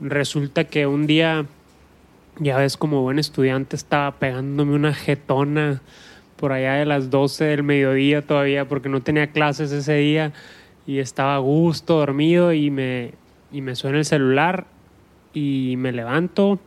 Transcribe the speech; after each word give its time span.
resulta 0.00 0.64
que 0.64 0.86
un 0.86 1.06
día, 1.06 1.46
ya 2.38 2.58
ves, 2.58 2.76
como 2.76 3.02
buen 3.02 3.18
estudiante, 3.18 3.76
estaba 3.76 4.12
pegándome 4.18 4.74
una 4.74 4.94
jetona 4.94 5.82
por 6.36 6.52
allá 6.52 6.74
de 6.74 6.86
las 6.86 7.10
12 7.10 7.44
del 7.44 7.62
mediodía 7.62 8.22
todavía, 8.22 8.68
porque 8.68 8.88
no 8.88 9.00
tenía 9.00 9.28
clases 9.28 9.72
ese 9.72 9.94
día 9.94 10.32
y 10.86 10.98
estaba 10.98 11.36
a 11.36 11.38
gusto, 11.38 11.98
dormido, 11.98 12.52
y 12.52 12.70
me, 12.70 13.12
y 13.50 13.60
me 13.60 13.74
suena 13.74 13.98
el 13.98 14.04
celular 14.04 14.66
y 15.32 15.74
me 15.78 15.92
levanto, 15.92 16.58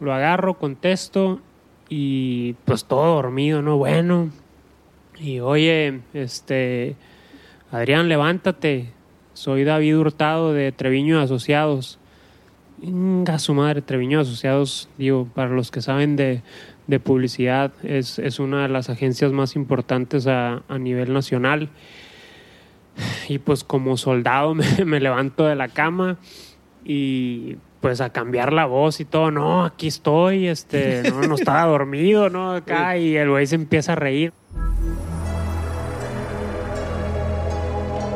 lo 0.00 0.12
agarro, 0.12 0.54
contesto 0.54 1.40
y 1.88 2.54
pues 2.64 2.84
todo 2.84 3.16
dormido, 3.16 3.62
¿no? 3.62 3.76
Bueno. 3.76 4.30
Y 5.18 5.40
oye, 5.40 6.00
este, 6.14 6.94
Adrián, 7.72 8.08
levántate. 8.08 8.92
Soy 9.32 9.64
David 9.64 9.98
Hurtado 9.98 10.52
de 10.52 10.70
Treviño 10.72 11.20
Asociados. 11.20 11.98
Venga, 12.80 13.38
su 13.38 13.54
madre, 13.54 13.82
Treviño 13.82 14.20
Asociados, 14.20 14.88
digo, 14.98 15.28
para 15.34 15.50
los 15.50 15.70
que 15.70 15.82
saben 15.82 16.14
de, 16.14 16.42
de 16.86 17.00
publicidad, 17.00 17.72
es, 17.82 18.18
es, 18.20 18.38
una 18.38 18.62
de 18.62 18.68
las 18.68 18.88
agencias 18.88 19.32
más 19.32 19.56
importantes 19.56 20.26
a, 20.28 20.62
a 20.68 20.78
nivel 20.78 21.12
nacional. 21.12 21.70
Y 23.28 23.38
pues 23.38 23.64
como 23.64 23.96
soldado 23.96 24.54
me, 24.56 24.84
me 24.84 25.00
levanto 25.00 25.44
de 25.44 25.56
la 25.56 25.68
cama 25.68 26.18
y 26.84 27.56
pues 27.80 28.00
a 28.00 28.10
cambiar 28.10 28.52
la 28.52 28.66
voz 28.66 29.00
y 29.00 29.04
todo, 29.04 29.30
no, 29.30 29.64
aquí 29.64 29.88
estoy, 29.88 30.48
este, 30.48 31.02
no, 31.10 31.22
no 31.22 31.34
estaba 31.34 31.64
dormido, 31.70 32.30
¿no? 32.30 32.52
Acá 32.52 32.96
y 32.96 33.16
el 33.16 33.30
güey 33.30 33.46
se 33.46 33.56
empieza 33.56 33.92
a 33.92 33.96
reír. 33.96 34.32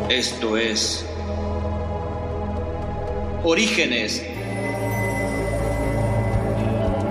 Esto 0.08 0.56
es 0.56 1.08
Orígenes. 3.44 4.31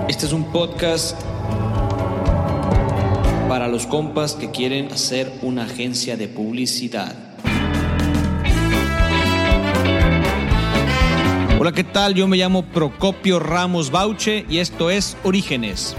Este 0.08 0.26
es 0.26 0.32
un 0.32 0.50
podcast 0.50 1.20
para 3.48 3.68
los 3.68 3.86
compas 3.86 4.34
que 4.34 4.50
quieren 4.50 4.90
hacer 4.90 5.32
una 5.42 5.64
agencia 5.64 6.16
de 6.16 6.28
publicidad. 6.28 7.14
Hola, 11.58 11.72
¿qué 11.72 11.84
tal? 11.84 12.14
Yo 12.14 12.26
me 12.26 12.36
llamo 12.36 12.64
Procopio 12.64 13.38
Ramos 13.38 13.92
Bauche 13.92 14.44
y 14.48 14.58
esto 14.58 14.90
es 14.90 15.16
Orígenes. 15.22 15.96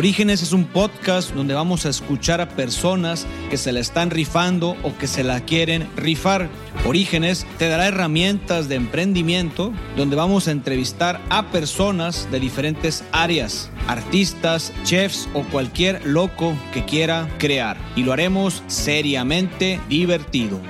Orígenes 0.00 0.42
es 0.42 0.52
un 0.52 0.64
podcast 0.64 1.34
donde 1.34 1.52
vamos 1.52 1.84
a 1.84 1.90
escuchar 1.90 2.40
a 2.40 2.48
personas 2.48 3.26
que 3.50 3.58
se 3.58 3.70
la 3.70 3.80
están 3.80 4.08
rifando 4.08 4.74
o 4.82 4.96
que 4.96 5.06
se 5.06 5.22
la 5.22 5.40
quieren 5.40 5.86
rifar. 5.94 6.48
Orígenes 6.86 7.46
te 7.58 7.68
dará 7.68 7.86
herramientas 7.86 8.70
de 8.70 8.76
emprendimiento 8.76 9.74
donde 9.98 10.16
vamos 10.16 10.48
a 10.48 10.52
entrevistar 10.52 11.20
a 11.28 11.50
personas 11.50 12.26
de 12.30 12.40
diferentes 12.40 13.04
áreas, 13.12 13.68
artistas, 13.88 14.72
chefs 14.84 15.28
o 15.34 15.42
cualquier 15.42 16.00
loco 16.06 16.54
que 16.72 16.86
quiera 16.86 17.28
crear. 17.36 17.76
Y 17.94 18.02
lo 18.02 18.14
haremos 18.14 18.62
seriamente 18.68 19.78
divertido. 19.90 20.62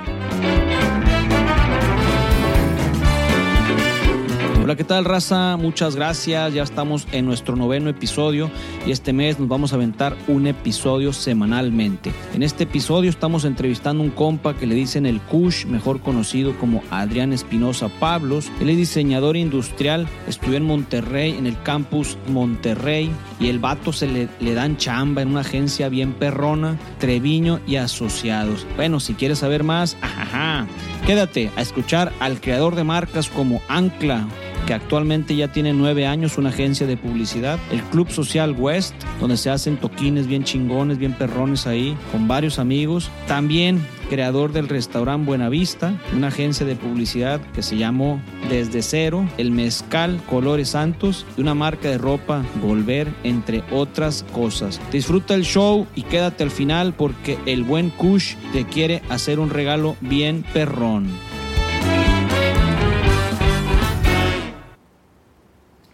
Hola, 4.70 4.76
¿qué 4.76 4.84
tal 4.84 5.04
raza? 5.04 5.56
Muchas 5.56 5.96
gracias. 5.96 6.54
Ya 6.54 6.62
estamos 6.62 7.08
en 7.10 7.26
nuestro 7.26 7.56
noveno 7.56 7.90
episodio 7.90 8.52
y 8.86 8.92
este 8.92 9.12
mes 9.12 9.40
nos 9.40 9.48
vamos 9.48 9.72
a 9.72 9.74
aventar 9.74 10.16
un 10.28 10.46
episodio 10.46 11.12
semanalmente. 11.12 12.12
En 12.34 12.44
este 12.44 12.62
episodio 12.62 13.10
estamos 13.10 13.44
entrevistando 13.44 14.04
a 14.04 14.06
un 14.06 14.12
compa 14.12 14.54
que 14.54 14.68
le 14.68 14.76
dicen 14.76 15.06
el 15.06 15.20
Kush, 15.22 15.66
mejor 15.66 15.98
conocido 16.02 16.56
como 16.56 16.84
Adrián 16.92 17.32
Espinosa 17.32 17.88
Pablos. 17.88 18.48
Él 18.60 18.70
es 18.70 18.76
diseñador 18.76 19.36
industrial, 19.36 20.06
estudió 20.28 20.58
en 20.58 20.66
Monterrey, 20.66 21.34
en 21.36 21.48
el 21.48 21.60
campus 21.64 22.16
Monterrey 22.28 23.10
y 23.40 23.48
el 23.48 23.58
vato 23.58 23.92
se 23.92 24.06
le, 24.06 24.28
le 24.38 24.54
dan 24.54 24.76
chamba 24.76 25.22
en 25.22 25.30
una 25.30 25.40
agencia 25.40 25.88
bien 25.88 26.12
perrona, 26.12 26.78
Treviño 27.00 27.58
y 27.66 27.74
Asociados. 27.74 28.64
Bueno, 28.76 29.00
si 29.00 29.14
quieres 29.14 29.40
saber 29.40 29.64
más, 29.64 29.96
ajá, 30.02 30.68
quédate 31.00 31.50
a 31.56 31.62
escuchar 31.62 32.12
al 32.20 32.40
creador 32.40 32.74
de 32.74 32.84
marcas 32.84 33.28
como 33.28 33.60
Ancla, 33.68 34.26
que 34.66 34.74
actualmente 34.74 35.34
ya 35.34 35.48
tiene 35.48 35.72
nueve 35.72 36.06
años, 36.06 36.38
una 36.38 36.50
agencia 36.50 36.86
de 36.86 36.96
publicidad, 36.96 37.58
el 37.72 37.82
Club 37.84 38.10
Social 38.10 38.54
West, 38.56 38.94
donde 39.20 39.36
se 39.36 39.50
hacen 39.50 39.76
toquines 39.76 40.26
bien 40.26 40.44
chingones, 40.44 40.98
bien 40.98 41.12
perrones 41.12 41.66
ahí, 41.66 41.96
con 42.12 42.28
varios 42.28 42.58
amigos. 42.58 43.10
También 43.26 43.84
creador 44.10 44.52
del 44.52 44.68
restaurante 44.68 45.24
Buenavista, 45.24 45.94
una 46.12 46.28
agencia 46.28 46.66
de 46.66 46.74
publicidad 46.74 47.40
que 47.54 47.62
se 47.62 47.76
llamó 47.76 48.20
Desde 48.48 48.82
Cero, 48.82 49.26
el 49.38 49.52
Mezcal 49.52 50.20
Colores 50.28 50.70
Santos 50.70 51.24
y 51.36 51.40
una 51.40 51.54
marca 51.54 51.88
de 51.88 51.96
ropa 51.96 52.44
Volver, 52.60 53.06
entre 53.22 53.62
otras 53.70 54.24
cosas. 54.32 54.80
Disfruta 54.90 55.34
el 55.36 55.44
show 55.44 55.86
y 55.94 56.02
quédate 56.02 56.42
al 56.42 56.50
final 56.50 56.92
porque 56.92 57.38
el 57.46 57.62
buen 57.62 57.90
Kush 57.90 58.34
te 58.52 58.66
quiere 58.66 59.00
hacer 59.10 59.38
un 59.38 59.48
regalo 59.48 59.96
bien 60.00 60.44
perrón. 60.52 61.06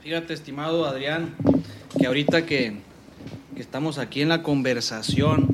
Fíjate, 0.01 0.33
estimado 0.33 0.87
Adrián, 0.87 1.35
que 1.99 2.07
ahorita 2.07 2.47
que, 2.47 2.79
que, 3.55 3.61
estamos 3.61 3.99
aquí 3.99 4.23
en 4.23 4.31
la 4.31 4.43
conversación, 4.43 5.51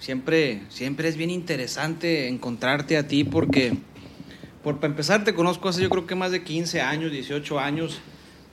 siempre, 0.00 0.62
siempre 0.70 1.08
es 1.08 1.16
bien 1.16 1.30
interesante 1.30 2.26
encontrarte 2.26 2.96
a 2.96 3.06
ti 3.06 3.22
porque, 3.22 3.74
por 4.64 4.76
para 4.76 4.88
empezar, 4.88 5.22
te 5.22 5.34
conozco 5.34 5.68
hace 5.68 5.82
yo 5.82 5.90
creo 5.90 6.06
que 6.06 6.16
más 6.16 6.32
de 6.32 6.42
15 6.42 6.80
años, 6.80 7.12
18 7.12 7.60
años, 7.60 8.00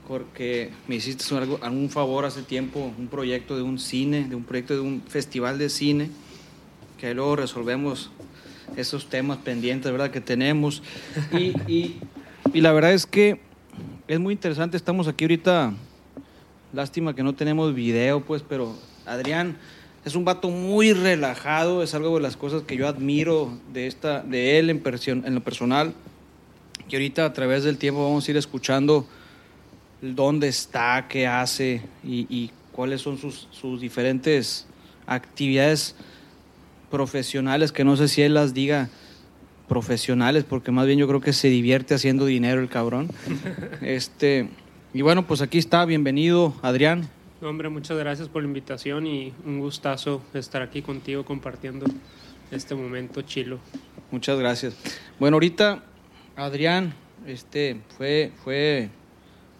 porque 0.06 0.70
me 0.86 0.96
hiciste 0.96 1.34
algo, 1.34 1.58
algún 1.62 1.90
favor 1.90 2.24
hace 2.24 2.42
tiempo, 2.42 2.92
un 2.96 3.08
proyecto 3.08 3.56
de 3.56 3.62
un 3.62 3.78
cine, 3.78 4.28
de 4.28 4.36
un 4.36 4.44
proyecto 4.44 4.74
de 4.74 4.80
un 4.80 5.02
festival 5.02 5.58
de 5.58 5.68
cine, 5.68 6.10
que 6.98 7.12
luego 7.14 7.36
resolvemos 7.36 8.10
esos 8.76 9.08
temas 9.08 9.38
pendientes, 9.38 9.90
¿verdad?, 9.90 10.10
que 10.10 10.20
tenemos. 10.20 10.82
Y, 11.32 11.52
y, 11.70 12.00
y 12.52 12.60
la 12.60 12.72
verdad 12.72 12.92
es 12.92 13.06
que 13.06 13.40
es 14.06 14.20
muy 14.20 14.32
interesante, 14.32 14.76
estamos 14.76 15.08
aquí 15.08 15.24
ahorita, 15.24 15.72
lástima 16.72 17.14
que 17.14 17.22
no 17.22 17.34
tenemos 17.34 17.74
video, 17.74 18.20
pues, 18.24 18.42
pero 18.46 18.74
Adrián 19.06 19.56
es 20.04 20.14
un 20.14 20.24
vato 20.24 20.50
muy 20.50 20.92
relajado, 20.92 21.82
es 21.82 21.94
algo 21.94 22.16
de 22.16 22.22
las 22.22 22.36
cosas 22.36 22.62
que 22.62 22.76
yo 22.76 22.88
admiro 22.88 23.52
de, 23.72 23.86
esta, 23.86 24.22
de 24.22 24.58
él 24.58 24.70
en, 24.70 24.82
en 25.26 25.34
lo 25.34 25.42
personal, 25.42 25.94
que 26.88 26.96
ahorita 26.96 27.24
a 27.24 27.32
través 27.32 27.64
del 27.64 27.78
tiempo 27.78 28.02
vamos 28.02 28.26
a 28.26 28.30
ir 28.30 28.36
escuchando 28.36 29.06
dónde 30.00 30.48
está, 30.48 31.06
qué 31.08 31.26
hace 31.26 31.82
y, 32.04 32.26
y 32.30 32.50
cuáles 32.72 33.00
son 33.00 33.18
sus, 33.18 33.48
sus 33.50 33.80
diferentes 33.80 34.66
actividades 35.06 35.96
profesionales, 36.90 37.72
que 37.72 37.84
no 37.84 37.96
sé 37.96 38.08
si 38.08 38.22
él 38.22 38.34
las 38.34 38.54
diga 38.54 38.88
profesionales, 39.68 40.44
porque 40.48 40.70
más 40.70 40.86
bien 40.86 40.98
yo 40.98 41.06
creo 41.06 41.20
que 41.20 41.32
se 41.32 41.48
divierte 41.48 41.94
haciendo 41.94 42.24
dinero 42.24 42.60
el 42.60 42.68
cabrón. 42.68 43.10
este, 43.82 44.48
y 44.94 45.02
bueno, 45.02 45.26
pues 45.26 45.42
aquí 45.42 45.58
está, 45.58 45.84
bienvenido, 45.84 46.54
Adrián. 46.62 47.08
Hombre, 47.40 47.68
muchas 47.68 47.96
gracias 47.96 48.28
por 48.28 48.42
la 48.42 48.48
invitación 48.48 49.06
y 49.06 49.32
un 49.46 49.60
gustazo 49.60 50.20
estar 50.34 50.60
aquí 50.60 50.82
contigo 50.82 51.24
compartiendo 51.24 51.86
este 52.50 52.74
momento 52.74 53.22
chilo. 53.22 53.60
Muchas 54.10 54.40
gracias. 54.40 54.76
Bueno, 55.20 55.36
ahorita 55.36 55.84
Adrián 56.34 56.94
este, 57.28 57.80
fue, 57.96 58.32
fue 58.42 58.88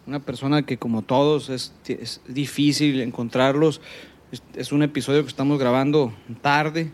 una 0.08 0.18
persona 0.18 0.62
que 0.62 0.76
como 0.76 1.02
todos 1.02 1.50
es, 1.50 1.72
es 1.86 2.20
difícil 2.26 3.00
encontrarlos. 3.00 3.80
Es, 4.32 4.42
es, 4.56 4.72
un 4.72 4.82
episodio 4.82 5.22
que 5.22 5.28
estamos 5.28 5.60
grabando 5.60 6.12
tarde, 6.42 6.90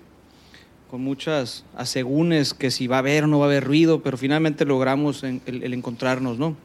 con 0.91 1.01
muchas 1.01 1.65
asegúnes 1.75 2.53
que 2.53 2.71
si 2.71 2.89
va 2.89 2.97
a 2.97 2.99
haber 2.99 3.25
o 3.25 3.27
no 3.27 3.39
va 3.39 3.47
a 3.47 3.49
haber 3.49 3.65
ruido, 3.65 4.03
pero 4.03 4.19
finalmente 4.19 4.67
logramos 4.67 5.23
el, 5.23 5.41
el 5.47 5.73
encontrarnos, 5.73 6.39
¿no? 6.39 6.59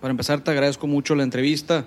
Para 0.00 0.10
empezar, 0.10 0.42
te 0.42 0.50
agradezco 0.50 0.88
mucho 0.88 1.14
la 1.14 1.22
entrevista. 1.22 1.86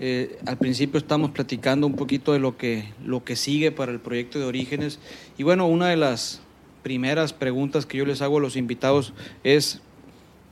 Eh, 0.00 0.38
al 0.46 0.56
principio 0.56 0.98
estamos 0.98 1.30
platicando 1.30 1.86
un 1.86 1.94
poquito 1.94 2.32
de 2.32 2.38
lo 2.38 2.56
que, 2.56 2.84
lo 3.04 3.24
que 3.24 3.36
sigue 3.36 3.72
para 3.72 3.92
el 3.92 4.00
proyecto 4.00 4.38
de 4.38 4.46
Orígenes. 4.46 4.98
Y 5.38 5.42
bueno, 5.42 5.66
una 5.66 5.88
de 5.88 5.96
las 5.96 6.42
primeras 6.82 7.32
preguntas 7.32 7.86
que 7.86 7.98
yo 7.98 8.04
les 8.04 8.22
hago 8.22 8.38
a 8.38 8.40
los 8.40 8.56
invitados 8.56 9.12
es, 9.44 9.80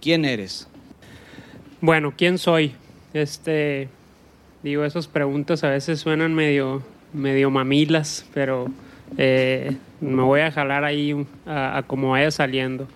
¿quién 0.00 0.24
eres? 0.24 0.68
Bueno, 1.80 2.12
¿quién 2.16 2.38
soy? 2.38 2.74
Este, 3.14 3.88
digo, 4.62 4.84
esas 4.84 5.08
preguntas 5.08 5.64
a 5.64 5.70
veces 5.70 6.00
suenan 6.00 6.34
medio, 6.34 6.82
medio 7.12 7.50
mamilas, 7.50 8.26
pero 8.34 8.66
eh, 9.16 9.76
me 10.00 10.22
voy 10.22 10.40
a 10.40 10.52
jalar 10.52 10.84
ahí 10.84 11.26
a, 11.46 11.82
como 11.86 12.10
vaya 12.10 12.30
saliendo. 12.30 12.86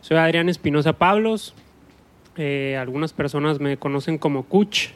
Soy 0.00 0.16
Adrián 0.16 0.48
Espinosa 0.48 0.92
Pablos. 0.92 1.54
Eh, 2.36 2.76
algunas 2.78 3.12
personas 3.12 3.58
me 3.58 3.76
conocen 3.76 4.18
como 4.18 4.44
Kuch. 4.44 4.90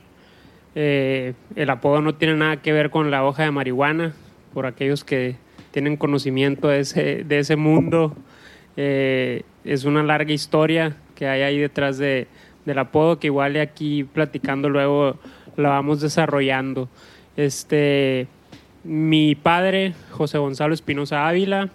Eh, 0.75 1.35
el 1.55 1.71
apodo 1.71 2.01
no 2.01 2.15
tiene 2.15 2.35
nada 2.35 2.57
que 2.57 2.73
ver 2.73 2.91
con 2.91 3.11
la 3.11 3.25
hoja 3.25 3.45
de 3.45 3.51
marihuana, 3.51 4.15
por 4.55 4.67
aquellos 4.67 5.05
que 5.05 5.37
tienen 5.71 5.97
conocimiento 5.97 6.69
de 6.69 6.81
ese, 6.81 7.25
de 7.25 7.39
ese 7.39 7.57
mundo. 7.57 8.17
Eh, 8.77 9.43
es 9.65 9.85
una 9.85 10.03
larga 10.03 10.33
historia 10.33 10.97
que 11.15 11.29
hay 11.29 11.43
ahí 11.43 11.59
detrás 11.59 11.99
de, 11.99 12.27
del 12.65 12.79
apodo, 12.79 13.19
que 13.19 13.29
igual 13.29 13.57
aquí 13.61 14.05
platicando 14.05 14.69
luego 14.69 15.19
la 15.57 15.71
vamos 15.71 16.01
desarrollando. 16.01 16.89
Este, 17.37 18.27
mi 18.85 19.35
padre, 19.35 19.95
José 20.11 20.39
Gonzalo 20.39 20.75
Espinosa 20.75 21.29
Ávila, 21.29 21.71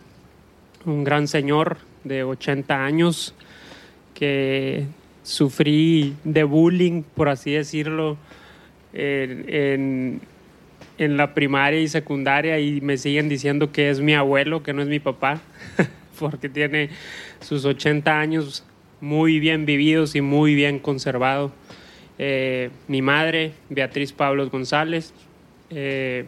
un 0.85 1.03
gran 1.03 1.27
señor 1.27 1.77
de 2.03 2.23
80 2.23 2.83
años 2.83 3.33
que 4.13 4.85
sufrí 5.23 6.15
de 6.23 6.43
bullying, 6.43 7.03
por 7.03 7.29
así 7.29 7.51
decirlo, 7.51 8.17
en, 8.97 10.21
en, 10.97 11.17
la 11.17 11.33
primaria 11.33 11.79
y 11.79 11.87
secundaria 11.87 12.59
y 12.59 12.81
me 12.81 12.97
siguen 12.97 13.29
diciendo 13.29 13.71
que 13.71 13.89
es 13.89 13.99
mi 13.99 14.15
abuelo, 14.15 14.63
que 14.63 14.73
no 14.73 14.81
es 14.81 14.87
mi 14.87 14.99
papá, 14.99 15.41
porque 16.19 16.49
tiene 16.49 16.89
sus 17.39 17.65
80 17.65 18.19
años 18.19 18.65
muy 18.99 19.39
bien 19.39 19.65
vividos 19.65 20.15
y 20.15 20.21
muy 20.21 20.55
bien 20.55 20.79
conservado. 20.79 21.51
Eh, 22.19 22.71
mi 22.87 23.01
madre, 23.01 23.53
Beatriz 23.69 24.11
Pablos 24.11 24.49
González. 24.49 25.13
Eh, 25.69 26.25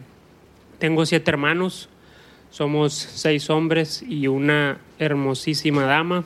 tengo 0.78 1.04
siete 1.04 1.30
hermanos, 1.30 1.88
somos 2.50 2.94
seis 2.94 3.50
hombres 3.50 4.02
y 4.06 4.28
una 4.28 4.78
hermosísima 4.98 5.84
dama, 5.84 6.24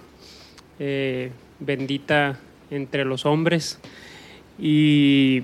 eh, 0.79 1.31
bendita 1.61 2.39
entre 2.71 3.05
los 3.05 3.25
hombres. 3.25 3.81
Y 4.59 5.43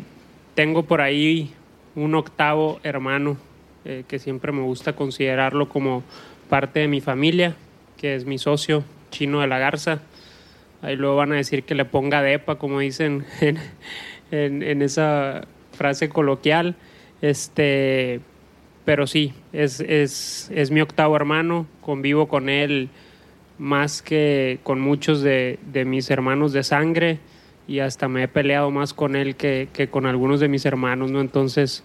tengo 0.61 0.83
por 0.83 1.01
ahí 1.01 1.55
un 1.95 2.15
octavo 2.15 2.81
hermano 2.83 3.39
que 3.83 4.19
siempre 4.19 4.53
me 4.53 4.61
gusta 4.61 4.93
considerarlo 4.93 5.71
como 5.71 6.03
parte 6.51 6.81
de 6.81 6.87
mi 6.87 7.01
familia, 7.01 7.57
que 7.97 8.15
es 8.15 8.27
mi 8.27 8.37
socio, 8.37 8.85
Chino 9.11 9.41
de 9.41 9.47
la 9.47 9.59
Garza. 9.59 10.03
Ahí 10.83 10.97
luego 10.97 11.17
van 11.17 11.33
a 11.33 11.37
decir 11.37 11.63
que 11.63 11.75
le 11.75 11.87
ponga 11.87 12.21
depa, 12.21 12.57
como 12.57 12.81
dicen 12.81 13.25
en, 14.31 14.83
esa 14.83 15.47
frase 15.73 16.11
coloquial. 16.11 16.75
Este, 17.23 18.21
pero 18.85 19.07
sí, 19.07 19.33
es, 19.55 19.81
es, 19.81 20.51
es, 20.55 20.71
mi 20.71 20.83
octavo 20.83 21.17
hermano, 21.17 21.67
convivo 21.81 22.29
con 22.29 22.51
él 22.51 22.91
más 23.57 24.03
que 24.03 24.59
con 24.63 24.79
muchos 24.79 25.23
de, 25.23 25.59
de, 25.73 25.87
mis 25.87 26.11
hermanos 26.11 26.53
de 26.53 26.65
sangre 26.65 27.19
y 27.71 27.79
hasta 27.79 28.09
me 28.09 28.25
he 28.25 28.29
peleado 28.29 28.73
más 28.73 28.93
con 28.93 29.15
él 29.15 29.37
que, 29.37 29.69
que, 29.73 29.87
con 29.87 30.05
algunos 30.05 30.41
de 30.41 30.49
mis 30.49 30.67
hermanos, 30.67 31.13
¿no? 31.13 31.21
Entonces 31.21 31.85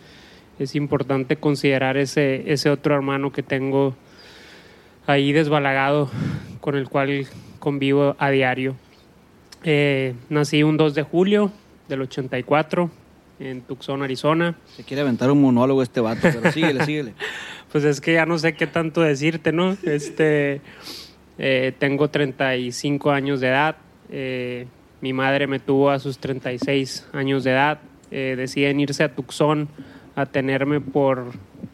es 0.58 0.74
importante 0.74 1.36
considerar 1.36 1.96
ese, 1.96 2.52
ese 2.52 2.72
otro 2.72 2.96
hermano 2.96 3.32
que 3.32 3.44
tengo 3.44 3.94
ahí 5.06 5.32
desbalagado, 5.32 6.10
con 6.60 6.76
el 6.76 6.90
cual 6.90 7.28
convivo 7.60 8.16
a 8.18 8.32
diario. 8.32 8.76
Eh, 9.64 10.16
nací 10.28 10.64
un 10.64 10.76
2 10.76 10.96
de 10.96 11.04
julio 11.04 11.52
del 11.88 12.02
84 12.02 12.90
en 13.38 13.62
Tucson, 13.62 14.02
Arizona. 14.02 14.56
Se 14.76 14.84
quiere 14.84 15.02
aventar 15.02 15.30
un 15.30 15.40
monólogo 15.40 15.84
este 15.84 16.02
vato, 16.02 16.22
pero 16.24 16.52
síguele, 16.52 16.84
síguele. 16.84 17.14
pues 17.72 17.84
es 17.84 18.02
que 18.02 18.14
ya 18.14 18.26
no 18.26 18.40
sé 18.40 18.56
qué 18.56 18.66
tanto 18.66 19.02
decirte, 19.02 19.52
¿no? 19.52 19.78
Este, 19.84 20.62
eh, 21.38 21.74
tengo 21.78 22.10
35 22.10 23.12
años 23.12 23.40
de 23.40 23.48
edad. 23.50 23.76
Eh, 24.10 24.66
mi 25.06 25.13
madre 25.13 25.46
me 25.46 25.60
tuvo 25.60 25.92
a 25.92 26.00
sus 26.00 26.18
36 26.18 27.06
años 27.13 27.44
de 27.44 27.52
edad. 27.52 27.78
deciden 28.10 28.80
irse 28.80 29.04
a 29.04 29.13
Tucson 29.13 29.68
a 30.16 30.25
tenerme 30.25 30.81
por, 30.81 31.25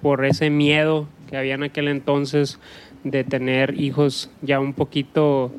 por 0.02 0.26
ese 0.26 0.50
miedo 0.50 1.08
que 1.30 1.38
había 1.38 1.54
en 1.54 1.64
aquel 1.64 1.88
entonces 1.88 2.60
de 3.06 3.24
tener 3.24 3.80
hijos 3.80 4.30
ya 4.42 4.60
un 4.60 4.74
poquito 4.74 5.54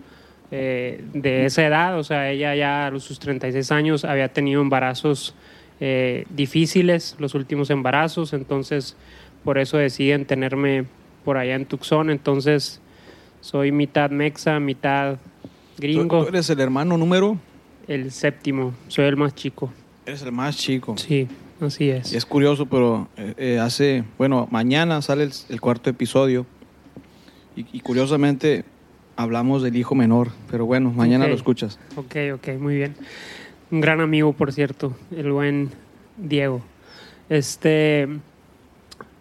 eh, 0.50 1.02
de 1.14 1.46
esa 1.46 1.66
edad, 1.66 1.98
o 1.98 2.04
sea, 2.04 2.30
ella 2.30 2.54
ya 2.54 2.88
a 2.88 3.00
sus 3.00 3.18
36 3.18 3.72
años 3.72 4.04
había 4.04 4.28
tenido 4.28 4.60
embarazos 4.60 5.34
eh, 5.80 6.26
difíciles, 6.28 7.16
los 7.18 7.34
últimos 7.34 7.70
embarazos, 7.70 8.34
entonces 8.34 8.98
por 9.44 9.56
eso 9.56 9.78
deciden 9.78 10.26
tenerme 10.26 10.84
por 11.24 11.38
allá 11.38 11.54
en 11.54 11.64
Tucson, 11.64 12.10
entonces 12.10 12.82
soy 13.40 13.72
mitad 13.72 14.10
mexa, 14.10 14.60
mitad 14.60 15.16
gringo. 15.78 16.22
¿Tú 16.22 16.28
eres 16.28 16.50
el 16.50 16.60
hermano 16.60 16.98
número? 16.98 17.38
El 17.88 18.10
séptimo, 18.10 18.74
soy 18.88 19.06
el 19.06 19.16
más 19.16 19.34
chico. 19.34 19.72
Eres 20.06 20.22
el 20.22 20.32
más 20.32 20.56
chico. 20.56 20.96
Sí, 20.96 21.28
así 21.60 21.90
es. 21.90 22.12
es 22.12 22.26
curioso, 22.26 22.66
pero 22.66 23.08
eh, 23.16 23.58
hace, 23.60 24.04
bueno, 24.18 24.48
mañana 24.50 25.02
sale 25.02 25.28
el, 25.48 25.60
cuarto 25.60 25.90
episodio 25.90 26.46
y 27.54 27.80
curiosamente 27.80 28.64
hablamos 29.16 29.62
del 29.62 29.76
hijo 29.76 29.94
menor, 29.94 30.30
pero 30.50 30.66
bueno, 30.66 30.90
mañana 30.90 31.26
lo 31.26 31.34
escuchas. 31.34 31.78
Ok, 31.96 32.16
ok, 32.34 32.48
muy 32.58 32.76
bien. 32.76 32.94
Un 33.70 33.80
gran 33.80 34.00
amigo, 34.00 34.32
por 34.32 34.52
cierto, 34.52 34.96
el 35.10 35.32
buen 35.32 35.70
Diego. 36.16 36.62
Este, 37.28 38.08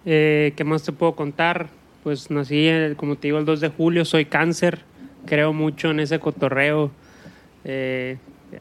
eh, 0.06 0.54
¿qué 0.56 0.64
más 0.64 0.84
te 0.84 0.92
puedo 0.92 1.16
contar? 1.16 1.70
Pues 2.04 2.32
nací, 2.32 2.70
como 2.98 3.16
te 3.16 3.28
digo, 3.28 3.38
el 3.38 3.46
2 3.46 3.62
de 3.62 3.70
julio, 3.70 4.06
soy 4.06 4.26
cáncer, 4.26 4.80
creo 5.26 5.54
mucho 5.54 5.92
en 5.92 6.00
ese 6.00 6.20
cotorreo 6.20 6.92
eh, 7.64 8.18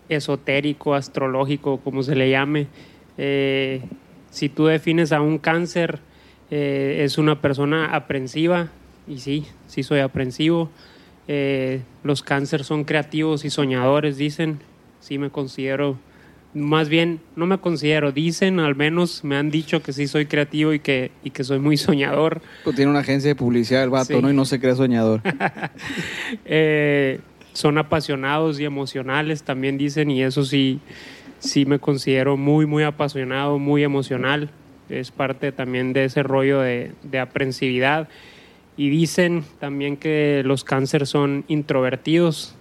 esotérico, 0.08 0.94
astrológico, 0.94 1.80
como 1.80 2.02
se 2.02 2.14
le 2.14 2.30
llame. 2.30 2.66
Eh, 3.18 3.82
si 4.30 4.48
tú 4.48 4.66
defines 4.66 5.12
a 5.12 5.20
un 5.20 5.38
cáncer, 5.38 6.00
es 6.50 7.16
una 7.16 7.40
persona 7.40 7.94
aprensiva, 7.94 8.70
y 9.06 9.18
sí, 9.18 9.46
sí 9.66 9.84
soy 9.84 10.00
aprensivo 10.00 10.68
eh, 11.32 11.82
los 12.02 12.22
cánceres 12.22 12.66
son 12.66 12.82
creativos 12.82 13.44
y 13.44 13.50
soñadores, 13.50 14.16
dicen. 14.16 14.58
Sí 14.98 15.16
me 15.16 15.30
considero, 15.30 15.96
más 16.54 16.88
bien, 16.88 17.20
no 17.36 17.46
me 17.46 17.58
considero, 17.58 18.10
dicen, 18.10 18.58
al 18.58 18.74
menos 18.74 19.22
me 19.22 19.36
han 19.36 19.48
dicho 19.48 19.80
que 19.80 19.92
sí 19.92 20.08
soy 20.08 20.26
creativo 20.26 20.72
y 20.72 20.80
que, 20.80 21.12
y 21.22 21.30
que 21.30 21.44
soy 21.44 21.60
muy 21.60 21.76
soñador. 21.76 22.42
Pues 22.64 22.74
tiene 22.74 22.90
una 22.90 23.00
agencia 23.00 23.28
de 23.28 23.36
publicidad 23.36 23.84
el 23.84 23.90
vato, 23.90 24.20
¿no? 24.20 24.28
Y 24.28 24.34
no 24.34 24.44
se 24.44 24.58
cree 24.58 24.74
soñador. 24.74 25.22
Eh, 26.44 27.20
son 27.52 27.78
apasionados 27.78 28.60
y 28.60 28.64
emocionales, 28.64 29.42
también 29.42 29.78
dicen, 29.78 30.10
y 30.10 30.22
eso 30.22 30.44
sí, 30.44 30.80
sí 31.38 31.66
me 31.66 31.78
considero 31.78 32.36
muy, 32.36 32.66
muy 32.66 32.82
apasionado, 32.84 33.58
muy 33.58 33.82
emocional. 33.82 34.50
Es 34.88 35.10
parte 35.10 35.52
también 35.52 35.92
de 35.92 36.04
ese 36.04 36.22
rollo 36.22 36.60
de, 36.60 36.92
de 37.02 37.18
aprensividad. 37.18 38.08
Y 38.76 38.88
dicen 38.88 39.44
también 39.58 39.96
que 39.96 40.42
los 40.44 40.64
cánceres 40.64 41.10
son 41.10 41.44
introvertidos 41.48 42.56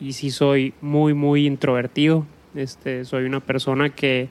y 0.00 0.12
sí 0.12 0.30
soy 0.30 0.74
muy, 0.80 1.14
muy 1.14 1.46
introvertido. 1.46 2.26
Este, 2.54 3.04
soy 3.04 3.24
una 3.24 3.40
persona 3.40 3.90
que, 3.90 4.28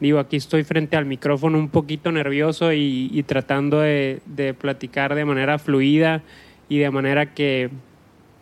digo, 0.00 0.18
aquí 0.18 0.36
estoy 0.36 0.64
frente 0.64 0.96
al 0.96 1.06
micrófono 1.06 1.58
un 1.58 1.68
poquito 1.68 2.12
nervioso 2.12 2.72
y, 2.72 3.22
tratando 3.26 3.80
de, 3.80 4.20
platicar 4.58 5.14
de 5.14 5.24
manera 5.24 5.58
fluida 5.58 6.22
y 6.68 6.78
de 6.78 6.90
manera 6.90 7.34
que 7.34 7.70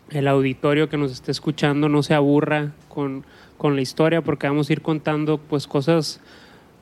el 0.09 0.27
auditorio 0.27 0.89
que 0.89 0.97
nos 0.97 1.11
esté 1.11 1.31
escuchando 1.31 1.89
no 1.89 2.03
se 2.03 2.13
aburra 2.13 2.73
con, 2.87 3.25
con 3.57 3.75
la 3.75 3.81
historia 3.81 4.21
porque 4.21 4.47
vamos 4.47 4.69
a 4.69 4.73
ir 4.73 4.81
contando 4.81 5.37
pues 5.37 5.67
cosas 5.67 6.21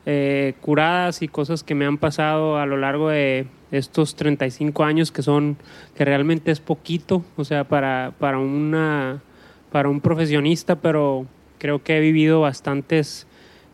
eh, 0.06 0.54
curadas 0.62 1.22
y 1.22 1.28
cosas 1.28 1.64
que 1.64 1.74
me 1.74 1.86
han 1.86 1.98
pasado 1.98 2.58
a 2.58 2.66
lo 2.66 2.78
largo 2.78 3.10
de 3.10 3.48
estos 3.72 4.16
35 4.16 4.84
años 4.84 5.12
que 5.12 5.24
son 5.24 5.58
que 5.96 6.06
realmente 6.06 6.52
es 6.52 6.60
poquito, 6.60 7.24
o 7.36 7.44
sea, 7.44 7.64
para, 7.64 8.14
para 8.20 8.38
una 8.38 9.22
para 9.72 9.90
un 9.90 10.02
profesionista, 10.02 10.76
pero 10.76 11.26
creo 11.58 11.84
que 11.84 11.98
he 11.98 12.00
vivido 12.00 12.42
bastantes 12.42 13.28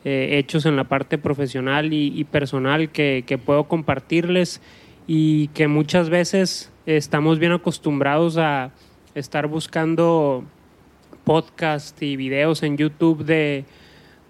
eh, 0.05 0.39
hechos 0.39 0.65
en 0.65 0.75
la 0.75 0.85
parte 0.85 1.17
profesional 1.17 1.93
y, 1.93 2.23
personal 2.23 2.89
que, 2.89 3.23
que, 3.27 3.37
puedo 3.37 3.65
compartirles 3.65 4.61
y 5.05 5.49
que 5.49 5.67
muchas 5.67 6.09
veces 6.09 6.71
estamos 6.87 7.37
bien 7.37 7.51
acostumbrados 7.51 8.37
a 8.37 8.71
estar 9.15 9.47
buscando 9.47 10.43
podcast 11.23 12.01
y 12.01 12.15
videos 12.15 12.63
en 12.63 12.77
YouTube 12.77 13.23
de 13.25 13.65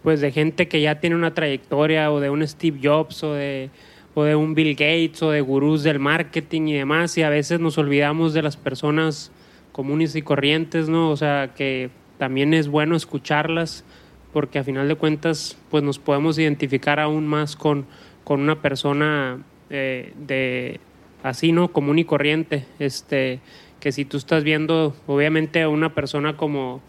pues 0.03 0.19
de 0.19 0.31
gente 0.31 0.67
que 0.67 0.81
ya 0.81 0.99
tiene 0.99 1.15
una 1.15 1.33
trayectoria 1.33 2.11
o 2.11 2.19
de 2.19 2.29
un 2.29 2.45
Steve 2.47 2.79
Jobs 2.81 3.23
o 3.23 3.33
de, 3.33 3.69
o 4.15 4.23
de 4.23 4.35
un 4.35 4.55
Bill 4.55 4.73
Gates 4.73 5.21
o 5.21 5.31
de 5.31 5.41
gurús 5.41 5.83
del 5.83 5.99
marketing 5.99 6.63
y 6.63 6.73
demás 6.73 7.17
y 7.17 7.23
a 7.23 7.29
veces 7.29 7.59
nos 7.59 7.77
olvidamos 7.77 8.33
de 8.33 8.41
las 8.41 8.57
personas 8.57 9.31
comunes 9.71 10.15
y 10.15 10.21
corrientes, 10.21 10.89
¿no? 10.89 11.11
O 11.11 11.17
sea, 11.17 11.53
que 11.55 11.91
también 12.17 12.53
es 12.53 12.67
bueno 12.67 12.95
escucharlas 12.95 13.85
porque 14.33 14.59
a 14.59 14.63
final 14.63 14.87
de 14.87 14.95
cuentas 14.95 15.57
pues 15.69 15.83
nos 15.83 15.99
podemos 15.99 16.39
identificar 16.39 16.99
aún 16.99 17.27
más 17.27 17.55
con, 17.55 17.85
con 18.23 18.41
una 18.41 18.61
persona 18.61 19.39
eh, 19.69 20.13
de 20.17 20.79
así, 21.23 21.51
¿no? 21.51 21.71
Común 21.71 21.99
y 21.99 22.05
corriente, 22.05 22.65
este 22.79 23.39
que 23.81 23.91
si 23.91 24.05
tú 24.05 24.15
estás 24.15 24.45
viendo 24.45 24.95
obviamente 25.07 25.61
a 25.61 25.67
una 25.67 25.93
persona 25.93 26.37
como 26.37 26.81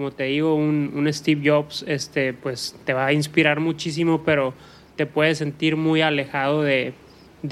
como 0.00 0.12
te 0.12 0.24
digo, 0.24 0.54
un, 0.54 1.06
Steve 1.12 1.42
Jobs, 1.44 1.84
este, 1.86 2.32
pues 2.32 2.74
te 2.86 2.94
va 2.94 3.04
a 3.04 3.12
inspirar 3.12 3.60
muchísimo, 3.60 4.22
pero 4.24 4.54
te 4.96 5.04
puedes 5.04 5.36
sentir 5.36 5.76
muy 5.76 6.00
alejado 6.00 6.62
de, 6.62 6.94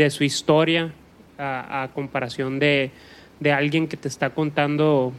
su 0.09 0.25
historia 0.25 0.95
a, 1.37 1.91
comparación 1.95 2.59
de, 2.59 2.91
alguien 3.53 3.87
que 3.87 3.99
te 3.99 4.09
está 4.09 4.31
contando 4.31 5.13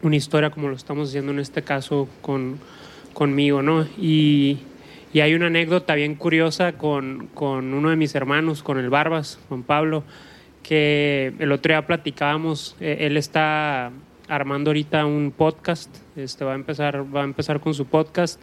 una 0.00 0.16
historia 0.16 0.48
como 0.48 0.68
lo 0.68 0.76
estamos 0.76 1.10
haciendo 1.10 1.32
en 1.32 1.40
este 1.40 1.60
caso 1.60 2.08
con, 2.22 2.58
conmigo, 3.12 3.60
¿no? 3.60 3.86
Y, 3.98 4.60
y 5.12 5.20
hay 5.20 5.34
una 5.34 5.48
anécdota 5.48 5.94
bien 5.94 6.14
curiosa 6.14 6.72
con, 6.72 7.28
con, 7.34 7.74
uno 7.74 7.90
de 7.90 7.96
mis 7.96 8.14
hermanos, 8.14 8.62
con 8.62 8.78
el 8.78 8.88
Barbas, 8.88 9.38
Juan 9.48 9.62
Pablo, 9.62 10.04
que 10.66 11.32
el 11.38 11.52
otro 11.52 11.72
día 11.72 11.86
platicábamos, 11.86 12.74
eh, 12.80 12.96
él 13.02 13.16
está 13.16 13.92
armando 14.26 14.70
ahorita 14.70 15.06
un 15.06 15.30
podcast, 15.30 15.96
este, 16.16 16.44
va, 16.44 16.52
a 16.52 16.54
empezar, 16.56 17.04
va 17.14 17.20
a 17.20 17.24
empezar 17.24 17.60
con 17.60 17.72
su 17.72 17.86
podcast 17.86 18.40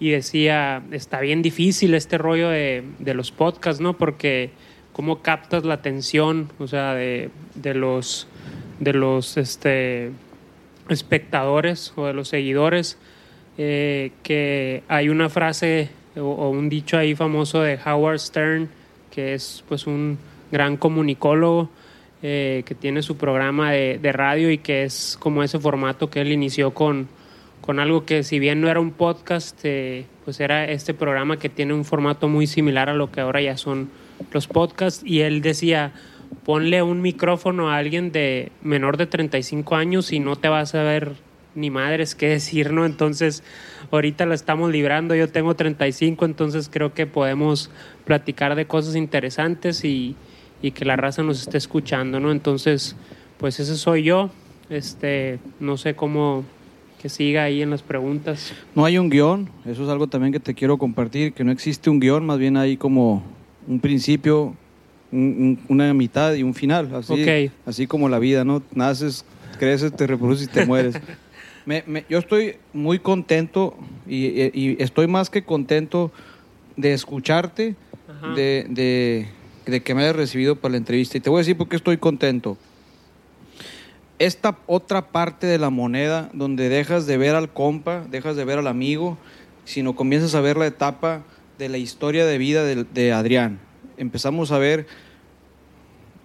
y 0.00 0.08
decía, 0.08 0.82
está 0.92 1.20
bien 1.20 1.42
difícil 1.42 1.92
este 1.92 2.16
rollo 2.16 2.48
de, 2.48 2.84
de 2.98 3.12
los 3.12 3.32
podcasts, 3.32 3.82
¿no? 3.82 3.98
Porque 3.98 4.50
cómo 4.94 5.20
captas 5.20 5.66
la 5.66 5.74
atención, 5.74 6.50
o 6.58 6.66
sea, 6.66 6.94
de, 6.94 7.28
de 7.54 7.74
los, 7.74 8.28
de 8.80 8.94
los 8.94 9.36
este, 9.36 10.12
espectadores 10.88 11.92
o 11.96 12.06
de 12.06 12.14
los 12.14 12.28
seguidores, 12.28 12.96
eh, 13.58 14.12
que 14.22 14.84
hay 14.88 15.10
una 15.10 15.28
frase 15.28 15.90
o, 16.16 16.22
o, 16.22 16.48
un 16.48 16.70
dicho 16.70 16.96
ahí 16.96 17.14
famoso 17.14 17.60
de 17.60 17.78
Howard 17.84 18.20
Stern, 18.20 18.70
que 19.10 19.34
es 19.34 19.62
pues 19.68 19.86
un 19.86 20.16
gran 20.50 20.76
comunicólogo, 20.76 21.70
eh, 22.22 22.62
que 22.66 22.74
tiene 22.74 23.02
su 23.02 23.16
programa 23.16 23.70
de, 23.70 23.98
de, 23.98 24.12
radio 24.12 24.50
y 24.50 24.58
que 24.58 24.82
es 24.82 25.16
como 25.20 25.44
ese 25.44 25.60
formato 25.60 26.10
que 26.10 26.20
él 26.20 26.32
inició 26.32 26.74
con, 26.74 27.06
con 27.60 27.78
algo 27.78 28.04
que 28.06 28.22
si 28.22 28.38
bien 28.38 28.60
no 28.60 28.68
era 28.68 28.80
un 28.80 28.92
podcast, 28.92 29.60
eh, 29.62 30.06
pues 30.24 30.40
era 30.40 30.64
este 30.64 30.94
programa 30.94 31.38
que 31.38 31.48
tiene 31.48 31.74
un 31.74 31.84
formato 31.84 32.26
muy 32.26 32.46
similar 32.46 32.88
a 32.88 32.94
lo 32.94 33.12
que 33.12 33.20
ahora 33.20 33.42
ya 33.42 33.56
son 33.56 33.90
los 34.32 34.46
podcasts 34.46 35.02
y 35.04 35.20
él 35.20 35.42
decía, 35.42 35.92
ponle 36.44 36.82
un 36.82 37.02
micrófono 37.02 37.70
a 37.70 37.76
alguien 37.76 38.10
de 38.10 38.52
menor 38.62 38.96
de 38.96 39.06
35 39.06 39.76
años 39.76 40.12
y 40.12 40.18
no 40.18 40.36
te 40.36 40.48
vas 40.48 40.74
a 40.74 40.82
ver 40.82 41.12
ni 41.54 41.70
madres 41.70 42.14
qué 42.14 42.28
decir, 42.28 42.72
¿no? 42.72 42.86
Entonces, 42.86 43.42
ahorita 43.90 44.26
la 44.26 44.34
estamos 44.34 44.72
librando, 44.72 45.14
yo 45.14 45.28
tengo 45.28 45.54
35, 45.54 46.24
entonces 46.24 46.70
creo 46.72 46.94
que 46.94 47.06
podemos 47.06 47.70
platicar 48.04 48.54
de 48.54 48.66
cosas 48.66 48.96
interesantes 48.96 49.84
y, 49.84 50.16
y 50.62 50.72
que 50.72 50.84
la 50.84 50.96
raza 50.96 51.22
nos 51.22 51.40
esté 51.40 51.58
escuchando, 51.58 52.20
¿no? 52.20 52.32
Entonces, 52.32 52.96
pues 53.38 53.60
ese 53.60 53.76
soy 53.76 54.02
yo, 54.02 54.30
este, 54.70 55.38
no 55.60 55.76
sé 55.76 55.94
cómo 55.94 56.44
que 57.00 57.08
siga 57.08 57.44
ahí 57.44 57.62
en 57.62 57.70
las 57.70 57.82
preguntas. 57.82 58.52
No 58.74 58.84
hay 58.84 58.98
un 58.98 59.08
guion, 59.08 59.48
eso 59.64 59.84
es 59.84 59.88
algo 59.88 60.08
también 60.08 60.32
que 60.32 60.40
te 60.40 60.54
quiero 60.54 60.78
compartir, 60.78 61.32
que 61.32 61.44
no 61.44 61.52
existe 61.52 61.90
un 61.90 62.00
guion, 62.00 62.26
más 62.26 62.38
bien 62.38 62.56
hay 62.56 62.76
como 62.76 63.22
un 63.68 63.78
principio, 63.78 64.56
un, 65.12 65.20
un, 65.20 65.60
una 65.68 65.94
mitad 65.94 66.34
y 66.34 66.42
un 66.42 66.54
final, 66.54 66.94
así, 66.94 67.12
okay. 67.12 67.52
así 67.66 67.86
como 67.86 68.08
la 68.08 68.18
vida, 68.18 68.44
¿no? 68.44 68.62
Naces, 68.74 69.24
creces, 69.58 69.94
te 69.94 70.06
reproduces 70.06 70.48
y 70.48 70.50
te 70.50 70.66
mueres. 70.66 71.00
me, 71.66 71.84
me, 71.86 72.04
yo 72.08 72.18
estoy 72.18 72.56
muy 72.72 72.98
contento 72.98 73.76
y, 74.06 74.26
y, 74.26 74.50
y, 74.54 74.76
estoy 74.82 75.06
más 75.06 75.30
que 75.30 75.44
contento 75.44 76.10
de 76.76 76.94
escucharte, 76.94 77.76
de, 78.34 78.66
de, 78.70 79.28
de, 79.70 79.82
que 79.82 79.94
me 79.94 80.02
hayas 80.02 80.16
recibido 80.16 80.56
para 80.56 80.72
la 80.72 80.78
entrevista. 80.78 81.18
Y 81.18 81.20
te 81.20 81.30
voy 81.30 81.38
a 81.38 81.40
decir 81.40 81.56
por 81.56 81.68
qué 81.68 81.76
estoy 81.76 81.98
contento. 81.98 82.56
Esta 84.18 84.58
otra 84.66 85.08
parte 85.08 85.46
de 85.46 85.58
la 85.58 85.70
moneda 85.70 86.28
donde 86.32 86.68
dejas 86.68 87.06
de 87.06 87.16
ver 87.16 87.34
al 87.34 87.52
compa, 87.52 88.04
dejas 88.10 88.36
de 88.36 88.44
ver 88.44 88.58
al 88.58 88.66
amigo, 88.66 89.16
sino 89.64 89.94
comienzas 89.94 90.34
a 90.34 90.40
ver 90.40 90.56
la 90.56 90.66
etapa 90.66 91.22
de 91.58 91.68
la 91.68 91.78
historia 91.78 92.26
de 92.26 92.38
vida 92.38 92.64
de, 92.64 92.84
de, 92.84 93.12
Adrián. 93.12 93.60
Empezamos 93.96 94.50
a 94.50 94.58
ver 94.58 94.86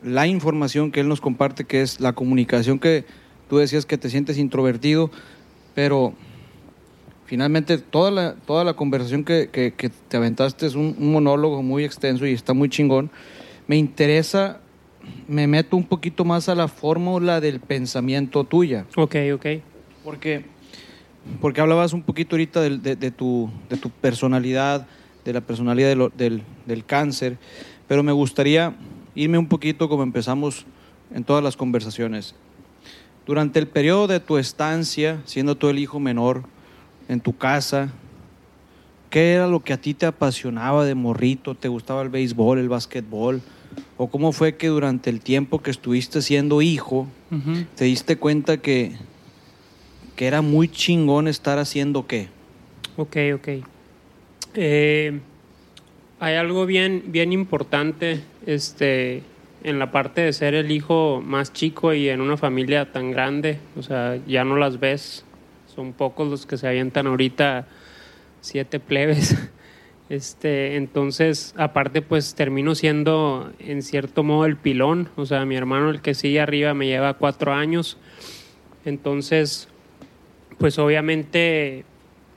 la 0.02 0.28
información 0.28 0.92
que 0.92 1.02
él 1.02 1.08
nos 1.08 1.22
comparte, 1.22 1.66
que 1.66 1.82
es 1.82 2.00
la 2.00 2.14
comunicación 2.14 2.80
que 2.80 3.06
tú 3.50 3.58
decías 3.58 3.86
que 3.86 3.98
te 3.98 4.10
sientes 4.10 4.38
introvertido, 4.38 5.12
pero 5.76 6.14
finalmente 7.26 7.78
toda 7.78 8.12
la, 8.12 8.36
toda 8.36 8.64
la 8.64 8.74
conversación 8.74 9.24
que, 9.24 9.50
que, 9.52 9.74
que 9.74 9.90
te 9.90 10.18
aventaste 10.18 10.66
es 10.66 10.76
un, 10.76 10.96
un, 10.98 11.12
monólogo 11.12 11.62
muy 11.64 11.84
extenso 11.84 12.26
y 12.26 12.34
está 12.34 12.54
muy 12.54 12.70
chingón. 12.70 13.10
Me 13.68 13.78
interesa, 13.78 14.60
me 15.28 15.48
meto 15.48 15.78
un 15.78 15.86
poquito 15.86 16.26
más 16.26 16.50
a 16.50 16.56
la 16.56 16.68
fórmula 16.68 17.40
del 17.42 17.60
pensamiento 17.60 18.44
tuya. 18.44 18.86
Ok, 18.96 19.16
ok. 19.34 19.46
Porque, 20.04 20.46
porque 21.40 21.62
hablabas 21.62 21.94
un 21.94 22.04
poquito 22.04 22.36
ahorita 22.36 22.62
de, 22.62 22.78
de, 22.78 22.96
de 22.96 23.12
tu, 23.12 23.50
de 23.70 23.78
tu 23.78 23.90
personalidad, 23.90 24.86
de 25.24 25.34
la 25.34 25.42
personalidad 25.42 25.88
de 25.88 25.96
lo, 25.96 26.10
del, 26.10 26.44
del, 26.66 26.86
cáncer, 26.86 27.38
pero 27.88 28.04
me 28.04 28.12
gustaría 28.12 28.76
irme 29.16 29.38
un 29.38 29.48
poquito 29.48 29.88
como 29.88 30.04
empezamos 30.04 30.66
en 31.14 31.24
todas 31.24 31.44
las 31.44 31.56
conversaciones. 31.56 32.36
Durante 33.26 33.60
el 33.60 33.68
periodo 33.68 34.08
de 34.08 34.20
tu 34.20 34.38
estancia, 34.38 35.22
siendo 35.24 35.56
tú 35.56 35.70
el 35.70 35.80
hijo 35.80 36.02
menor 36.02 36.44
en 37.08 37.20
tu 37.20 37.36
casa, 37.38 37.92
¿qué 39.10 39.34
era 39.34 39.48
lo 39.48 39.62
que 39.62 39.74
a 39.74 39.78
ti 39.78 39.94
te 39.94 40.06
apasionaba 40.06 40.86
de 40.86 40.96
morrito? 40.96 41.56
¿Te 41.56 41.68
gustaba 41.68 42.02
el 42.02 42.10
béisbol, 42.10 42.60
el 42.60 42.70
básquetbol? 42.70 43.42
¿O 43.98 44.08
cómo 44.08 44.32
fue 44.32 44.56
que 44.56 44.68
durante 44.68 45.10
el 45.10 45.22
tiempo 45.22 45.62
que 45.62 45.72
estuviste 45.72 46.22
siendo 46.22 46.62
hijo, 46.62 47.08
uh 47.32 47.36
-huh. 47.36 47.66
te 47.76 47.86
diste 47.86 48.18
cuenta 48.18 48.58
que, 48.58 48.94
que 50.16 50.28
era 50.28 50.42
muy 50.42 50.68
chingón 50.68 51.28
estar 51.28 51.60
haciendo 51.60 52.08
qué? 52.08 52.28
Ok, 52.98 53.18
ok. 53.36 53.48
Eh, 54.56 55.20
hay 56.20 56.36
algo 56.36 56.66
bien, 56.66 57.04
bien 57.08 57.34
importante 57.34 58.22
este, 58.46 59.24
en 59.64 59.80
la 59.80 59.92
parte 59.92 60.22
de 60.22 60.34
ser 60.34 60.54
el 60.54 60.72
hijo 60.72 61.22
más 61.26 61.52
chico 61.54 61.94
y 61.94 62.10
en 62.10 62.22
una 62.22 62.38
familia 62.38 62.92
tan 62.92 63.12
grande. 63.12 63.60
O 63.78 63.82
sea, 63.82 64.20
ya 64.28 64.44
no 64.44 64.56
las 64.56 64.80
ves. 64.80 65.26
Son 65.76 65.94
pocos 65.94 66.28
los 66.30 66.46
que 66.46 66.58
se 66.58 66.68
avientan 66.68 67.08
ahorita 67.08 67.68
siete 68.42 68.80
plebes. 68.80 69.36
Este, 70.10 70.76
entonces, 70.76 71.56
aparte, 71.58 72.04
pues 72.04 72.36
termino 72.36 72.76
siendo 72.76 73.52
en 73.58 73.82
cierto 73.82 74.22
modo 74.24 74.46
el 74.46 74.58
pilón. 74.58 75.10
O 75.16 75.26
sea, 75.26 75.44
mi 75.46 75.56
hermano, 75.56 75.90
el 75.90 76.02
que 76.02 76.14
sigue 76.14 76.40
arriba, 76.40 76.76
me 76.76 76.86
lleva 76.86 77.16
cuatro 77.16 77.54
años. 77.54 77.98
Entonces, 78.86 79.70
pues 80.60 80.78
obviamente 80.78 81.86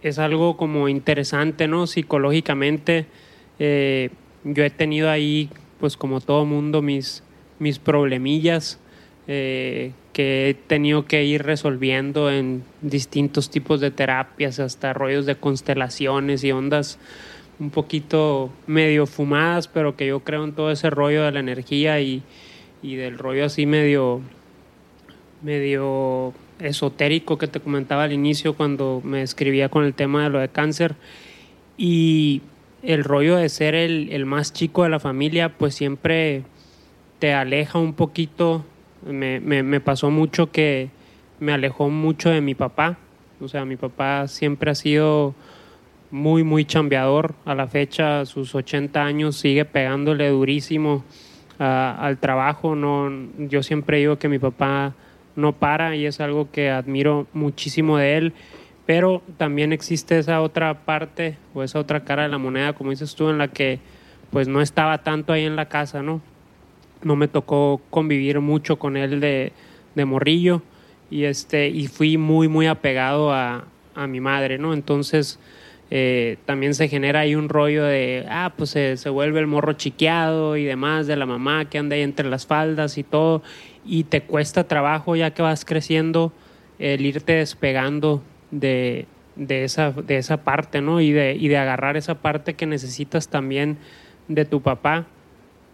es 0.00 0.18
algo 0.18 0.56
como 0.56 0.88
interesante, 0.88 1.68
¿no? 1.68 1.86
Psicológicamente, 1.86 3.06
eh, 3.58 4.10
yo 4.44 4.64
he 4.64 4.70
tenido 4.70 5.10
ahí, 5.10 5.50
pues 5.78 5.98
como 5.98 6.20
todo 6.20 6.46
mundo, 6.46 6.80
mis, 6.80 7.24
mis 7.58 7.78
problemillas 7.78 8.80
eh, 9.28 9.92
que 10.12 10.50
he 10.50 10.54
tenido 10.54 11.06
que 11.06 11.24
ir 11.24 11.42
resolviendo 11.42 12.30
en 12.30 12.62
distintos 12.80 13.50
tipos 13.50 13.80
de 13.80 13.90
terapias, 13.90 14.60
hasta 14.60 14.92
rollos 14.92 15.26
de 15.26 15.34
constelaciones 15.34 16.44
y 16.44 16.52
ondas 16.52 16.98
un 17.58 17.70
poquito 17.70 18.50
medio 18.66 19.06
fumadas, 19.06 19.66
pero 19.68 19.96
que 19.96 20.06
yo 20.06 20.20
creo 20.20 20.44
en 20.44 20.52
todo 20.52 20.70
ese 20.70 20.90
rollo 20.90 21.24
de 21.24 21.32
la 21.32 21.40
energía 21.40 22.00
y, 22.00 22.22
y 22.82 22.96
del 22.96 23.18
rollo 23.18 23.46
así 23.46 23.66
medio, 23.66 24.20
medio 25.42 26.32
esotérico 26.60 27.38
que 27.38 27.48
te 27.48 27.60
comentaba 27.60 28.04
al 28.04 28.12
inicio 28.12 28.54
cuando 28.54 29.00
me 29.04 29.22
escribía 29.22 29.68
con 29.68 29.84
el 29.84 29.94
tema 29.94 30.24
de 30.24 30.30
lo 30.30 30.38
de 30.38 30.48
cáncer. 30.48 30.94
Y 31.76 32.42
el 32.82 33.04
rollo 33.04 33.36
de 33.36 33.48
ser 33.48 33.74
el, 33.74 34.10
el 34.12 34.26
más 34.26 34.52
chico 34.52 34.84
de 34.84 34.90
la 34.90 35.00
familia 35.00 35.48
pues 35.50 35.74
siempre 35.74 36.42
te 37.18 37.32
aleja 37.32 37.78
un 37.78 37.94
poquito 37.94 38.64
me, 39.06 39.40
me, 39.40 39.62
me, 39.62 39.80
pasó 39.80 40.10
mucho 40.10 40.50
que 40.50 40.90
me 41.40 41.52
alejó 41.52 41.88
mucho 41.88 42.30
de 42.30 42.40
mi 42.40 42.54
papá. 42.54 42.98
O 43.40 43.48
sea 43.48 43.64
mi 43.64 43.76
papá 43.76 44.28
siempre 44.28 44.70
ha 44.70 44.74
sido 44.74 45.34
muy 46.10 46.42
muy 46.42 46.64
chambeador. 46.64 47.34
A 47.44 47.54
la 47.54 47.66
fecha 47.66 48.24
sus 48.26 48.54
80 48.54 49.02
años 49.02 49.36
sigue 49.36 49.64
pegándole 49.64 50.28
durísimo 50.30 51.04
uh, 51.58 51.62
al 51.62 52.18
trabajo. 52.18 52.74
No 52.74 53.10
yo 53.38 53.62
siempre 53.62 53.98
digo 53.98 54.18
que 54.18 54.28
mi 54.28 54.38
papá 54.38 54.94
no 55.36 55.52
para 55.52 55.94
y 55.94 56.06
es 56.06 56.20
algo 56.20 56.50
que 56.50 56.70
admiro 56.70 57.26
muchísimo 57.32 57.98
de 57.98 58.16
él, 58.16 58.32
pero 58.86 59.22
también 59.36 59.72
existe 59.72 60.18
esa 60.18 60.40
otra 60.40 60.84
parte 60.84 61.36
o 61.54 61.62
esa 61.62 61.78
otra 61.78 62.04
cara 62.04 62.22
de 62.22 62.30
la 62.30 62.38
moneda, 62.38 62.72
como 62.72 62.90
dices 62.90 63.14
tú, 63.14 63.28
en 63.28 63.38
la 63.38 63.48
que 63.48 63.78
pues 64.30 64.48
no 64.48 64.60
estaba 64.60 64.98
tanto 65.02 65.32
ahí 65.32 65.44
en 65.44 65.56
la 65.56 65.68
casa, 65.68 66.02
¿no? 66.02 66.20
No 67.06 67.16
me 67.16 67.28
tocó 67.28 67.80
convivir 67.90 68.40
mucho 68.40 68.78
con 68.78 68.96
él 68.96 69.20
de, 69.20 69.52
de 69.94 70.04
morrillo 70.04 70.62
y, 71.10 71.24
este, 71.24 71.68
y 71.68 71.86
fui 71.86 72.18
muy, 72.18 72.48
muy 72.48 72.66
apegado 72.66 73.32
a, 73.32 73.64
a 73.94 74.06
mi 74.06 74.20
madre, 74.20 74.58
¿no? 74.58 74.74
Entonces 74.74 75.38
eh, 75.90 76.38
también 76.46 76.74
se 76.74 76.88
genera 76.88 77.20
ahí 77.20 77.36
un 77.36 77.48
rollo 77.48 77.84
de, 77.84 78.26
ah, 78.28 78.52
pues 78.56 78.70
se, 78.70 78.96
se 78.96 79.08
vuelve 79.08 79.38
el 79.38 79.46
morro 79.46 79.74
chiqueado 79.74 80.56
y 80.56 80.64
demás 80.64 81.06
de 81.06 81.14
la 81.14 81.26
mamá 81.26 81.66
que 81.66 81.78
anda 81.78 81.94
ahí 81.94 82.02
entre 82.02 82.28
las 82.28 82.44
faldas 82.46 82.98
y 82.98 83.04
todo 83.04 83.42
y 83.84 84.04
te 84.04 84.22
cuesta 84.22 84.64
trabajo 84.64 85.14
ya 85.14 85.30
que 85.30 85.42
vas 85.42 85.64
creciendo 85.64 86.32
el 86.80 87.06
irte 87.06 87.34
despegando 87.34 88.22
de, 88.50 89.06
de, 89.36 89.64
esa, 89.64 89.92
de 89.92 90.16
esa 90.16 90.38
parte, 90.38 90.80
¿no? 90.80 91.00
Y 91.00 91.12
de, 91.12 91.34
y 91.34 91.46
de 91.48 91.56
agarrar 91.56 91.96
esa 91.96 92.16
parte 92.16 92.54
que 92.54 92.66
necesitas 92.66 93.28
también 93.28 93.78
de 94.28 94.44
tu 94.44 94.60
papá, 94.60 95.06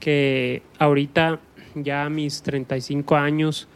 que 0.03 0.63
ahorita 0.81 1.39
ya 1.77 2.09
mis 2.09 2.43
35 2.43 3.15
años, 3.15 3.69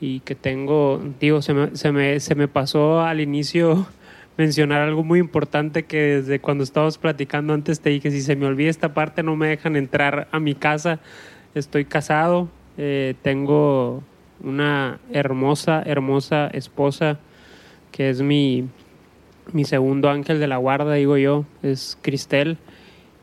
y 0.00 0.20
que 0.20 0.34
tengo, 0.34 1.02
digo, 1.20 1.42
se 1.42 1.52
me, 1.52 1.76
se 1.76 1.92
me, 1.92 2.18
se 2.18 2.34
me 2.34 2.48
pasó 2.48 3.02
al 3.02 3.20
inicio 3.20 3.86
mencionar 4.38 4.80
algo 4.80 5.04
muy 5.04 5.18
importante 5.18 5.84
que 5.84 5.98
desde 5.98 6.40
cuando 6.40 6.64
estábamos 6.64 6.96
platicando 6.96 7.52
antes 7.52 7.80
te 7.80 7.90
dije, 7.90 8.10
si 8.10 8.22
se 8.22 8.36
me 8.36 8.46
olvida 8.46 8.70
esta 8.70 8.94
parte 8.94 9.22
no 9.22 9.36
me 9.36 9.48
dejan 9.48 9.76
entrar 9.76 10.28
a 10.32 10.40
mi 10.40 10.54
casa. 10.54 10.98
Estoy 11.54 11.84
casado, 11.84 12.48
eh, 12.78 13.14
tengo 13.20 14.02
una 14.42 14.98
hermosa, 15.12 15.82
hermosa 15.84 16.48
esposa 16.48 17.18
que 17.92 18.08
es 18.08 18.22
mi, 18.22 18.68
mi 19.52 19.64
segundo 19.64 20.08
ángel 20.08 20.40
de 20.40 20.46
la 20.46 20.56
guarda, 20.56 20.94
digo 20.94 21.18
yo, 21.18 21.44
es 21.62 21.98
Cristel. 22.00 22.56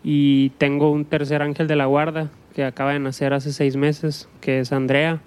Y 0.04 0.50
tengo 0.52 0.92
un 0.92 1.06
tercer 1.06 1.42
ángel 1.42 1.68
de 1.68 1.76
la 1.78 1.86
guarda 1.86 2.30
que 2.54 2.64
acaba 2.64 2.94
de 2.94 3.00
nacer 3.00 3.34
hace 3.34 3.52
seis 3.52 3.76
meses, 3.76 4.30
que 4.42 4.60
es 4.60 4.72
Andrea. 4.72 5.22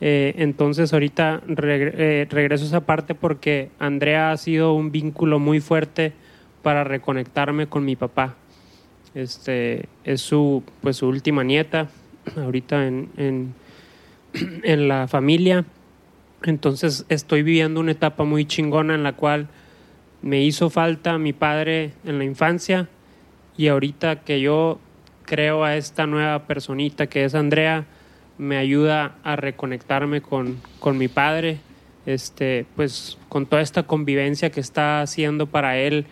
Eh, 0.00 0.34
entonces 0.38 0.92
ahorita 0.92 1.42
eh, 1.46 2.26
regreso 2.30 2.64
a 2.64 2.66
esa 2.68 2.80
parte 2.80 3.14
porque 3.14 3.70
Andrea 3.78 4.30
ha 4.30 4.36
sido 4.38 4.72
un 4.72 4.90
vínculo 4.90 5.38
muy 5.38 5.60
fuerte 5.60 6.14
para 6.62 6.84
reconectarme 6.84 7.66
con 7.66 7.84
mi 7.84 7.96
papá. 7.96 8.36
Este, 9.14 9.86
es 10.04 10.20
su, 10.20 10.62
pues, 10.80 10.96
su 10.96 11.08
última 11.08 11.42
nieta 11.44 11.88
ahorita 12.36 12.86
en, 12.86 13.08
en, 13.16 13.54
en 14.64 14.88
la 14.88 15.08
familia. 15.08 15.64
Entonces 16.42 17.04
estoy 17.08 17.42
viviendo 17.42 17.80
una 17.80 17.92
etapa 17.92 18.24
muy 18.24 18.46
chingona 18.46 18.94
en 18.94 19.02
la 19.02 19.12
cual 19.12 19.48
me 20.22 20.42
hizo 20.42 20.70
falta 20.70 21.18
mi 21.18 21.32
padre 21.32 21.92
en 22.04 22.18
la 22.18 22.24
infancia 22.24 22.88
y 23.56 23.68
ahorita 23.68 24.20
que 24.20 24.40
yo 24.40 24.78
creo 25.30 25.62
a 25.62 25.76
esta 25.76 26.08
nueva 26.08 26.48
personita 26.48 27.06
que 27.06 27.24
es 27.24 27.36
Andrea, 27.36 27.84
me 28.36 28.56
ayuda 28.56 29.14
a 29.22 29.36
reconectarme 29.36 30.20
con, 30.20 30.60
con 30.80 30.98
mi 30.98 31.06
padre, 31.06 31.58
este, 32.04 32.66
pues 32.74 33.16
con 33.28 33.46
toda 33.46 33.62
esta 33.62 33.84
convivencia 33.84 34.50
que 34.50 34.58
está 34.58 35.02
haciendo 35.02 35.46
para 35.46 35.78
él, 35.78 36.04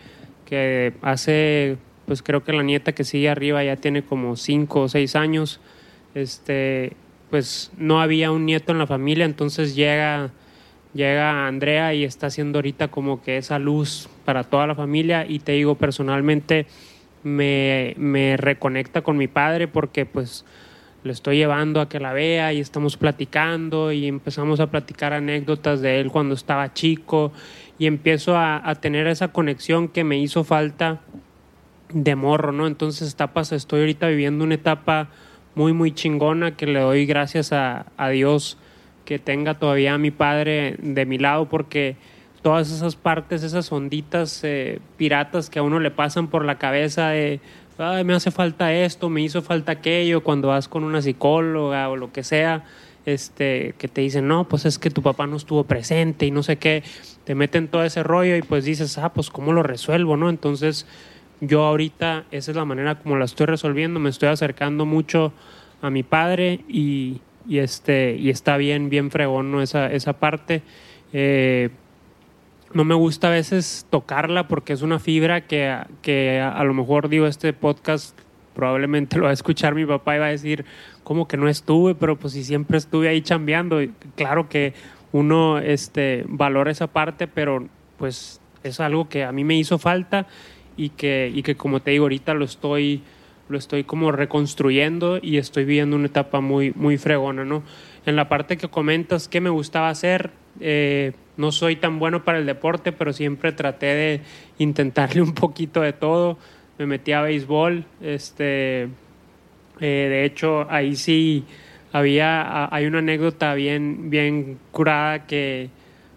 que 0.45 0.93
hace, 1.01 1.75
pues 2.05 2.23
creo 2.23 2.45
que 2.45 2.53
la 2.53 2.63
nieta 2.63 2.93
que 2.93 3.03
sigue 3.03 3.27
arriba 3.27 3.61
ya 3.61 3.75
tiene 3.75 4.03
como 4.03 4.37
cinco 4.37 4.83
o 4.83 4.87
seis 4.87 5.17
años, 5.17 5.59
este, 6.15 6.93
pues 7.29 7.73
no 7.77 7.99
había 7.99 8.31
un 8.31 8.45
nieto 8.45 8.71
en 8.71 8.77
la 8.77 8.87
familia, 8.87 9.25
entonces 9.25 9.75
llega, 9.75 10.29
llega 10.93 11.45
Andrea 11.45 11.93
y 11.93 12.05
está 12.05 12.27
haciendo 12.27 12.59
ahorita 12.59 12.87
como 12.87 13.21
que 13.21 13.35
esa 13.35 13.59
luz 13.59 14.07
para 14.23 14.45
toda 14.45 14.65
la 14.65 14.75
familia 14.75 15.25
y 15.27 15.39
te 15.39 15.51
digo 15.51 15.75
personalmente 15.75 16.67
me, 17.23 17.93
me 17.97 18.37
reconecta 18.37 19.01
con 19.01 19.17
mi 19.17 19.27
padre 19.27 19.67
porque 19.67 20.05
pues 20.05 20.45
le 21.03 21.13
estoy 21.13 21.37
llevando 21.37 21.79
a 21.79 21.87
que 21.87 21.99
la 21.99 22.13
vea 22.13 22.51
y 22.51 22.59
estamos 22.59 22.97
platicando 22.97 23.91
y 23.91 24.07
empezamos 24.07 24.59
a 24.59 24.67
platicar 24.67 25.13
anécdotas 25.13 25.81
de 25.81 25.99
él 25.99 26.11
cuando 26.11 26.35
estaba 26.35 26.73
chico 26.73 27.31
y 27.77 27.87
empiezo 27.87 28.37
a, 28.37 28.75
tener 28.81 29.07
esa 29.07 29.29
conexión 29.29 29.87
que 29.87 30.03
me 30.03 30.19
hizo 30.19 30.43
falta 30.43 30.99
de 31.93 32.15
morro, 32.15 32.51
¿no? 32.51 32.67
Entonces 32.67 33.13
etapas, 33.13 33.53
estoy 33.53 33.79
ahorita 33.79 34.07
viviendo 34.07 34.43
una 34.43 34.55
etapa 34.55 35.07
muy, 35.55 35.71
muy 35.71 35.93
chingona 35.93 36.57
que 36.57 36.67
le 36.67 36.81
doy 36.81 37.05
gracias 37.05 37.53
a, 37.53 37.85
Dios 38.11 38.57
que 39.05 39.17
tenga 39.17 39.57
todavía 39.57 39.93
a 39.93 39.97
mi 39.97 40.11
padre 40.11 40.75
de 40.79 41.05
mi 41.05 41.17
lado 41.17 41.47
porque 41.47 41.95
todas 42.41 42.71
esas 42.71 42.95
partes, 42.95 43.43
esas 43.43 43.71
onditas 43.71 44.41
eh, 44.43 44.79
piratas 44.97 45.49
que 45.49 45.59
a 45.59 45.63
uno 45.63 45.79
le 45.79 45.91
pasan 45.91 46.27
por 46.27 46.45
la 46.45 46.57
cabeza 46.57 47.09
de 47.09 47.39
me 48.03 48.13
hace 48.13 48.29
falta 48.31 48.73
esto, 48.73 49.09
me 49.09 49.21
hizo 49.21 49.41
falta 49.41 49.71
aquello, 49.71 50.21
cuando 50.21 50.49
vas 50.49 50.67
con 50.67 50.83
una 50.83 51.01
psicóloga 51.01 51.87
o 51.87 51.95
lo 51.95 52.11
que 52.11 52.23
sea, 52.23 52.65
este, 53.05 53.73
que 53.77 53.87
te 53.87 54.01
dicen, 54.01 54.27
no, 54.27 54.49
pues 54.49 54.65
es 54.65 54.77
que 54.77 54.89
tu 54.89 55.01
papá 55.01 55.27
no 55.27 55.37
estuvo 55.37 55.63
presente 55.63 56.25
y 56.25 56.31
no 56.31 56.43
sé 56.43 56.57
qué, 56.57 56.83
te 57.23 57.35
meten 57.35 57.69
todo 57.69 57.85
ese 57.85 58.03
rollo 58.03 58.35
y 58.35 58.41
pues 58.41 58.65
dices, 58.65 58.97
ah, 58.97 59.13
pues 59.13 59.29
cómo 59.29 59.53
lo 59.53 59.63
resuelvo, 59.63 60.17
¿no? 60.17 60.29
Entonces 60.29 60.87
yo 61.39 61.63
ahorita 61.63 62.25
esa 62.31 62.51
es 62.51 62.57
la 62.57 62.65
manera 62.65 62.95
como 62.95 63.15
la 63.15 63.23
estoy 63.23 63.45
resolviendo, 63.45 64.01
me 64.01 64.09
estoy 64.09 64.27
acercando 64.27 64.85
mucho 64.85 65.31
a 65.81 65.89
mi 65.89 66.03
padre 66.03 66.59
y, 66.67 67.21
y 67.47 67.59
este, 67.59 68.17
y 68.17 68.29
está 68.29 68.57
bien, 68.57 68.89
bien 68.89 69.09
fregón, 69.09 69.53
¿no? 69.53 69.61
Esa, 69.61 69.89
esa 69.89 70.13
parte. 70.13 70.63
Eh, 71.13 71.69
no 72.73 72.83
me 72.83 72.95
gusta 72.95 73.27
a 73.27 73.31
veces 73.31 73.85
tocarla 73.89 74.47
porque 74.47 74.73
es 74.73 74.81
una 74.81 74.99
fibra 74.99 75.47
que, 75.47 75.75
que 76.01 76.39
a, 76.39 76.63
lo 76.63 76.73
mejor 76.73 77.09
digo 77.09 77.25
este 77.25 77.53
podcast 77.53 78.17
probablemente 78.55 79.17
lo 79.17 79.23
va 79.23 79.29
a 79.29 79.33
escuchar 79.33 79.73
mi 79.73 79.85
papá 79.85 80.15
y 80.15 80.19
va 80.19 80.25
a 80.25 80.29
decir 80.29 80.65
como 81.03 81.27
que 81.27 81.37
no 81.37 81.47
estuve, 81.47 81.95
pero 81.95 82.17
pues 82.17 82.33
si 82.33 82.43
siempre 82.43 82.77
estuve 82.77 83.07
ahí 83.07 83.21
chambeando, 83.21 83.79
claro 84.15 84.49
que 84.49 84.73
uno 85.11 85.57
este, 85.57 86.25
valora 86.27 86.71
esa 86.71 86.87
parte, 86.87 87.27
pero 87.27 87.67
pues 87.97 88.39
es 88.63 88.79
algo 88.79 89.09
que 89.09 89.23
a 89.23 89.31
mí 89.31 89.43
me 89.43 89.55
hizo 89.55 89.77
falta 89.79 90.27
y 90.77 90.89
que, 90.89 91.31
y 91.33 91.41
que 91.41 91.55
como 91.55 91.81
te 91.81 91.91
digo 91.91 92.05
ahorita 92.05 92.33
lo 92.33 92.45
estoy, 92.45 93.01
lo 93.47 93.57
estoy 93.57 93.83
como 93.83 94.11
reconstruyendo 94.11 95.19
y 95.21 95.37
estoy 95.37 95.65
viviendo 95.65 95.95
una 95.95 96.07
etapa 96.07 96.41
muy, 96.41 96.71
muy 96.75 96.97
fregona, 96.97 97.45
¿no? 97.45 97.63
En 98.05 98.15
la 98.15 98.29
parte 98.29 98.57
que 98.57 98.67
comentas, 98.67 99.27
¿qué 99.27 99.41
me 99.41 99.49
gustaba 99.49 99.89
hacer? 99.89 100.31
Eh, 100.59 101.13
no 101.39 101.53
soy 101.53 101.77
tan 101.77 101.99
bueno 101.99 102.25
para 102.25 102.37
el 102.37 102.45
deporte, 102.45 102.91
pero 102.91 103.13
siempre 103.13 103.53
traté 103.53 103.85
de 103.85 104.21
intentarle 104.57 105.21
un 105.29 105.33
poquito 105.33 105.79
de 105.81 105.93
todo. 105.93 106.37
Me 106.77 106.85
metí 106.85 107.13
a 107.13 107.21
béisbol, 107.21 107.85
este, 108.01 108.83
eh, 108.83 108.87
de 109.79 110.25
hecho 110.25 110.69
ahí 110.69 110.95
sí 110.95 111.45
había, 111.93 112.73
hay 112.73 112.85
una 112.85 112.99
anécdota 112.99 113.53
bien, 113.53 114.09
bien 114.09 114.59
curada 114.71 115.25
que 115.27 115.69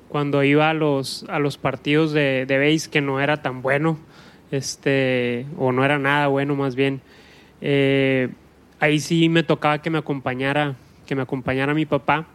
cuando 0.08 0.42
iba 0.42 0.70
a 0.70 0.74
los, 0.74 1.24
a 1.28 1.38
los 1.38 1.56
partidos 1.56 2.12
de, 2.12 2.44
de 2.46 2.58
béis 2.58 2.88
que 2.88 3.00
no 3.00 3.20
era 3.20 3.42
tan 3.42 3.62
bueno, 3.62 3.98
este, 4.50 5.46
o 5.56 5.72
no 5.72 5.84
era 5.84 5.98
nada 5.98 6.26
bueno 6.26 6.54
más 6.56 6.74
bien, 6.74 7.00
eh, 7.60 8.28
ahí 8.80 8.98
sí 8.98 9.28
me 9.28 9.44
tocaba 9.44 9.80
que 9.80 9.90
me 9.90 9.98
acompañara, 9.98 10.74
que 11.06 11.14
me 11.14 11.22
acompañara 11.22 11.74
mi 11.74 11.86
papá 11.86 12.26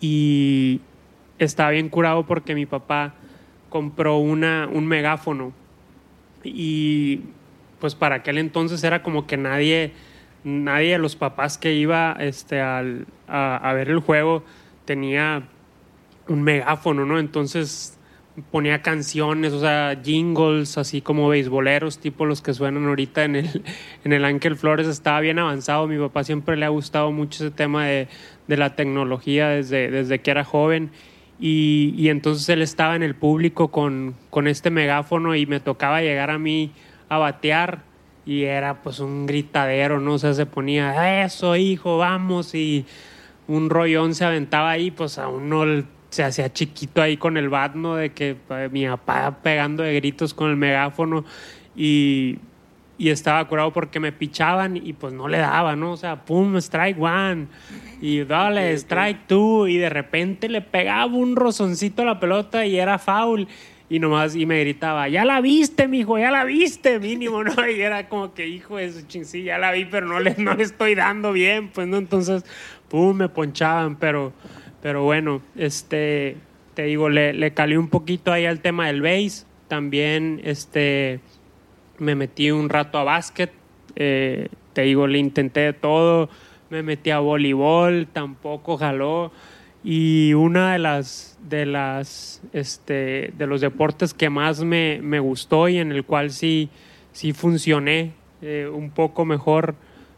y 0.00 0.80
estaba 1.38 1.70
bien 1.70 1.88
curado 1.88 2.26
porque 2.26 2.54
mi 2.54 2.66
papá 2.66 3.14
compró 3.68 4.18
una, 4.18 4.68
un 4.72 4.86
megáfono 4.86 5.52
y 6.44 7.20
pues 7.80 7.94
para 7.94 8.16
aquel 8.16 8.38
entonces 8.38 8.82
era 8.84 9.02
como 9.02 9.26
que 9.26 9.36
nadie, 9.36 9.92
nadie 10.44 10.92
de 10.92 10.98
los 10.98 11.16
papás 11.16 11.58
que 11.58 11.74
iba 11.74 12.16
este, 12.20 12.60
al, 12.60 13.06
a, 13.28 13.56
a, 13.56 13.72
ver 13.74 13.90
el 13.90 14.00
juego 14.00 14.44
tenía 14.84 15.42
un 16.28 16.42
megáfono, 16.42 17.04
¿no? 17.04 17.18
Entonces 17.18 17.98
ponía 18.50 18.82
canciones, 18.82 19.52
o 19.52 19.60
sea, 19.60 19.98
jingles, 20.02 20.78
así 20.78 21.00
como 21.00 21.28
beisboleros, 21.28 21.98
tipo 21.98 22.26
los 22.26 22.42
que 22.42 22.54
suenan 22.54 22.86
ahorita 22.86 23.24
en 23.24 23.36
el, 23.36 23.62
en 24.04 24.12
el 24.12 24.24
Ángel 24.24 24.56
Flores, 24.56 24.86
estaba 24.86 25.20
bien 25.20 25.38
avanzado. 25.38 25.86
Mi 25.86 25.98
papá 25.98 26.24
siempre 26.24 26.56
le 26.56 26.64
ha 26.64 26.70
gustado 26.70 27.10
mucho 27.12 27.44
ese 27.44 27.54
tema 27.54 27.86
de, 27.86 28.08
de 28.46 28.56
la 28.56 28.76
tecnología 28.76 29.48
desde, 29.48 29.90
desde 29.90 30.20
que 30.20 30.30
era 30.30 30.44
joven. 30.44 30.90
Y, 31.38 32.08
entonces 32.08 32.48
él 32.48 32.62
estaba 32.62 32.96
en 32.96 33.02
el 33.02 33.14
público 33.14 33.68
con, 33.68 34.14
con 34.30 34.46
este 34.48 34.70
megáfono 34.70 35.34
y 35.34 35.46
me 35.46 35.60
tocaba 35.60 36.00
llegar 36.00 36.30
a 36.30 36.38
mí 36.38 36.72
a 37.08 37.18
batear 37.18 37.82
y 38.24 38.44
era 38.44 38.82
pues 38.82 38.98
un 38.98 39.26
gritadero, 39.26 40.00
¿no? 40.00 40.14
O 40.14 40.18
sea, 40.18 40.34
se 40.34 40.46
ponía, 40.46 41.24
eso, 41.24 41.54
hijo, 41.56 41.98
vamos, 41.98 42.54
y 42.54 42.84
un 43.46 43.70
rollón 43.70 44.14
se 44.14 44.24
aventaba 44.24 44.70
ahí, 44.70 44.90
pues 44.90 45.18
a 45.18 45.28
uno 45.28 45.84
se 46.10 46.24
hacía 46.24 46.52
chiquito 46.52 47.02
ahí 47.02 47.16
con 47.16 47.36
el 47.36 47.48
bat, 47.48 47.74
¿no? 47.74 47.94
De 47.96 48.10
que 48.12 48.36
pues, 48.48 48.72
mi 48.72 48.86
papá 48.86 49.38
pegando 49.42 49.82
de 49.82 49.94
gritos 49.94 50.34
con 50.34 50.50
el 50.50 50.56
megáfono 50.56 51.24
y, 51.76 52.38
y 52.98 53.10
estaba 53.10 53.46
curado 53.46 53.72
porque 53.72 54.00
me 54.00 54.12
pichaban 54.12 54.76
y 54.76 54.92
pues 54.92 55.12
no 55.12 55.28
le 55.28 55.38
daba, 55.38 55.76
¿no? 55.76 55.92
O 55.92 55.96
sea, 55.96 56.24
pum, 56.24 56.56
strike 56.56 57.00
one 57.00 57.46
y 58.00 58.24
dale, 58.24 58.72
strike 58.74 59.26
two 59.26 59.68
y 59.68 59.76
de 59.76 59.88
repente 59.90 60.48
le 60.48 60.62
pegaba 60.62 61.06
un 61.06 61.36
rozoncito 61.36 62.02
a 62.02 62.06
la 62.06 62.20
pelota 62.20 62.64
y 62.64 62.78
era 62.78 62.98
foul 62.98 63.46
y 63.88 63.98
nomás 63.98 64.34
y 64.34 64.46
me 64.46 64.60
gritaba, 64.60 65.08
ya 65.08 65.24
la 65.24 65.40
viste, 65.40 65.86
mijo, 65.86 66.18
ya 66.18 66.30
la 66.30 66.44
viste, 66.44 66.98
mínimo, 66.98 67.44
¿no? 67.44 67.68
Y 67.70 67.80
era 67.80 68.08
como 68.08 68.34
que, 68.34 68.48
hijo 68.48 68.78
de 68.78 68.92
su 68.92 69.24
sí, 69.24 69.44
ya 69.44 69.58
la 69.58 69.72
vi, 69.72 69.84
pero 69.84 70.06
no 70.06 70.18
le, 70.18 70.34
no 70.38 70.54
le 70.54 70.64
estoy 70.64 70.94
dando 70.94 71.32
bien, 71.32 71.68
pues, 71.68 71.86
¿no? 71.86 71.98
Entonces, 71.98 72.44
pum, 72.88 73.16
me 73.16 73.28
ponchaban, 73.28 73.96
pero, 73.96 74.32
pero 74.82 75.04
bueno, 75.04 75.40
este, 75.54 76.36
te 76.74 76.82
digo, 76.84 77.08
le, 77.08 77.32
le 77.32 77.52
calé 77.52 77.78
un 77.78 77.88
poquito 77.88 78.32
ahí 78.32 78.44
al 78.44 78.60
tema 78.60 78.88
del 78.88 79.02
base, 79.02 79.44
también, 79.68 80.40
este 80.42 81.20
me 81.98 82.14
metí 82.14 82.50
un 82.50 82.68
rato 82.68 82.98
a 82.98 83.04
básquet, 83.04 83.52
eh, 83.96 84.48
te 84.72 84.82
digo, 84.82 85.06
le 85.06 85.18
intenté 85.18 85.60
de 85.60 85.72
todo, 85.72 86.28
me 86.70 86.82
metí 86.82 87.10
a 87.10 87.18
voleibol, 87.18 88.06
tampoco 88.12 88.76
jaló. 88.76 89.32
Y 89.82 90.34
una 90.34 90.72
de 90.72 90.78
las, 90.78 91.38
de 91.48 91.64
las, 91.64 92.42
este, 92.52 93.32
de 93.36 93.46
los 93.46 93.60
deportes 93.60 94.14
que 94.14 94.30
más 94.30 94.64
me, 94.64 95.00
me 95.02 95.20
gustó 95.20 95.68
y 95.68 95.78
en 95.78 95.92
el 95.92 96.04
cual 96.04 96.30
sí, 96.30 96.70
sí 97.12 97.32
funcioné 97.32 98.12
eh, 98.42 98.68
un 98.72 98.90
poco 98.90 99.24
mejor 99.24 99.74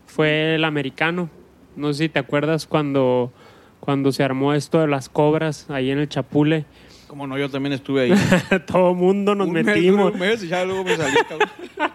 fue 0.07 0.55
el 0.55 0.65
americano. 0.65 1.31
No 1.77 1.93
sé 1.93 2.05
si 2.05 2.09
te 2.09 2.19
acuerdas 2.19 2.67
cuando, 2.67 3.33
cuando 3.79 4.11
se 4.11 4.25
armó 4.25 4.55
esto 4.55 4.81
de 4.81 4.89
las 4.89 5.09
cobras 5.09 5.71
ahí 5.71 5.91
en 5.91 5.99
el 5.99 6.09
Chapule. 6.09 6.65
Como 7.09 7.27
no, 7.27 7.37
yo 7.39 7.49
también 7.49 7.73
estuve 7.73 8.03
ahí. 8.03 8.13
Todo 8.67 8.95
mundo 8.95 9.35
nos 9.35 9.49
Un 9.49 9.55
mes, 9.55 9.65
metimos. 9.67 10.13
un 10.13 10.21
mes 10.21 10.45
y 10.45 10.49
ya 10.49 10.65
luego 10.65 10.85
me 10.85 10.97
salí, 10.97 11.17
cabrón. 11.29 11.49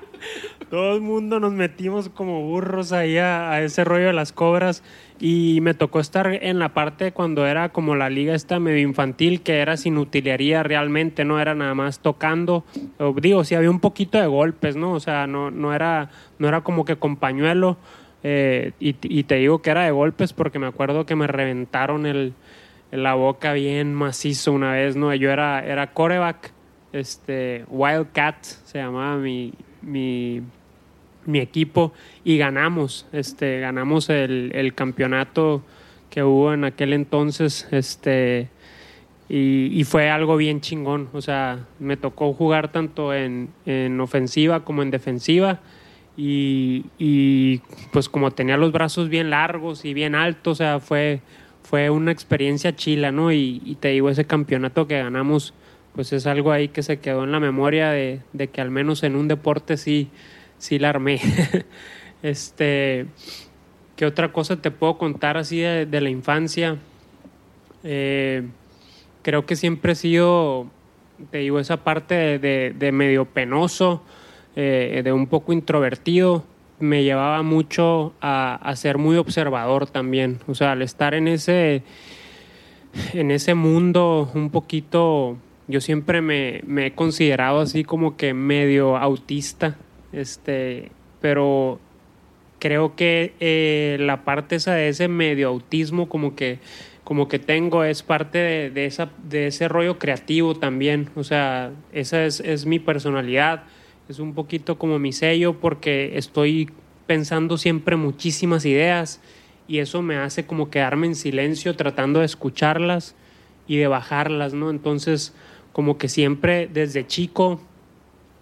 Todo 0.69 0.95
el 0.95 1.01
mundo 1.01 1.39
nos 1.39 1.53
metimos 1.53 2.09
como 2.09 2.41
burros 2.41 2.93
ahí 2.93 3.17
a, 3.17 3.51
a 3.51 3.61
ese 3.61 3.83
rollo 3.83 4.07
de 4.07 4.13
las 4.13 4.31
cobras 4.33 4.81
y 5.19 5.59
me 5.61 5.75
tocó 5.75 5.99
estar 5.99 6.27
en 6.33 6.57
la 6.57 6.73
parte 6.73 7.11
cuando 7.11 7.45
era 7.45 7.69
como 7.69 7.95
la 7.95 8.09
liga 8.09 8.33
esta 8.33 8.59
medio 8.59 8.79
infantil 8.79 9.41
que 9.41 9.59
era 9.59 9.77
sin 9.77 9.99
utilería 9.99 10.63
realmente, 10.63 11.25
no 11.25 11.39
era 11.39 11.53
nada 11.53 11.75
más 11.75 11.99
tocando. 11.99 12.65
Digo, 13.21 13.43
sí 13.43 13.53
había 13.53 13.69
un 13.69 13.81
poquito 13.81 14.19
de 14.19 14.25
golpes, 14.25 14.75
¿no? 14.75 14.93
O 14.93 14.99
sea, 14.99 15.27
no, 15.27 15.51
no, 15.51 15.75
era, 15.75 16.09
no 16.39 16.47
era 16.47 16.61
como 16.61 16.85
que 16.85 16.95
con 16.95 17.17
pañuelo. 17.17 17.77
eh, 18.23 18.71
y, 18.79 18.95
y 19.03 19.23
te 19.25 19.35
digo 19.35 19.61
que 19.61 19.69
era 19.69 19.83
de 19.83 19.91
golpes 19.91 20.33
porque 20.33 20.57
me 20.57 20.65
acuerdo 20.67 21.05
que 21.05 21.15
me 21.15 21.27
reventaron 21.27 22.07
el, 22.07 22.33
la 22.97 23.15
boca 23.15 23.53
bien 23.53 23.93
macizo 23.93 24.51
una 24.51 24.73
vez, 24.73 24.95
¿no? 24.95 25.13
Yo 25.15 25.31
era, 25.31 25.65
era 25.65 25.91
coreback, 25.93 26.51
este, 26.91 27.65
Wildcat 27.67 28.43
se 28.43 28.77
llamaba 28.77 29.17
mi, 29.17 29.53
mi, 29.81 30.41
mi 31.25 31.39
equipo 31.39 31.93
y 32.23 32.37
ganamos, 32.37 33.07
este, 33.11 33.59
ganamos 33.59 34.09
el, 34.09 34.51
el 34.53 34.75
campeonato 34.75 35.63
que 36.09 36.23
hubo 36.23 36.53
en 36.53 36.63
aquel 36.63 36.93
entonces, 36.93 37.67
este, 37.71 38.49
y, 39.27 39.69
y 39.73 39.83
fue 39.85 40.11
algo 40.11 40.37
bien 40.37 40.61
chingón, 40.61 41.09
o 41.13 41.21
sea, 41.21 41.65
me 41.79 41.97
tocó 41.97 42.33
jugar 42.33 42.71
tanto 42.71 43.13
en, 43.15 43.49
en 43.65 43.99
ofensiva 43.99 44.63
como 44.63 44.83
en 44.83 44.91
defensiva 44.91 45.59
y, 46.15 46.85
y, 46.99 47.61
pues 47.91 48.07
como 48.09 48.29
tenía 48.29 48.57
los 48.57 48.71
brazos 48.71 49.09
bien 49.09 49.31
largos 49.31 49.85
y 49.85 49.95
bien 49.95 50.13
altos, 50.13 50.51
o 50.51 50.63
sea, 50.63 50.79
fue, 50.79 51.21
fue 51.63 51.89
una 51.89 52.11
experiencia 52.11 52.75
chila, 52.75 53.11
¿no? 53.11 53.31
Y, 53.31 53.61
y 53.65 53.75
te 53.75 53.89
digo, 53.89 54.09
ese 54.09 54.25
campeonato 54.25 54.87
que 54.87 54.97
ganamos, 54.97 55.53
pues 55.95 56.11
es 56.13 56.27
algo 56.27 56.51
ahí 56.51 56.69
que 56.69 56.83
se 56.83 56.99
quedó 56.99 57.23
en 57.23 57.31
la 57.31 57.39
memoria 57.39 57.91
de, 57.91 58.21
que 58.51 58.61
al 58.61 58.71
menos 58.71 59.03
en 59.03 59.15
un 59.15 59.27
deporte 59.27 59.77
sí, 59.77 60.09
sí 60.57 60.79
la 60.79 60.89
armé. 60.89 61.19
este, 62.23 63.05
¿qué 63.95 64.05
otra 64.05 64.31
cosa 64.31 64.61
te 64.61 64.71
puedo 64.71 64.97
contar 64.97 65.37
así 65.37 65.59
de, 65.59 66.01
la 66.01 66.09
infancia? 66.09 66.77
Eh, 67.83 68.43
creo 69.21 69.45
que 69.45 69.55
siempre 69.55 69.93
he 69.93 69.95
sido, 69.95 70.67
te 71.31 71.39
digo, 71.39 71.59
esa 71.59 71.83
parte 71.83 72.39
de 72.39 72.91
medio 72.91 73.25
penoso, 73.25 74.03
eh, 74.55 75.01
de 75.03 75.11
un 75.11 75.25
poco 75.25 75.51
introvertido, 75.51 76.43
me 76.79 77.03
llevaba 77.03 77.43
mucho 77.43 78.13
a, 78.21 78.55
a 78.55 78.75
ser 78.75 78.97
muy 78.97 79.17
observador 79.17 79.87
también. 79.87 80.39
O 80.47 80.55
sea, 80.55 80.73
al 80.73 80.81
estar 80.81 81.13
en 81.13 81.27
ese, 81.27 81.83
en 83.13 83.31
ese 83.31 83.53
mundo 83.53 84.31
un 84.33 84.49
poquito, 84.49 85.37
yo 85.67 85.81
siempre 85.81 86.21
me, 86.21 86.61
me 86.65 86.87
he 86.87 86.91
considerado 86.93 87.61
así 87.61 87.83
como 87.83 88.17
que 88.17 88.33
medio 88.33 88.97
autista, 88.97 89.77
este, 90.11 90.91
pero 91.21 91.79
creo 92.59 92.95
que 92.95 93.33
eh, 93.39 93.97
la 93.99 94.23
parte 94.23 94.55
esa 94.55 94.73
de 94.73 94.87
ese 94.87 95.07
medio 95.07 95.49
autismo 95.49 96.07
como 96.07 96.35
que 96.35 96.59
como 97.03 97.27
que 97.27 97.37
tengo 97.37 97.83
es 97.83 98.03
parte 98.03 98.37
de, 98.37 98.69
de 98.69 98.85
esa 98.85 99.09
de 99.21 99.47
ese 99.47 99.67
rollo 99.67 99.99
creativo 99.99 100.55
también 100.55 101.09
o 101.17 101.25
sea 101.25 101.71
esa 101.91 102.23
es, 102.23 102.39
es 102.39 102.65
mi 102.65 102.79
personalidad 102.79 103.63
es 104.09 104.19
un 104.19 104.33
poquito 104.33 104.77
como 104.77 104.99
mi 104.99 105.13
sello 105.13 105.59
porque 105.59 106.17
estoy 106.17 106.69
pensando 107.07 107.57
siempre 107.57 107.95
muchísimas 107.95 108.65
ideas 108.65 109.21
y 109.67 109.79
eso 109.79 110.01
me 110.01 110.17
hace 110.17 110.45
como 110.45 110.69
quedarme 110.69 111.07
en 111.07 111.15
silencio 111.15 111.75
tratando 111.75 112.19
de 112.19 112.25
escucharlas 112.25 113.15
y 113.67 113.77
de 113.77 113.87
bajarlas 113.87 114.53
no 114.53 114.69
entonces 114.69 115.33
como 115.71 115.97
que 115.97 116.09
siempre 116.09 116.69
desde 116.71 117.07
chico 117.07 117.59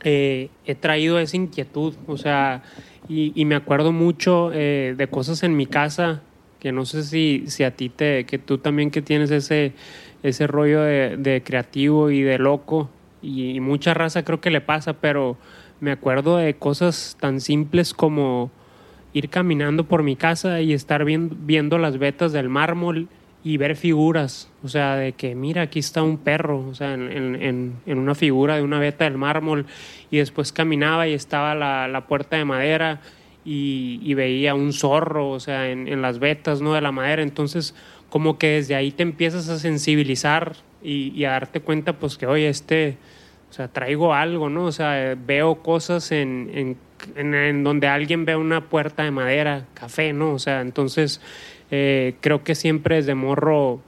eh, 0.04 0.50
he 0.66 0.74
traído 0.74 1.20
esa 1.20 1.38
inquietud, 1.38 1.94
o 2.08 2.18
sea, 2.18 2.64
y, 3.08 3.46
me 3.46 3.56
acuerdo 3.56 3.92
mucho 3.92 4.52
eh, 4.54 4.96
de 4.98 5.08
cosas 5.08 5.44
en 5.44 5.56
mi 5.56 5.66
casa 5.66 6.22
que 6.60 6.72
no 6.72 6.86
sé 6.86 7.04
si, 7.04 7.44
si 7.48 7.64
a 7.64 7.76
ti 7.76 7.90
te, 7.90 8.26
que 8.26 8.38
tú 8.38 8.58
también 8.58 8.90
que 8.90 9.02
tienes 9.02 9.32
ese, 9.32 9.74
ese 10.24 10.48
rollo 10.48 10.82
de, 10.82 11.18
de 11.18 11.44
creativo 11.44 12.10
y 12.10 12.22
de 12.22 12.38
loco, 12.38 12.90
y, 13.22 13.60
mucha 13.60 13.94
raza 13.94 14.24
creo 14.24 14.42
que 14.42 14.50
le 14.50 14.62
pasa, 14.62 14.94
pero 14.94 15.38
me 15.80 15.92
acuerdo 15.92 16.38
de 16.38 16.54
cosas 16.56 17.18
tan 17.20 17.42
simples 17.42 17.94
como 17.94 18.52
ir 19.14 19.30
caminando 19.30 19.84
por 19.84 20.04
mi 20.04 20.16
casa 20.16 20.62
y 20.62 20.74
estar 20.74 21.04
viendo, 21.06 21.78
las 21.78 21.98
vetas 21.98 22.32
del 22.32 22.50
mármol 22.50 23.08
y 23.44 23.58
ver 23.58 23.76
figuras, 23.76 24.50
o 24.64 24.68
sea, 24.68 24.96
de 24.96 25.14
que 25.14 25.34
mira, 25.34 25.64
aquí 25.64 25.80
está 25.80 26.04
un 26.04 26.18
perro, 26.18 26.60
o 26.68 26.76
sea, 26.76 26.94
en, 26.94 27.74
una 27.88 28.14
figura 28.14 28.56
de 28.56 28.62
una 28.62 28.80
veta 28.80 29.06
del 29.06 29.18
mármol, 29.18 29.66
y 30.12 30.18
después 30.18 30.52
caminaba 30.52 31.08
y 31.08 31.14
estaba 31.14 31.56
la, 31.56 31.88
la 31.88 32.06
puerta 32.06 32.38
de 32.38 32.46
madera 32.46 33.02
y, 33.44 34.14
veía 34.14 34.54
un 34.54 34.74
zorro, 34.74 35.30
o 35.32 35.40
sea, 35.40 35.72
en, 35.72 36.02
las 36.02 36.20
vetas, 36.20 36.62
¿no? 36.62 36.74
De 36.74 36.82
la 36.82 36.92
madera, 36.92 37.24
entonces 37.24 37.74
como 38.10 38.38
que 38.38 38.48
desde 38.48 38.76
ahí 38.76 38.92
te 38.92 39.04
empiezas 39.04 39.50
a 39.50 39.58
sensibilizar 39.58 40.56
y 40.84 41.24
a 41.24 41.32
darte 41.32 41.62
cuenta, 41.62 41.94
pues 41.94 42.18
que, 42.18 42.28
oye, 42.28 42.50
este, 42.50 42.98
o 43.52 43.54
sea, 43.54 43.68
traigo 43.68 44.14
algo, 44.14 44.50
¿no? 44.50 44.64
O 44.66 44.72
sea, 44.72 45.16
veo 45.28 45.56
cosas 45.62 46.12
en, 46.12 46.50
en, 46.54 46.78
en- 47.16 47.36
en 47.36 47.64
donde 47.64 47.88
alguien 47.88 48.26
ve 48.26 48.36
una 48.36 48.70
puerta 48.70 49.04
de 49.04 49.12
madera, 49.12 49.66
café, 49.74 50.14
¿no? 50.14 50.32
O 50.34 50.40
sea, 50.40 50.62
entonces 50.62 51.22
eh, 51.70 52.16
creo 52.22 52.44
que 52.44 52.56
siempre 52.56 52.96
desde 52.96 53.14
morro 53.14 53.82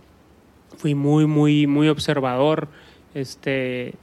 fui 0.78 0.94
muy, 0.96 1.26
muy, 1.26 1.66
muy 1.66 1.88
observador. 1.88 2.68
Este, 3.16 3.94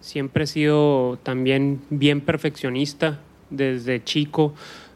siempre 0.00 0.44
he 0.44 0.46
sido 0.48 1.18
también 1.22 1.80
bien 1.90 2.20
perfeccionista 2.20 3.20
desde 3.50 4.02
chico. 4.02 4.52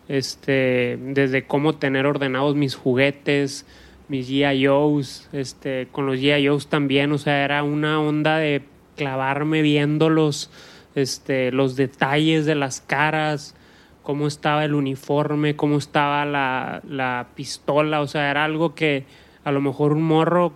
Este, 0.09 0.99
desde 1.01 1.45
cómo 1.45 1.75
tener 1.77 2.07
ordenados 2.07 2.57
mis 2.57 2.75
juguetes, 2.75 3.67
mis 4.09 4.29
G.I.O.s, 4.29 5.29
este, 5.33 5.87
con 5.93 6.07
los 6.07 6.17
G.I.O.s 6.19 6.67
también, 6.69 7.13
o 7.13 7.19
sea, 7.19 7.45
era 7.45 7.63
una 7.63 8.01
onda 8.01 8.39
de 8.39 8.63
clavarme 8.99 9.63
viéndolos, 9.63 10.51
este, 10.97 11.53
los 11.53 11.77
detalles 11.77 12.45
de 12.45 12.57
las 12.57 12.81
caras, 12.83 13.55
cómo 14.03 14.27
estaba 14.27 14.65
el 14.65 14.75
uniforme, 14.75 15.55
cómo 15.55 15.79
estaba 15.79 16.25
la, 16.25 16.83
la 16.89 17.29
pistola, 17.37 18.01
o 18.01 18.09
sea, 18.09 18.31
era 18.31 18.45
algo 18.45 18.75
que 18.75 19.05
a 19.45 19.53
lo 19.53 19.61
mejor 19.61 19.93
un 19.93 20.03
morro 20.03 20.53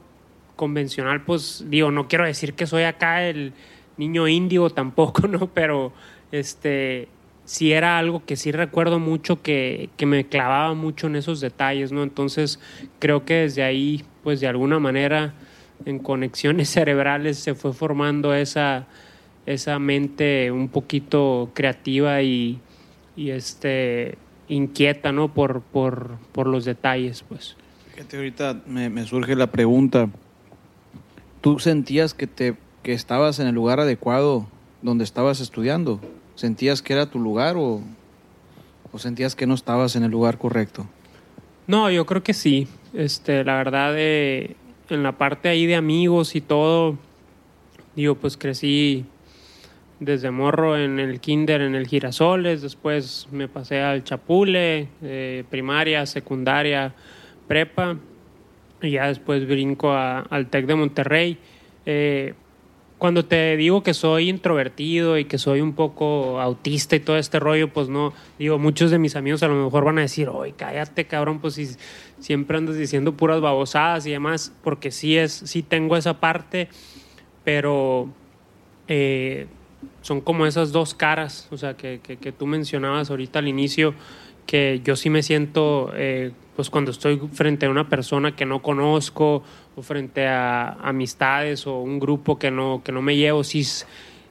convencional, 0.57 1.23
pues 1.23 1.65
digo, 1.69 1.91
no 1.91 2.09
quiero 2.09 2.25
decir 2.25 2.55
que 2.55 2.67
soy 2.67 2.83
acá 2.83 3.27
el 3.29 3.53
niño 3.97 4.27
índigo 4.27 4.71
tampoco, 4.71 5.27
¿no? 5.29 5.47
Pero 5.47 5.93
este 6.33 7.09
sí 7.45 7.73
era 7.73 7.99
algo 7.99 8.25
que 8.25 8.37
sí 8.37 8.53
recuerdo 8.53 8.99
mucho 8.99 9.43
que, 9.43 9.91
que 9.97 10.07
me 10.07 10.27
clavaba 10.27 10.75
mucho 10.75 11.07
en 11.07 11.17
esos 11.17 11.41
detalles, 11.41 11.93
¿no? 11.93 12.03
Entonces 12.03 12.61
creo 12.99 13.25
que 13.25 13.35
desde 13.35 13.63
ahí, 13.63 14.05
pues 14.23 14.41
de 14.41 14.49
alguna 14.49 14.79
manera, 14.79 15.35
en 15.85 15.99
conexiones 15.99 16.71
cerebrales 16.73 17.39
se 17.39 17.55
fue 17.55 17.73
formando 17.73 18.35
esa, 18.35 18.87
esa 19.47 19.79
mente 19.79 20.51
un 20.51 20.69
poquito 20.69 21.51
creativa 21.55 22.23
y, 22.23 22.61
y 23.17 23.31
este 23.31 24.19
inquieta, 24.49 25.13
¿no? 25.13 25.33
Por, 25.33 25.63
por, 25.63 26.19
por 26.33 26.47
los 26.47 26.65
detalles, 26.65 27.25
pues. 27.29 27.57
Fíjate, 27.95 28.17
ahorita 28.17 28.63
me, 28.67 28.91
me 28.91 29.05
surge 29.05 29.35
la 29.37 29.49
pregunta. 29.49 30.09
¿Tú 31.41 31.59
sentías 31.59 32.15
que, 32.15 32.27
te, 32.27 32.55
que 32.83 32.93
estabas 32.93 33.39
en 33.39 33.47
el 33.47 33.55
lugar 33.55 33.81
adecuado 33.81 34.47
donde 34.83 35.05
estabas 35.05 35.41
estudiando? 35.41 36.01
¿Sentías 36.35 36.83
que 36.83 36.93
era 36.93 37.07
tu 37.07 37.19
lugar 37.19 37.57
o, 37.57 37.83
o 38.93 38.99
sentías 38.99 39.35
que 39.35 39.47
no 39.47 39.55
estabas 39.55 39.97
en 39.97 40.05
el 40.05 40.11
lugar 40.11 40.39
correcto? 40.39 40.87
No, 41.67 41.91
yo 41.91 42.07
creo 42.07 42.23
que 42.23 42.35
sí. 42.35 42.69
Este, 42.93 43.45
la 43.45 43.57
verdad, 43.57 43.95
eh, 43.97 44.57
en 44.91 45.03
la 45.03 45.13
parte 45.13 45.49
ahí 45.49 45.67
de 45.67 45.77
amigos 45.77 46.35
y 46.35 46.41
todo, 46.41 46.97
digo, 47.97 48.15
pues 48.17 48.37
crecí 48.37 49.05
desde 50.01 50.31
morro 50.31 50.77
en 50.77 50.99
el 50.99 51.21
kinder, 51.21 51.61
en 51.61 51.75
el 51.75 51.87
Girasoles, 51.87 52.61
después 52.63 53.29
me 53.31 53.49
pasé 53.49 53.81
al 53.81 54.03
Chapule, 54.05 54.89
eh, 55.03 55.45
primaria, 55.49 56.05
secundaria, 56.07 56.93
prepa, 57.47 57.97
y 58.81 58.91
ya 58.91 59.07
después 59.07 59.47
brinco 59.47 59.93
a- 59.93 60.21
al 60.21 60.49
TEC 60.49 60.67
de 60.67 60.75
Monterrey. 60.75 61.39
Eh, 61.87 62.35
cuando 63.03 63.25
te 63.25 63.57
digo 63.57 63.83
que 63.83 63.95
soy 63.95 64.29
introvertido 64.29 65.19
y 65.19 65.25
que 65.25 65.37
soy 65.37 65.61
un 65.61 65.73
poco 65.73 66.41
autista 66.41 66.95
y 66.95 67.01
todo 67.01 67.19
este 67.19 67.41
rollo, 67.41 67.67
pues 67.67 67.89
no, 67.89 68.13
digo, 68.39 68.61
muchos 68.61 68.93
de 68.93 69.01
mis 69.01 69.17
amigos 69.17 69.43
a 69.43 69.49
lo 69.49 69.57
mejor 69.57 69.85
van 69.85 69.99
a 69.99 70.03
decir, 70.03 70.29
oye, 70.29 70.55
cállate, 70.57 71.05
cabrón, 71.09 71.41
pues 71.41 71.55
si 71.55 71.67
siempre 72.21 72.59
andas 72.59 72.77
diciendo 72.77 73.17
puras 73.17 73.41
babosadas 73.41 74.07
y 74.07 74.13
demás, 74.13 74.55
porque 74.63 74.93
sí 74.93 75.19
es, 75.19 75.33
sí 75.33 75.65
tengo 75.65 75.97
esa 75.97 76.21
parte, 76.21 76.69
pero 77.43 78.09
eh, 78.87 79.49
son 80.03 80.21
como 80.21 80.47
esas 80.47 80.71
dos 80.71 80.95
caras, 80.95 81.49
o 81.51 81.57
sea, 81.57 81.77
que, 81.77 81.99
que, 81.99 82.31
tú 82.31 82.47
mencionabas 82.47 83.11
ahorita 83.11 83.41
al 83.41 83.49
inicio, 83.49 83.95
que 84.47 84.81
yo 84.85 84.95
sí 84.95 85.11
me 85.11 85.25
siento 85.25 85.91
eh, 85.97 86.31
pues 86.57 86.69
cuando 86.69 86.91
estoy 86.91 87.19
frente 87.33 87.67
a 87.67 87.71
una 87.71 87.89
persona 87.89 88.37
que 88.37 88.45
no 88.45 88.61
conozco 88.61 89.43
o 89.75 89.83
frente 89.83 90.27
a 90.27 90.73
amistades 90.83 91.67
o 91.67 91.81
un 91.81 91.99
grupo 91.99 92.39
que 92.39 92.51
no, 92.51 92.83
que 92.85 92.93
no 92.93 93.01
me 93.03 93.17
llevo, 93.17 93.43
sí, 93.43 93.65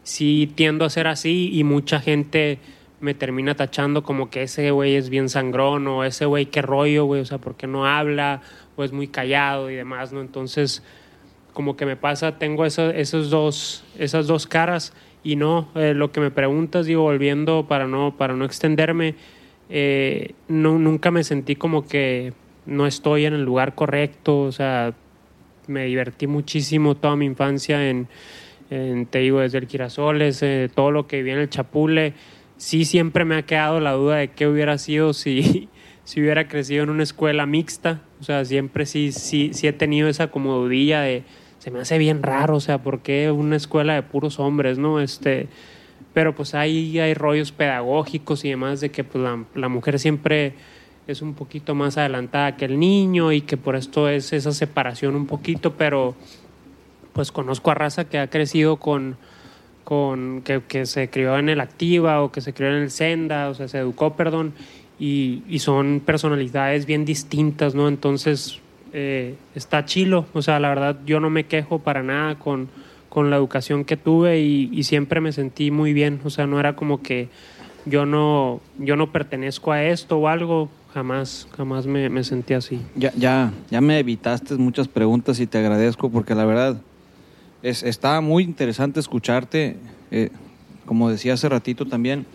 sí 0.04 0.52
tiendo 0.56 0.86
a 0.86 0.90
ser 0.90 1.08
así 1.08 1.50
y 1.54 1.64
mucha 1.64 2.00
gente 2.00 2.60
me 3.00 3.16
termina 3.16 3.56
tachando 3.56 4.04
como 4.04 4.30
que 4.30 4.44
ese 4.44 4.70
güey 4.70 4.96
es 4.96 5.10
bien 5.10 5.28
sangrón 5.28 5.88
o 5.88 6.04
ese 6.04 6.26
güey 6.26 6.46
qué 6.46 6.62
rollo, 6.62 7.06
güey, 7.06 7.22
o 7.22 7.26
sea, 7.26 7.40
¿por 7.40 7.56
qué 7.56 7.66
no 7.66 7.88
habla? 7.88 8.42
O 8.76 8.84
es 8.84 8.92
muy 8.92 9.08
callado 9.08 9.72
y 9.72 9.76
demás, 9.76 10.14
¿no? 10.14 10.22
Entonces, 10.22 10.84
como 11.54 11.76
que 11.76 11.88
me 11.88 11.96
pasa, 11.96 12.38
tengo 12.38 12.66
esos 12.66 13.30
dos, 13.32 13.84
esas 13.98 14.28
dos 14.28 14.46
caras 14.46 14.94
y 15.24 15.36
no, 15.36 15.70
eh, 15.76 15.94
lo 15.96 16.12
que 16.12 16.20
me 16.20 16.32
preguntas, 16.32 16.86
digo, 16.86 17.02
volviendo 17.02 17.68
para 17.68 17.88
no, 17.88 18.16
para 18.18 18.36
no 18.36 18.46
extenderme, 18.46 19.16
eh, 19.74 20.34
no, 20.50 20.78
nunca 20.78 21.12
me 21.12 21.24
sentí 21.24 21.56
como 21.56 21.88
que 21.88 22.34
no 22.66 22.86
estoy 22.86 23.26
en 23.26 23.34
el 23.34 23.44
lugar 23.44 23.74
correcto, 23.74 24.42
o 24.42 24.52
sea, 24.52 24.94
me 25.68 25.86
divertí 25.86 26.28
muchísimo 26.28 26.96
toda 26.96 27.16
mi 27.16 27.26
infancia 27.26 27.90
en, 27.90 28.08
te 28.70 29.20
digo, 29.20 29.40
desde 29.40 29.60
el 29.60 29.68
Girasoles, 29.68 30.44
eh, 30.44 30.70
todo 30.74 30.92
lo 30.92 31.08
que 31.08 31.18
viví 31.18 31.32
en 31.32 31.40
el 31.40 31.50
Chapule, 31.50 32.14
sí 32.58 32.84
siempre 32.84 33.24
me 33.24 33.36
ha 33.36 33.44
quedado 33.44 33.80
la 33.80 33.94
duda 33.94 34.18
de 34.18 34.28
qué 34.28 34.46
hubiera 34.46 34.78
sido 34.78 35.14
si, 35.14 35.70
si 36.04 36.20
hubiera 36.20 36.50
crecido 36.50 36.84
en 36.84 36.90
una 36.90 37.04
escuela 37.04 37.46
mixta, 37.46 38.02
o 38.20 38.24
sea, 38.26 38.44
siempre 38.44 38.86
sí, 38.86 39.14
sí, 39.14 39.52
sí 39.54 39.68
he 39.68 39.74
tenido 39.74 40.10
esa 40.10 40.28
como 40.32 40.68
de, 40.68 41.24
se 41.60 41.72
me 41.72 41.80
hace 41.80 41.98
bien 41.98 42.24
raro, 42.24 42.58
o 42.58 42.60
sea, 42.60 42.84
¿por 42.84 43.00
qué 43.00 43.32
una 43.32 43.56
escuela 43.56 43.94
de 43.94 44.04
puros 44.04 44.38
hombres, 44.38 44.78
no? 44.78 45.00
Este, 45.00 45.48
pero 46.14 46.36
pues 46.36 46.54
ahí 46.54 47.00
hay 47.00 47.14
rollos 47.14 47.52
pedagógicos 47.52 48.44
y 48.46 48.50
demás 48.50 48.82
de 48.82 48.92
que 48.92 49.04
pues 49.04 49.24
la, 49.56 49.70
mujer 49.70 50.00
siempre 50.00 50.54
es 51.08 51.22
un 51.22 51.34
poquito 51.34 51.76
más 51.76 51.98
adelantada 51.98 52.58
que 52.58 52.66
el 52.66 52.80
niño 52.80 53.32
y 53.32 53.42
que 53.42 53.58
por 53.58 53.76
esto 53.76 54.10
es 54.10 54.34
esa 54.34 54.52
separación 54.52 55.16
un 55.16 55.28
poquito, 55.28 55.74
pero 55.74 56.16
pues 57.14 57.32
conozco 57.32 57.72
a 57.72 57.76
raza 57.76 58.06
que 58.06 58.20
ha 58.20 58.30
crecido 58.30 58.78
con, 58.78 59.18
con 59.84 60.42
que, 60.44 60.62
que 60.68 60.86
se 60.86 61.10
crió 61.10 61.38
en 61.38 61.50
el 61.50 61.60
Activa 61.60 62.22
o 62.22 62.32
que 62.32 62.42
se 62.42 62.54
crió 62.54 62.70
en 62.70 62.84
el 62.84 62.92
Senda, 62.92 63.50
o 63.50 63.54
sea, 63.54 63.68
se 63.68 63.80
educó, 63.80 64.16
perdón, 64.16 64.54
y, 65.00 65.44
y 65.50 65.60
son 65.60 66.02
personalidades 66.06 66.86
bien 66.86 67.06
distintas, 67.06 67.74
¿no? 67.74 67.88
Entonces, 67.88 68.62
eh, 68.94 69.36
está 69.56 69.86
chilo. 69.86 70.26
O 70.34 70.42
sea, 70.42 70.60
la 70.60 70.70
verdad, 70.70 71.00
yo 71.06 71.20
no 71.20 71.30
me 71.30 71.46
quejo 71.46 71.80
para 71.80 72.04
nada 72.04 72.36
con, 72.38 72.70
con 73.12 73.30
la 73.30 73.36
educación 73.36 73.84
que 73.84 73.98
tuve 73.98 74.40
y, 74.40 74.84
siempre 74.84 75.20
me 75.20 75.34
sentí 75.34 75.70
muy 75.70 75.92
bien. 75.92 76.22
O 76.24 76.30
sea, 76.30 76.48
no 76.48 76.62
era 76.62 76.78
como 76.78 77.02
que 77.02 77.28
yo 77.86 78.06
no, 78.06 78.62
yo 78.80 78.96
no 78.96 79.12
pertenezco 79.12 79.74
a 79.74 79.84
esto 79.84 80.18
o 80.18 80.30
algo. 80.30 80.70
Jamás, 80.94 81.46
jamás 81.58 81.88
me, 81.88 82.10
me 82.10 82.24
sentí 82.24 82.54
así. 82.54 82.80
Ya, 82.96 83.12
ya, 83.18 83.52
ya 83.70 83.82
me 83.82 84.00
evitaste 84.00 84.56
muchas 84.56 84.88
preguntas 84.88 85.42
y 85.42 85.48
te 85.48 85.58
agradezco 85.58 86.10
porque 86.10 86.36
la 86.36 86.46
verdad 86.46 86.82
es, 87.62 87.84
está 87.84 88.22
muy 88.22 88.44
interesante 88.44 89.02
escucharte. 89.02 89.76
Eh, 90.10 90.30
como 90.86 91.10
decía 91.10 91.34
hace 91.34 91.50
ratito 91.50 91.86
también, 91.86 92.26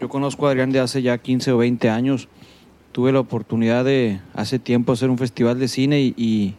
yo 0.00 0.08
conozco 0.08 0.46
a 0.46 0.50
Adrián 0.50 0.70
de 0.70 0.78
hace 0.78 1.02
ya 1.02 1.18
15 1.18 1.50
o 1.50 1.58
20 1.58 1.90
años 1.90 2.28
tuve 2.92 3.12
la 3.12 3.20
oportunidad 3.20 3.84
de 3.84 4.20
hace 4.34 4.58
tiempo 4.58 4.92
hacer 4.92 5.10
un 5.10 5.18
festival 5.18 5.58
de 5.58 5.68
cine 5.68 6.00
y, 6.00 6.54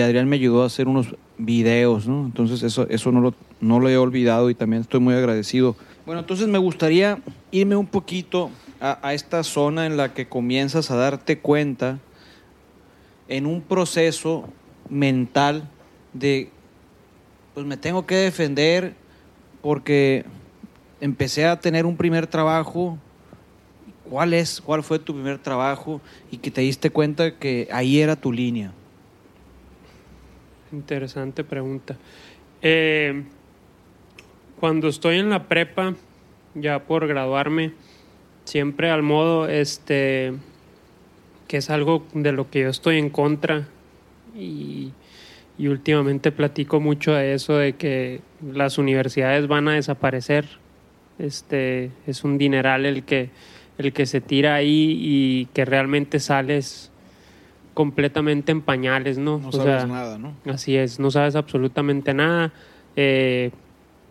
Adrián 0.00 0.28
me 0.28 0.36
ayudó 0.36 0.62
a 0.62 0.66
hacer 0.66 0.88
unos 0.88 1.14
videos, 1.38 2.06
¿no? 2.06 2.24
Entonces 2.26 2.62
eso, 2.62 2.86
eso 2.88 3.12
no, 3.12 3.20
lo, 3.20 3.34
no 3.60 3.80
lo 3.80 3.88
he 3.88 3.96
olvidado 3.96 4.50
y 4.50 4.54
también 4.54 4.82
estoy 4.82 5.00
muy 5.00 5.14
agradecido. 5.14 5.76
Bueno, 6.04 6.20
entonces 6.20 6.48
me 6.48 6.58
gustaría 6.58 7.18
irme 7.50 7.76
un 7.76 7.86
poquito 7.86 8.50
a, 8.80 8.98
a 9.06 9.14
esta 9.14 9.42
zona 9.42 9.86
en 9.86 9.96
la 9.96 10.14
que 10.14 10.28
comienzas 10.28 10.90
a 10.90 10.96
darte 10.96 11.38
cuenta 11.38 11.98
en 13.28 13.46
un 13.46 13.60
proceso 13.60 14.48
mental 14.88 15.68
de, 16.12 16.50
pues 17.54 17.66
me 17.66 17.76
tengo 17.76 18.06
que 18.06 18.16
defender 18.16 18.94
porque 19.62 20.24
empecé 21.00 21.46
a 21.46 21.60
tener 21.60 21.86
un 21.86 21.96
primer 21.96 22.26
trabajo 22.26 22.98
¿Cuál 24.08 24.34
es, 24.34 24.60
cuál 24.60 24.82
fue 24.82 24.98
tu 24.98 25.14
primer 25.14 25.38
trabajo 25.38 26.00
y 26.30 26.36
que 26.36 26.50
te 26.50 26.60
diste 26.60 26.90
cuenta 26.90 27.38
que 27.38 27.68
ahí 27.72 28.00
era 28.00 28.14
tu 28.14 28.32
línea? 28.32 28.72
Interesante 30.72 31.44
pregunta. 31.44 31.96
Eh, 32.62 33.24
cuando 34.58 34.88
estoy 34.88 35.18
en 35.18 35.30
la 35.30 35.44
prepa, 35.48 35.94
ya 36.54 36.80
por 36.80 37.06
graduarme, 37.06 37.72
siempre 38.44 38.90
al 38.90 39.02
modo, 39.02 39.48
este, 39.48 40.32
que 41.48 41.58
es 41.58 41.70
algo 41.70 42.06
de 42.14 42.32
lo 42.32 42.50
que 42.50 42.60
yo 42.60 42.68
estoy 42.68 42.98
en 42.98 43.10
contra 43.10 43.68
y, 44.34 44.92
y 45.58 45.68
últimamente 45.68 46.32
platico 46.32 46.80
mucho 46.80 47.12
de 47.12 47.34
eso, 47.34 47.56
de 47.56 47.74
que 47.74 48.20
las 48.52 48.78
universidades 48.78 49.46
van 49.46 49.68
a 49.68 49.74
desaparecer. 49.74 50.46
Este, 51.18 51.90
es 52.06 52.24
un 52.24 52.38
dineral 52.38 52.84
el 52.84 53.04
que 53.04 53.30
el 53.78 53.92
que 53.92 54.06
se 54.06 54.20
tira 54.20 54.54
ahí 54.54 54.96
y 54.98 55.46
que 55.52 55.64
realmente 55.64 56.18
sales 56.18 56.90
completamente 57.76 58.52
en 58.52 58.62
pañales, 58.62 59.18
¿no? 59.18 59.38
No 59.38 59.52
sabes 59.52 59.86
nada, 59.86 60.16
¿no? 60.16 60.32
Así 60.46 60.78
es, 60.78 60.98
no 60.98 61.10
sabes 61.10 61.36
absolutamente 61.36 62.14
nada. 62.14 62.50
Eh, 62.96 63.50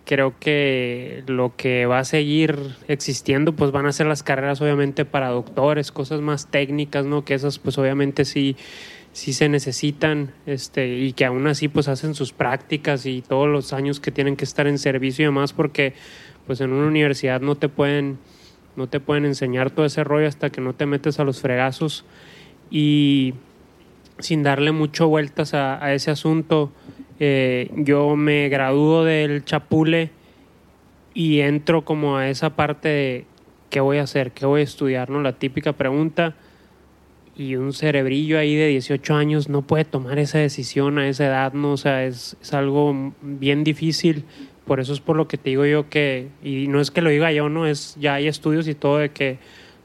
creo 0.06 0.36
que 0.39 1.23
lo 1.25 1.56
que 1.58 1.88
va 1.88 1.97
a 1.97 2.04
seguir 2.04 2.75
existiendo, 2.88 3.54
pues 3.54 3.71
van 3.71 3.88
a 3.88 3.91
ser 3.91 4.06
las 4.06 4.21
carreras 4.21 4.62
obviamente 4.62 5.04
para 5.04 5.30
doctores, 5.30 5.91
cosas 5.91 6.21
más 6.21 6.51
técnicas, 6.51 7.08
¿no? 7.08 7.25
Que 7.25 7.34
esas 7.34 7.58
pues 7.58 7.80
obviamente 7.80 8.23
sí, 8.23 8.56
sí 9.13 9.34
se 9.34 9.49
necesitan, 9.49 10.32
este, 10.45 10.99
y 10.99 11.13
que 11.13 11.25
aún 11.25 11.47
así 11.47 11.67
pues 11.67 11.88
hacen 11.88 12.13
sus 12.13 12.34
prácticas 12.34 13.08
y 13.08 13.23
todos 13.23 13.47
los 13.47 13.73
años 13.73 13.99
que 13.99 14.12
tienen 14.12 14.36
que 14.36 14.45
estar 14.45 14.67
en 14.67 14.78
servicio 14.78 15.23
y 15.23 15.25
demás, 15.25 15.54
porque 15.54 15.95
pues 16.45 16.62
en 16.62 16.71
una 16.71 16.86
universidad 16.86 17.41
no 17.41 17.56
te 17.56 17.67
pueden 17.67 18.19
no 18.75 18.88
te 18.88 18.99
pueden 18.99 19.25
enseñar 19.25 19.71
todo 19.71 19.88
ese 19.88 20.04
rollo 20.04 20.28
hasta 20.28 20.51
que 20.51 20.62
no 20.62 20.73
te 20.73 20.86
metes 20.86 21.19
a 21.19 21.23
los 21.23 21.41
fregazos 21.41 22.06
y 22.69 23.34
sin 24.19 24.43
darle 24.43 24.71
mucho 24.71 25.08
vueltas 25.08 25.54
a, 25.54 25.93
ese 25.93 26.12
asunto, 26.12 26.71
eh, 27.19 27.69
yo 27.75 28.15
me 28.15 28.49
gradúo 28.49 29.04
del 29.04 29.43
chapule 29.45 30.12
y 31.13 31.39
entro 31.41 31.86
como 31.86 32.17
a 32.17 32.30
esa 32.30 32.56
parte 32.56 32.89
de 32.89 33.25
qué 33.69 33.80
voy 33.80 33.97
a 33.97 34.04
hacer, 34.04 34.32
qué 34.32 34.45
voy 34.45 34.62
a 34.62 34.63
estudiar, 34.63 35.10
¿no? 35.10 35.21
La 35.21 35.34
típica 35.34 35.73
pregunta. 35.73 36.36
Y 37.38 37.58
un 37.58 37.73
cerebrillo 37.73 38.39
ahí 38.39 38.56
de 38.56 38.67
18 38.67 39.13
años 39.13 39.49
no 39.49 39.62
puede 39.62 39.84
tomar 39.84 40.19
esa 40.19 40.38
decisión 40.38 40.97
a 40.97 41.10
esa 41.10 41.25
edad, 41.25 41.54
¿no? 41.54 41.73
O 41.73 41.78
sea, 41.78 42.06
es, 42.06 42.38
es 42.41 42.54
algo 42.54 43.13
bien 43.21 43.65
difícil. 43.65 44.23
Por 44.65 44.80
eso 44.80 44.93
es 44.93 44.99
por 44.99 45.17
lo 45.17 45.28
que 45.28 45.38
te 45.38 45.49
digo 45.49 45.65
yo 45.65 45.89
que, 45.89 46.30
y 46.43 46.67
no 46.67 46.80
es 46.80 46.91
que 46.91 47.01
lo 47.01 47.10
diga 47.10 47.32
yo, 47.32 47.49
no, 47.49 47.67
es 47.67 47.95
ya 47.99 48.15
hay 48.15 48.28
estudios 48.28 48.67
y 48.67 48.75
todo 48.75 48.97
de 48.97 49.10
que 49.10 49.38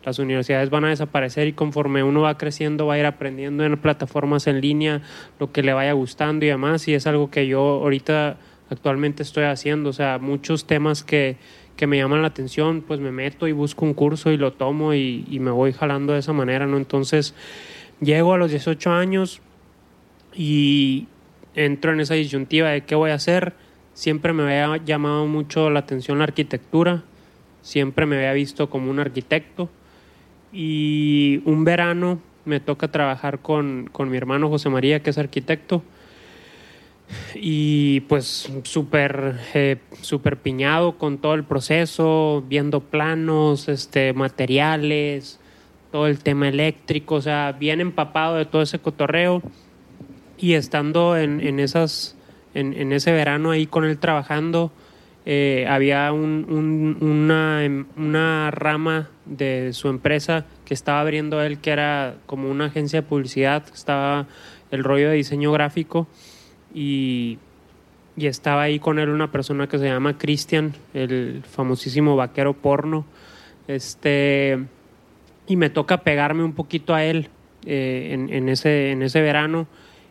las 0.05 0.19
universidades 0.19 0.71
van 0.71 0.85
a 0.85 0.89
desaparecer 0.89 1.47
y 1.47 1.53
conforme 1.53 2.03
uno 2.03 2.23
va 2.23 2.39
creciendo 2.39 2.87
va 2.87 2.95
a 2.95 2.99
ir 2.99 3.07
aprendiendo 3.07 3.65
en 3.65 3.77
plataformas 3.77 4.47
en 4.47 4.61
línea 4.61 5.03
lo 5.39 5.53
que 5.53 5.63
le 5.63 5.73
vaya 5.73 5.93
gustando 5.93 6.45
y 6.45 6.49
demás, 6.49 6.89
y 6.89 6.95
es 6.95 7.07
algo 7.07 7.31
que 7.31 7.47
yo 7.47 7.61
ahorita 7.61 8.39
actualmente 8.71 9.23
estoy 9.23 9.45
haciendo, 9.45 9.91
o 9.91 9.93
sea, 9.93 10.19
muchos 10.19 10.67
temas 10.67 11.03
que, 11.03 11.37
que 11.77 11.87
me 11.87 11.99
llaman 11.99 12.23
la 12.23 12.29
atención, 12.29 12.83
pues 12.87 13.01
me 13.01 13.11
meto 13.11 13.49
y 13.49 13.53
busco 13.53 13.85
un 13.85 13.95
curso 13.95 14.31
y 14.31 14.37
lo 14.37 14.53
tomo 14.53 14.95
y, 14.95 15.25
me 15.41 15.51
voy 15.51 15.73
jalando 15.73 16.13
de 16.13 16.21
esa 16.21 16.33
manera, 16.33 16.67
¿no? 16.67 16.77
Entonces, 16.77 17.35
llego 18.01 18.33
a 18.33 18.39
los 18.39 18.51
18 18.51 18.93
años 18.93 19.41
y 20.35 21.09
entro 21.55 21.93
en 21.93 22.01
esa 22.01 22.15
disyuntiva 22.15 22.69
de 22.71 22.83
qué 22.83 22.95
voy 22.95 23.11
a 23.11 23.15
hacer, 23.15 23.55
siempre 23.93 24.33
me 24.33 24.43
había 24.43 24.85
llamado 24.85 25.27
mucho 25.27 25.69
la 25.69 25.81
atención 25.81 26.19
la 26.19 26.25
arquitectura, 26.25 27.03
siempre 27.63 28.07
me 28.07 28.17
había 28.17 28.33
visto 28.35 28.71
como 28.71 28.91
un 28.91 29.01
arquitecto 29.01 29.69
y 30.53 31.43
un 31.45 31.65
verano 31.65 32.21
me 32.45 32.61
toca 32.61 32.89
trabajar 32.89 33.41
con, 33.41 33.91
mi 33.99 34.17
hermano 34.17 34.49
José 34.49 34.69
María, 34.71 35.03
que 35.03 35.11
es 35.11 35.19
arquitecto, 35.19 35.83
y 37.35 38.01
pues 38.03 38.51
súper 38.63 39.41
eh, 39.55 39.79
super 40.01 40.37
piñado 40.37 40.97
con 40.97 41.19
todo 41.19 41.35
el 41.35 41.45
proceso, 41.45 42.45
viendo 42.49 42.81
planos, 42.81 43.69
este, 43.69 44.13
materiales, 44.13 45.41
todo 45.91 46.07
el 46.07 46.21
tema 46.21 46.49
eléctrico, 46.49 47.17
o 47.17 47.23
sea, 47.23 47.53
bien 47.59 47.81
empapado 47.81 48.37
de 48.37 48.47
todo 48.47 48.63
ese 48.63 48.79
cotorreo. 48.79 49.43
Y 50.39 50.55
estando 50.55 51.19
en, 51.19 51.41
en 51.41 51.61
esas 51.61 52.17
en, 52.55 52.93
ese 52.93 53.13
verano 53.13 53.51
ahí 53.51 53.67
con 53.67 53.85
él 53.85 53.99
trabajando, 53.99 54.73
eh, 55.27 55.67
había 55.69 56.13
una, 56.13 57.61
una, 57.97 58.51
rama 58.51 59.11
de 59.27 59.73
su 59.73 59.89
empresa 59.89 60.47
que 60.65 60.75
estaba 60.75 61.01
abriendo 61.01 61.43
él, 61.43 61.59
que 61.59 61.71
era 61.71 62.17
como 62.27 62.51
una 62.51 62.67
agencia 62.67 63.03
de 63.03 63.07
publicidad, 63.07 63.65
estaba 63.73 64.27
el 64.71 64.83
rollo 64.83 65.11
de 65.11 65.17
diseño 65.17 65.53
gráfico 65.53 66.09
y, 66.75 67.39
y 68.17 68.27
estaba 68.27 68.63
ahí 68.63 68.79
con 68.79 68.99
él 68.99 69.11
una 69.11 69.31
persona 69.31 69.69
que 69.69 69.79
se 69.79 69.87
llama 69.87 70.17
Cristian, 70.17 70.73
el 70.95 71.43
famosísimo 71.43 72.17
vaquero 72.17 72.55
porno. 72.55 73.05
Este, 73.69 74.59
y 75.47 75.57
me 75.57 75.71
toca 75.71 76.03
pegarme 76.03 76.45
un 76.45 76.55
poquito 76.55 76.95
a 76.95 77.05
él 77.05 77.29
eh, 77.67 78.11
en 78.13 78.49
ese, 78.49 78.91
en 78.91 79.03
ese 79.03 79.21
verano 79.21 79.67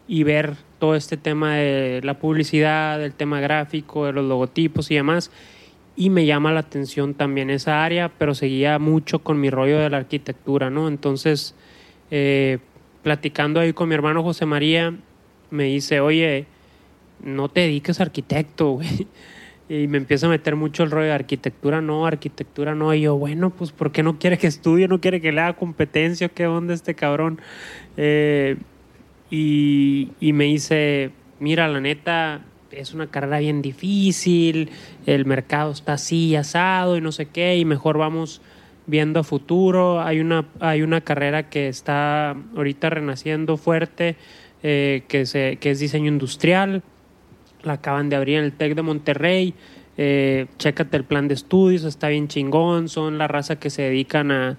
y 0.08 0.24
ver 0.24 0.56
todo 0.80 0.96
este 0.96 1.18
tema 1.18 1.56
de 1.56 2.02
la 2.04 2.20
publicidad, 2.20 2.98
del 2.98 3.13
tema 3.13 3.39
gráfico, 3.42 4.06
de 4.06 4.13
los 4.13 4.26
logotipos 4.26 4.89
y 4.89 4.96
demás. 4.96 5.32
Y 5.96 6.10
me 6.10 6.26
llama 6.26 6.54
la 6.54 6.62
atención 6.62 7.13
también 7.13 7.50
esa 7.50 7.84
área, 7.84 8.10
pero 8.10 8.34
seguía 8.34 8.80
mucho 8.80 9.20
con 9.20 9.39
mi 9.39 9.50
rollo 9.50 9.78
de 9.78 9.89
la 9.89 9.98
arquitectura, 9.98 10.70
¿no? 10.70 10.88
Entonces, 10.88 11.54
eh, 12.10 12.60
platicando 13.04 13.60
ahí 13.60 13.74
con 13.74 13.89
mi 13.89 13.96
hermano 13.96 14.24
José 14.24 14.46
María, 14.46 14.96
me 15.52 15.65
dice, 15.65 16.00
oye, 16.00 16.46
no 17.22 17.50
te 17.50 17.62
dediques 17.62 18.00
a 18.00 18.04
arquitecto, 18.04 18.72
güey. 18.74 19.08
Y 19.68 19.88
me 19.88 20.00
empieza 20.00 20.26
a 20.26 20.30
meter 20.30 20.56
mucho 20.56 20.82
el 20.82 20.89
rollo 20.89 21.08
de 21.08 21.13
arquitectura, 21.13 21.80
no, 21.80 22.08
arquitectura 22.08 22.74
no. 22.74 22.92
Y 22.94 23.02
yo, 23.02 23.15
bueno, 23.18 23.52
pues, 23.52 23.72
¿por 23.72 23.92
qué 23.92 24.02
no 24.02 24.18
quiere 24.18 24.39
que 24.39 24.48
estudie? 24.48 24.88
¿No 24.88 25.00
quiere 25.00 25.22
que 25.22 25.32
le 25.32 25.42
haga 25.42 25.54
competencia? 25.54 26.28
¿Qué 26.30 26.48
onda 26.48 26.74
este 26.74 26.96
cabrón? 26.96 27.39
Eh, 27.96 28.58
y, 29.30 30.10
me 30.22 30.46
dice, 30.46 31.12
mira, 31.39 31.68
la 31.68 31.80
neta, 31.80 32.42
es 32.72 32.94
una 32.94 33.08
carrera 33.08 33.39
bien 33.39 33.62
difícil, 33.62 34.70
el 35.06 35.26
mercado 35.26 35.72
está 35.72 35.94
así 35.94 36.36
asado 36.36 36.98
y 36.98 37.02
no 37.02 37.12
sé 37.12 37.28
qué, 37.28 37.58
y 37.58 37.65
mejor 37.65 37.98
vamos 37.98 38.42
viendo 38.88 39.20
a 39.20 39.24
futuro. 39.24 40.02
Hay 40.02 40.20
una, 40.20 40.48
hay 40.60 40.82
una 40.82 41.02
carrera 41.02 41.50
que 41.50 41.68
está 41.68 42.36
ahorita 42.56 42.89
renaciendo 42.89 43.58
fuerte, 43.58 44.15
eh, 44.63 45.04
que, 45.08 45.26
se, 45.26 45.58
que 45.58 45.72
es 45.72 45.80
diseño 45.80 46.08
industrial. 46.08 46.84
La 47.63 47.74
acaban 47.74 48.10
de 48.10 48.15
abrir 48.15 48.38
en 48.39 48.46
el 48.46 48.54
TEC 48.54 48.76
de 48.76 48.82
Monterrey. 48.82 49.54
Eh, 49.98 50.48
chécate 50.58 50.96
el 50.96 51.04
plan 51.04 51.28
de 51.28 51.34
estudios, 51.34 51.84
está 51.84 52.08
bien 52.08 52.28
chingón. 52.28 52.89
Son 52.89 53.18
la 53.18 53.28
raza 53.28 53.58
que 53.58 53.70
se 53.70 53.84
dedican 53.84 54.32
a, 54.32 54.58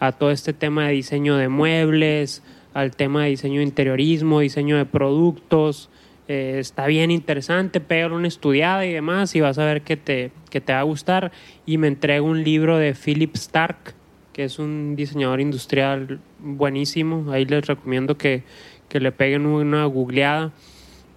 a 0.00 0.12
todo 0.12 0.30
este 0.30 0.52
tema 0.52 0.86
de 0.86 0.94
diseño 0.94 1.36
de 1.36 1.48
muebles, 1.48 2.42
al 2.74 2.94
tema 2.94 3.24
de 3.24 3.30
diseño 3.30 3.58
de 3.58 3.64
interiorismo, 3.64 4.40
diseño 4.40 4.76
de 4.76 4.86
productos. 4.86 5.90
Eh, 6.28 6.58
está 6.60 6.86
bien 6.86 7.10
interesante, 7.10 7.80
pégale 7.80 8.14
una 8.14 8.28
estudiada 8.28 8.86
y 8.86 8.92
demás 8.92 9.34
y 9.34 9.40
vas 9.40 9.58
a 9.58 9.64
ver 9.64 9.82
que 9.82 9.96
te, 9.96 10.30
que 10.48 10.60
te 10.60 10.72
va 10.72 10.80
a 10.80 10.84
gustar. 10.84 11.32
Y 11.66 11.78
me 11.78 11.88
entrego 11.88 12.26
un 12.26 12.44
libro 12.44 12.78
de 12.78 12.94
Philip 12.94 13.34
Stark, 13.34 13.94
que 14.32 14.44
es 14.44 14.58
un 14.58 14.94
diseñador 14.94 15.40
industrial 15.40 16.20
buenísimo. 16.38 17.32
Ahí 17.32 17.44
les 17.46 17.66
recomiendo 17.66 18.16
que, 18.16 18.44
que 18.88 19.00
le 19.00 19.10
peguen 19.10 19.46
una 19.46 19.84
googleada. 19.86 20.52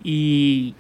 Y 0.04 0.74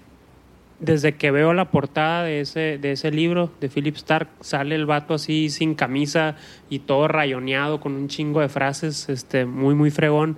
desde 0.79 1.15
que 1.15 1.31
veo 1.31 1.53
la 1.53 1.71
portada 1.71 2.23
de 2.23 2.41
ese, 2.41 2.77
de 2.77 2.91
ese 2.91 3.11
libro 3.11 3.51
de 3.61 3.69
Philip 3.69 3.95
Stark, 3.95 4.29
sale 4.41 4.75
el 4.75 4.85
vato 4.85 5.13
así 5.13 5.49
sin 5.49 5.75
camisa 5.75 6.35
y 6.69 6.79
todo 6.79 7.07
rayoneado 7.07 7.79
con 7.79 7.93
un 7.93 8.09
chingo 8.09 8.41
de 8.41 8.49
frases, 8.49 9.07
este, 9.09 9.45
muy, 9.45 9.75
muy 9.75 9.91
fregón 9.91 10.37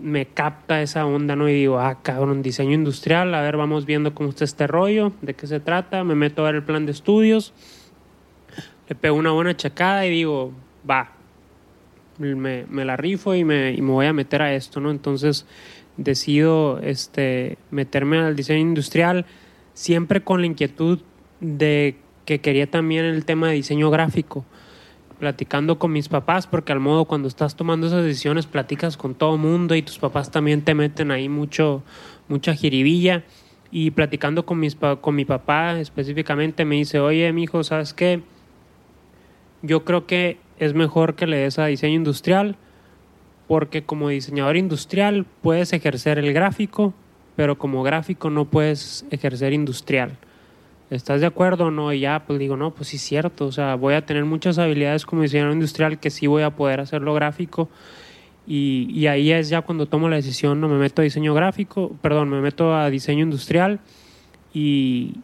me 0.00 0.26
capta 0.26 0.82
esa 0.82 1.06
onda, 1.06 1.36
¿no? 1.36 1.48
Y 1.48 1.54
digo, 1.54 1.78
ah, 1.78 1.98
cabrón, 2.02 2.42
diseño 2.42 2.72
industrial, 2.72 3.34
a 3.34 3.40
ver, 3.40 3.56
vamos 3.56 3.86
viendo 3.86 4.14
cómo 4.14 4.30
está 4.30 4.44
este 4.44 4.66
rollo, 4.66 5.12
de 5.22 5.34
qué 5.34 5.46
se 5.46 5.60
trata, 5.60 6.04
me 6.04 6.14
meto 6.14 6.42
a 6.42 6.46
ver 6.46 6.56
el 6.56 6.62
plan 6.62 6.86
de 6.86 6.92
estudios, 6.92 7.52
le 8.88 8.94
pego 8.94 9.16
una 9.16 9.32
buena 9.32 9.56
checada 9.56 10.06
y 10.06 10.10
digo, 10.10 10.52
va, 10.88 11.12
me, 12.18 12.84
la 12.84 12.96
rifo 12.96 13.34
y 13.34 13.44
me, 13.44 13.72
y 13.72 13.82
me, 13.82 13.90
voy 13.90 14.06
a 14.06 14.12
meter 14.12 14.42
a 14.42 14.54
esto, 14.54 14.80
¿no? 14.80 14.90
Entonces 14.90 15.46
decido 15.96 16.80
este, 16.80 17.58
meterme 17.70 18.18
al 18.18 18.36
diseño 18.36 18.60
industrial, 18.60 19.26
siempre 19.72 20.22
con 20.22 20.40
la 20.40 20.46
inquietud 20.46 21.00
de 21.40 21.96
que 22.24 22.40
quería 22.40 22.70
también 22.70 23.04
el 23.04 23.24
tema 23.24 23.48
de 23.48 23.54
diseño 23.54 23.90
gráfico 23.90 24.44
platicando 25.24 25.78
con 25.78 25.90
mis 25.90 26.10
papás, 26.10 26.46
porque 26.46 26.70
al 26.70 26.80
modo 26.80 27.06
cuando 27.06 27.28
estás 27.28 27.56
tomando 27.56 27.86
esas 27.86 28.04
decisiones 28.04 28.44
platicas 28.44 28.98
con 28.98 29.14
todo 29.14 29.38
mundo 29.38 29.74
y 29.74 29.80
tus 29.80 29.98
papás 29.98 30.30
también 30.30 30.60
te 30.60 30.74
meten 30.74 31.10
ahí 31.10 31.30
mucho, 31.30 31.82
mucha 32.28 32.54
jiribilla. 32.54 33.24
Y 33.70 33.92
platicando 33.92 34.44
con, 34.44 34.60
mis, 34.60 34.76
con 35.00 35.14
mi 35.14 35.24
papá 35.24 35.80
específicamente 35.80 36.66
me 36.66 36.74
dice, 36.74 37.00
oye, 37.00 37.32
mi 37.32 37.44
hijo, 37.44 37.64
¿sabes 37.64 37.94
qué? 37.94 38.20
Yo 39.62 39.86
creo 39.86 40.06
que 40.06 40.36
es 40.58 40.74
mejor 40.74 41.14
que 41.14 41.26
le 41.26 41.38
des 41.38 41.58
a 41.58 41.64
diseño 41.64 41.94
industrial, 41.94 42.58
porque 43.48 43.82
como 43.82 44.10
diseñador 44.10 44.58
industrial 44.58 45.24
puedes 45.40 45.72
ejercer 45.72 46.18
el 46.18 46.34
gráfico, 46.34 46.92
pero 47.34 47.56
como 47.56 47.82
gráfico 47.82 48.28
no 48.28 48.44
puedes 48.44 49.06
ejercer 49.10 49.54
industrial. 49.54 50.18
¿Estás 50.90 51.20
de 51.20 51.26
acuerdo 51.26 51.66
o 51.66 51.70
no? 51.70 51.92
Y 51.92 52.00
ya, 52.00 52.24
pues 52.26 52.38
digo, 52.38 52.56
no, 52.56 52.72
pues 52.72 52.88
sí 52.88 52.96
es 52.96 53.02
cierto, 53.02 53.46
o 53.46 53.52
sea, 53.52 53.74
voy 53.74 53.94
a 53.94 54.04
tener 54.04 54.24
muchas 54.24 54.58
habilidades 54.58 55.06
como 55.06 55.22
diseñador 55.22 55.52
industrial 55.52 55.98
que 55.98 56.10
sí 56.10 56.26
voy 56.26 56.42
a 56.42 56.50
poder 56.50 56.80
hacerlo 56.80 57.14
gráfico. 57.14 57.68
Y, 58.46 58.88
y, 58.90 59.06
ahí 59.06 59.32
es 59.32 59.48
ya 59.48 59.62
cuando 59.62 59.86
tomo 59.86 60.08
la 60.08 60.16
decisión, 60.16 60.60
no 60.60 60.68
me 60.68 60.76
meto 60.76 61.00
a 61.00 61.04
diseño 61.04 61.32
gráfico, 61.32 61.96
perdón, 62.02 62.28
me 62.28 62.42
meto 62.42 62.76
a 62.76 62.90
diseño 62.90 63.24
industrial 63.24 63.80
y, 64.52 65.14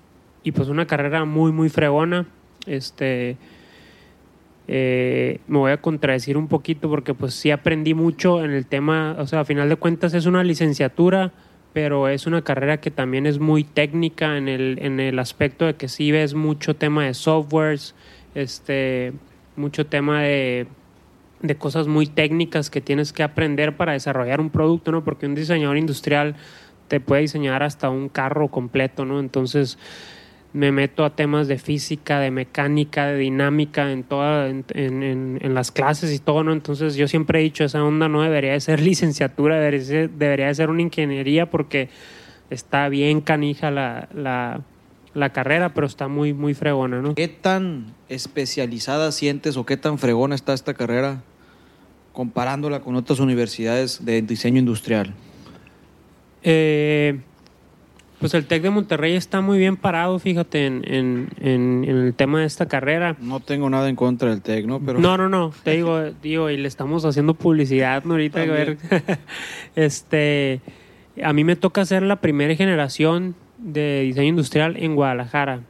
y 0.42 0.52
pues 0.52 0.68
una 0.68 0.86
carrera 0.86 1.24
muy, 1.26 1.52
muy 1.52 1.68
fregona. 1.68 2.26
Este, 2.66 3.36
eh, 4.72 5.40
me 5.48 5.58
voy 5.58 5.72
a 5.72 5.80
contradecir 5.80 6.36
un 6.36 6.46
poquito 6.46 6.88
porque 6.88 7.12
pues 7.12 7.34
sí 7.34 7.50
aprendí 7.50 7.92
mucho 7.92 8.44
en 8.44 8.52
el 8.52 8.66
tema, 8.66 9.16
o 9.18 9.26
sea, 9.26 9.40
a 9.40 9.44
final 9.44 9.68
de 9.68 9.74
cuentas 9.74 10.14
es 10.14 10.26
una 10.26 10.44
licenciatura, 10.44 11.32
pero 11.72 12.09
es 12.09 12.26
una 12.26 12.42
carrera 12.42 12.80
que 12.80 12.90
también 12.90 13.26
es 13.26 13.38
muy 13.38 13.64
técnica 13.64 14.37
en 14.37 14.48
el, 14.48 14.78
en 14.80 15.00
el 15.00 15.18
aspecto 15.18 15.66
de 15.66 15.74
que 15.74 15.88
sí 15.88 16.11
ves 16.11 16.35
mucho 16.35 16.74
tema 16.74 17.04
de 17.04 17.14
softwares, 17.14 17.94
este, 18.35 19.12
mucho 19.56 19.87
tema 19.87 20.22
de, 20.22 20.66
de 21.42 21.56
cosas 21.56 21.87
muy 21.87 22.06
técnicas 22.06 22.70
que 22.70 22.80
tienes 22.80 23.12
que 23.12 23.22
aprender 23.22 23.76
para 23.76 23.92
desarrollar 23.92 24.40
un 24.40 24.50
producto, 24.50 24.92
¿no? 24.92 25.04
Porque 25.04 25.26
un 25.26 25.35
diseñador 25.35 25.76
industrial 25.76 26.37
te 26.88 27.00
puede 27.00 27.22
diseñar 27.22 27.62
hasta 27.62 27.88
un 27.88 28.09
carro 28.09 28.48
completo, 28.48 29.04
¿no? 29.04 29.20
Entonces, 29.20 29.78
me 30.52 30.72
meto 30.72 31.04
a 31.04 31.14
temas 31.14 31.46
de 31.46 31.58
física, 31.58 32.18
de 32.18 32.30
mecánica, 32.30 33.06
de 33.06 33.18
dinámica 33.18 33.92
en 33.92 34.02
toda, 34.02 34.48
en, 34.48 34.64
en, 34.70 35.38
en, 35.40 35.54
las 35.54 35.70
clases 35.70 36.12
y 36.12 36.18
todo, 36.18 36.42
¿no? 36.42 36.52
Entonces 36.52 36.96
yo 36.96 37.06
siempre 37.06 37.40
he 37.40 37.42
dicho, 37.42 37.64
esa 37.64 37.84
onda 37.84 38.08
no 38.08 38.22
debería 38.22 38.52
de 38.52 38.60
ser 38.60 38.80
licenciatura, 38.82 39.56
debería 39.56 39.78
de 39.78 39.84
ser, 39.84 40.10
debería 40.10 40.46
de 40.48 40.54
ser 40.54 40.70
una 40.70 40.82
ingeniería 40.82 41.48
porque 41.48 41.88
está 42.50 42.88
bien 42.88 43.20
canija 43.20 43.70
la, 43.70 44.08
la, 44.12 44.62
la, 45.14 45.30
carrera, 45.30 45.72
pero 45.72 45.86
está 45.86 46.08
muy, 46.08 46.34
muy 46.34 46.54
fregona, 46.54 47.00
¿no? 47.00 47.14
¿Qué 47.14 47.28
tan 47.28 47.94
especializada 48.08 49.12
sientes 49.12 49.56
o 49.56 49.64
qué 49.64 49.76
tan 49.76 49.98
fregona 49.98 50.34
está 50.34 50.52
esta 50.52 50.74
carrera 50.74 51.22
comparándola 52.12 52.80
con 52.80 52.96
otras 52.96 53.20
universidades 53.20 54.04
de 54.04 54.20
diseño 54.22 54.58
industrial? 54.58 55.14
Eh, 56.42 57.20
pues 58.20 58.35
el 58.35 58.44
TEC 58.44 58.62
de 58.62 58.70
Monterrey 58.70 59.14
está 59.16 59.40
muy 59.40 59.59
bien 59.59 59.76
parado, 59.76 60.18
fíjate, 60.18 60.66
en, 60.66 60.83
en, 60.87 61.28
en, 61.40 61.85
en, 61.88 61.96
el 61.96 62.14
tema 62.14 62.40
de 62.40 62.46
esta 62.46 62.68
carrera. 62.68 63.16
No 63.18 63.40
tengo 63.40 63.70
nada 63.70 63.88
en 63.88 63.96
contra 63.96 64.28
del 64.28 64.42
TEC, 64.42 64.66
¿no? 64.66 64.78
Pero... 64.78 65.00
No, 65.00 65.16
no, 65.16 65.30
no, 65.30 65.54
te 65.64 65.72
digo, 65.72 66.02
digo, 66.22 66.50
y 66.50 66.59
le 66.59 66.68
estamos 66.68 67.06
haciendo 67.06 67.33
publicidad, 67.33 68.04
¿no? 68.04 68.12
Ahorita, 68.12 68.42
a 68.42 68.44
ver, 68.44 68.76
este, 69.74 70.61
a 71.24 71.33
mí 71.33 71.44
me 71.44 71.56
toca 71.56 71.83
ser 71.87 72.02
la 72.02 72.16
primera 72.16 72.54
generación 72.54 73.35
de 73.56 74.02
diseño 74.02 74.28
industrial 74.28 74.76
en 74.76 74.96
Guadalajara. 74.96 75.61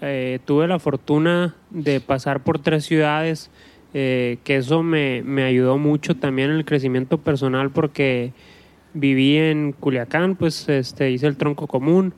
Eh, 0.00 0.40
tuve 0.44 0.66
la 0.66 0.80
fortuna 0.80 1.54
de 1.70 2.00
pasar 2.00 2.42
por 2.42 2.58
tres 2.58 2.84
ciudades, 2.84 3.52
eh, 3.94 4.38
que 4.42 4.56
eso 4.56 4.82
me, 4.82 5.22
me 5.22 5.44
ayudó 5.44 5.78
mucho 5.78 6.16
también 6.16 6.50
en 6.50 6.56
el 6.56 6.64
crecimiento 6.64 7.18
personal 7.18 7.70
porque 7.70 8.32
viví 8.94 9.36
en 9.36 9.72
Culiacán, 9.72 10.36
pues 10.36 10.68
este, 10.68 11.10
hice 11.10 11.26
el 11.26 11.36
tronco 11.36 11.66
común, 11.66 12.14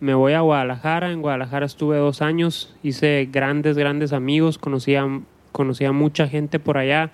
me 0.00 0.14
voy 0.14 0.34
a 0.34 0.40
Guadalajara, 0.40 1.10
en 1.12 1.22
Guadalajara 1.22 1.66
estuve 1.66 1.96
dos 1.96 2.20
años, 2.22 2.74
hice 2.82 3.28
grandes, 3.32 3.76
grandes 3.76 4.12
amigos, 4.12 4.58
conocía, 4.58 5.06
conocía 5.52 5.92
mucha 5.92 6.28
gente 6.28 6.58
por 6.58 6.78
allá 6.78 7.12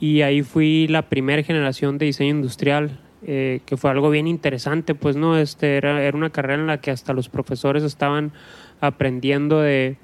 y 0.00 0.22
ahí 0.22 0.42
fui 0.42 0.88
la 0.88 1.02
primera 1.02 1.42
generación 1.42 1.98
de 1.98 2.06
diseño 2.06 2.30
industrial, 2.30 2.98
eh, 3.26 3.60
que 3.64 3.76
fue 3.76 3.90
algo 3.90 4.10
bien 4.10 4.26
interesante, 4.26 4.94
pues 4.94 5.16
no, 5.16 5.38
este, 5.38 5.76
era, 5.76 6.02
era 6.02 6.16
una 6.16 6.30
carrera 6.30 6.60
en 6.60 6.66
la 6.66 6.80
que 6.80 6.90
hasta 6.90 7.12
los 7.12 7.28
profesores 7.28 7.82
estaban 7.82 8.32
aprendiendo 8.80 9.60
de, 9.60 9.96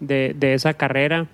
de, 0.00 0.34
de 0.36 0.54
esa 0.54 0.74
carrera 0.74 1.28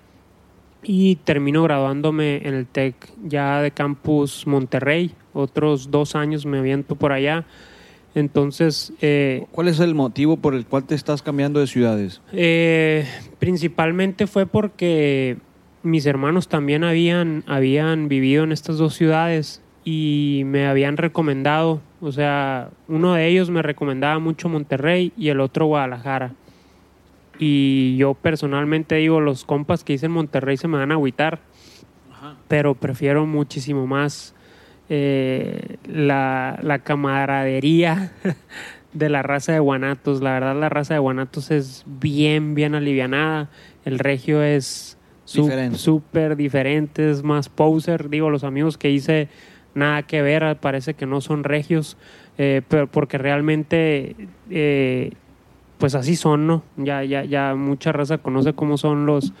y 0.83 1.17
termino 1.17 1.63
graduándome 1.63 2.47
en 2.47 2.53
el 2.53 2.65
TEC 2.65 2.95
ya 3.23 3.61
de 3.61 3.71
Campus 3.71 4.47
Monterrey. 4.47 5.13
Otros 5.37 5.91
dos 5.91 6.15
años 6.15 6.45
me 6.45 6.57
aviento 6.57 6.95
por 6.95 7.11
allá. 7.11 7.45
Entonces... 8.15 8.91
Eh, 9.01 9.45
¿Cuál 9.51 9.67
es 9.67 9.79
el 9.79 9.93
motivo 9.93 10.37
por 10.37 10.55
el 10.55 10.65
cual 10.65 10.85
te 10.85 10.95
estás 10.95 11.21
cambiando 11.21 11.59
de 11.59 11.67
ciudades? 11.67 12.21
Eh, 12.33 13.05
principalmente 13.37 14.25
fue 14.25 14.47
porque 14.47 15.37
mis 15.83 16.07
hermanos 16.07 16.47
también 16.47 16.83
habían, 16.83 17.43
habían 17.45 18.07
vivido 18.07 18.43
en 18.43 18.51
estas 18.51 18.77
dos 18.79 18.95
ciudades 18.95 19.61
y 19.85 20.41
me 20.45 20.67
habían 20.67 20.97
recomendado, 20.97 21.81
o 22.01 22.11
sea, 22.11 22.71
uno 22.87 23.13
de 23.13 23.27
ellos 23.27 23.49
me 23.49 23.61
recomendaba 23.61 24.19
mucho 24.19 24.49
Monterrey 24.49 25.13
y 25.15 25.29
el 25.29 25.39
otro 25.39 25.67
Guadalajara. 25.67 26.33
Y 27.39 27.95
yo 27.97 28.15
personalmente 28.15 28.95
digo, 28.95 29.21
los 29.21 29.45
compas 29.45 29.83
que 29.83 29.93
hice 29.93 30.07
en 30.07 30.11
Monterrey 30.11 30.57
se 30.57 30.67
me 30.67 30.77
van 30.77 30.91
a 30.91 30.95
agüitar, 30.95 31.39
Ajá. 32.11 32.35
pero 32.47 32.73
prefiero 32.73 33.25
muchísimo 33.27 33.85
más 33.85 34.33
eh, 34.89 35.77
la, 35.85 36.59
la 36.61 36.79
camaradería 36.79 38.11
de 38.93 39.09
la 39.09 39.21
raza 39.21 39.53
de 39.53 39.59
Guanatos. 39.59 40.21
La 40.21 40.33
verdad, 40.33 40.55
la 40.59 40.69
raza 40.69 40.93
de 40.93 40.99
Guanatos 40.99 41.51
es 41.51 41.83
bien, 41.85 42.55
bien 42.55 42.75
alivianada. 42.75 43.49
El 43.85 43.99
regio 43.99 44.41
es 44.41 44.97
Diferente. 45.33 45.77
súper 45.77 46.35
diferente, 46.35 47.09
es 47.09 47.23
más 47.23 47.49
poser. 47.49 48.09
Digo, 48.09 48.29
los 48.29 48.43
amigos 48.43 48.77
que 48.77 48.89
hice 48.89 49.29
nada 49.75 50.03
que 50.03 50.21
ver, 50.21 50.57
parece 50.57 50.93
que 50.95 51.05
no 51.05 51.21
son 51.21 51.43
regios, 51.43 51.97
eh, 52.37 52.61
pero 52.67 52.87
porque 52.87 53.17
realmente, 53.17 54.15
eh, 54.49 55.11
pues 55.77 55.93
así 55.95 56.15
son, 56.15 56.47
¿no? 56.47 56.63
Ya, 56.77 57.03
ya, 57.03 57.23
ya 57.23 57.53
mucha 57.55 57.91
raza 57.91 58.17
conoce 58.17 58.53
cómo 58.53 58.77
son 58.77 59.05
los, 59.05 59.33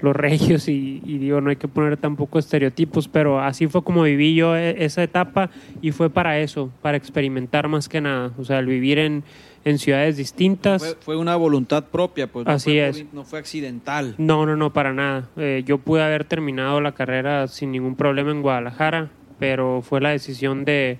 los 0.00 0.14
regios 0.14 0.68
y, 0.68 1.00
y 1.04 1.18
digo, 1.18 1.40
no 1.40 1.50
hay 1.50 1.56
que 1.56 1.68
poner 1.68 1.96
tampoco 1.96 2.38
estereotipos, 2.38 3.08
pero 3.08 3.40
así 3.40 3.66
fue 3.68 3.82
como 3.82 4.02
viví 4.02 4.34
yo 4.34 4.56
e- 4.56 4.84
esa 4.84 5.02
etapa 5.02 5.50
y 5.80 5.92
fue 5.92 6.10
para 6.10 6.38
eso, 6.40 6.70
para 6.82 6.96
experimentar 6.96 7.68
más 7.68 7.88
que 7.88 8.00
nada, 8.00 8.32
o 8.38 8.44
sea, 8.44 8.58
el 8.58 8.66
vivir 8.66 8.98
en, 8.98 9.22
en 9.64 9.78
ciudades 9.78 10.16
distintas. 10.16 10.82
Fue, 10.84 10.94
fue 11.00 11.16
una 11.16 11.36
voluntad 11.36 11.84
propia, 11.84 12.26
pues. 12.26 12.44
no 12.44 12.52
Así 12.52 12.72
fue 12.72 12.88
es. 12.88 13.04
no 13.14 13.24
fue 13.24 13.38
accidental. 13.38 14.14
No, 14.18 14.44
no, 14.44 14.56
no, 14.56 14.72
para 14.72 14.92
nada. 14.92 15.28
Eh, 15.36 15.62
yo 15.64 15.78
pude 15.78 16.02
haber 16.02 16.24
terminado 16.24 16.80
la 16.80 16.92
carrera 16.92 17.46
sin 17.46 17.70
ningún 17.72 17.94
problema 17.96 18.30
en 18.30 18.42
Guadalajara, 18.42 19.08
pero 19.38 19.80
fue 19.80 20.00
la 20.00 20.10
decisión 20.10 20.64
de, 20.64 20.98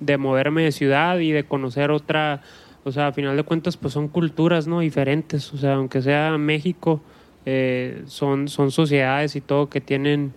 de 0.00 0.16
moverme 0.18 0.62
de 0.62 0.72
ciudad 0.72 1.18
y 1.18 1.32
de 1.32 1.44
conocer 1.44 1.90
otra, 1.90 2.40
o 2.84 2.92
sea, 2.92 3.08
a 3.08 3.12
final 3.12 3.36
de 3.36 3.42
cuentas, 3.42 3.76
pues 3.76 3.92
son 3.92 4.08
culturas, 4.08 4.66
¿no? 4.66 4.80
Diferentes, 4.80 5.52
o 5.52 5.58
sea, 5.58 5.74
aunque 5.74 6.00
sea 6.00 6.38
México, 6.38 7.02
eh, 7.48 8.02
son, 8.06 8.48
son 8.48 8.72
sociedades 8.72 9.36
y 9.36 9.40
todo 9.40 9.68
que 9.68 9.80
tienen 9.80 10.34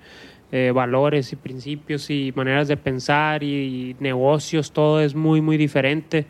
eh, 0.51 0.71
valores 0.71 1.33
y 1.33 1.35
principios 1.35 2.11
y 2.11 2.31
maneras 2.35 2.67
de 2.67 2.77
pensar 2.77 3.43
y, 3.43 3.95
negocios, 3.99 4.71
todo 4.71 5.01
es 5.01 5.15
muy, 5.15 5.41
muy 5.41 5.57
diferente. 5.57 6.27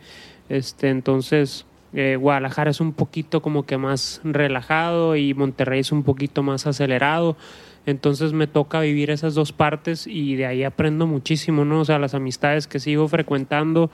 Este, 0.48 0.88
entonces, 0.88 1.66
eh, 1.92 2.16
Guadalajara 2.18 2.70
es 2.70 2.80
un 2.80 2.94
poquito 2.94 3.42
como 3.42 3.66
que 3.66 3.76
más 3.76 4.22
relajado 4.24 5.16
y 5.16 5.34
Monterrey 5.34 5.80
es 5.80 5.92
un 5.92 6.02
poquito 6.02 6.42
más 6.42 6.66
acelerado. 6.66 7.36
Entonces 7.84 8.32
me 8.32 8.46
toca 8.46 8.80
vivir 8.80 9.10
esas 9.10 9.34
dos 9.34 9.52
partes 9.52 10.06
y 10.06 10.36
de 10.36 10.46
ahí 10.46 10.64
aprendo 10.64 11.06
muchísimo, 11.06 11.66
¿no? 11.66 11.80
O 11.80 11.84
sea, 11.84 11.98
las 11.98 12.14
amistades 12.14 12.66
que 12.66 12.78
sigo 12.78 13.06
frecuentando 13.06 13.90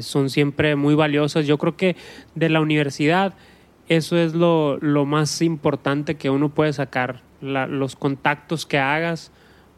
son 0.00 0.28
siempre 0.28 0.76
muy 0.76 0.94
valiosas. 0.94 1.46
Yo 1.46 1.56
creo 1.56 1.74
que 1.74 1.96
de 2.34 2.50
la 2.50 2.60
universidad 2.60 3.34
eso 3.88 4.16
es 4.16 4.34
lo, 4.34 4.78
lo 4.78 5.04
más 5.04 5.42
importante 5.42 6.16
que 6.16 6.30
uno 6.30 6.48
puede 6.48 6.72
sacar, 6.72 7.22
los 7.40 7.96
contactos 7.96 8.64
que 8.64 8.78
hagas, 8.78 9.30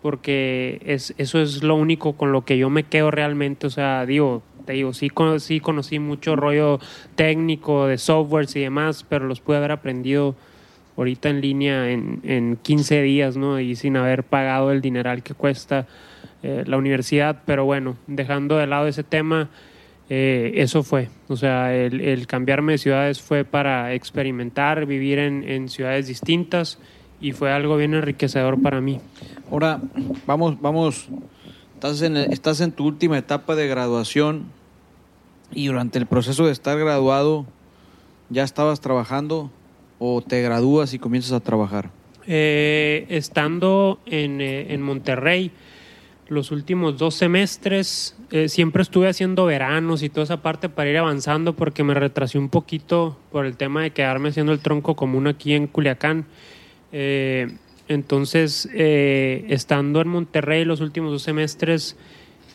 porque 0.03 0.81
es, 0.85 1.15
eso 1.19 1.41
es 1.41 1.63
lo 1.63 1.75
único 1.75 2.13
con 2.13 2.31
lo 2.31 2.45
que 2.45 2.59
yo 2.59 2.71
me 2.71 2.85
quedo 2.85 3.11
realmente. 3.11 3.67
O 3.67 3.71
sea, 3.71 4.07
digo, 4.07 4.43
te 4.65 4.75
digo, 4.75 4.93
sí, 4.93 5.11
sí 5.39 5.61
conocí 5.61 5.99
mucho 5.99 6.37
rollo 6.37 6.79
técnico 7.15 7.87
de 7.87 7.99
softwares 7.99 8.55
y 8.57 8.61
demás, 8.61 9.05
pero 9.09 9.27
los 9.27 9.41
pude 9.41 9.57
haber 9.57 9.73
aprendido 9.73 10.37
ahorita 10.97 11.29
en 11.29 11.41
línea 11.41 11.91
en, 11.91 12.21
en 12.23 12.57
15 12.63 13.03
días, 13.03 13.37
¿no? 13.37 13.59
Y 13.59 13.75
sin 13.77 13.97
haber 13.97 14.23
pagado 14.23 14.71
el 14.71 14.81
dineral 14.81 15.23
que 15.23 15.35
cuesta 15.35 15.87
eh, 16.43 16.65
la 16.67 16.77
universidad. 16.77 17.43
Pero 17.45 17.65
bueno, 17.65 17.97
dejando 18.07 18.57
de 18.59 18.67
lado 18.67 18.87
ese 18.87 19.03
tema, 19.03 19.49
eh, 20.09 20.53
eso 20.55 20.83
fue. 20.83 21.09
O 21.29 21.37
sea, 21.37 21.75
el, 21.75 22.01
el 22.01 22.27
cambiarme 22.27 22.73
de 22.73 22.79
ciudades 22.79 23.21
fue 23.21 23.45
para 23.45 23.95
experimentar, 23.95 24.87
vivir 24.87 25.19
en, 25.19 25.43
en 25.49 25.69
ciudades 25.69 26.07
distintas 26.07 26.79
y 27.21 27.33
fue 27.33 27.53
algo 27.53 27.77
bien 27.77 27.95
enriquecedor 27.95 28.61
para 28.61 28.81
mí. 28.81 29.01
Ahora, 29.51 29.81
vamos, 30.27 30.61
vamos. 30.61 31.09
Estás 31.75 32.03
en, 32.03 32.17
estás 32.17 32.61
en 32.61 32.73
tu 32.73 32.87
última 32.87 33.19
etapa 33.19 33.55
de 33.55 33.69
graduación 33.69 34.47
y 35.53 35.67
durante 35.67 35.99
el 35.99 36.07
proceso 36.07 36.47
de 36.47 36.53
estar 36.53 36.79
graduado, 36.79 37.47
¿ya 38.31 38.45
estabas 38.45 38.81
trabajando 38.81 39.51
o 39.99 40.23
te 40.23 40.43
gradúas 40.43 40.95
y 40.95 40.99
comienzas 40.99 41.33
a 41.33 41.41
trabajar? 41.41 41.91
Eh, 42.27 43.07
estando 43.09 44.01
en, 44.07 44.41
eh, 44.41 44.73
en 44.75 44.83
Monterrey, 44.83 45.53
los 46.29 46.51
últimos 46.51 46.99
dos 46.99 47.15
semestres, 47.15 48.16
eh, 48.31 48.49
siempre 48.49 48.83
estuve 48.83 49.09
haciendo 49.09 49.45
veranos 49.47 50.03
y 50.03 50.09
toda 50.09 50.25
esa 50.25 50.43
parte 50.43 50.69
para 50.69 50.91
ir 50.91 50.99
avanzando 50.99 51.55
porque 51.55 51.85
me 51.85 51.95
retrasé 51.95 52.39
un 52.39 52.49
poquito 52.49 53.17
por 53.31 53.47
el 53.47 53.57
tema 53.57 53.83
de 53.83 53.91
quedarme 53.91 54.31
haciendo 54.31 54.53
el 54.53 54.61
tronco 54.61 54.97
común 54.97 55.27
aquí 55.27 55.55
en 55.55 55.67
Culiacán. 55.67 56.27
Eh, 56.93 57.49
entonces, 57.89 58.69
eh, 58.75 59.45
estando 59.49 60.01
en 60.01 60.09
Monterrey 60.09 60.65
los 60.65 60.81
últimos 60.81 61.13
dos 61.13 61.23
semestres, 61.23 61.97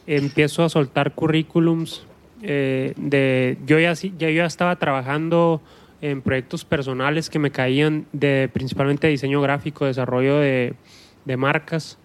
empiezo 0.08 0.64
a 0.64 0.70
soltar 0.70 1.14
currículums. 1.14 2.06
eh, 2.44 2.94
de, 2.98 3.58
yo, 3.68 3.80
ya, 3.80 3.94
ya, 3.94 4.30
ya 4.30 4.46
estaba 4.46 4.76
trabajando 4.78 5.62
en 6.02 6.22
proyectos 6.22 6.66
personales 6.66 7.30
que 7.30 7.38
me 7.38 7.52
caían 7.52 8.08
de 8.12 8.50
principalmente 8.52 9.08
diseño 9.08 9.42
gráfico, 9.42 9.86
desarrollo 9.86 10.40
de, 10.40 10.74
de 11.26 11.38
marcas. 11.38 12.00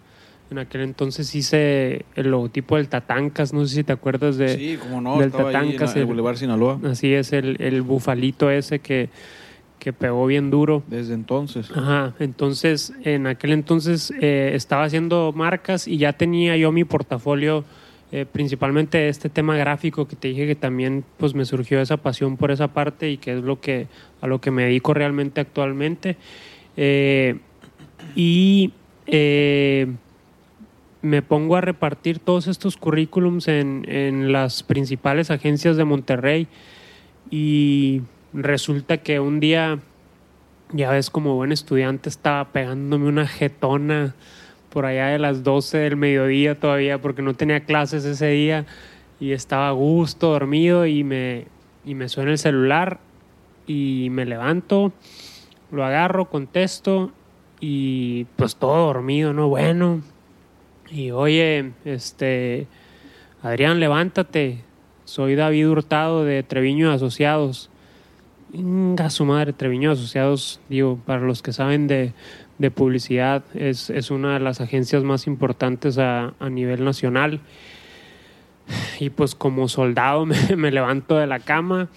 En 0.49 0.59
aquel 0.59 0.81
entonces 0.81 1.33
hice 1.35 2.05
el 2.15 2.31
logotipo 2.31 2.77
del 2.77 2.87
Tatancas, 2.87 3.53
no 3.53 3.65
sé 3.65 3.75
si 3.75 3.83
te 3.83 3.91
acuerdas 3.93 4.37
de... 4.37 4.55
sí, 4.55 4.77
como 4.77 5.01
no, 5.01 5.19
del 5.19 5.29
ahí 5.35 5.55
en 5.55 5.97
el 5.97 5.97
el- 5.99 6.05
Boulevard 6.05 6.37
Sinaloa 6.37 6.79
Así 6.85 7.13
es, 7.13 7.33
el, 7.33 7.57
el 7.61 7.81
bufalito 7.81 8.49
ese 8.49 8.79
que, 8.79 9.09
que 9.79 9.91
pegó 9.91 10.25
bien 10.25 10.49
duro. 10.49 10.83
desde 10.87 11.13
entonces. 11.15 11.69
Ajá, 11.75 12.13
entonces 12.19 12.93
en 13.03 13.27
aquel 13.27 13.51
entonces 13.51 14.13
eh, 14.21 14.51
estaba 14.53 14.85
haciendo 14.85 15.33
marcas 15.35 15.85
y 15.87 15.97
ya 15.97 16.13
tenía 16.13 16.55
yo 16.55 16.71
mi 16.71 16.85
portafolio, 16.85 17.65
eh, 18.13 18.25
principalmente 18.25 19.09
este 19.09 19.27
tema 19.29 19.57
gráfico 19.57 20.07
que 20.07 20.15
te 20.15 20.29
dije 20.29 20.47
que 20.47 20.55
también 20.55 21.03
pues 21.17 21.35
me 21.35 21.43
surgió 21.43 21.81
esa 21.81 21.97
pasión 21.97 22.37
por 22.37 22.51
esa 22.51 22.69
parte 22.69 23.11
y 23.11 23.17
que 23.17 23.33
es 23.37 23.43
lo 23.43 23.59
que 23.59 23.87
a 24.21 24.27
lo 24.27 24.39
que 24.39 24.49
me 24.49 24.63
dedico 24.63 24.93
realmente 24.93 25.41
actualmente. 25.41 26.15
Eh, 26.77 27.35
y 28.15 28.71
eh, 29.07 29.87
me 31.07 31.21
pongo 31.21 31.55
a 31.55 31.61
repartir 31.61 32.19
todos 32.19 32.47
estos 32.47 32.77
currículums 32.77 33.47
en, 33.47 33.85
en 33.89 34.31
las 34.31 34.63
principales 34.63 35.31
agencias 35.31 35.77
de 35.77 35.85
Monterrey 35.85 36.47
y 37.31 38.01
resulta 38.33 38.97
que 38.97 39.19
un 39.19 39.39
día 39.39 39.79
ya 40.71 40.91
ves, 40.91 41.09
como 41.09 41.35
buen 41.35 41.51
estudiante 41.51 42.09
estaba 42.09 42.51
pegándome 42.51 43.07
una 43.07 43.27
jetona 43.27 44.15
por 44.69 44.85
allá 44.85 45.07
de 45.07 45.19
las 45.19 45.43
12 45.43 45.77
del 45.77 45.95
mediodía 45.95 46.59
todavía 46.59 47.01
porque 47.01 47.21
no 47.21 47.33
tenía 47.33 47.61
clases 47.61 48.05
ese 48.05 48.27
día 48.27 48.65
y 49.19 49.31
estaba 49.31 49.69
a 49.69 49.71
gusto, 49.71 50.31
dormido 50.31 50.85
y 50.85 51.03
me, 51.03 51.45
y 51.85 51.95
me 51.95 52.09
suena 52.09 52.31
el 52.31 52.37
celular 52.37 52.99
y 53.65 54.09
me 54.11 54.25
levanto, 54.25 54.91
lo 55.71 55.85
agarro, 55.85 56.25
contesto 56.25 57.11
y 57.59 58.25
pues 58.35 58.55
todo 58.57 58.87
dormido, 58.87 59.33
¿no? 59.33 59.47
Bueno, 59.49 60.01
y 60.91 61.11
oye, 61.11 61.71
este, 61.85 62.67
Adrián, 63.41 63.79
levántate, 63.79 64.63
soy 65.05 65.35
David 65.35 65.69
Hurtado 65.69 66.23
de 66.23 66.43
Treviño 66.43 66.91
Asociados. 66.91 67.69
Inga 68.53 69.09
su 69.09 69.25
madre, 69.25 69.53
Treviño 69.53 69.91
Asociados, 69.91 70.59
digo, 70.69 70.99
para 71.05 71.21
los 71.21 71.41
que 71.41 71.53
saben 71.53 71.87
de, 71.87 72.13
de 72.57 72.71
publicidad, 72.71 73.43
es, 73.53 73.89
es 73.89 74.11
una 74.11 74.33
de 74.33 74.39
las 74.39 74.61
agencias 74.61 75.03
más 75.03 75.27
importantes 75.27 75.97
a, 75.97 76.33
a 76.39 76.49
nivel 76.49 76.83
nacional. 76.83 77.41
Y 78.99 79.09
pues 79.09 79.35
como 79.35 79.67
soldado 79.67 80.25
me, 80.27 80.55
me 80.55 80.71
levanto 80.71 81.17
de 81.17 81.27
la 81.27 81.39
cama 81.39 81.89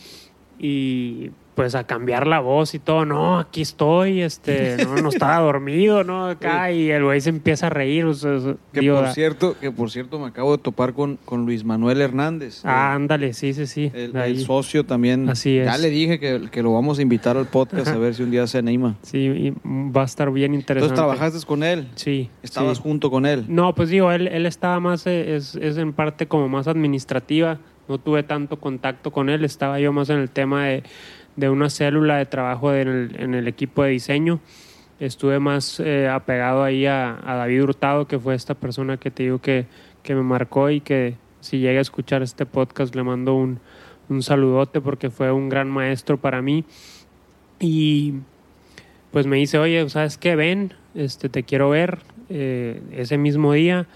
y 0.59 1.31
pues 1.61 1.75
a 1.75 1.85
cambiar 1.85 2.27
la 2.27 2.41
voz 2.41 2.73
y 2.73 2.79
todo, 2.79 3.05
no, 3.05 3.39
aquí 3.39 3.61
estoy, 3.61 4.23
este, 4.23 4.79
no, 4.83 4.95
no 4.97 5.11
estaba 5.11 5.39
dormido, 5.45 6.05
¿no? 6.05 6.25
Acá 6.25 6.73
y 6.73 6.91
el 6.91 7.05
güey 7.05 7.21
se 7.21 7.29
empieza 7.29 7.67
a 7.67 7.69
reír, 7.69 8.07
o 8.07 8.15
sea, 8.15 8.39
Que 8.73 8.81
digo, 8.81 8.99
por 8.99 9.13
cierto, 9.13 9.59
que 9.61 9.71
por 9.71 9.91
cierto 9.91 10.19
me 10.19 10.29
acabo 10.29 10.57
de 10.57 10.63
topar 10.63 10.95
con, 10.95 11.19
con 11.23 11.45
Luis 11.45 11.63
Manuel 11.63 12.01
Hernández. 12.01 12.63
ah, 12.65 12.95
ándale, 12.95 13.35
sí, 13.35 13.53
sí, 13.53 13.67
sí. 13.67 13.93
el, 13.93 14.39
socio 14.39 14.87
también. 14.87 15.29
Así 15.29 15.59
es. 15.59 15.67
Ya 15.67 15.77
le 15.77 15.91
dije 15.91 16.19
que, 16.19 16.49
que 16.51 16.63
lo 16.63 16.73
vamos 16.73 16.99
a 16.99 17.03
invitar 17.03 17.37
al 17.37 17.45
podcast 17.45 17.89
a 17.89 17.99
ver 17.99 18.15
si 18.15 18.23
un 18.23 18.31
día 18.31 18.47
se 18.47 18.57
anima. 18.57 18.97
Sí, 19.03 19.19
y 19.19 19.55
va 19.67 20.01
a 20.01 20.07
estar 20.07 20.33
bien 20.33 20.55
interesante. 20.55 20.95
Entonces 20.95 21.15
trabajaste 21.19 21.47
con 21.47 21.63
él. 21.63 21.89
Sí. 21.95 22.31
Estabas 22.43 22.79
sí. 22.79 22.83
junto 22.85 23.11
con 23.11 23.27
él. 23.27 23.45
No, 23.49 23.75
pues 23.75 23.91
digo, 23.91 24.11
él, 24.13 24.29
él 24.29 24.47
estaba 24.47 24.81
más, 24.81 25.07
eh, 25.07 25.37
es, 25.37 25.57
es 25.57 25.77
en 25.77 25.93
parte 25.93 26.27
como 26.27 26.49
más 26.49 26.69
administrativa, 26.69 27.59
no 27.91 27.99
tuve 27.99 28.23
tanto 28.23 28.59
contacto 28.59 29.11
con 29.11 29.29
él, 29.29 29.45
estaba 29.45 29.81
yo 29.81 29.93
más 29.93 30.09
en 30.11 30.21
el 30.21 30.31
tema 30.31 30.65
de, 30.67 30.85
de 31.41 31.49
una 31.49 31.71
célula 31.71 32.19
de 32.19 32.27
trabajo 32.27 32.73
en 32.75 33.35
el, 33.35 33.49
equipo 33.49 33.83
de 33.83 33.91
diseño, 33.91 34.41
estuve 35.01 35.41
más 35.41 35.81
eh, 35.81 36.09
apegado 36.09 36.63
ahí 36.63 36.87
a, 36.87 37.19
a 37.25 37.35
David 37.37 37.63
Hurtado, 37.63 38.07
que 38.07 38.19
fue 38.19 38.35
esta 38.35 38.55
persona 38.55 38.99
que 38.99 39.11
te 39.11 39.25
digo 39.25 39.41
que, 39.41 39.67
que 40.03 40.15
me 40.15 40.23
marcó 40.23 40.71
y 40.71 40.81
que 40.81 41.17
si 41.41 41.59
llega 41.59 41.79
a 41.79 41.83
escuchar 41.83 42.23
este 42.23 42.45
podcast 42.45 42.95
le 42.95 43.03
mando 43.03 43.35
un, 43.35 43.59
un 44.11 44.23
saludote 44.23 44.81
porque 44.81 45.09
fue 45.09 45.33
un 45.33 45.49
gran 45.49 45.71
maestro 45.71 46.21
para 46.21 46.43
mí 46.43 46.65
y 47.59 48.15
pues 49.11 49.27
me 49.27 49.37
dice, 49.37 49.59
oye, 49.59 49.89
¿sabes 49.89 50.19
qué? 50.19 50.37
Ven, 50.37 50.75
este, 50.95 51.29
te 51.29 51.43
quiero 51.43 51.71
ver 51.71 51.99
eh, 52.29 52.81
ese 52.93 53.19
mismo 53.19 53.53
día. 53.53 53.87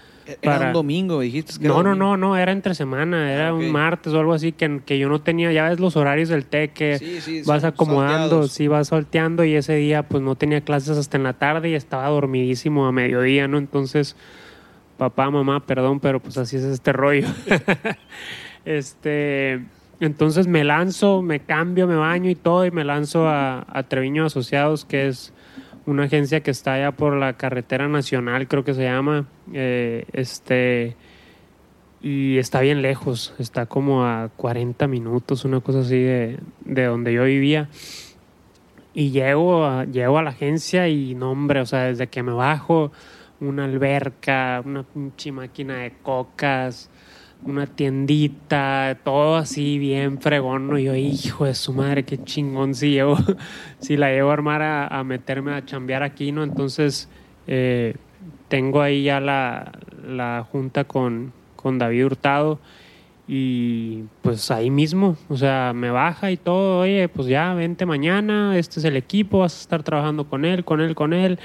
Era 0.41 0.67
un 0.67 0.73
domingo, 0.73 1.19
dijiste. 1.19 1.59
Que 1.59 1.67
no, 1.67 1.83
no, 1.83 1.95
no, 1.95 2.17
no, 2.17 2.35
era 2.37 2.51
entre 2.51 2.73
semana, 2.73 3.31
era 3.31 3.53
un 3.53 3.71
martes 3.71 4.13
o 4.13 4.19
algo 4.19 4.33
así 4.33 4.51
que, 4.51 4.81
que, 4.85 4.97
yo 4.97 5.07
no 5.07 5.21
tenía, 5.21 5.51
ya 5.51 5.69
ves 5.69 5.79
los 5.79 5.95
horarios 5.95 6.29
del 6.29 6.45
TEC 6.45 6.73
que 6.73 7.43
vas 7.45 7.63
acomodando, 7.63 8.47
sí, 8.47 8.67
vas 8.67 8.87
salteando 8.87 9.43
y 9.43 9.55
ese 9.55 9.75
día 9.75 10.03
pues 10.03 10.23
no 10.23 10.35
tenía 10.35 10.61
clases 10.61 10.97
hasta 10.97 11.17
en 11.17 11.23
la 11.23 11.33
tarde 11.33 11.69
y 11.69 11.75
estaba 11.75 12.07
dormidísimo 12.07 12.87
a 12.87 12.91
mediodía, 12.91 13.47
¿no? 13.47 13.57
Entonces, 13.57 14.15
papá, 14.97 15.29
mamá, 15.29 15.65
perdón, 15.65 15.99
pero 15.99 16.19
pues 16.19 16.37
así 16.37 16.57
es 16.57 16.63
este 16.63 16.91
rollo. 16.91 17.27
este, 18.65 19.63
entonces 19.99 20.47
me 20.47 20.63
lanzo, 20.63 21.21
me 21.21 21.39
cambio, 21.39 21.87
me 21.87 21.95
baño 21.95 22.31
y 22.31 22.35
todo 22.35 22.65
y 22.65 22.71
me 22.71 22.83
lanzo 22.83 23.27
a, 23.27 23.65
a 23.67 23.83
Treviño 23.83 24.25
Asociados, 24.25 24.85
que 24.85 25.07
es 25.07 25.33
una 25.85 26.03
agencia 26.03 26.41
que 26.41 26.51
está 26.51 26.73
allá 26.73 26.91
por 26.91 27.15
la 27.15 27.33
carretera 27.33 27.87
nacional, 27.87 28.47
creo 28.47 28.63
que 28.63 28.73
se 28.73 28.83
llama. 28.83 29.27
Eh, 29.53 30.05
este 30.13 30.95
y 32.01 32.37
está 32.37 32.61
bien 32.61 32.83
lejos, 32.83 33.33
está 33.39 33.65
como 33.65 34.05
a 34.05 34.29
40 34.35 34.87
minutos, 34.87 35.43
una 35.43 35.59
cosa 35.59 35.79
así 35.79 35.97
de, 35.97 36.37
de 36.63 36.83
donde 36.83 37.11
yo 37.11 37.23
vivía. 37.23 37.67
Y 38.93 39.09
llego 39.09 39.65
a, 39.65 39.85
llego 39.85 40.19
a 40.19 40.21
la 40.21 40.29
agencia 40.29 40.87
y 40.87 41.15
no, 41.15 41.31
hombre, 41.31 41.61
o 41.61 41.65
sea, 41.65 41.85
desde 41.85 42.05
que 42.05 42.21
me 42.21 42.31
bajo, 42.31 42.91
una 43.39 43.65
alberca, 43.65 44.61
una 44.63 44.83
pinche 44.83 45.31
máquina 45.31 45.77
de 45.77 45.93
cocas, 46.03 46.91
una 47.43 47.67
tiendita, 47.67 48.97
todo 49.03 49.35
así 49.35 49.77
bien 49.77 50.19
fregón, 50.19 50.67
¿no? 50.67 50.79
Yo, 50.79 50.95
hijo 50.95 51.45
de 51.45 51.53
su 51.53 51.73
madre, 51.73 52.03
qué 52.03 52.23
chingón 52.23 52.73
si 52.75 52.91
llevo, 52.91 53.17
si 53.79 53.97
la 53.97 54.09
llevo 54.09 54.29
a 54.29 54.33
armar 54.33 54.61
a, 54.61 55.03
meterme 55.03 55.53
a 55.53 55.65
chambear 55.65 56.03
aquí, 56.03 56.31
¿no? 56.31 56.43
Entonces, 56.43 57.09
eh, 57.47 57.95
tengo 58.47 58.81
ahí 58.81 59.03
ya 59.03 59.19
la, 59.19 59.71
la 60.07 60.45
junta 60.49 60.85
con, 60.85 61.33
con 61.55 61.77
David 61.77 62.05
Hurtado 62.05 62.59
y 63.27 64.03
pues 64.21 64.51
ahí 64.51 64.69
mismo, 64.69 65.17
o 65.29 65.37
sea, 65.37 65.73
me 65.73 65.89
baja 65.89 66.29
y 66.31 66.37
todo, 66.37 66.81
oye, 66.81 67.09
pues 67.09 67.27
ya 67.27 67.55
vente 67.55 67.87
mañana, 67.87 68.55
este 68.57 68.79
es 68.79 68.85
el 68.85 68.95
equipo, 68.95 69.39
vas 69.39 69.57
a 69.57 69.61
estar 69.61 69.81
trabajando 69.81 70.25
con 70.25 70.45
él, 70.45 70.63
con 70.63 70.79
él, 70.79 70.93
con 70.93 71.11
él, 71.11 71.39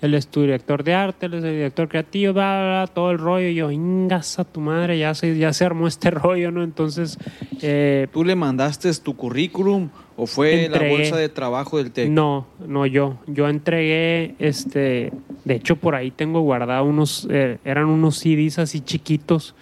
él 0.00 0.14
es 0.14 0.28
tu 0.28 0.40
director 0.40 0.82
de 0.82 0.94
arte, 0.94 1.26
él 1.26 1.34
es 1.34 1.44
el 1.44 1.52
director 1.52 1.88
creativo, 1.88 2.32
bla, 2.32 2.88
todo 2.94 3.10
el 3.10 3.18
rollo, 3.18 3.48
y 3.48 3.54
yo, 3.54 3.70
ingas 3.70 4.38
a 4.38 4.44
tu 4.44 4.60
madre, 4.60 4.98
ya 4.98 5.14
se, 5.14 5.36
ya 5.36 5.52
se 5.52 5.66
armó 5.66 5.86
este 5.86 6.10
rollo, 6.12 6.50
¿no? 6.50 6.62
Entonces... 6.62 7.18
Eh, 7.60 8.08
¿Tú 8.12 8.24
le 8.24 8.34
mandaste 8.34 8.90
tu 8.94 9.14
currículum 9.14 9.90
o 10.16 10.26
fue 10.26 10.68
la 10.70 10.88
bolsa 10.88 11.16
de 11.16 11.28
trabajo 11.28 11.76
del 11.76 11.90
TEC? 11.90 12.08
No, 12.08 12.46
no, 12.66 12.86
yo, 12.86 13.18
yo 13.26 13.46
entregué, 13.48 14.34
este, 14.38 15.12
de 15.44 15.54
hecho 15.54 15.76
por 15.76 15.94
ahí 15.94 16.10
tengo 16.10 16.40
guardado 16.40 16.84
unos, 16.84 17.28
eh, 17.30 17.58
eran 17.64 17.86
unos 17.86 18.16
CDs 18.16 18.58
así 18.58 18.80
chiquitos, 18.80 19.54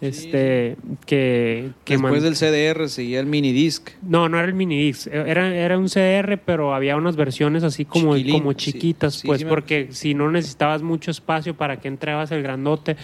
este 0.00 0.76
que, 1.06 1.70
después 1.86 2.22
del 2.22 2.34
CDR 2.34 2.88
seguía 2.88 3.18
el 3.18 3.26
mini 3.26 3.52
disc 3.52 3.88
no 4.02 4.28
no 4.28 4.38
era 4.38 4.46
el 4.46 4.52
mini 4.52 4.78
disc 4.78 5.06
era, 5.06 5.54
era 5.54 5.78
un 5.78 5.88
CDR 5.88 6.38
pero 6.44 6.74
había 6.74 6.96
unas 6.96 7.16
versiones 7.16 7.62
así 7.62 7.86
como, 7.86 8.14
como 8.30 8.52
chiquitas 8.52 9.22
pues 9.24 9.44
porque 9.44 9.88
si 9.92 10.12
no 10.12 10.30
necesitabas 10.30 10.82
mucho 10.82 11.10
espacio 11.10 11.56
para 11.56 11.80
que 11.80 11.88
entrabas 11.88 12.30
el 12.30 12.42
grandote 12.42 12.96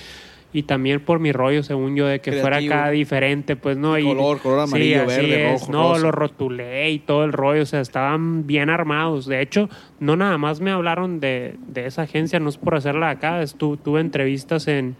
y 0.55 0.65
también 0.65 1.01
por 1.01 1.19
mi 1.19 1.33
rollo, 1.33 1.63
según 1.63 1.97
yo, 1.97 2.07
de 2.07 2.21
que 2.21 2.33
fuera 2.33 2.59
acá 2.59 2.91
diferente, 2.91 3.57
pues 3.57 3.79
no. 3.79 3.99
Y, 3.99 4.05
color, 4.05 4.39
color 4.39 4.61
amarillo, 4.61 5.07
verde, 5.07 5.53
rojo. 5.53 5.73
No, 5.73 5.99
lo 5.99 6.13
rotulé 6.13 6.91
y 6.91 6.99
todo 6.99 7.25
el 7.25 7.33
rollo, 7.33 7.63
o 7.63 7.67
sea, 7.67 7.81
estaban 7.81 8.47
bien 8.47 8.69
armados. 8.69 9.25
De 9.27 9.41
hecho, 9.41 9.71
no 9.99 10.15
nada 10.15 10.37
más 10.37 10.61
me 10.61 10.71
hablaron 10.71 11.21
de, 11.21 11.57
de 11.69 11.87
esa 11.87 12.03
agencia, 12.03 12.39
no 12.39 12.51
es 12.51 12.59
por 12.59 12.75
hacerla 12.75 13.09
acá, 13.09 13.43
tuve 13.57 14.01
entrevistas 14.01 14.69
en, 14.69 14.97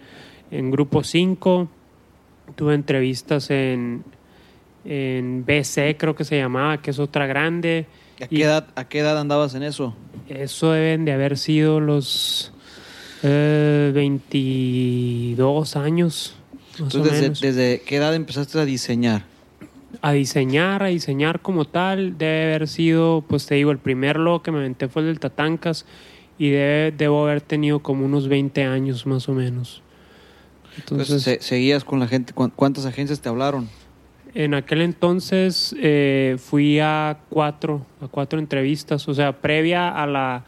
en 0.51 0.71
Grupo 0.71 1.05
5, 1.05 1.69
tuve 2.55 2.75
entrevistas 2.75 3.51
en, 3.51 4.05
en 4.85 5.45
BC, 5.45 5.97
creo 5.99 6.15
que 6.15 6.25
se 6.25 6.39
llamaba, 6.39 6.81
que 6.81 6.91
es 6.91 6.99
otra 6.99 7.27
grande. 7.27 7.87
¿A 8.21 8.27
qué, 8.27 8.43
edad, 8.43 8.69
¿A 8.75 8.89
qué 8.89 9.01
edad 9.01 9.19
andabas 9.19 9.55
en 9.55 9.63
eso? 9.63 9.95
Eso 10.29 10.73
deben 10.73 11.05
de 11.05 11.13
haber 11.13 11.39
sido 11.39 11.81
los 11.81 12.53
22 13.23 15.77
eh, 15.77 15.79
años. 15.79 16.37
Entonces, 16.79 17.41
desde, 17.41 17.83
qué 17.83 17.97
edad 17.97 18.15
empezaste 18.15 18.59
a 18.59 18.65
diseñar? 18.65 19.25
A 20.01 20.13
diseñar, 20.13 20.83
a 20.83 20.87
diseñar 20.87 21.41
como 21.41 21.67
tal, 21.67 22.17
debe 22.17 22.45
haber 22.45 22.69
sido, 22.69 23.23
pues 23.29 23.47
te 23.47 23.57
digo, 23.57 23.71
el 23.71 23.79
primer 23.79 24.19
logo 24.19 24.43
que 24.43 24.51
me 24.51 24.59
aventé 24.59 24.89
fue 24.89 25.03
el 25.03 25.09
del 25.09 25.21
Tatancas 25.21 25.85
y 26.39 26.51
debo 26.51 27.25
haber 27.25 27.43
tenido 27.43 27.81
como 27.81 28.07
unos 28.07 28.29
20 28.29 28.65
años 28.65 29.07
más 29.07 29.29
o 29.29 29.35
menos. 29.35 29.83
Entonces, 30.79 31.39
¿seguías 31.45 31.85
con 31.85 32.01
la 32.01 32.07
gente? 32.07 32.33
¿Cuántas 32.33 32.87
agencias 32.87 33.21
te 33.21 33.29
hablaron? 33.29 33.69
En 34.35 34.55
aquel 34.55 34.81
entonces 34.81 35.75
eh, 35.79 36.37
fui 36.39 36.81
a 36.81 37.19
cuatro, 37.29 37.85
a 38.01 38.09
cuatro 38.09 38.39
entrevistas, 38.39 39.07
o 39.07 39.15
sea, 39.15 39.41
previa 39.41 39.91
a 39.91 40.07
la, 40.07 40.45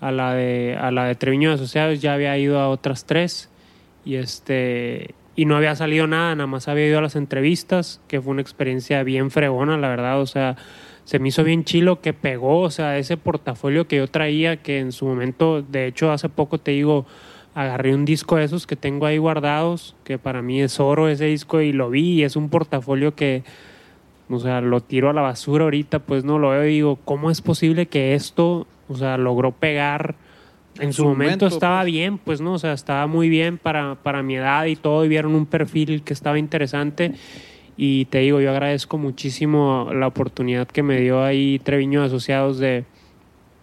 a 0.00 0.10
la 0.10 0.32
de 0.32 0.76
a 0.80 0.90
la 0.90 1.04
de 1.04 1.14
Treviño 1.16 1.52
Asociados 1.52 2.00
ya 2.00 2.14
había 2.14 2.36
ido 2.38 2.58
a 2.58 2.70
otras 2.70 3.04
tres 3.04 3.50
y 4.06 4.14
este 4.14 5.14
y 5.34 5.44
no 5.44 5.54
había 5.54 5.76
salido 5.76 6.06
nada, 6.06 6.34
nada 6.34 6.46
más 6.46 6.66
había 6.66 6.86
ido 6.86 6.98
a 6.98 7.02
las 7.02 7.14
entrevistas, 7.14 8.00
que 8.08 8.22
fue 8.22 8.32
una 8.32 8.40
experiencia 8.40 9.02
bien 9.02 9.30
fregona, 9.30 9.76
la 9.76 9.88
verdad, 9.90 10.18
o 10.18 10.26
sea, 10.26 10.56
se 11.04 11.18
me 11.18 11.28
hizo 11.28 11.44
bien 11.44 11.64
chilo 11.64 12.00
que 12.00 12.14
pegó, 12.14 12.60
o 12.60 12.70
sea, 12.70 12.96
ese 12.96 13.18
portafolio 13.18 13.86
que 13.86 13.96
yo 13.96 14.08
traía, 14.08 14.62
que 14.62 14.78
en 14.78 14.92
su 14.92 15.04
momento, 15.04 15.60
de 15.60 15.86
hecho, 15.86 16.10
hace 16.10 16.30
poco 16.30 16.56
te 16.56 16.70
digo, 16.70 17.04
agarré 17.56 17.94
un 17.94 18.04
disco 18.04 18.36
de 18.36 18.44
esos 18.44 18.66
que 18.66 18.76
tengo 18.76 19.06
ahí 19.06 19.16
guardados, 19.16 19.96
que 20.04 20.18
para 20.18 20.42
mí 20.42 20.60
es 20.60 20.78
oro 20.78 21.08
ese 21.08 21.24
disco 21.24 21.62
y 21.62 21.72
lo 21.72 21.88
vi 21.88 22.20
y 22.20 22.22
es 22.22 22.36
un 22.36 22.50
portafolio 22.50 23.14
que, 23.14 23.44
o 24.28 24.38
sea, 24.38 24.60
lo 24.60 24.82
tiro 24.82 25.08
a 25.08 25.14
la 25.14 25.22
basura 25.22 25.64
ahorita, 25.64 26.00
pues 26.00 26.22
no 26.22 26.38
lo 26.38 26.50
veo 26.50 26.66
y 26.66 26.74
digo, 26.74 26.98
¿cómo 27.06 27.30
es 27.30 27.40
posible 27.40 27.86
que 27.86 28.12
esto, 28.14 28.66
o 28.88 28.96
sea, 28.96 29.16
logró 29.16 29.52
pegar? 29.52 30.16
En, 30.78 30.92
su, 30.92 31.06
momento, 31.06 31.46
estaba 31.46 31.80
pues. 31.80 31.92
bien, 31.92 32.18
pues 32.18 32.42
no, 32.42 32.52
o 32.52 32.58
sea, 32.58 32.74
estaba 32.74 33.06
muy 33.06 33.30
bien 33.30 33.56
para, 33.56 33.94
para 33.94 34.22
mi 34.22 34.36
edad 34.36 34.66
y 34.66 34.76
todo, 34.76 35.06
y 35.06 35.08
vieron 35.08 35.34
un 35.34 35.46
perfil 35.46 36.02
que 36.02 36.12
estaba 36.12 36.38
interesante. 36.38 37.14
Y 37.78 38.04
te 38.06 38.18
digo, 38.18 38.42
yo 38.42 38.50
agradezco 38.50 38.98
muchísimo 38.98 39.88
la 39.94 40.06
oportunidad 40.06 40.68
que 40.68 40.82
me 40.82 41.00
dio 41.00 41.24
ahí 41.24 41.58
Treviño 41.60 42.02
Asociados 42.02 42.58
de, 42.58 42.84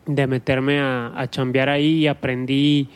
de 0.07 0.25
meterme 0.25 0.79
a, 0.79 1.11
a 1.15 1.29
chambear 1.29 1.69
ahí 1.69 1.97
y 1.97 2.07
aprendí 2.07 2.89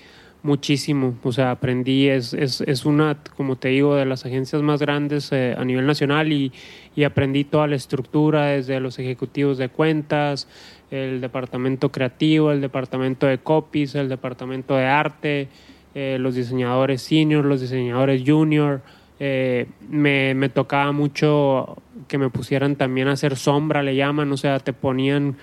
muchísimo. 0.43 1.15
O 1.23 1.31
sea, 1.31 1.51
aprendí, 1.51 2.07
es, 2.07 2.33
es, 2.33 2.61
es, 2.61 2.85
una, 2.85 3.17
como 3.35 3.55
te 3.55 3.69
digo, 3.69 3.95
de 3.95 4.05
las 4.05 4.25
agencias 4.25 4.61
más 4.61 4.81
grandes 4.81 5.31
eh, 5.31 5.55
a 5.57 5.63
nivel 5.65 5.85
nacional 5.85 6.31
y, 6.31 6.51
y, 6.95 7.03
aprendí 7.03 7.43
toda 7.43 7.67
la 7.67 7.75
estructura 7.75 8.47
desde 8.47 8.79
los 8.79 8.99
ejecutivos 8.99 9.57
de 9.57 9.69
cuentas, 9.69 10.47
el 10.91 11.21
departamento 11.21 11.91
creativo, 11.91 12.51
el 12.51 12.61
departamento 12.61 13.27
de 13.27 13.39
copies, 13.39 13.95
el 13.95 14.09
departamento 14.09 14.75
de 14.75 14.85
arte, 14.85 15.49
eh, 15.95 16.17
los 16.19 16.35
diseñadores 16.35 17.01
senior, 17.01 17.43
los 17.43 17.61
diseñadores 17.61 18.23
junior. 18.25 18.81
Eh, 19.19 19.65
me, 19.89 20.35
me 20.35 20.47
tocaba 20.49 20.91
mucho 20.91 21.77
que 22.07 22.17
me 22.17 22.29
pusieran 22.29 22.75
también 22.75 23.07
a 23.07 23.13
hacer 23.13 23.35
sombra, 23.35 23.81
le 23.81 23.95
llaman, 23.95 24.31
o 24.31 24.38
sea, 24.38 24.59
te 24.59 24.73
ponían 24.73 25.38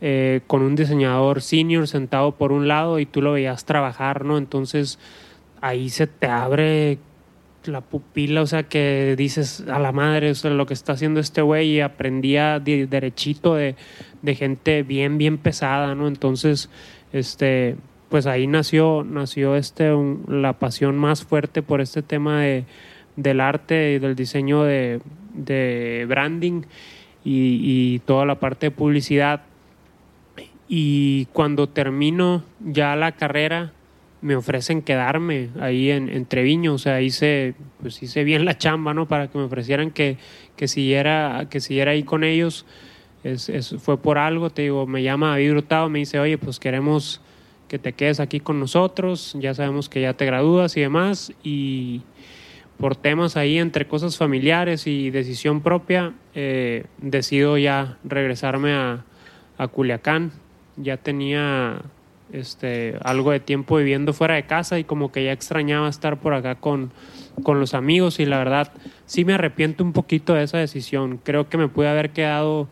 eh, 0.00 0.40
con 0.46 0.62
un 0.62 0.76
diseñador 0.76 1.42
senior 1.42 1.86
sentado 1.86 2.32
por 2.32 2.52
un 2.52 2.68
lado 2.68 2.98
y 2.98 3.06
tú 3.06 3.20
lo 3.20 3.32
veías 3.32 3.64
trabajar, 3.64 4.24
¿no? 4.24 4.38
Entonces 4.38 4.98
ahí 5.60 5.90
se 5.90 6.06
te 6.06 6.26
abre 6.26 6.98
la 7.64 7.82
pupila, 7.82 8.42
o 8.42 8.46
sea, 8.46 8.62
que 8.62 9.14
dices 9.18 9.64
a 9.68 9.78
la 9.78 9.92
madre, 9.92 10.30
o 10.30 10.34
sea, 10.34 10.50
lo 10.50 10.66
que 10.66 10.74
está 10.74 10.94
haciendo 10.94 11.20
este 11.20 11.42
güey 11.42 11.72
y 11.72 11.80
aprendía 11.80 12.58
derechito 12.60 13.54
de, 13.54 13.76
de, 14.22 14.34
gente 14.34 14.82
bien, 14.82 15.18
bien 15.18 15.36
pesada, 15.36 15.94
¿no? 15.94 16.08
Entonces, 16.08 16.70
este, 17.12 17.76
pues 18.08 18.26
ahí 18.26 18.46
nació, 18.46 19.04
nació 19.04 19.56
este, 19.56 19.92
la 20.28 20.54
pasión 20.54 20.96
más 20.96 21.24
fuerte 21.24 21.62
por 21.62 21.80
este 21.80 22.02
tema 22.02 22.40
de, 22.40 22.64
del 23.16 23.40
arte 23.40 23.92
y 23.94 23.98
del 23.98 24.16
diseño 24.16 24.62
de, 24.62 25.00
de 25.34 26.06
branding 26.08 26.62
y, 27.22 27.60
y 27.62 27.98
toda 28.00 28.24
la 28.24 28.40
parte 28.40 28.66
de 28.66 28.70
publicidad 28.70 29.42
y 30.72 31.24
cuando 31.32 31.68
termino 31.68 32.44
ya 32.60 32.94
la 32.94 33.10
carrera 33.10 33.72
me 34.22 34.36
ofrecen 34.36 34.82
quedarme 34.82 35.48
ahí 35.58 35.90
en, 35.90 36.08
en 36.08 36.26
Treviño, 36.26 36.74
o 36.74 36.78
sea, 36.78 37.02
hice, 37.02 37.54
pues 37.82 38.00
hice 38.04 38.22
bien 38.22 38.44
la 38.44 38.56
chamba, 38.56 38.94
¿no? 38.94 39.08
Para 39.08 39.28
que 39.28 39.36
me 39.36 39.44
ofrecieran 39.44 39.90
que, 39.90 40.16
que, 40.54 40.68
siguiera, 40.68 41.48
que 41.50 41.58
siguiera 41.58 41.90
ahí 41.90 42.04
con 42.04 42.22
ellos. 42.22 42.66
Fue 43.80 44.00
por 44.00 44.16
algo, 44.16 44.50
te 44.50 44.62
digo, 44.62 44.86
me 44.86 45.02
llama 45.02 45.30
David 45.30 45.54
Hurtado, 45.54 45.88
me 45.88 45.98
dice, 45.98 46.20
oye, 46.20 46.38
pues 46.38 46.60
queremos 46.60 47.20
que 47.66 47.80
te 47.80 47.92
quedes 47.92 48.20
aquí 48.20 48.38
con 48.38 48.60
nosotros, 48.60 49.36
ya 49.40 49.54
sabemos 49.54 49.88
que 49.88 50.00
ya 50.02 50.14
te 50.14 50.24
gradúas 50.24 50.76
y 50.76 50.82
demás, 50.82 51.32
y 51.42 52.02
por 52.78 52.94
temas 52.94 53.36
ahí 53.36 53.58
entre 53.58 53.88
cosas 53.88 54.16
familiares 54.16 54.86
y 54.86 55.10
decisión 55.10 55.62
propia, 55.62 56.12
eh, 56.36 56.84
decido 56.98 57.58
ya 57.58 57.98
regresarme 58.04 58.72
a, 58.72 59.04
a 59.58 59.66
Culiacán 59.66 60.30
ya 60.76 60.96
tenía 60.96 61.82
este, 62.32 62.96
algo 63.02 63.32
de 63.32 63.40
tiempo 63.40 63.76
viviendo 63.76 64.12
fuera 64.12 64.34
de 64.34 64.44
casa 64.44 64.78
y 64.78 64.84
como 64.84 65.12
que 65.12 65.24
ya 65.24 65.32
extrañaba 65.32 65.88
estar 65.88 66.18
por 66.20 66.34
acá 66.34 66.54
con, 66.54 66.92
con 67.42 67.60
los 67.60 67.74
amigos 67.74 68.20
y 68.20 68.26
la 68.26 68.38
verdad 68.38 68.72
sí 69.06 69.24
me 69.24 69.34
arrepiento 69.34 69.84
un 69.84 69.92
poquito 69.92 70.34
de 70.34 70.44
esa 70.44 70.58
decisión. 70.58 71.20
Creo 71.22 71.48
que 71.48 71.58
me 71.58 71.68
pude 71.68 71.88
haber 71.88 72.10
quedado 72.10 72.68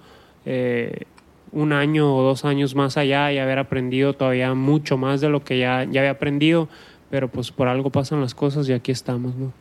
eh, 0.47 1.03
un 1.53 1.73
año 1.73 2.15
o 2.15 2.23
dos 2.23 2.45
años 2.45 2.75
más 2.75 2.97
allá 2.97 3.33
y 3.33 3.39
haber 3.39 3.59
aprendido 3.59 4.13
todavía 4.15 4.55
mucho 4.55 4.97
más 4.97 5.21
de 5.21 5.29
lo 5.29 5.43
que 5.43 5.59
ya, 5.59 5.85
ya 5.85 6.01
había 6.01 6.13
aprendido, 6.13 6.69
pero 7.11 7.29
pues 7.29 7.51
por 7.51 7.69
algo 7.69 7.91
pasan 7.91 8.21
las 8.21 8.35
cosas 8.35 8.69
y 8.69 8.73
aquí 8.73 8.93
estamos, 8.93 9.35
¿no? 9.35 9.53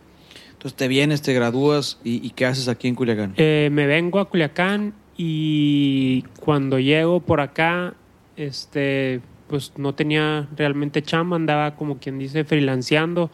Entonces 0.52 0.76
te 0.76 0.88
vienes, 0.88 1.22
te 1.22 1.34
gradúas 1.34 2.00
y, 2.04 2.32
¿qué 2.32 2.46
haces 2.48 2.68
aquí 2.68 2.88
en 2.88 2.96
Culiacán? 2.96 3.34
Eh, 3.38 3.70
me 3.72 3.86
vengo 3.86 4.20
a 4.20 4.26
Culiacán 4.26 4.94
y 5.16 6.24
cuando 6.40 6.80
llego 6.80 7.20
por 7.20 7.42
acá, 7.42 7.94
este, 8.38 9.20
pues 9.50 9.74
no 9.78 9.94
tenía 9.96 10.48
realmente 10.56 11.02
chamba, 11.02 11.36
andaba 11.36 11.76
como 11.76 11.98
quien 11.98 12.20
dice 12.20 12.44
freelanceando, 12.44 13.30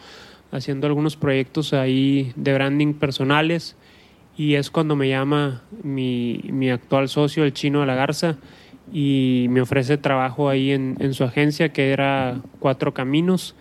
haciendo 0.52 0.88
algunos 0.88 1.16
proyectos 1.16 1.74
ahí 1.74 2.34
de 2.36 2.54
branding 2.54 2.94
personales 2.94 3.76
y 4.38 4.56
es 4.56 4.72
cuando 4.72 4.96
me 4.96 5.10
llama 5.10 5.62
mi, 5.84 6.42
mi 6.50 6.70
actual 6.70 7.10
socio, 7.10 7.44
el 7.44 7.54
chino 7.54 7.82
de 7.82 7.86
la 7.86 7.96
Garza, 7.96 8.38
y 8.92 9.48
me 9.50 9.62
ofrece 9.62 9.98
trabajo 9.98 10.50
ahí 10.50 10.72
en, 10.72 10.96
en 11.00 11.14
su 11.14 11.24
agencia 11.24 11.70
que 11.70 11.92
era 11.92 12.42
Cuatro 12.60 12.94
Caminos. 12.94 13.56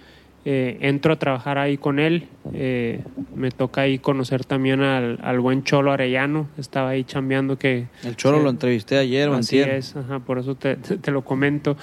Eh, 0.44 0.78
entro 0.80 1.12
a 1.12 1.16
trabajar 1.20 1.56
ahí 1.56 1.78
con 1.78 2.00
él, 2.00 2.26
eh, 2.52 3.04
me 3.36 3.52
toca 3.52 3.82
ahí 3.82 4.00
conocer 4.00 4.44
también 4.44 4.80
al, 4.80 5.20
al, 5.22 5.38
buen 5.38 5.62
Cholo 5.62 5.92
Arellano, 5.92 6.48
estaba 6.58 6.90
ahí 6.90 7.04
chambeando 7.04 7.58
que... 7.58 7.86
El 8.02 8.16
Cholo 8.16 8.40
lo 8.40 8.50
entrevisté 8.50 8.98
ayer, 8.98 9.28
Así 9.28 9.60
es, 9.60 9.94
ajá, 9.94 10.18
por 10.18 10.40
eso 10.40 10.56
te, 10.56 10.74
te, 10.74 11.10
lo 11.12 11.22
comento. 11.22 11.76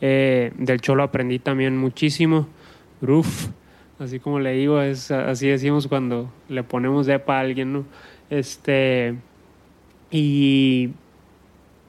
Eh, 0.00 0.52
del 0.58 0.80
Cholo 0.80 1.02
aprendí 1.02 1.40
también 1.40 1.76
muchísimo. 1.76 2.46
Uf, 3.02 3.48
así 3.98 4.20
como 4.20 4.38
le 4.38 4.52
digo, 4.52 4.80
es 4.80 5.10
así 5.10 5.48
decimos 5.48 5.88
cuando 5.88 6.32
le 6.48 6.62
ponemos 6.62 7.06
depa 7.06 7.38
a 7.38 7.40
alguien, 7.40 7.72
¿no? 7.72 7.84
Este, 8.30 9.16
y 10.12 10.90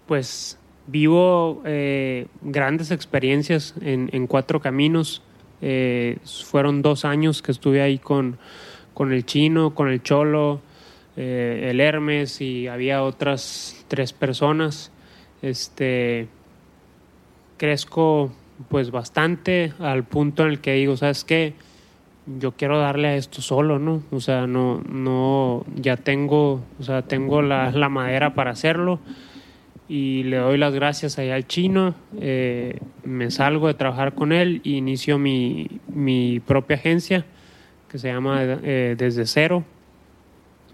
pues 0.08 0.58
vivo 0.88 1.62
eh, 1.66 2.26
grandes 2.42 2.90
experiencias 2.90 3.76
en, 3.82 4.10
en 4.12 4.26
cuatro 4.26 4.60
caminos. 4.60 5.22
Eh, 5.68 6.20
fueron 6.24 6.84
dos 6.84 7.06
años 7.06 7.42
que 7.42 7.52
estuve 7.52 7.82
ahí 7.82 7.98
con, 7.98 8.38
con 8.94 9.12
el 9.12 9.26
chino, 9.26 9.74
con 9.74 9.90
el 9.90 10.04
cholo, 10.04 10.62
eh, 11.18 11.70
el 11.72 11.82
Hermes 11.82 12.40
y 12.40 12.68
había 12.68 13.02
otras 13.02 13.84
tres 13.88 14.14
personas. 14.14 14.92
Este, 15.42 16.28
crezco 17.58 18.32
pues 18.70 18.92
bastante 18.92 19.74
al 19.80 20.04
punto 20.04 20.44
en 20.44 20.50
el 20.50 20.60
que 20.60 20.74
digo, 20.74 20.98
¿sabes 20.98 21.24
qué? 21.24 21.56
yo 22.40 22.52
quiero 22.54 22.80
darle 22.80 23.08
a 23.10 23.16
esto 23.16 23.42
solo, 23.42 23.78
¿no? 23.80 24.04
O 24.12 24.20
sea, 24.20 24.48
no, 24.48 24.82
no, 24.88 25.66
ya 25.76 25.98
tengo, 25.98 26.64
o 26.80 26.84
sea, 26.84 27.04
tengo 27.04 27.42
la, 27.42 27.72
la 27.72 27.90
madera 27.90 28.34
para 28.34 28.52
hacerlo 28.52 29.00
y 29.88 30.24
le 30.24 30.38
doy 30.38 30.58
las 30.58 30.74
gracias 30.74 31.20
allá 31.20 31.36
al 31.36 31.48
chino, 31.48 31.94
eh, 32.20 32.80
me 33.04 33.30
salgo 33.30 33.68
de 33.68 33.76
trabajar 33.76 34.14
con 34.16 34.32
él 34.32 34.62
e 34.66 34.70
inicio 34.70 35.20
mi, 35.20 35.80
mi 35.88 36.40
propia 36.40 36.78
agencia 36.78 37.26
que 37.90 38.00
se 38.00 38.08
llama 38.08 38.40
eh, 38.42 38.96
Desde 38.98 39.26
Cero. 39.26 39.64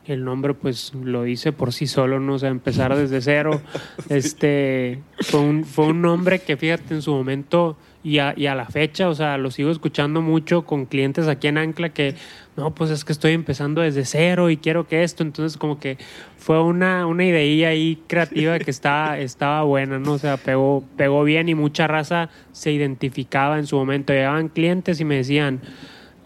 El 0.05 0.23
nombre 0.23 0.55
pues 0.55 0.93
lo 0.95 1.23
dice 1.23 1.51
por 1.51 1.73
sí 1.73 1.85
solo, 1.85 2.19
¿no? 2.19 2.33
O 2.33 2.39
sea, 2.39 2.49
empezar 2.49 2.95
desde 2.95 3.21
cero. 3.21 3.61
Este 4.09 4.99
fue 5.19 5.39
un, 5.41 5.63
fue 5.63 5.87
un 5.87 6.01
nombre 6.01 6.39
que 6.39 6.57
fíjate 6.57 6.95
en 6.95 7.03
su 7.03 7.13
momento 7.13 7.77
y 8.03 8.17
a, 8.19 8.33
y 8.35 8.47
a, 8.47 8.55
la 8.55 8.65
fecha, 8.65 9.09
o 9.09 9.13
sea, 9.13 9.37
lo 9.37 9.51
sigo 9.51 9.69
escuchando 9.69 10.21
mucho 10.21 10.63
con 10.65 10.85
clientes 10.85 11.27
aquí 11.27 11.47
en 11.47 11.57
Ancla 11.57 11.89
que, 11.89 12.15
no, 12.57 12.73
pues 12.73 12.89
es 12.89 13.05
que 13.05 13.11
estoy 13.11 13.33
empezando 13.33 13.81
desde 13.81 14.05
cero 14.05 14.49
y 14.49 14.57
quiero 14.57 14.87
que 14.87 15.03
esto, 15.03 15.23
entonces 15.23 15.57
como 15.57 15.79
que 15.79 15.97
fue 16.37 16.61
una, 16.61 17.05
una 17.05 17.25
idea 17.25 17.69
ahí 17.69 18.01
creativa 18.07 18.57
que 18.59 18.71
estaba, 18.71 19.17
estaba 19.19 19.63
buena, 19.63 19.99
¿no? 19.99 20.13
O 20.13 20.17
sea, 20.17 20.37
pegó, 20.37 20.83
pegó 20.97 21.23
bien 21.23 21.47
y 21.49 21.55
mucha 21.55 21.87
raza 21.87 22.29
se 22.51 22.71
identificaba 22.71 23.59
en 23.59 23.67
su 23.67 23.75
momento. 23.75 24.13
Llegaban 24.13 24.49
clientes 24.49 24.99
y 24.99 25.05
me 25.05 25.17
decían, 25.17 25.61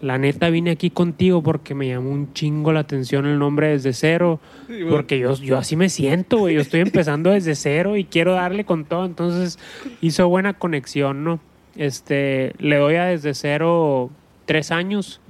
la 0.00 0.18
neta 0.18 0.50
vine 0.50 0.70
aquí 0.70 0.90
contigo 0.90 1.42
porque 1.42 1.74
me 1.74 1.88
llamó 1.88 2.10
un 2.10 2.32
chingo 2.32 2.72
la 2.72 2.80
atención 2.80 3.26
el 3.26 3.38
nombre 3.38 3.68
desde 3.68 3.92
cero, 3.92 4.40
porque 4.90 5.18
yo, 5.18 5.34
yo 5.34 5.58
así 5.58 5.76
me 5.76 5.88
siento, 5.88 6.38
güey, 6.38 6.54
yo 6.54 6.60
estoy 6.60 6.80
empezando 6.80 7.30
desde 7.30 7.54
cero 7.54 7.96
y 7.96 8.04
quiero 8.04 8.32
darle 8.32 8.64
con 8.64 8.84
todo, 8.84 9.04
entonces 9.04 9.58
hizo 10.00 10.28
buena 10.28 10.54
conexión, 10.54 11.24
¿no? 11.24 11.40
Este, 11.76 12.54
le 12.58 12.76
doy 12.76 12.96
a 12.96 13.06
desde 13.06 13.34
cero 13.34 14.10
tres 14.46 14.70
años. 14.70 15.20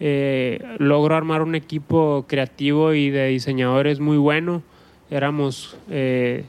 Eh, 0.00 0.60
logro 0.78 1.14
armar 1.14 1.42
un 1.42 1.54
equipo 1.54 2.26
creativo 2.28 2.92
y 2.92 3.10
de 3.10 3.28
diseñadores 3.28 4.00
muy 4.00 4.16
bueno. 4.16 4.62
Éramos 5.10 5.76
eh, 5.90 6.44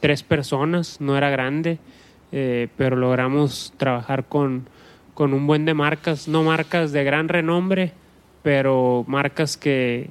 tres 0.00 0.22
personas, 0.22 1.00
no 1.00 1.16
era 1.16 1.30
grande, 1.30 1.78
eh, 2.32 2.68
pero 2.76 2.96
logramos 2.96 3.72
trabajar 3.78 4.26
con, 4.26 4.66
con 5.14 5.32
un 5.32 5.46
buen 5.46 5.64
de 5.64 5.72
marcas, 5.72 6.28
no 6.28 6.42
marcas 6.42 6.92
de 6.92 7.04
gran 7.04 7.28
renombre, 7.28 7.92
pero 8.42 9.04
marcas 9.06 9.56
que, 9.56 10.10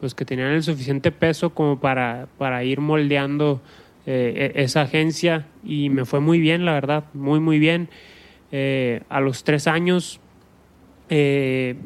pues, 0.00 0.14
que 0.14 0.26
tenían 0.26 0.52
el 0.52 0.62
suficiente 0.62 1.10
peso 1.12 1.50
como 1.50 1.80
para, 1.80 2.26
para 2.36 2.62
ir 2.62 2.80
moldeando 2.80 3.62
e-, 4.04 4.52
esa 4.56 4.82
agencia 4.82 5.46
y 5.64 5.88
me 5.88 6.04
fue 6.04 6.20
muy 6.20 6.40
bien, 6.40 6.64
la 6.66 6.74
verdad, 6.74 7.04
muy, 7.14 7.40
muy 7.40 7.58
bien. 7.58 7.88
Eh, 8.50 9.02
a 9.08 9.20
los 9.20 9.44
tres 9.44 9.66
años, 9.66 10.20
eh, 11.10 11.76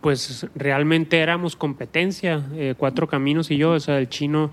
pues 0.00 0.46
realmente 0.54 1.18
éramos 1.18 1.54
competencia, 1.54 2.44
eh, 2.54 2.74
Cuatro 2.76 3.08
Caminos 3.08 3.50
y 3.50 3.56
yo, 3.56 3.72
o 3.72 3.80
sea, 3.80 3.98
el 3.98 4.08
chino 4.08 4.50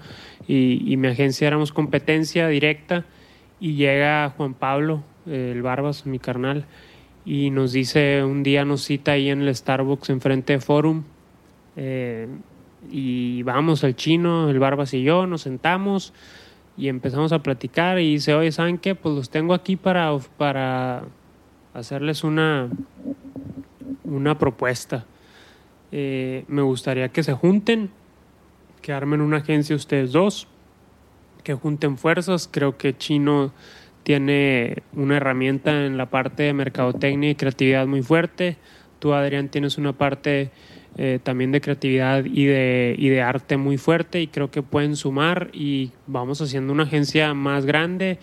y, 0.47 0.95
mi 0.97 1.07
agencia 1.07 1.47
éramos 1.47 1.71
competencia 1.71 2.47
directa 2.47 3.05
y 3.59 3.75
llega 3.75 4.33
Juan 4.37 4.53
Pablo, 4.53 5.03
el 5.25 5.61
Barbas, 5.63 6.05
mi 6.05 6.19
carnal, 6.19 6.65
y 7.25 7.49
nos 7.49 7.71
dice, 7.71 8.23
un 8.23 8.43
día 8.43 8.63
nos 8.65 8.83
cita 8.83 9.13
ahí 9.13 9.29
en 9.29 9.41
el 9.41 9.55
Starbucks 9.55 10.09
enfrente 10.09 10.53
de 10.53 10.59
Forum, 10.59 11.03
y 12.91 13.43
vamos 13.43 13.83
al 13.83 13.95
chino, 13.95 14.49
el 14.49 14.59
Barbas 14.59 14.93
y 14.93 15.01
yo, 15.01 15.25
nos 15.25 15.41
sentamos 15.41 16.13
y 16.77 16.89
empezamos 16.89 17.31
a 17.31 17.41
platicar 17.41 17.99
y 17.99 18.13
dice, 18.13 18.33
oye, 18.35 18.51
¿saben 18.51 18.77
qué? 18.77 18.93
Pues 18.95 19.15
los 19.15 19.29
tengo 19.29 19.53
aquí 19.53 19.75
para, 19.75 20.15
para 20.37 21.03
hacerles 21.75 22.23
una, 22.23 22.69
una 24.05 24.37
propuesta. 24.39 25.05
Eh, 25.91 26.45
me 26.47 26.61
gustaría 26.61 27.09
que 27.09 27.21
se 27.21 27.33
junten, 27.33 27.91
que 28.81 28.93
armen 28.93 29.21
una 29.21 29.37
agencia 29.37 29.75
ustedes 29.75 30.13
dos, 30.13 30.47
que 31.43 31.53
junten 31.53 31.97
fuerzas. 31.97 32.49
Creo 32.51 32.77
que 32.77 32.97
Chino 32.97 33.51
tiene 34.03 34.83
una 34.93 35.17
herramienta 35.17 35.85
en 35.85 35.97
la 35.97 36.09
parte 36.09 36.43
de 36.43 36.53
mercadotecnia 36.53 37.29
y 37.29 37.35
creatividad 37.35 37.85
muy 37.87 38.01
fuerte. 38.01 38.57
Tú, 38.99 39.13
Adrián, 39.13 39.49
tienes 39.49 39.77
una 39.77 39.93
parte 39.93 40.51
eh, 40.97 41.19
también 41.21 41.51
de 41.51 41.59
creatividad 41.59 42.23
y 42.23 42.45
de, 42.45 42.95
y 42.97 43.09
de 43.09 43.21
arte 43.21 43.57
muy 43.57 43.77
fuerte 43.77 44.21
y 44.21 44.27
creo 44.27 44.49
que 44.49 44.63
pueden 44.63 44.95
sumar 44.95 45.49
y 45.51 45.91
vamos 46.07 46.41
haciendo 46.41 46.71
una 46.71 46.83
agencia 46.83 47.33
más 47.33 47.65
grande 47.65 48.17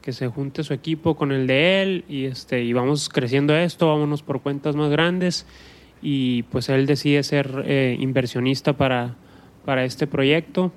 que 0.00 0.12
se 0.12 0.28
junte 0.28 0.62
su 0.62 0.72
equipo 0.72 1.16
con 1.16 1.32
el 1.32 1.46
de 1.46 1.82
él 1.82 2.04
y 2.08 2.24
este 2.24 2.62
y 2.62 2.72
vamos 2.72 3.08
creciendo 3.08 3.54
esto, 3.54 3.88
vámonos 3.88 4.22
por 4.22 4.40
cuentas 4.40 4.76
más 4.76 4.90
grandes 4.90 5.46
y 6.02 6.44
pues 6.44 6.68
él 6.68 6.86
decide 6.86 7.22
ser 7.22 7.64
eh, 7.66 7.96
inversionista 7.98 8.72
para, 8.72 9.16
para 9.64 9.84
este 9.84 10.06
proyecto 10.06 10.72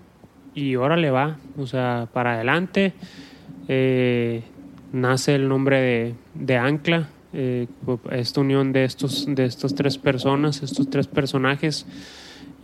y 0.53 0.76
ahora 0.76 0.97
le 0.97 1.11
va, 1.11 1.38
o 1.57 1.65
sea, 1.65 2.07
para 2.13 2.34
adelante. 2.36 2.93
Eh, 3.67 4.43
nace 4.91 5.36
el 5.36 5.47
nombre 5.47 5.80
de, 5.80 6.15
de 6.36 6.57
Ancla, 6.57 7.09
eh, 7.34 7.67
esta 8.11 8.41
unión 8.41 8.71
de 8.74 8.84
estos, 8.84 9.26
de 9.28 9.45
estas 9.45 9.74
tres 9.74 9.97
personas, 9.97 10.61
estos 10.61 10.89
tres 10.89 11.07
personajes 11.07 11.86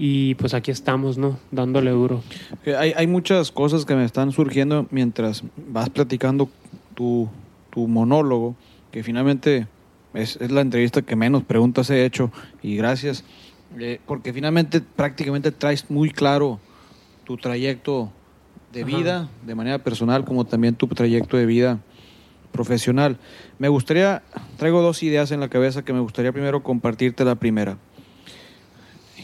y 0.02 0.36
pues 0.36 0.54
aquí 0.54 0.72
estamos, 0.72 1.18
¿no? 1.18 1.38
Dándole 1.52 1.92
duro. 1.92 2.24
Hay, 2.66 2.94
hay 2.96 3.06
muchas 3.06 3.52
cosas 3.52 3.84
que 3.84 3.96
me 3.96 4.06
están 4.06 4.32
surgiendo 4.32 4.88
mientras 4.92 5.44
vas 5.68 5.90
platicando 5.90 6.50
tu, 6.96 7.28
tu 7.70 7.86
monólogo, 7.86 8.56
que 8.92 9.04
finalmente 9.04 9.68
es, 10.14 10.38
es, 10.38 10.52
la 10.52 10.62
entrevista 10.62 11.02
que 11.02 11.18
menos 11.18 11.44
preguntas 11.44 11.90
he 11.90 12.06
hecho 12.06 12.32
y 12.64 12.78
gracias, 12.78 13.26
eh, 13.78 14.00
porque 14.08 14.32
finalmente 14.32 14.80
prácticamente 14.80 15.52
traes 15.52 15.92
muy 15.92 16.12
claro 16.12 16.62
tu 17.26 17.36
trayecto 17.36 18.10
de 18.72 18.86
vida, 18.86 19.24
Ajá. 19.24 19.30
de 19.46 19.56
manera 19.56 19.80
personal, 19.80 20.24
como 20.24 20.46
también 20.46 20.76
tu 20.76 20.88
trayecto 20.88 21.36
de 21.36 21.46
vida 21.46 21.80
profesional. 22.54 23.18
Me 23.58 23.68
gustaría, 23.68 24.24
traigo 24.56 24.82
dos 24.82 25.04
ideas 25.04 25.32
en 25.32 25.42
la 25.42 25.50
cabeza 25.50 25.84
que 25.84 25.92
me 25.92 26.00
gustaría 26.00 26.32
primero 26.32 26.64
compartirte 26.64 27.26
la 27.26 27.36
primera 27.36 27.78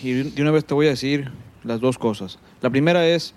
y 0.01 0.11
de 0.11 0.41
una 0.41 0.51
vez 0.51 0.65
te 0.65 0.73
voy 0.73 0.87
a 0.87 0.91
decir 0.91 1.31
las 1.63 1.79
dos 1.79 1.97
cosas. 1.97 2.39
La 2.61 2.69
primera 2.69 3.07
es, 3.07 3.33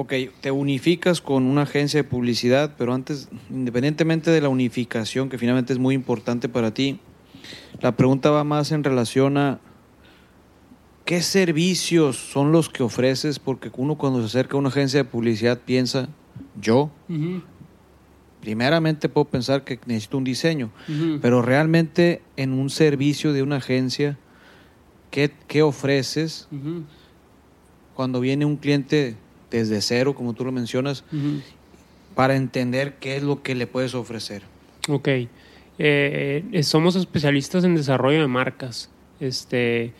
Ok, 0.00 0.12
te 0.40 0.52
unificas 0.52 1.20
con 1.20 1.42
una 1.42 1.62
agencia 1.62 2.00
de 2.00 2.08
publicidad, 2.08 2.76
pero 2.78 2.94
antes, 2.94 3.28
independientemente 3.50 4.30
de 4.30 4.40
la 4.40 4.48
unificación, 4.48 5.28
que 5.28 5.38
finalmente 5.38 5.72
es 5.72 5.80
muy 5.80 5.96
importante 5.96 6.48
para 6.48 6.72
ti, 6.72 7.00
la 7.80 7.96
pregunta 7.96 8.30
va 8.30 8.44
más 8.44 8.70
en 8.70 8.84
relación 8.84 9.36
a 9.36 9.58
qué 11.04 11.20
servicios 11.20 12.16
son 12.16 12.52
los 12.52 12.68
que 12.68 12.84
ofreces, 12.84 13.40
porque 13.40 13.72
uno 13.76 13.98
cuando 13.98 14.20
se 14.20 14.26
acerca 14.26 14.54
a 14.54 14.60
una 14.60 14.68
agencia 14.68 15.02
de 15.02 15.04
publicidad 15.04 15.58
piensa, 15.58 16.08
yo, 16.60 16.92
primeramente 18.40 19.08
puedo 19.08 19.26
pensar 19.26 19.64
que 19.64 19.78
necesito 19.86 20.18
un 20.18 20.24
diseño, 20.24 20.70
pero 21.20 21.42
realmente 21.42 22.22
en 22.36 22.52
un 22.52 22.70
servicio 22.70 23.32
de 23.32 23.42
una 23.42 23.56
agencia, 23.56 24.18
¿qué, 25.10 25.32
qué 25.46 25.62
ofreces 25.62 26.48
cuando 27.94 28.20
viene 28.20 28.44
un 28.44 28.56
cliente 28.56 29.16
desde 29.50 29.80
cero, 29.80 30.14
como 30.14 30.34
tú 30.34 30.44
lo 30.44 30.52
mencionas, 30.52 31.04
para 32.14 32.36
entender 32.36 32.94
qué 33.00 33.16
es 33.16 33.22
lo 33.22 33.42
que 33.42 33.54
le 33.54 33.66
puedes 33.66 33.94
ofrecer? 33.94 34.42
Ok. 34.88 35.08
Eh, 35.80 36.60
somos 36.62 36.96
especialistas 36.96 37.64
en 37.64 37.74
desarrollo 37.74 38.20
de 38.20 38.28
marcas. 38.28 38.90
Este, 39.20 39.92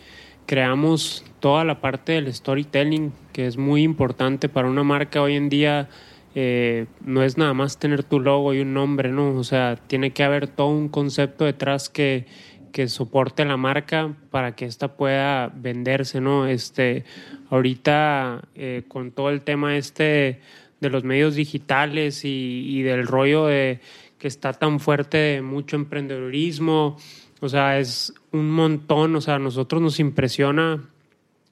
creamos 0.45 1.23
toda 1.39 1.63
la 1.63 1.79
parte 1.79 2.13
del 2.13 2.33
storytelling, 2.33 3.13
que 3.33 3.47
es 3.47 3.57
muy 3.57 3.83
importante 3.83 4.49
para 4.49 4.67
una 4.67 4.83
marca 4.83 5.21
hoy 5.21 5.35
en 5.35 5.49
día. 5.49 5.89
Eh, 6.35 6.85
no 7.03 7.23
es 7.23 7.37
nada 7.37 7.53
más 7.53 7.79
tener 7.79 8.03
tu 8.03 8.19
logo 8.19 8.53
y 8.53 8.59
un 8.59 8.73
nombre, 8.73 9.11
¿no? 9.11 9.35
O 9.35 9.43
sea, 9.43 9.75
tiene 9.75 10.11
que 10.11 10.23
haber 10.23 10.47
todo 10.47 10.67
un 10.67 10.89
concepto 10.89 11.45
detrás 11.45 11.89
que, 11.89 12.25
que 12.71 12.87
soporte 12.87 13.45
la 13.45 13.57
marca 13.57 14.15
para 14.31 14.55
que 14.55 14.65
ésta 14.65 14.95
pueda 14.95 15.51
venderse, 15.53 16.21
¿no? 16.21 16.47
Este, 16.47 17.03
ahorita 17.49 18.47
eh, 18.55 18.83
con 18.87 19.11
todo 19.11 19.29
el 19.29 19.41
tema 19.41 19.77
este 19.77 20.39
de 20.79 20.89
los 20.89 21.03
medios 21.03 21.35
digitales 21.35 22.21
y, 22.23 22.81
del 22.83 23.05
rollo 23.05 23.47
de 23.47 23.81
que 24.17 24.27
está 24.27 24.53
tan 24.53 24.79
fuerte 24.79 25.41
mucho 25.41 25.75
emprendedurismo, 25.75 26.97
o 27.41 27.49
sea, 27.49 27.79
es 27.79 28.13
un 28.31 28.51
montón, 28.51 29.15
o 29.15 29.21
sea, 29.21 29.35
a 29.35 29.39
nosotros 29.39 29.81
nos 29.81 29.99
impresiona, 29.99 30.89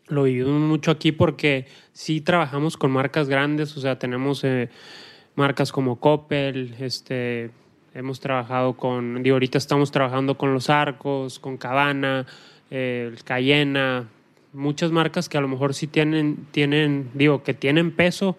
lo 0.10 0.24
vivimos 0.24 0.62
mucho 0.62 0.92
aquí 0.92 1.12
porque 1.12 1.66
sí 1.94 2.22
trabajamos 2.22 2.78
con 2.78 2.92
marcas 2.92 3.28
grandes, 3.28 3.76
o 3.78 3.82
sea, 3.82 4.00
tenemos 4.00 4.44
eh, 4.44 4.70
marcas 5.36 5.72
como 5.72 6.00
Coppel, 6.00 6.76
este, 6.80 7.52
hemos 7.94 8.20
trabajado 8.20 8.78
con, 8.78 9.22
digo, 9.24 9.36
ahorita 9.36 9.58
estamos 9.58 9.92
trabajando 9.92 10.38
con 10.38 10.54
Los 10.54 10.70
Arcos, 10.70 11.40
con 11.40 11.58
Cabana, 11.58 12.26
eh, 12.72 13.14
Cayena, 13.24 14.08
muchas 14.54 14.92
marcas 14.92 15.30
que 15.30 15.38
a 15.38 15.42
lo 15.42 15.48
mejor 15.48 15.74
sí 15.74 15.88
tienen, 15.88 16.48
tienen, 16.52 17.10
digo, 17.14 17.44
que 17.44 17.54
tienen 17.54 17.92
peso, 17.92 18.38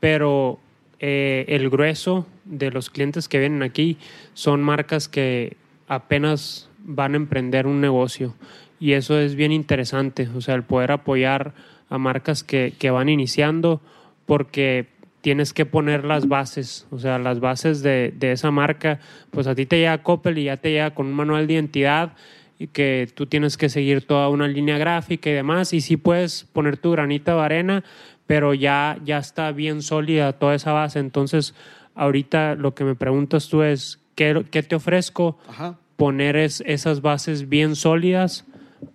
pero 0.00 0.58
eh, 1.00 1.44
el 1.48 1.68
grueso 1.70 2.26
de 2.44 2.70
los 2.70 2.90
clientes 2.90 3.28
que 3.28 3.38
vienen 3.38 3.62
aquí 3.62 3.98
son 4.34 4.62
marcas 4.62 5.08
que 5.08 5.56
apenas 5.86 6.68
van 6.78 7.14
a 7.14 7.16
emprender 7.16 7.66
un 7.66 7.80
negocio 7.80 8.34
y 8.80 8.92
eso 8.92 9.18
es 9.18 9.34
bien 9.34 9.52
interesante, 9.52 10.28
o 10.34 10.40
sea, 10.40 10.54
el 10.54 10.62
poder 10.62 10.92
apoyar 10.92 11.52
a 11.90 11.98
marcas 11.98 12.44
que, 12.44 12.74
que 12.78 12.90
van 12.90 13.08
iniciando 13.08 13.80
porque 14.26 14.86
tienes 15.20 15.52
que 15.52 15.66
poner 15.66 16.04
las 16.04 16.28
bases, 16.28 16.86
o 16.90 16.98
sea, 16.98 17.18
las 17.18 17.40
bases 17.40 17.82
de, 17.82 18.12
de, 18.16 18.32
esa 18.32 18.50
marca, 18.50 19.00
pues 19.30 19.46
a 19.46 19.54
ti 19.54 19.66
te 19.66 19.78
llega 19.78 20.02
Coppel 20.02 20.38
y 20.38 20.44
ya 20.44 20.58
te 20.58 20.70
llega 20.70 20.94
con 20.94 21.06
un 21.06 21.14
manual 21.14 21.46
de 21.46 21.54
identidad 21.54 22.12
y 22.58 22.68
que 22.68 23.08
tú 23.14 23.26
tienes 23.26 23.56
que 23.56 23.68
seguir 23.68 24.06
toda 24.06 24.28
una 24.28 24.48
línea 24.48 24.78
gráfica 24.78 25.30
y 25.30 25.32
demás, 25.32 25.72
y 25.72 25.80
sí 25.80 25.96
puedes 25.96 26.44
poner 26.44 26.76
tu 26.76 26.92
granita 26.92 27.34
de 27.34 27.40
arena, 27.40 27.84
pero 28.26 28.54
ya, 28.54 28.98
ya 29.04 29.18
está 29.18 29.50
bien 29.52 29.82
sólida 29.82 30.34
toda 30.34 30.54
esa 30.54 30.72
base, 30.72 30.98
entonces 30.98 31.54
ahorita 31.94 32.54
lo 32.54 32.74
que 32.74 32.84
me 32.84 32.94
preguntas 32.94 33.48
tú 33.48 33.62
es, 33.62 34.00
¿qué, 34.14 34.44
qué 34.50 34.62
te 34.62 34.76
ofrezco? 34.76 35.38
Ajá. 35.48 35.78
Poner 35.96 36.36
es, 36.36 36.62
esas 36.64 37.00
bases 37.00 37.48
bien 37.48 37.74
sólidas 37.74 38.44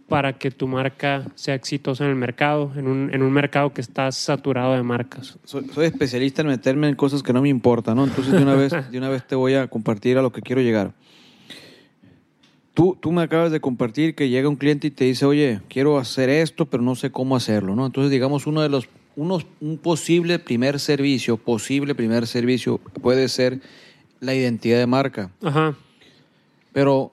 para 0.07 0.38
que 0.38 0.51
tu 0.51 0.67
marca 0.67 1.25
sea 1.36 1.55
exitosa 1.55 2.03
en 2.03 2.11
el 2.11 2.15
mercado, 2.15 2.71
en 2.75 2.88
un, 2.88 3.13
en 3.13 3.23
un 3.23 3.31
mercado 3.31 3.73
que 3.73 3.81
está 3.81 4.11
saturado 4.11 4.73
de 4.73 4.84
marcas. 4.84 5.38
Soy, 5.43 5.65
soy, 5.73 5.86
especialista 5.86 6.41
en 6.41 6.49
meterme 6.49 6.88
en 6.88 6.95
cosas 6.95 7.23
que 7.23 7.34
no 7.34 7.41
me 7.41 7.49
importan, 7.49 7.95
¿no? 7.95 8.03
Entonces 8.03 8.34
de 8.34 8.43
una 8.43 8.55
vez, 8.55 8.73
de 8.91 8.97
una 8.97 9.09
vez 9.09 9.25
te 9.25 9.36
voy 9.36 9.55
a 9.55 9.67
compartir 9.67 10.17
a 10.17 10.21
lo 10.21 10.31
que 10.31 10.41
quiero 10.41 10.61
llegar. 10.61 10.93
Tú, 12.73 12.97
tú 12.99 13.11
me 13.11 13.21
acabas 13.21 13.51
de 13.51 13.59
compartir 13.59 14.15
que 14.15 14.29
llega 14.29 14.49
un 14.49 14.55
cliente 14.55 14.88
y 14.88 14.91
te 14.91 15.05
dice, 15.05 15.25
oye, 15.25 15.61
quiero 15.69 15.99
hacer 15.99 16.29
esto, 16.29 16.65
pero 16.65 16.81
no 16.81 16.95
sé 16.95 17.11
cómo 17.11 17.36
hacerlo, 17.36 17.75
¿no? 17.75 17.86
Entonces, 17.86 18.11
digamos, 18.11 18.47
uno 18.47 18.61
de 18.61 18.69
los, 18.69 18.89
unos, 19.15 19.45
un 19.61 19.77
posible 19.77 20.39
primer 20.39 20.79
servicio, 20.79 21.38
posible 21.38 21.93
primer 21.93 22.25
servicio 22.25 22.79
puede 23.01 23.29
ser 23.29 23.61
la 24.19 24.34
identidad 24.34 24.79
de 24.79 24.88
marca. 24.88 25.29
Ajá. 25.43 25.75
Pero 26.71 27.12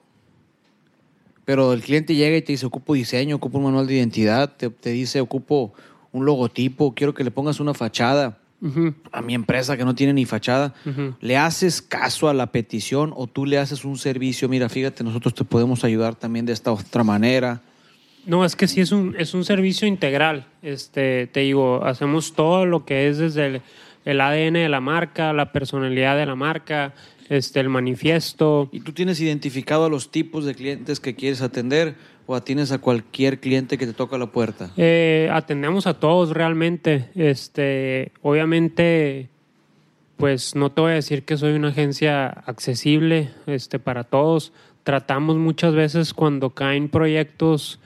pero 1.51 1.73
el 1.73 1.81
cliente 1.81 2.15
llega 2.15 2.37
y 2.37 2.41
te 2.41 2.53
dice, 2.53 2.65
ocupo 2.65 2.93
diseño, 2.93 3.35
ocupo 3.35 3.57
un 3.57 3.65
manual 3.65 3.85
de 3.85 3.95
identidad, 3.95 4.55
te, 4.55 4.69
te 4.69 4.91
dice, 4.91 5.19
ocupo 5.19 5.73
un 6.13 6.23
logotipo, 6.23 6.95
quiero 6.95 7.13
que 7.13 7.25
le 7.25 7.31
pongas 7.31 7.59
una 7.59 7.73
fachada 7.73 8.37
uh 8.61 8.67
-huh. 8.67 8.93
a 9.11 9.21
mi 9.21 9.33
empresa 9.33 9.75
que 9.75 9.83
no 9.83 9.93
tiene 9.93 10.13
ni 10.13 10.23
fachada. 10.23 10.73
Uh 10.85 10.89
-huh. 10.91 11.15
¿Le 11.19 11.35
haces 11.35 11.81
caso 11.81 12.29
a 12.29 12.33
la 12.33 12.53
petición 12.53 13.11
o 13.17 13.27
tú 13.27 13.45
le 13.45 13.57
haces 13.57 13.83
un 13.83 13.97
servicio? 13.97 14.47
Mira, 14.47 14.69
fíjate, 14.69 15.03
nosotros 15.03 15.33
te 15.33 15.43
podemos 15.43 15.83
ayudar 15.83 16.15
también 16.15 16.45
de 16.45 16.53
esta 16.53 16.71
otra 16.71 17.03
manera. 17.03 17.59
No, 18.25 18.45
es 18.45 18.55
que 18.55 18.69
sí 18.69 18.79
es 18.79 18.93
un, 18.93 19.13
es 19.19 19.33
un 19.33 19.43
servicio 19.43 19.85
integral. 19.89 20.45
Este, 20.61 21.27
te 21.27 21.41
digo, 21.41 21.83
hacemos 21.83 22.31
todo 22.33 22.65
lo 22.65 22.85
que 22.85 23.09
es 23.09 23.17
desde 23.17 23.45
el, 23.47 23.61
el 24.05 24.21
ADN 24.21 24.53
de 24.53 24.69
la 24.69 24.79
marca, 24.79 25.33
la 25.33 25.51
personalidad 25.51 26.15
de 26.15 26.25
la 26.25 26.35
marca, 26.35 26.93
este, 27.31 27.61
el 27.61 27.69
manifiesto. 27.69 28.67
¿Y 28.73 28.81
tú 28.81 28.91
tienes 28.91 29.21
identificado 29.21 29.85
a 29.85 29.89
los 29.89 30.11
tipos 30.11 30.43
de 30.43 30.53
clientes 30.53 30.99
que 30.99 31.15
quieres 31.15 31.41
atender 31.41 31.95
o 32.27 32.35
atiendes 32.35 32.73
a 32.73 32.79
cualquier 32.79 33.39
cliente 33.39 33.77
que 33.77 33.87
te 33.87 33.93
toca 33.93 34.17
la 34.17 34.27
puerta? 34.27 34.71
Eh, 34.75 35.29
atendemos 35.31 35.87
a 35.87 35.93
todos 35.93 36.31
realmente. 36.31 37.07
Este, 37.15 38.11
obviamente, 38.21 39.29
pues 40.17 40.55
no 40.57 40.73
te 40.73 40.81
voy 40.81 40.91
a 40.91 40.95
decir 40.95 41.23
que 41.23 41.37
soy 41.37 41.53
una 41.53 41.69
agencia 41.69 42.27
accesible 42.27 43.29
este, 43.45 43.79
para 43.79 44.03
todos. 44.03 44.51
Tratamos 44.83 45.37
muchas 45.37 45.73
veces 45.73 46.13
cuando 46.13 46.49
caen 46.49 46.89
proyectos 46.89 47.79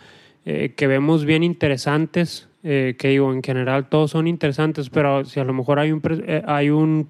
eh, 0.47 0.73
que 0.75 0.87
vemos 0.87 1.23
bien 1.23 1.43
interesantes, 1.43 2.47
eh, 2.63 2.95
que 2.97 3.09
digo, 3.09 3.31
en 3.31 3.43
general 3.43 3.89
todos 3.89 4.09
son 4.09 4.25
interesantes, 4.25 4.89
pero 4.89 5.23
si 5.23 5.39
a 5.39 5.43
lo 5.43 5.53
mejor 5.53 5.77
hay 5.77 5.91
un, 5.91 6.01
hay 6.47 6.71
un 6.71 7.09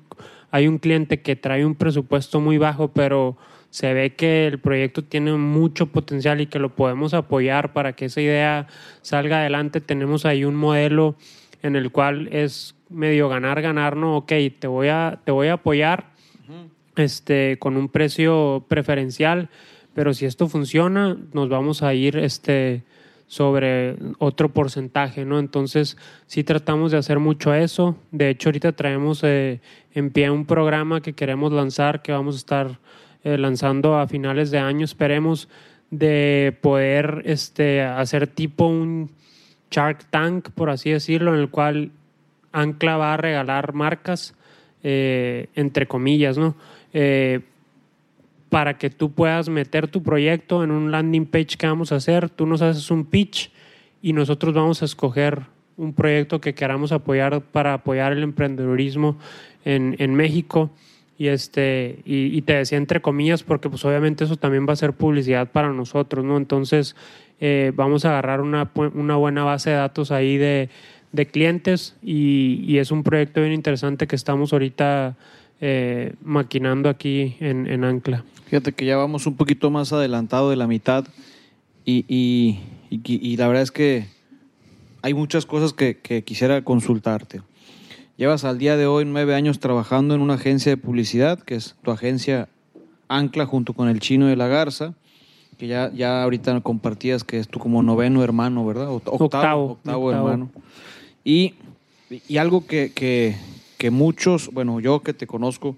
hay 0.55 0.69
un 0.69 0.77
cliente 0.77 1.21
que 1.21 1.35
trae 1.35 1.65
un 1.65 1.75
presupuesto 1.75 2.39
muy 2.39 2.57
bajo, 2.57 2.87
pero 2.93 3.35
se 3.71 3.93
ve 3.93 4.15
que 4.15 4.47
el 4.47 4.57
proyecto 4.57 5.03
tiene 5.03 5.33
mucho 5.33 5.87
potencial 5.87 6.39
y 6.39 6.45
que 6.45 6.59
lo 6.59 6.77
podemos 6.77 7.13
apoyar 7.13 7.73
para 7.73 7.91
que 7.91 8.05
esa 8.05 8.21
idea 8.21 8.67
salga 9.01 9.41
adelante. 9.41 9.81
Tenemos 9.81 10.25
ahí 10.25 10.45
un 10.45 10.55
modelo 10.55 11.17
en 11.61 11.75
el 11.75 11.91
cual 11.91 12.29
es 12.31 12.73
medio 12.89 13.27
ganar, 13.27 13.61
ganar, 13.61 13.97
no, 13.97 14.15
ok, 14.15 14.31
te 14.57 14.67
voy 14.67 14.87
a, 14.87 15.19
te 15.25 15.33
voy 15.33 15.49
a 15.49 15.55
apoyar 15.55 16.05
uh 16.47 16.53
-huh. 16.53 17.03
este, 17.03 17.57
con 17.59 17.75
un 17.75 17.89
precio 17.89 18.63
preferencial, 18.69 19.49
pero 19.93 20.13
si 20.13 20.25
esto 20.25 20.47
funciona, 20.47 21.17
nos 21.33 21.49
vamos 21.49 21.83
a 21.83 21.93
ir 21.93 22.15
este, 22.15 22.83
sobre 23.27 23.95
otro 24.19 24.49
porcentaje, 24.49 25.25
¿no? 25.25 25.39
Entonces, 25.39 25.97
sí 26.27 26.43
tratamos 26.43 26.91
de 26.91 26.97
hacer 26.97 27.19
mucho 27.19 27.53
eso. 27.53 27.95
De 28.11 28.29
hecho, 28.29 28.49
ahorita 28.49 28.73
traemos 28.73 29.23
eh, 29.23 29.61
en 29.93 30.11
pie 30.11 30.29
un 30.29 30.45
programa 30.45 31.01
que 31.01 31.13
queremos 31.13 31.51
lanzar, 31.51 32.01
que 32.01 32.11
vamos 32.11 32.35
a 32.35 32.37
estar 32.37 32.79
eh, 33.23 33.37
lanzando 33.37 33.97
a 33.97 34.07
finales 34.07 34.51
de 34.51 34.59
año, 34.59 34.85
esperemos, 34.85 35.49
de 35.89 36.57
poder 36.61 37.23
este, 37.25 37.81
hacer 37.81 38.27
tipo 38.27 38.67
un 38.67 39.11
Shark 39.71 40.05
Tank, 40.09 40.49
por 40.51 40.69
así 40.69 40.91
decirlo, 40.91 41.33
en 41.33 41.39
el 41.39 41.49
cual 41.49 41.91
Ancla 42.51 42.97
va 42.97 43.13
a 43.15 43.17
regalar 43.17 43.73
marcas, 43.73 44.35
eh, 44.83 45.49
entre 45.55 45.87
comillas, 45.87 46.37
¿no? 46.37 46.55
Para 48.49 48.77
que 48.77 48.89
tú 48.89 49.11
puedas 49.11 49.49
meter 49.49 49.87
tu 49.87 50.03
proyecto 50.03 50.63
en 50.63 50.71
un 50.71 50.91
landing 50.91 51.25
page 51.25 51.57
que 51.57 51.67
vamos 51.67 51.91
a 51.91 51.95
hacer. 51.95 52.29
Tú 52.29 52.45
nos 52.45 52.61
haces 52.61 52.91
un 52.91 53.05
pitch 53.05 53.51
y 54.01 54.13
nosotros 54.13 54.53
vamos 54.53 54.81
a 54.81 54.85
escoger 54.85 55.43
un 55.77 55.93
proyecto 55.93 56.39
que 56.39 56.53
queramos 56.53 56.91
apoyar 56.91 57.41
para 57.41 57.73
apoyar 57.73 58.13
el 58.13 58.23
emprendedurismo 58.23 59.17
en, 59.65 59.95
en 59.99 60.13
México. 60.15 60.69
Y, 61.17 61.27
este, 61.27 61.99
y, 62.03 62.41
te 62.41 62.55
decía 62.55 62.77
entre 62.77 63.01
comillas 63.01 63.41
porque 63.41 63.69
pues 63.69 63.85
obviamente 63.85 64.25
eso 64.25 64.35
también 64.35 64.67
va 64.67 64.73
a 64.73 64.75
ser 64.75 64.91
publicidad 64.91 65.49
para 65.49 65.71
nosotros, 65.71 66.25
¿no? 66.25 66.35
Entonces 66.35 66.97
eh, 67.39 67.71
vamos 67.73 68.03
a 68.03 68.09
agarrar 68.09 68.41
una, 68.41 68.69
una 68.93 69.15
buena 69.15 69.45
base 69.45 69.69
de 69.69 69.77
datos 69.77 70.11
ahí 70.11 70.35
de, 70.35 70.69
de 71.13 71.25
clientes 71.25 71.95
y, 72.03 72.65
y, 72.67 72.79
es 72.79 72.91
un 72.91 73.03
proyecto 73.03 73.39
bien 73.39 73.53
interesante 73.53 74.07
que 74.07 74.15
estamos 74.17 74.51
ahorita 74.51 75.15
eh, 75.61 76.13
maquinando 76.23 76.89
aquí 76.89 77.35
en, 77.39 77.67
en, 77.67 77.83
Ancla. 77.83 78.23
Fíjate 78.45 78.73
que 78.73 78.85
ya 78.85 78.97
vamos 78.97 79.25
un 79.25 79.35
poquito 79.35 79.69
más 79.71 79.93
adelantado 79.93 80.49
de 80.49 80.55
la 80.55 80.67
mitad 80.67 81.05
y, 81.85 82.05
y, 82.07 82.59
y 82.89 83.37
la 83.37 83.47
verdad 83.47 83.63
es 83.63 83.71
que 83.71 84.07
hay 85.01 85.13
muchas 85.13 85.45
cosas 85.45 85.73
que, 85.73 85.97
que, 85.97 86.23
quisiera 86.23 86.63
consultarte. 86.63 87.41
Llevas 88.17 88.43
al 88.43 88.57
día 88.57 88.77
de 88.77 88.87
hoy 88.87 89.05
nueve 89.05 89.35
años 89.35 89.59
trabajando 89.59 90.15
en 90.15 90.21
una 90.21 90.35
agencia 90.35 90.71
de 90.71 90.77
publicidad, 90.77 91.39
que 91.39 91.55
es 91.55 91.75
tu 91.83 91.91
agencia 91.91 92.47
Ancla 93.07 93.45
junto 93.45 93.73
con 93.73 93.87
el 93.87 93.99
Chino 93.99 94.25
de 94.27 94.35
la 94.35 94.47
Garza, 94.47 94.93
que 95.57 95.67
ya, 95.67 95.91
ya 95.93 96.23
ahorita 96.23 96.59
compartías 96.61 97.23
que 97.23 97.39
es 97.39 97.47
tu 97.47 97.59
como 97.59 97.83
noveno 97.83 98.23
hermano, 98.23 98.65
¿verdad? 98.65 98.87
Oct- 98.87 99.03
Octavo, 99.05 99.25
Octavo, 99.25 99.71
octavo, 99.73 100.05
octavo. 100.07 100.29
hermano. 100.29 100.51
Y, 101.23 101.53
y 102.27 102.37
algo 102.37 102.65
que, 102.65 102.91
que, 102.93 103.35
que 103.77 103.91
muchos, 103.91 104.49
bueno, 104.51 104.79
yo 104.79 105.01
que 105.01 105.13
te 105.13 105.27
conozco, 105.27 105.77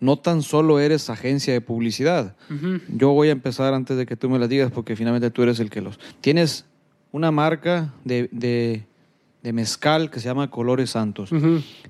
no 0.00 0.18
tan 0.18 0.42
solo 0.42 0.80
eres 0.80 1.08
agencia 1.08 1.52
de 1.52 1.60
publicidad. 1.60 2.36
Yo 2.88 3.12
voy 3.12 3.28
a 3.28 3.32
empezar 3.32 3.74
antes 3.74 3.96
de 3.96 4.06
que 4.06 4.16
tú 4.16 4.28
me 4.28 4.38
las 4.38 4.48
digas, 4.48 4.70
porque 4.70 4.96
finalmente 4.96 5.30
tú 5.30 5.42
eres 5.42 5.60
el 5.60 5.70
que 5.70 5.80
los... 5.80 5.98
Tienes 6.20 6.66
una 7.12 7.30
marca 7.30 7.94
de, 8.04 8.28
de, 8.32 8.84
de 9.42 9.52
mezcal 9.52 10.10
que 10.10 10.20
se 10.20 10.26
llama 10.26 10.50
Colores 10.50 10.90
Santos. 10.90 11.30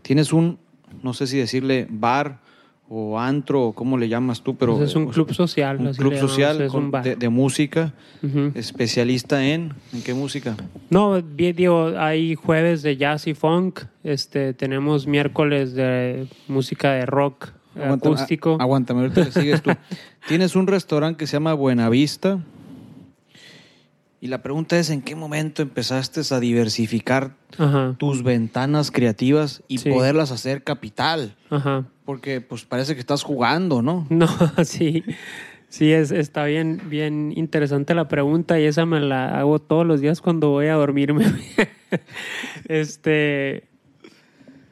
Tienes 0.03 0.33
un, 0.33 0.59
no 1.03 1.15
sé 1.15 1.27
si 1.27 1.39
decirle 1.39 1.89
bar 1.91 2.41
o 2.89 3.19
antro 3.19 3.63
o 3.69 3.73
cómo 3.73 3.97
le 3.99 4.09
llamas 4.09 4.43
tú, 4.43 4.57
pero... 4.57 4.77
Pues 4.77 4.91
es 4.91 4.97
un 4.97 5.07
club 5.07 5.33
social. 5.33 5.79
Un 5.81 5.95
club 5.95 6.17
social 6.17 6.61
es 6.61 6.71
con- 6.71 6.85
un 6.85 6.91
bar. 6.91 7.03
de, 7.03 7.17
de 7.17 7.29
música, 7.29 7.93
especialista 8.55 9.45
en... 9.45 9.73
¿En 9.93 10.03
qué 10.03 10.15
música? 10.15 10.57
No, 10.91 11.21
digo, 11.21 11.93
hay 11.99 12.35
jueves 12.35 12.83
de 12.83 12.97
jazz 12.97 13.27
y 13.27 13.35
funk. 13.35 13.81
Este, 14.03 14.53
tenemos 14.55 15.07
miércoles 15.07 15.73
de 15.75 16.27
música 16.47 16.93
de 16.93 17.07
rock 17.07 17.49
acústico. 17.83 18.57
a- 18.61 18.63
aguántame, 18.63 19.01
ahorita 19.01 19.25
le 19.25 19.33
sigues 19.33 19.63
tú. 19.63 19.71
Tienes 20.29 20.55
un 20.55 20.67
restaurante 20.67 21.19
que 21.19 21.27
se 21.27 21.33
llama 21.35 21.55
Buenavista. 21.55 22.39
Y 24.21 24.29
la 24.29 24.41
pregunta 24.43 24.79
es, 24.79 24.89
¿en 24.89 25.03
qué 25.03 25.15
momento 25.15 25.61
empezaste 25.61 26.23
a 26.35 26.41
diversificar 26.41 27.35
Ajá, 27.59 27.95
tus 27.99 28.23
ventanas 28.23 28.91
creativas 28.91 29.63
y 29.69 29.79
Sí. 29.79 29.91
poderlas 29.91 30.31
hacer 30.33 30.63
capital? 30.63 31.35
ajá. 31.51 31.87
Porque 32.05 32.41
pues 32.41 32.65
parece 32.65 32.95
que 32.95 33.01
estás 33.01 33.23
jugando, 33.23 33.83
¿no? 33.83 34.07
No, 34.11 34.29
sí. 34.65 35.03
Sí, 35.69 35.91
es, 35.93 36.13
está 36.13 36.45
bien, 36.45 36.83
bien 36.89 37.33
interesante 37.35 37.95
la 37.97 38.07
pregunta 38.07 38.61
y 38.61 38.65
esa 38.65 38.87
me 38.87 39.01
la 39.01 39.41
hago 39.41 39.59
todos 39.59 39.85
los 39.85 40.01
días 40.01 40.21
cuando 40.21 40.51
voy 40.51 40.67
a 40.67 40.75
dormirme. 40.75 41.25
este. 42.69 43.65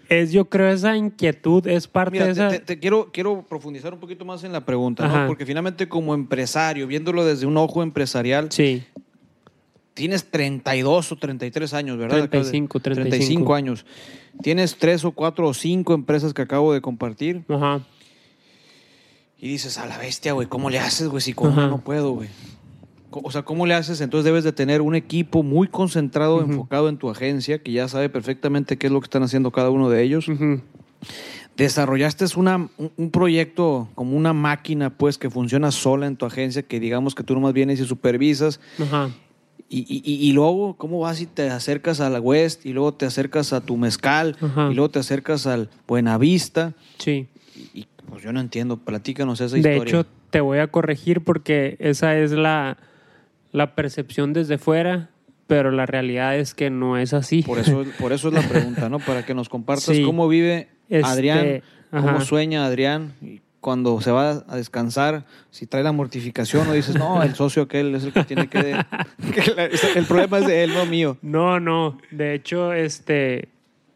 Es, 0.08 0.30
yo 0.30 0.44
creo, 0.44 0.68
esa 0.68 0.94
inquietud 0.96 1.66
es 1.66 1.88
parte 1.88 2.12
Mira, 2.12 2.26
de 2.26 2.34
te, 2.34 2.40
esa. 2.40 2.48
te- 2.50 2.58
te 2.60 2.78
quiero, 2.78 3.10
quiero 3.12 3.46
profundizar 3.48 3.94
un 3.94 3.98
poquito 3.98 4.26
más 4.26 4.44
en 4.44 4.52
la 4.52 4.64
pregunta, 4.64 5.08
¿no? 5.08 5.26
Porque 5.26 5.46
finalmente 5.46 5.88
como 5.88 6.12
empresario, 6.14 6.86
viéndolo 6.86 7.24
desde 7.24 7.46
un 7.46 7.56
ojo 7.56 7.82
empresarial, 7.82 8.48
Sí, 8.52 8.84
tienes 9.94 10.30
32 10.30 11.12
o 11.12 11.16
33 11.16 11.74
años, 11.74 11.98
¿verdad? 11.98 12.22
Acabas 12.22 12.46
de- 12.46 12.52
35, 12.52 12.80
35 12.80 13.54
años. 13.54 13.84
Tienes 14.42 14.76
tres 14.76 15.04
o 15.04 15.12
cuatro 15.12 15.48
o 15.48 15.54
cinco 15.54 15.94
empresas 15.94 16.32
que 16.32 16.42
acabo 16.42 16.72
de 16.72 16.80
compartir 16.80 17.44
ajá. 17.48 17.82
y 19.38 19.48
dices, 19.48 19.78
a 19.78 19.86
la 19.86 19.98
bestia, 19.98 20.32
güey, 20.32 20.48
¿cómo 20.48 20.70
le 20.70 20.78
haces, 20.78 21.08
güey? 21.08 21.20
Si 21.20 21.34
uno 21.36 21.68
no 21.68 21.78
puedo, 21.78 22.12
güey. 22.12 22.28
O 23.10 23.30
sea, 23.30 23.42
¿cómo 23.42 23.66
le 23.66 23.74
haces? 23.74 24.00
Entonces 24.00 24.24
debes 24.24 24.42
de 24.42 24.52
tener 24.52 24.80
un 24.80 24.94
equipo 24.94 25.42
muy 25.42 25.68
concentrado, 25.68 26.40
enfocado 26.40 26.88
en 26.88 26.96
tu 26.96 27.10
agencia, 27.10 27.62
que 27.62 27.72
ya 27.72 27.86
sabe 27.86 28.08
perfectamente 28.08 28.78
qué 28.78 28.86
es 28.86 28.92
lo 28.92 29.00
que 29.00 29.06
están 29.06 29.22
haciendo 29.22 29.50
cada 29.50 29.68
uno 29.68 29.90
de 29.90 30.02
ellos. 30.02 30.28
Ujú. 30.28 30.62
Desarrollaste 31.56 32.24
una, 32.36 32.70
un, 32.96 33.10
proyecto 33.10 33.88
como 33.94 34.16
una 34.16 34.32
máquina, 34.32 34.88
pues, 34.88 35.18
que 35.18 35.28
funciona 35.28 35.70
sola 35.70 36.06
en 36.06 36.16
tu 36.16 36.24
agencia, 36.24 36.62
que 36.62 36.80
digamos 36.80 37.14
que 37.14 37.22
tú 37.22 37.34
nomás 37.34 37.52
vienes 37.52 37.78
y 37.80 37.84
supervisas. 37.84 38.60
Ajá. 38.80 39.10
Y- 39.80 40.02
y- 40.04 40.28
y 40.28 40.32
luego, 40.32 40.74
¿cómo 40.76 41.00
vas 41.00 41.20
y 41.20 41.26
te 41.26 41.48
acercas 41.50 42.00
a 42.00 42.10
la 42.10 42.20
West? 42.20 42.66
Y 42.66 42.72
luego 42.72 42.94
te 42.94 43.06
acercas 43.06 43.52
a 43.52 43.60
tu 43.60 43.76
mezcal. 43.76 44.36
Ajá. 44.40 44.68
Y 44.70 44.74
luego 44.74 44.90
te 44.90 44.98
acercas 44.98 45.46
al 45.46 45.70
Buenavista. 45.88 46.74
Sí. 46.98 47.26
Y, 47.56 47.80
y, 47.80 47.86
pues 48.08 48.22
yo 48.22 48.32
no 48.32 48.40
entiendo. 48.40 48.76
Platícanos 48.76 49.40
esa 49.40 49.54
De 49.54 49.60
historia. 49.60 49.82
hecho, 49.82 50.06
te 50.30 50.40
voy 50.40 50.58
a 50.58 50.66
corregir 50.68 51.22
porque 51.22 51.76
esa 51.80 52.16
es 52.18 52.32
la, 52.32 52.76
la 53.52 53.74
percepción 53.74 54.32
desde 54.32 54.58
fuera, 54.58 55.10
pero 55.46 55.70
la 55.70 55.86
realidad 55.86 56.36
es 56.36 56.54
que 56.54 56.70
no 56.70 56.96
es 56.98 57.12
así. 57.14 57.42
por, 57.42 57.58
eso, 57.58 57.84
por 57.98 58.12
eso 58.12 58.28
es 58.28 58.34
la 58.34 58.42
pregunta, 58.48 58.88
¿no? 58.88 58.98
Para 58.98 59.24
que 59.24 59.34
nos 59.34 59.48
compartas 59.48 59.96
Sí. 59.96 60.02
cómo 60.04 60.28
vive 60.28 60.68
Este, 60.88 61.06
Adrián, 61.08 61.62
cómo 61.90 62.08
ajá. 62.10 62.20
sueña 62.24 62.64
Adrián. 62.66 63.12
y 63.22 63.40
cuando 63.62 63.98
se 64.02 64.10
va 64.10 64.44
a 64.46 64.56
descansar, 64.56 65.24
si 65.50 65.66
trae 65.66 65.82
la 65.82 65.92
mortificación 65.92 66.68
o 66.68 66.74
dices, 66.74 66.96
no, 66.96 67.22
el 67.22 67.34
socio 67.34 67.62
aquel 67.62 67.94
es 67.94 68.04
el 68.04 68.12
que 68.12 68.24
tiene 68.24 68.48
que... 68.48 68.58
que 69.34 69.54
la- 69.54 69.64
el 69.64 70.04
problema 70.04 70.40
es 70.40 70.46
de 70.46 70.64
él, 70.64 70.74
no 70.74 70.84
mío. 70.84 71.16
No, 71.22 71.58
no. 71.60 71.96
De 72.10 72.34
hecho, 72.34 72.74
este 72.74 73.48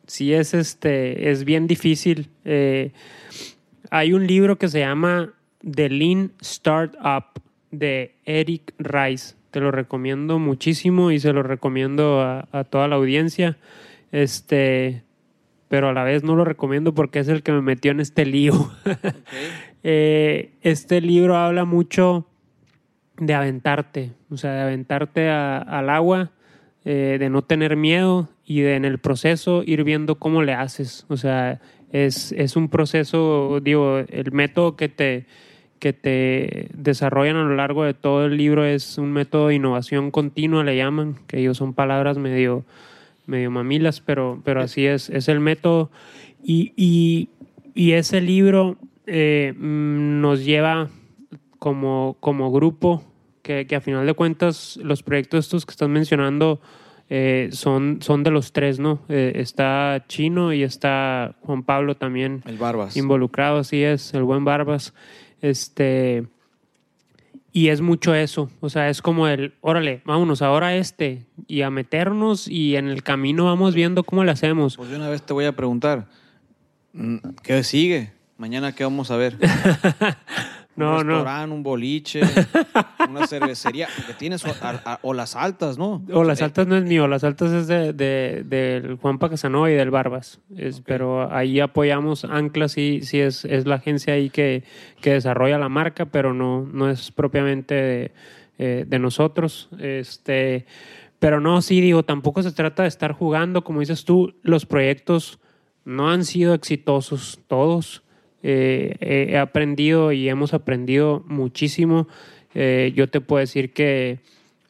sí 0.06 0.32
es 0.32 0.54
este 0.54 1.30
es 1.30 1.44
bien 1.44 1.66
difícil. 1.66 2.30
Eh, 2.44 2.92
hay 3.90 4.12
un 4.14 4.26
libro 4.26 4.56
que 4.56 4.68
se 4.68 4.78
llama 4.80 5.34
The 5.68 5.88
Lean 5.90 6.32
Startup 6.40 7.24
de 7.72 8.14
Eric 8.24 8.72
Rice. 8.78 9.34
Te 9.50 9.58
lo 9.60 9.70
recomiendo 9.72 10.38
muchísimo 10.38 11.10
y 11.10 11.18
se 11.18 11.32
lo 11.32 11.42
recomiendo 11.42 12.20
a, 12.22 12.48
a 12.52 12.64
toda 12.64 12.86
la 12.88 12.94
audiencia. 12.96 13.56
Este, 14.12 15.02
pero 15.68 15.88
a 15.88 15.92
la 15.92 16.04
vez 16.04 16.22
no 16.24 16.36
lo 16.36 16.44
recomiendo 16.44 16.94
porque 16.94 17.18
es 17.18 17.28
el 17.28 17.42
que 17.42 17.52
me 17.52 17.62
metió 17.62 17.90
en 17.90 18.00
este 18.00 18.24
lío. 18.26 18.52
Eh, 19.88 20.50
este 20.62 21.00
libro 21.00 21.36
habla 21.36 21.64
mucho 21.64 22.26
de 23.18 23.34
aventarte, 23.34 24.10
o 24.30 24.36
sea, 24.36 24.52
de 24.52 24.60
aventarte 24.62 25.28
a- 25.28 25.58
al 25.58 25.90
agua, 25.90 26.32
eh, 26.84 27.18
de 27.20 27.30
no 27.30 27.42
tener 27.42 27.76
miedo 27.76 28.28
y 28.44 28.62
de 28.62 28.74
en 28.74 28.84
el 28.84 28.98
proceso 28.98 29.62
ir 29.64 29.84
viendo 29.84 30.16
cómo 30.16 30.42
le 30.42 30.54
haces. 30.54 31.06
O 31.08 31.16
sea, 31.16 31.60
es, 31.92 32.32
es 32.32 32.56
un 32.56 32.68
proceso, 32.68 33.60
digo, 33.62 33.98
el 33.98 34.32
método 34.32 34.74
que 34.74 34.88
te, 34.88 35.26
que 35.78 35.92
te 35.92 36.68
desarrollan 36.74 37.36
a 37.36 37.44
lo 37.44 37.54
largo 37.54 37.84
de 37.84 37.94
todo 37.94 38.26
el 38.26 38.36
libro 38.36 38.64
es 38.64 38.98
un 38.98 39.12
método 39.12 39.48
de 39.48 39.54
innovación 39.54 40.10
continua, 40.10 40.64
le 40.64 40.76
llaman, 40.76 41.14
que 41.28 41.38
ellos 41.38 41.58
son 41.58 41.74
palabras 41.74 42.18
medio, 42.18 42.64
medio 43.26 43.50
mamilas, 43.50 44.00
pero, 44.00 44.40
pero 44.44 44.60
así 44.62 44.86
es, 44.86 45.10
es 45.10 45.28
el 45.28 45.40
método. 45.40 45.90
Y, 46.42 46.72
y, 46.76 47.28
y 47.74 47.92
ese 47.92 48.20
libro 48.20 48.76
eh, 49.06 49.52
mm, 49.56 50.20
nos 50.20 50.44
lleva 50.44 50.88
como, 51.58 52.16
como 52.20 52.50
grupo, 52.52 53.02
que, 53.42 53.66
que 53.66 53.76
a 53.76 53.80
final 53.80 54.06
de 54.06 54.14
cuentas 54.14 54.78
los 54.82 55.02
proyectos 55.02 55.46
estos 55.46 55.66
que 55.66 55.70
estás 55.70 55.88
mencionando 55.88 56.60
eh, 57.08 57.50
son, 57.52 57.98
son 58.02 58.24
de 58.24 58.30
los 58.32 58.52
tres, 58.52 58.80
¿no? 58.80 59.00
Eh, 59.08 59.32
está 59.36 60.04
Chino 60.08 60.52
y 60.52 60.64
está 60.64 61.36
Juan 61.42 61.62
Pablo 61.62 61.96
también 61.96 62.42
El 62.46 62.58
Barbas. 62.58 62.96
involucrado, 62.96 63.58
así 63.58 63.82
es, 63.82 64.12
el 64.14 64.24
buen 64.24 64.44
Barbas. 64.44 64.92
Este. 65.40 66.26
Y 67.56 67.70
es 67.70 67.80
mucho 67.80 68.14
eso, 68.14 68.50
o 68.60 68.68
sea, 68.68 68.90
es 68.90 69.00
como 69.00 69.28
el, 69.28 69.54
órale, 69.62 70.02
vámonos 70.04 70.42
ahora 70.42 70.66
a 70.66 70.76
este 70.76 71.24
y 71.46 71.62
a 71.62 71.70
meternos 71.70 72.48
y 72.48 72.76
en 72.76 72.86
el 72.86 73.02
camino 73.02 73.46
vamos 73.46 73.74
viendo 73.74 74.04
cómo 74.04 74.24
le 74.24 74.30
hacemos. 74.30 74.76
Pues 74.76 74.90
de 74.90 74.96
una 74.96 75.08
vez 75.08 75.22
te 75.22 75.32
voy 75.32 75.46
a 75.46 75.56
preguntar, 75.56 76.06
mm, 76.92 77.16
¿qué 77.42 77.64
sigue? 77.64 78.12
Mañana, 78.36 78.72
¿qué 78.72 78.84
vamos 78.84 79.10
a 79.10 79.16
ver? 79.16 79.38
No, 80.76 80.98
un 81.00 81.06
no. 81.06 81.12
restaurante, 81.14 81.54
un 81.54 81.62
boliche, 81.62 82.20
una 83.08 83.26
cervecería, 83.26 83.88
porque 83.96 84.12
tienes 84.14 84.44
o, 84.44 84.48
a- 84.48 84.82
a- 84.84 84.98
o 85.02 85.14
las 85.14 85.34
altas, 85.36 85.78
¿no? 85.78 86.04
O 86.12 86.22
las 86.24 86.42
altas 86.42 86.66
no 86.66 86.76
es 86.76 86.84
mío, 86.84 87.08
las 87.08 87.24
altas 87.24 87.52
es 87.52 87.66
de, 87.66 87.92
de- 87.92 88.44
del 88.44 88.96
Juanpa 88.96 89.30
Casanova 89.30 89.70
y 89.70 89.74
del 89.74 89.90
Barbas. 89.90 90.40
Es, 90.56 90.80
Pero 90.82 91.32
ahí 91.34 91.60
apoyamos 91.60 92.24
Ancla, 92.24 92.68
sí, 92.68 93.00
sí 93.02 93.20
es, 93.20 93.44
es 93.44 93.66
la 93.66 93.76
agencia 93.76 94.14
ahí 94.14 94.28
que, 94.30 94.64
que 95.00 95.12
desarrolla 95.12 95.58
la 95.58 95.68
marca, 95.68 96.06
pero 96.06 96.34
no, 96.34 96.62
no 96.70 96.90
es 96.90 97.10
propiamente 97.10 97.74
de, 97.74 98.12
eh, 98.58 98.84
de 98.86 98.98
nosotros. 98.98 99.68
Este, 99.78 100.66
pero 101.18 101.40
no, 101.40 101.62
sí, 101.62 101.80
digo, 101.80 102.02
tampoco 102.02 102.42
se 102.42 102.52
trata 102.52 102.82
de 102.82 102.88
estar 102.88 103.12
jugando, 103.12 103.64
como 103.64 103.80
dices 103.80 104.04
tú, 104.04 104.34
los 104.42 104.66
proyectos 104.66 105.38
no 105.84 106.10
han 106.10 106.24
sido 106.24 106.52
exitosos 106.54 107.38
todos. 107.48 108.02
Eh, 108.48 108.96
he 109.00 109.32
he 109.32 109.38
aprendido 109.38 110.12
y 110.12 110.28
hemos 110.28 110.54
aprendido 110.54 111.24
muchísimo. 111.26 112.06
Eh, 112.54 112.92
yo 112.94 113.08
te 113.08 113.20
puedo 113.20 113.40
decir 113.40 113.72
que 113.72 114.20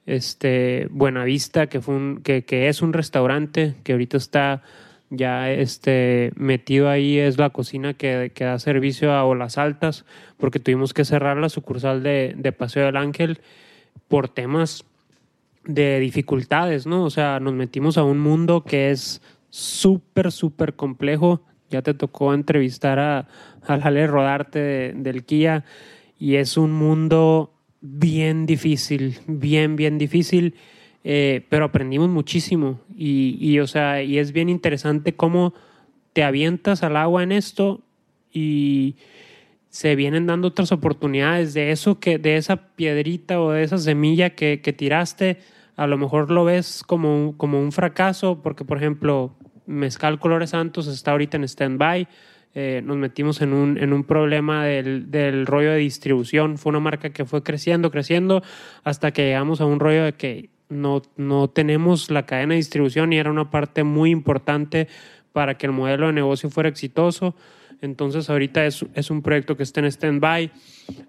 este 0.06 0.88
Buenavista, 0.90 1.66
que 1.66 1.82
fue 1.82 1.94
un, 1.94 2.22
que, 2.22 2.42
es 2.68 2.80
un 2.80 2.94
restaurante 2.94 3.74
que 3.84 3.92
ahorita 3.92 4.16
está 4.16 4.62
ya 5.10 5.52
este 5.52 6.32
metido 6.36 6.88
ahí, 6.88 7.18
es 7.18 7.36
la 7.36 7.50
cocina 7.50 7.92
que, 7.92 8.32
que 8.34 8.44
da 8.44 8.58
servicio 8.58 9.12
a 9.12 9.24
Olas 9.24 9.58
Altas, 9.58 10.06
porque 10.38 10.58
tuvimos 10.58 10.94
que 10.94 11.04
cerrar 11.04 11.36
la 11.36 11.50
sucursal 11.50 12.02
de, 12.02 12.32
de 12.34 12.52
Paseo 12.52 12.86
del 12.86 12.96
Ángel 12.96 13.40
por 14.08 14.30
temas 14.30 14.86
de 15.66 16.00
dificultades, 16.00 16.86
¿no? 16.86 17.04
O 17.04 17.10
sea, 17.10 17.40
nos 17.40 17.52
metimos 17.52 17.98
a 17.98 18.04
un 18.04 18.20
mundo 18.20 18.64
que 18.64 18.90
es 18.90 19.20
súper, 19.50 20.32
súper 20.32 20.76
complejo. 20.76 21.42
Ya 21.70 21.82
te 21.82 21.94
tocó 21.94 22.34
entrevistar 22.34 22.98
a, 22.98 23.28
a 23.66 24.06
Rodarte 24.06 24.58
de- 24.58 24.92
del 24.94 25.24
Kia 25.24 25.64
y 26.18 26.36
es 26.36 26.56
un 26.56 26.72
mundo 26.72 27.52
bien 27.80 28.46
difícil, 28.46 29.18
bien, 29.26 29.76
bien 29.76 29.98
difícil, 29.98 30.54
eh, 31.04 31.44
pero 31.48 31.66
aprendimos 31.66 32.08
muchísimo. 32.08 32.80
Y, 32.96 33.36
y, 33.40 33.58
o 33.60 33.66
sea, 33.66 34.02
y 34.02 34.18
es 34.18 34.32
bien 34.32 34.48
interesante 34.48 35.14
cómo 35.14 35.54
te 36.12 36.24
avientas 36.24 36.82
al 36.82 36.96
agua 36.96 37.22
en 37.22 37.32
esto 37.32 37.82
y 38.32 38.96
se 39.68 39.94
vienen 39.94 40.26
dando 40.26 40.48
otras 40.48 40.72
oportunidades. 40.72 41.52
De 41.54 41.70
eso 41.70 42.00
que 42.00 42.18
de 42.18 42.36
esa 42.36 42.68
piedrita 42.74 43.40
o 43.40 43.50
de 43.52 43.62
esa 43.62 43.78
semilla 43.78 44.30
que, 44.30 44.60
que 44.62 44.72
tiraste 44.72 45.38
a 45.76 45.86
lo 45.86 45.98
mejor 45.98 46.30
lo 46.30 46.44
ves 46.44 46.82
como 46.86 47.34
como 47.36 47.60
un 47.60 47.70
fracaso 47.70 48.40
porque 48.42 48.64
por 48.64 48.78
ejemplo 48.78 49.34
Mezcal 49.66 50.18
Colores 50.18 50.50
Santos 50.50 50.86
está 50.86 51.12
ahorita 51.12 51.36
en 51.36 51.44
stand-by 51.44 52.08
eh, 52.58 52.80
nos 52.82 52.96
metimos 52.96 53.42
en 53.42 53.52
un, 53.52 53.76
en 53.76 53.92
un 53.92 54.02
problema 54.02 54.64
del, 54.64 55.10
del, 55.10 55.44
rollo 55.44 55.72
de 55.72 55.76
distribución. 55.76 56.56
Fue 56.56 56.70
una 56.70 56.80
marca 56.80 57.10
que 57.10 57.26
fue 57.26 57.42
creciendo, 57.42 57.90
creciendo, 57.90 58.42
hasta 58.82 59.12
que 59.12 59.26
llegamos 59.26 59.60
a 59.60 59.66
un 59.66 59.78
rollo 59.78 60.04
de 60.04 60.14
que 60.14 60.48
no, 60.70 61.02
no 61.18 61.50
tenemos 61.50 62.10
la 62.10 62.24
cadena 62.24 62.54
de 62.54 62.56
distribución 62.56 63.12
y 63.12 63.18
era 63.18 63.30
una 63.30 63.50
parte 63.50 63.84
muy 63.84 64.10
importante 64.10 64.88
para 65.34 65.58
que 65.58 65.66
el 65.66 65.72
modelo 65.72 66.06
de 66.06 66.14
negocio 66.14 66.48
fuera 66.48 66.70
exitoso. 66.70 67.36
Entonces 67.82 68.30
ahorita 68.30 68.64
es, 68.64 68.86
es 68.94 69.10
un 69.10 69.20
proyecto 69.20 69.58
que 69.58 69.62
está 69.62 69.80
en 69.80 69.86
stand-by. 69.92 70.50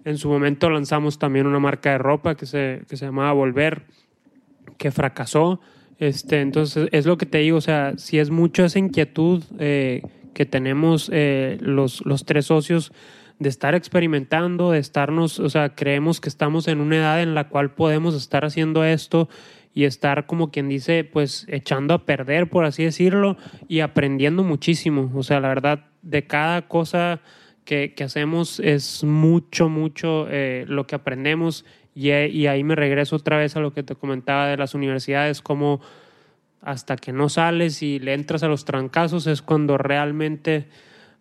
En 0.03 0.17
su 0.17 0.27
momento 0.27 0.69
lanzamos 0.69 1.17
también 1.17 1.47
una 1.47 1.59
marca 1.59 1.91
de 1.91 1.97
ropa 1.97 2.35
que 2.35 2.45
se, 2.45 2.81
que 2.89 2.97
se 2.97 3.05
llamaba 3.05 3.31
Volver, 3.31 3.83
que 4.77 4.91
fracasó. 4.91 5.61
Este, 5.99 6.41
entonces 6.41 6.89
es 6.91 7.05
lo 7.05 7.17
que 7.17 7.25
te 7.25 7.39
digo, 7.39 7.57
o 7.57 7.61
sea, 7.61 7.93
si 7.97 8.19
es 8.19 8.29
mucho 8.29 8.63
esa 8.65 8.77
inquietud 8.77 9.43
eh, 9.57 10.03
que 10.33 10.45
tenemos 10.45 11.09
eh, 11.11 11.57
los, 11.59 12.05
los 12.05 12.25
tres 12.25 12.45
socios 12.45 12.91
de 13.39 13.49
estar 13.49 13.75
experimentando, 13.75 14.71
de 14.71 14.79
estarnos, 14.79 15.39
o 15.39 15.49
sea, 15.49 15.75
creemos 15.75 16.21
que 16.21 16.29
estamos 16.29 16.67
en 16.67 16.81
una 16.81 16.97
edad 16.97 17.21
en 17.21 17.35
la 17.35 17.49
cual 17.49 17.71
podemos 17.71 18.15
estar 18.15 18.45
haciendo 18.45 18.83
esto 18.83 19.29
y 19.73 19.85
estar 19.85 20.25
como 20.25 20.49
quien 20.49 20.69
dice, 20.69 21.03
pues 21.03 21.45
echando 21.49 21.93
a 21.93 22.05
perder, 22.05 22.49
por 22.49 22.65
así 22.65 22.83
decirlo, 22.83 23.37
y 23.67 23.81
aprendiendo 23.81 24.43
muchísimo. 24.43 25.11
O 25.13 25.21
sea, 25.21 25.39
la 25.39 25.49
verdad, 25.49 25.85
de 26.01 26.25
cada 26.25 26.67
cosa 26.67 27.21
que, 27.63 27.93
que 27.93 28.03
hacemos 28.03 28.59
es 28.59 29.03
mucho, 29.03 29.69
mucho 29.69 30.27
eh, 30.31 30.65
lo 30.67 30.87
que 30.87 30.95
aprendemos 30.95 31.63
y, 31.97 32.11
y 32.11 32.45
ahí 32.45 32.63
me 32.63 32.75
regreso 32.75 33.15
otra 33.15 33.37
vez 33.37 33.55
a 33.55 33.59
lo 33.59 33.73
que 33.73 33.81
te 33.81 33.95
comentaba 33.95 34.47
de 34.47 34.55
las 34.55 34.75
universidades, 34.75 35.41
como 35.41 35.81
hasta 36.61 36.95
que 36.95 37.11
no 37.11 37.27
sales 37.27 37.81
y 37.81 37.97
le 37.97 38.13
entras 38.13 38.43
a 38.43 38.47
los 38.47 38.65
trancazos 38.65 39.25
es 39.25 39.41
cuando 39.41 39.79
realmente 39.79 40.67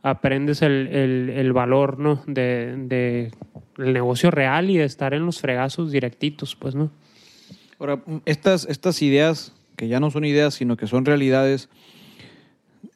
aprendes 0.02 0.60
el, 0.60 0.88
el, 0.88 1.30
el 1.30 1.52
valor 1.54 1.98
¿no? 1.98 2.22
de, 2.26 2.74
de, 2.76 3.32
el 3.78 3.92
negocio 3.94 4.30
real 4.30 4.68
y 4.68 4.76
de 4.76 4.84
estar 4.84 5.14
en 5.14 5.24
los 5.24 5.40
fregazos 5.40 5.90
directitos, 5.90 6.56
pues, 6.56 6.74
¿no? 6.74 6.90
Ahora, 7.78 8.02
estas, 8.26 8.66
estas 8.66 9.00
ideas, 9.00 9.54
que 9.76 9.88
ya 9.88 9.98
no 9.98 10.10
son 10.10 10.24
ideas, 10.24 10.54
sino 10.54 10.76
que 10.76 10.86
son 10.86 11.06
realidades, 11.06 11.70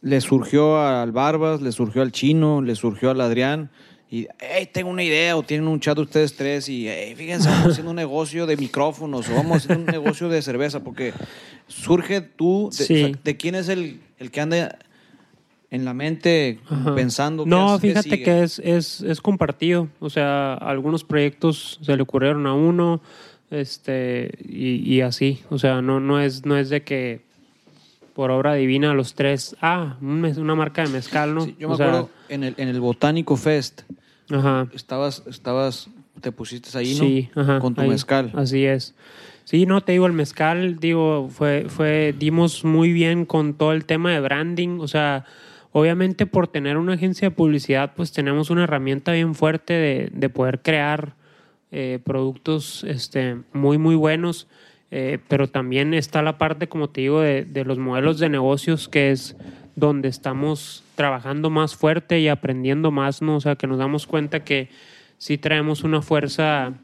le 0.03 0.21
surgió 0.21 0.81
al 0.81 1.13
Barbas, 1.13 1.63
le 1.63 1.73
surgió 1.73 2.03
al 2.03 2.13
Chino, 2.13 2.63
le 2.63 2.75
surgió 2.75 3.11
al 3.11 3.21
Adrián, 3.21 3.71
y 4.11 4.27
hey, 4.41 4.69
tengo 4.73 4.91
una 4.91 5.05
idea, 5.05 5.37
o 5.37 5.43
tienen 5.43 5.69
un 5.69 5.79
chat 5.81 5.97
ustedes 5.99 6.35
tres, 6.35 6.69
y 6.69 6.89
hey, 6.89 7.15
fíjense, 7.17 7.49
vamos 7.49 7.69
haciendo 7.73 7.91
un 7.91 7.97
negocio 7.97 8.47
de 8.47 8.57
micrófonos, 8.57 9.29
o 9.29 9.35
vamos 9.35 9.59
haciendo 9.59 9.85
un 9.85 9.91
negocio 9.91 10.29
de 10.29 10.43
cerveza, 10.43 10.81
porque 10.81 11.13
surge 11.69 12.21
tú, 12.21 12.71
de, 12.77 12.85
Sí. 12.85 13.05
o 13.05 13.07
sea, 13.09 13.19
de 13.23 13.37
quién 13.37 13.55
es 13.55 13.69
el, 13.69 14.01
el 14.19 14.31
que 14.31 14.41
anda 14.41 14.79
en 15.71 15.85
la 15.85 15.95
mente 15.95 16.59
Ajá. 16.69 16.97
pensando. 16.97 17.47
No, 17.47 17.79
qué 17.81 17.89
fíjate 17.91 18.11
sigue? 18.11 18.23
que 18.25 18.43
es, 18.43 18.59
es, 18.59 19.03
es 19.03 19.21
compartido. 19.21 19.87
O 20.01 20.11
sea, 20.11 20.55
algunos 20.55 21.05
proyectos 21.05 21.79
se 21.81 21.95
le 21.97 22.03
ocurrieron 22.03 22.45
a 22.49 22.55
uno, 22.55 23.01
este, 23.53 24.33
y, 24.49 24.93
y 24.93 25.01
así. 25.03 25.41
O 25.49 25.59
sea, 25.59 25.81
no, 25.83 26.01
no 26.01 26.21
es, 26.21 26.45
no 26.45 26.57
es 26.57 26.71
de 26.71 26.83
que 26.83 27.21
por 28.15 28.33
obra 28.33 28.55
divina 28.55 28.93
los 28.95 29.15
tres, 29.15 29.55
ah, 29.63 29.97
una 30.01 30.55
marca 30.57 30.83
de 30.83 30.89
mezcal, 30.89 31.35
¿no? 31.35 31.43
Sí, 31.45 31.55
yo 31.59 31.69
me 31.69 31.75
O 31.75 31.77
sea, 31.77 31.87
acuerdo 31.87 32.11
en 32.29 32.43
el, 32.45 32.55
en 32.59 32.69
el 32.69 32.81
Botánico 32.81 33.37
Fest, 33.37 33.83
Ajá. 34.31 34.69
estabas, 34.75 35.23
estabas, 35.27 35.89
te 36.21 36.33
pusiste 36.33 36.77
ahí, 36.79 36.95
¿no? 36.95 37.05
Sí, 37.05 37.31
ajá, 37.35 37.59
Con 37.59 37.75
tu 37.75 37.81
ahí. 37.83 37.89
mezcal. 37.89 38.31
Así 38.35 38.65
es. 38.65 38.95
Sí, 39.45 39.67
no, 39.67 39.81
te 39.81 39.93
digo, 39.93 40.07
el 40.07 40.13
mezcal, 40.13 40.79
digo, 40.79 41.29
fue, 41.29 41.67
fue, 41.69 42.15
dimos 42.17 42.65
muy 42.65 42.93
bien 42.93 43.25
con 43.25 43.55
todo 43.55 43.73
el 43.73 43.85
tema 43.85 44.13
de 44.13 44.21
branding. 44.21 44.79
O 44.81 44.87
sea, 44.87 45.25
obviamente 45.73 46.27
por 46.27 46.47
tener 46.47 46.77
una 46.77 46.95
agencia 46.95 47.29
de 47.31 47.35
publicidad, 47.35 47.93
pues 47.97 48.13
tenemos 48.13 48.51
una 48.51 48.65
herramienta 48.65 49.13
bien 49.13 49.35
fuerte 49.35 49.73
de, 49.73 50.11
de 50.13 50.29
poder 50.29 50.61
crear 50.63 51.15
eh, 51.73 51.99
productos 52.05 52.85
este, 52.85 53.39
muy, 53.53 53.79
muy 53.79 53.97
buenos. 53.97 54.47
Eh, 54.93 55.19
pero 55.29 55.49
también 55.49 55.95
está 55.95 56.21
la 56.23 56.37
parte, 56.37 56.69
como 56.69 56.91
te 56.91 57.01
digo, 57.03 57.21
de, 57.21 57.45
de 57.45 57.65
los 57.65 57.79
modelos 57.79 58.19
de 58.19 58.29
negocios, 58.29 58.89
que 58.89 59.11
es 59.13 59.37
donde 59.81 60.09
estamos 60.09 60.85
trabajando 60.95 61.51
más 61.51 61.75
fuerte 61.75 62.21
y 62.21 62.29
aprendiendo 62.29 62.91
más, 62.91 63.23
¿no? 63.23 63.37
O 63.37 63.41
sea, 63.41 63.57
que 63.57 63.67
nos 63.67 63.79
damos 63.79 64.07
cuenta 64.07 64.45
que 64.45 64.69
sí 65.19 65.39
traemos 65.39 65.83
una 65.83 66.03
fuerza 66.03 66.75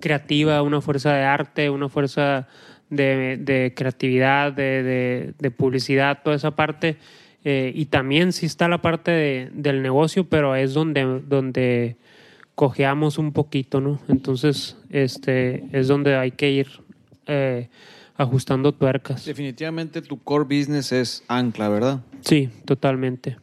creativa, 0.00 0.60
una 0.62 0.80
fuerza 0.80 1.14
de 1.14 1.22
arte, 1.22 1.70
una 1.70 1.88
fuerza 1.88 2.48
de, 2.90 3.72
creatividad, 3.74 4.52
de, 4.52 5.52
publicidad, 5.56 6.20
toda 6.22 6.36
esa 6.36 6.50
parte. 6.50 6.96
Eh, 7.44 7.72
y 7.74 7.86
también 7.86 8.32
sí 8.32 8.46
está 8.46 8.68
la 8.68 8.82
parte 8.82 9.10
de- 9.12 9.50
del 9.52 9.80
negocio, 9.80 10.24
pero 10.24 10.56
es 10.56 10.74
donde, 10.74 11.22
donde 11.26 11.96
cojeamos 12.56 13.16
un 13.16 13.32
poquito, 13.32 13.80
¿no? 13.80 14.00
Entonces, 14.08 14.76
este 14.90 15.64
es 15.72 15.86
donde 15.86 16.16
hay 16.16 16.32
que 16.32 16.50
ir 16.50 16.66
eh, 17.26 17.68
ajustando 18.18 18.72
tuercas. 18.74 19.24
Definitivamente 19.24 20.02
tu 20.02 20.18
core 20.22 20.44
business 20.44 20.92
es 20.92 21.24
ancla, 21.28 21.68
¿verdad? 21.70 22.00
Sí, 22.20 22.50
totalmente. 22.66 23.38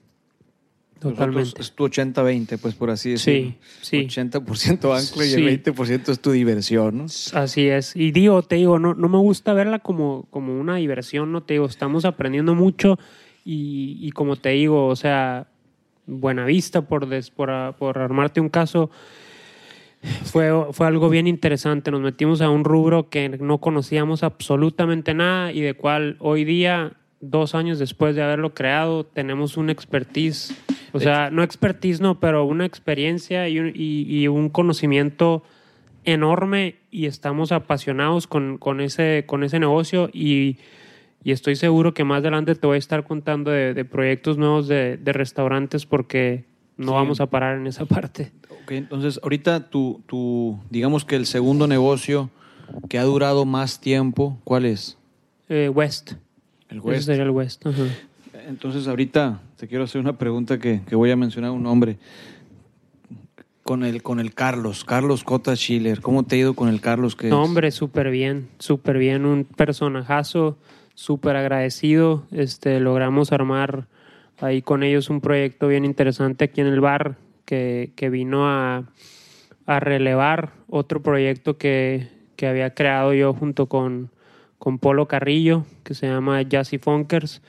Totalmente. 0.99 1.61
Es 1.61 1.71
tu 1.73 1.85
80-20, 1.87 2.57
pues 2.57 2.73
por 2.73 2.89
así 2.89 3.11
decirlo. 3.11 3.55
Sí, 3.81 4.07
sí. 4.07 4.21
80% 4.21 4.93
ancla 4.97 5.25
y 5.25 5.33
el 5.33 5.63
20% 5.63 6.09
es 6.11 6.19
tu 6.19 6.31
diversión, 6.31 6.97
¿no? 6.97 7.05
Así 7.33 7.67
es. 7.67 7.95
Y 7.95 8.11
digo, 8.11 8.41
te 8.43 8.55
digo, 8.55 8.79
no, 8.79 8.93
no 8.95 9.07
me 9.09 9.17
gusta 9.17 9.53
verla 9.53 9.79
como, 9.79 10.25
como 10.31 10.59
una 10.59 10.77
diversión, 10.77 11.31
no 11.31 11.43
te 11.43 11.55
digo, 11.55 11.65
estamos 11.67 12.05
aprendiendo 12.05 12.55
mucho 12.55 12.97
y, 13.43 13.97
y 14.01 14.11
como 14.11 14.35
te 14.37 14.49
digo, 14.49 14.87
o 14.87 14.95
sea, 14.95 15.47
Buenavista, 16.07 16.81
por, 16.81 17.07
des- 17.07 17.29
por, 17.29 17.49
por 17.77 17.97
armarte 17.99 18.39
un 18.41 18.49
caso, 18.49 18.89
fue, 20.23 20.49
fue 20.71 20.87
algo 20.87 21.09
bien 21.09 21.27
interesante. 21.27 21.91
Nos 21.91 22.01
metimos 22.01 22.41
a 22.41 22.49
un 22.49 22.63
rubro 22.63 23.09
que 23.09 23.29
no 23.29 23.59
conocíamos 23.59 24.23
absolutamente 24.23 25.13
nada 25.13 25.51
y 25.51 25.61
de 25.61 25.73
cual 25.73 26.15
hoy 26.19 26.45
día, 26.45 26.93
dos 27.21 27.55
años 27.55 27.79
después 27.79 28.15
de 28.15 28.23
haberlo 28.23 28.53
creado, 28.53 29.05
tenemos 29.05 29.57
una 29.57 29.71
expertise. 29.71 30.55
O 30.93 30.99
sea, 30.99 31.29
no 31.31 31.43
expertise, 31.43 31.99
no, 32.01 32.19
pero 32.19 32.45
una 32.45 32.65
experiencia 32.65 33.49
y 33.49 33.59
un, 33.59 33.67
y- 33.75 34.03
y 34.07 34.27
un 34.27 34.49
conocimiento 34.49 35.43
enorme 36.03 36.75
y 36.91 37.05
estamos 37.07 37.51
apasionados 37.51 38.27
con, 38.27 38.57
con, 38.57 38.79
ese, 38.79 39.23
con 39.25 39.43
ese 39.43 39.59
negocio 39.59 40.09
y, 40.13 40.57
y 41.23 41.31
estoy 41.31 41.55
seguro 41.55 41.93
que 41.93 42.03
más 42.03 42.19
adelante 42.19 42.55
te 42.55 42.67
voy 42.67 42.75
a 42.75 42.79
estar 42.79 43.03
contando 43.03 43.51
de, 43.51 43.73
de 43.73 43.85
proyectos 43.85 44.37
nuevos 44.37 44.67
de, 44.67 44.97
de 44.97 45.13
restaurantes 45.13 45.85
porque 45.85 46.45
no 46.77 46.87
Sí. 46.87 46.93
vamos 46.93 47.21
a 47.21 47.25
parar 47.27 47.57
en 47.57 47.67
esa 47.67 47.85
parte. 47.87 48.31
Ok, 48.65 48.71
entonces 48.71 49.19
ahorita 49.21 49.69
tu, 49.69 50.01
tu, 50.07 50.57
digamos 50.71 51.05
que 51.05 51.15
el 51.15 51.27
segundo 51.27 51.67
negocio 51.67 52.31
que 52.89 52.97
ha 52.97 53.03
durado 53.03 53.45
más 53.45 53.79
tiempo, 53.79 54.39
¿cuál 54.43 54.65
es? 54.65 54.97
Eh, 55.49 55.69
West. 55.69 56.13
El 56.69 56.79
Ese 56.79 56.87
West. 56.87 57.05
sería 57.05 57.23
el 57.23 57.29
West. 57.29 57.63
Entonces 58.47 58.87
ahorita 58.87 59.39
te 59.57 59.67
quiero 59.67 59.83
hacer 59.83 60.01
una 60.01 60.17
pregunta 60.17 60.57
que, 60.57 60.81
que 60.87 60.95
voy 60.95 61.11
a 61.11 61.15
mencionar 61.15 61.51
un 61.51 61.61
nombre. 61.61 61.97
Con 63.61 63.83
el, 63.83 64.01
con 64.01 64.19
el 64.19 64.33
Carlos, 64.33 64.83
Carlos 64.83 65.23
Cota 65.23 65.55
Schiller. 65.55 66.01
¿Cómo 66.01 66.23
te 66.23 66.35
ha 66.35 66.39
ido 66.39 66.53
con 66.55 66.67
el 66.69 66.81
Carlos? 66.81 67.15
Que 67.15 67.29
No, 67.29 67.43
es- 67.43 67.47
hombre, 67.49 67.69
súper 67.71 68.09
bien, 68.09 68.47
súper 68.57 68.97
bien. 68.97 69.25
Un 69.27 69.43
personajazo, 69.43 70.57
súper 70.95 71.35
agradecido. 71.35 72.25
Este, 72.31 72.79
logramos 72.79 73.31
armar 73.31 73.87
ahí 74.39 74.63
con 74.63 74.81
ellos 74.81 75.11
un 75.11 75.21
proyecto 75.21 75.67
bien 75.67 75.85
interesante 75.85 76.45
aquí 76.45 76.61
en 76.61 76.67
el 76.67 76.79
bar 76.79 77.17
que, 77.45 77.91
que 77.95 78.09
vino 78.09 78.47
a, 78.47 78.83
a 79.65 79.79
relevar 79.79 80.51
otro 80.69 81.01
proyecto 81.01 81.57
que, 81.57 82.07
que 82.35 82.47
había 82.47 82.73
creado 82.73 83.13
yo 83.13 83.33
junto 83.33 83.67
con, 83.67 84.09
con 84.57 84.79
Polo 84.79 85.07
Carrillo, 85.07 85.65
que 85.83 85.93
se 85.93 86.07
llama 86.07 86.41
Jazzy 86.41 86.77
Funkers. 86.77 87.41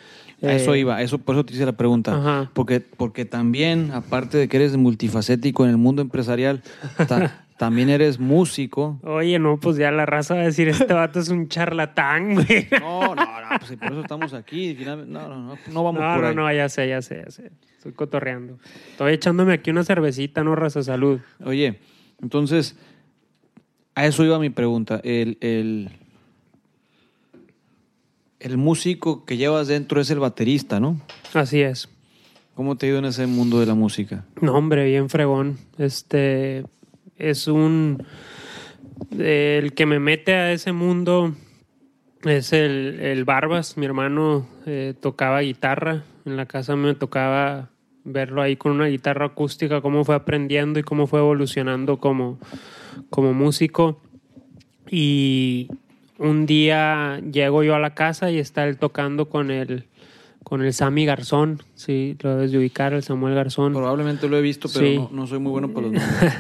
A 0.43 0.53
eso 0.53 0.75
Eh, 0.75 0.81
iba, 0.81 1.01
eso, 1.01 1.19
por 1.19 1.35
eso 1.35 1.45
te 1.45 1.55
hice 1.55 1.65
la 1.65 1.73
pregunta. 1.77 2.15
Ajá. 2.17 2.51
Porque, 2.53 2.81
porque 2.81 3.25
también, 3.25 3.91
aparte 3.93 4.37
de 4.37 4.49
que 4.49 4.57
eres 4.59 4.77
multifacético 4.77 5.65
en 5.65 5.71
el 5.71 5.77
mundo 5.79 6.03
empresarial, 6.03 6.63
ta- 7.09 7.46
también 7.59 7.89
eres 7.89 8.19
músico. 8.19 8.99
Oye, 9.03 9.39
no, 9.39 9.59
pues 9.59 9.77
ya 9.77 9.91
la 9.91 10.05
raza 10.07 10.35
va 10.35 10.41
a 10.43 10.45
decir, 10.45 10.69
este 10.69 10.93
vato 10.93 11.21
es 11.21 11.29
un 11.29 11.49
charlatán, 11.49 12.35
güey. 12.35 12.69
No, 12.81 13.15
no, 13.15 13.15
no, 13.15 13.59
pues 13.59 13.73
por 13.79 13.93
eso 13.93 14.01
estamos 14.01 14.33
aquí. 14.35 14.77
No, 14.85 14.97
no, 14.97 15.29
no, 15.29 15.59
no 15.73 15.85
vamos 15.85 16.01
No, 16.01 16.15
por 16.15 16.23
no, 16.23 16.29
ahí. 16.29 16.35
no, 16.35 16.53
ya 16.53 16.69
sé, 16.69 16.89
ya 16.89 17.01
sé, 17.03 17.23
ya 17.25 17.31
sé. 17.31 17.51
Estoy 17.77 17.93
cotorreando. 17.93 18.59
Estoy 18.91 19.13
echándome 19.15 19.53
aquí 19.55 19.71
una 19.71 19.85
cervecita, 19.85 20.43
no 20.45 20.55
raza 20.55 20.83
salud. 20.83 21.21
Oye, 21.45 21.79
entonces, 22.21 22.77
a 23.95 24.07
eso 24.07 24.25
iba 24.25 24.39
mi 24.39 24.51
pregunta. 24.51 25.01
El, 25.05 25.39
el, 25.41 25.91
el 28.41 28.57
músico 28.59 29.25
que 29.25 29.37
llevas 29.37 29.69
dentro 29.69 30.01
es 30.01 30.11
el 30.11 30.19
baterista, 30.19 30.81
¿no? 30.81 31.01
Así 31.35 31.61
es. 31.63 31.89
¿Cómo 32.55 32.77
te 32.77 32.87
ha 32.87 32.89
ido 32.91 32.99
en 32.99 33.05
ese 33.07 33.27
mundo 33.27 33.61
de 33.61 33.67
la 33.67 33.75
música? 33.75 34.25
No, 34.41 34.55
hombre, 34.55 34.87
bien 34.87 35.09
fregón. 35.11 35.59
Este 35.79 36.65
es 37.19 37.49
un. 37.49 38.05
El 39.19 39.75
que 39.75 39.87
me 39.87 39.99
mete 39.99 40.35
a 40.35 40.53
ese 40.53 40.73
mundo 40.73 41.35
es 42.25 42.53
el, 42.53 42.99
el 43.01 43.25
Barbas. 43.25 43.77
Mi 43.77 43.87
hermano 43.87 44.47
eh, 44.67 44.95
tocaba 45.01 45.41
guitarra. 45.41 46.05
En 46.25 46.37
la 46.37 46.47
casa 46.47 46.77
me 46.77 46.95
tocaba 46.95 47.71
verlo 48.05 48.41
ahí 48.41 48.57
con 48.57 48.73
una 48.73 48.87
guitarra 48.87 49.27
acústica, 49.27 49.81
cómo 49.81 50.05
fue 50.05 50.15
aprendiendo 50.15 50.79
y 50.79 50.83
cómo 50.83 51.07
fue 51.07 51.21
evolucionando 51.21 51.99
como, 51.99 52.39
como 53.11 53.35
músico. 53.35 54.01
Y 54.89 55.69
un 56.19 56.47
día 56.47 57.21
llego 57.31 57.63
yo 57.63 57.75
a 57.75 57.81
la 57.81 57.95
casa 57.95 58.31
y 58.31 58.39
está 58.39 58.65
él 58.67 58.79
tocando 58.79 59.29
con 59.29 59.51
el, 59.51 59.87
con 60.49 60.63
el 60.63 60.73
Sammy 60.73 61.05
Garzón, 61.07 61.61
sí, 61.75 62.17
lo 62.21 62.37
debes 62.37 62.53
de 62.53 62.59
ubicar, 62.59 62.93
el 62.93 63.03
Samuel 63.03 63.35
Garzón. 63.35 63.73
Probablemente 63.73 64.29
lo 64.29 64.37
he 64.39 64.41
visto, 64.43 64.69
pero 64.73 64.87
Sí. 64.87 64.97
no, 64.97 65.11
no 65.13 65.27
soy 65.27 65.41
muy 65.41 65.51
bueno 65.51 65.73
para 65.73 65.89
los 65.89 65.93
nombres. 66.01 66.35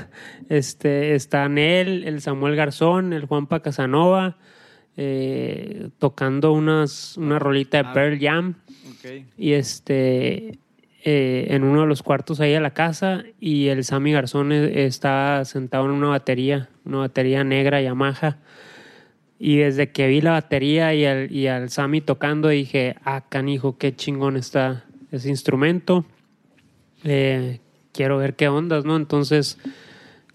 este, 0.49 1.17
están 1.17 1.59
él, 1.59 2.05
el 2.07 2.21
Samuel 2.21 2.55
Garzón, 2.55 3.13
el 3.13 3.25
Juanpa 3.27 3.59
Casanova, 3.61 4.37
eh, 4.97 5.89
tocando 5.99 6.53
unas, 6.53 7.17
una 7.17 7.41
rolita 7.41 7.83
de 7.83 7.89
Ah. 7.89 7.93
Pearl 7.93 8.19
Jam 8.21 8.55
Ok. 8.93 9.25
y 9.37 9.53
este 9.55 10.59
eh, 11.05 11.47
en 11.51 11.65
uno 11.65 11.81
de 11.83 11.87
los 11.89 12.03
cuartos 12.05 12.39
ahí 12.41 12.55
a 12.55 12.61
la 12.61 12.71
casa 12.75 13.25
y 13.41 13.67
el 13.69 13.83
Sammy 13.85 14.13
Garzón 14.13 14.53
eh, 14.53 14.87
está 14.87 15.45
sentado 15.45 15.85
en 15.87 15.91
una 15.93 16.09
batería, 16.09 16.69
una 16.85 16.99
batería 16.99 17.43
negra 17.45 17.81
Yamaha. 17.83 18.39
Y 19.39 19.57
desde 19.59 19.91
que 19.91 20.09
vi 20.09 20.21
la 20.21 20.33
batería 20.33 20.95
y 20.95 21.05
al, 21.05 21.31
y 21.31 21.47
al 21.47 21.69
Sammy 21.71 22.01
tocando 22.01 22.49
dije, 22.49 22.97
ah, 23.05 23.25
canijo, 23.29 23.77
qué 23.77 23.95
chingón 23.95 24.37
está 24.37 24.85
ese 25.13 25.29
instrumento. 25.29 26.07
Eh, 27.05 27.61
quiero 27.93 28.17
ver 28.19 28.35
qué 28.35 28.49
ondas, 28.49 28.85
¿no? 28.85 28.97
Entonces, 28.97 29.59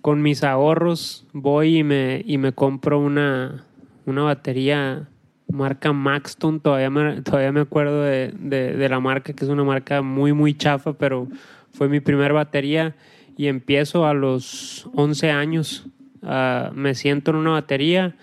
con 0.01 0.21
mis 0.21 0.43
ahorros 0.43 1.25
voy 1.33 1.79
y 1.79 1.83
me, 1.83 2.23
y 2.25 2.37
me 2.37 2.53
compro 2.53 2.99
una, 2.99 3.65
una 4.05 4.21
batería 4.23 5.07
marca 5.51 5.93
Maxton. 5.93 6.59
Todavía 6.59 6.89
me, 6.91 7.21
todavía 7.21 7.51
me 7.51 7.61
acuerdo 7.61 8.03
de, 8.03 8.31
de- 8.37 8.89
la 8.89 8.99
marca, 8.99 9.33
que 9.33 9.43
es 9.43 9.49
una 9.49 9.63
marca 9.63 10.01
muy, 10.01 10.31
muy 10.33 10.53
chafa, 10.53 10.93
pero 10.93 11.27
fue 11.73 11.89
mi 11.89 11.99
primer 11.99 12.33
batería. 12.33 12.95
Y 13.35 13.47
empiezo 13.47 14.05
a 14.05 14.13
los 14.13 14.87
11 14.93 15.31
años. 15.31 15.87
ah, 16.21 16.71
me 16.75 16.93
siento 16.93 17.31
en 17.31 17.37
una 17.37 17.51
batería 17.51 18.15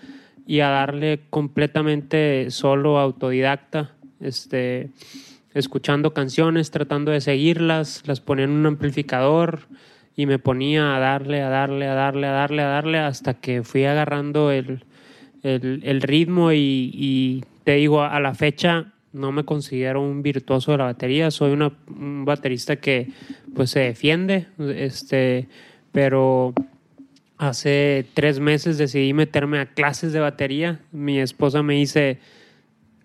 y 0.49 0.61
a 0.61 0.69
darle 0.69 1.19
completamente 1.29 2.49
solo 2.49 2.97
autodidacta. 2.97 3.91
Este 4.19 4.89
escuchando 5.53 6.11
canciones, 6.11 6.71
tratando 6.71 7.11
de 7.11 7.21
seguirlas, 7.21 8.01
las 8.07 8.19
ponía 8.19 8.45
en 8.45 8.51
un 8.51 8.65
amplificador 8.65 9.67
y 10.15 10.25
me 10.25 10.39
ponía 10.39 10.95
a 10.95 10.99
darle, 10.99 11.43
a 11.43 11.49
darle, 11.49 11.85
a 11.87 11.93
darle, 11.93 12.25
a 12.25 12.31
darle, 12.31 12.61
a 12.63 12.67
darle, 12.67 12.97
hasta 12.97 13.35
que 13.35 13.61
fui 13.61 13.85
agarrando 13.85 14.49
el, 14.51 14.85
el, 15.43 16.01
ritmo 16.01 16.51
y, 16.51 16.89
y 16.93 17.43
te 17.63 17.75
digo, 17.75 18.01
a 18.01 18.19
la 18.19 18.33
fecha 18.33 18.93
no 19.13 19.31
me 19.31 19.45
considero 19.45 20.01
un 20.01 20.23
virtuoso 20.23 20.71
de 20.71 20.79
la 20.79 20.85
batería, 20.85 21.29
soy 21.29 21.51
una, 21.51 21.71
un 21.87 22.25
baterista 22.25 22.77
que 22.77 23.09
pues 23.55 23.69
se 23.69 23.81
defiende, 23.81 24.47
este, 24.57 25.47
pero 25.91 26.55
hace 27.39 28.05
tres 28.13 28.39
meses 28.39 28.77
decidí 28.77 29.13
meterme 29.13 29.59
a 29.59 29.65
clases 29.65 30.13
de 30.13 30.19
batería. 30.19 30.81
Mi 30.91 31.19
esposa 31.19 31.63
me 31.63 31.75
dice, 31.75 32.19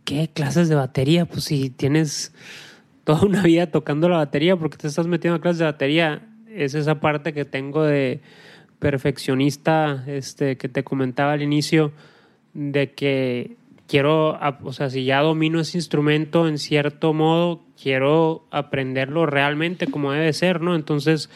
¿qué 0.05 0.29
clases 0.29 0.69
de 0.69 0.75
batería? 0.75 1.25
Pues 1.25 1.45
si 1.45 1.71
tienes 1.71 2.35
toda 3.05 3.23
una 3.23 3.43
vida 3.43 3.71
tocando 3.71 4.09
la 4.09 4.19
batería, 4.19 4.57
¿por 4.57 4.69
qué 4.71 4.77
te 4.77 4.89
estás 4.89 5.07
metiendo 5.07 5.37
a 5.37 5.41
clases 5.41 5.61
de 5.61 5.65
batería? 5.65 6.27
Es 6.53 6.75
esa 6.75 7.01
parte 7.01 7.33
que 7.33 7.45
tengo 7.45 7.85
de 7.85 8.21
perfeccionista, 8.81 10.05
este, 10.09 10.57
que 10.57 10.69
te 10.69 10.83
comentaba 10.83 11.33
al 11.33 11.43
inicio, 11.43 11.93
de 12.55 12.93
que 12.93 13.57
quiero, 13.87 14.39
o 14.65 14.73
sea, 14.73 14.91
si 14.91 15.05
ya 15.05 15.21
domino 15.21 15.61
ese 15.61 15.79
instrumento 15.79 16.49
en 16.49 16.59
cierto 16.59 17.13
modo, 17.13 17.63
quiero 17.81 18.47
aprenderlo 18.51 19.27
realmente 19.27 19.87
como 19.87 20.11
debe 20.11 20.33
ser, 20.33 20.61
¿no? 20.61 20.75
Entonces, 20.75 21.31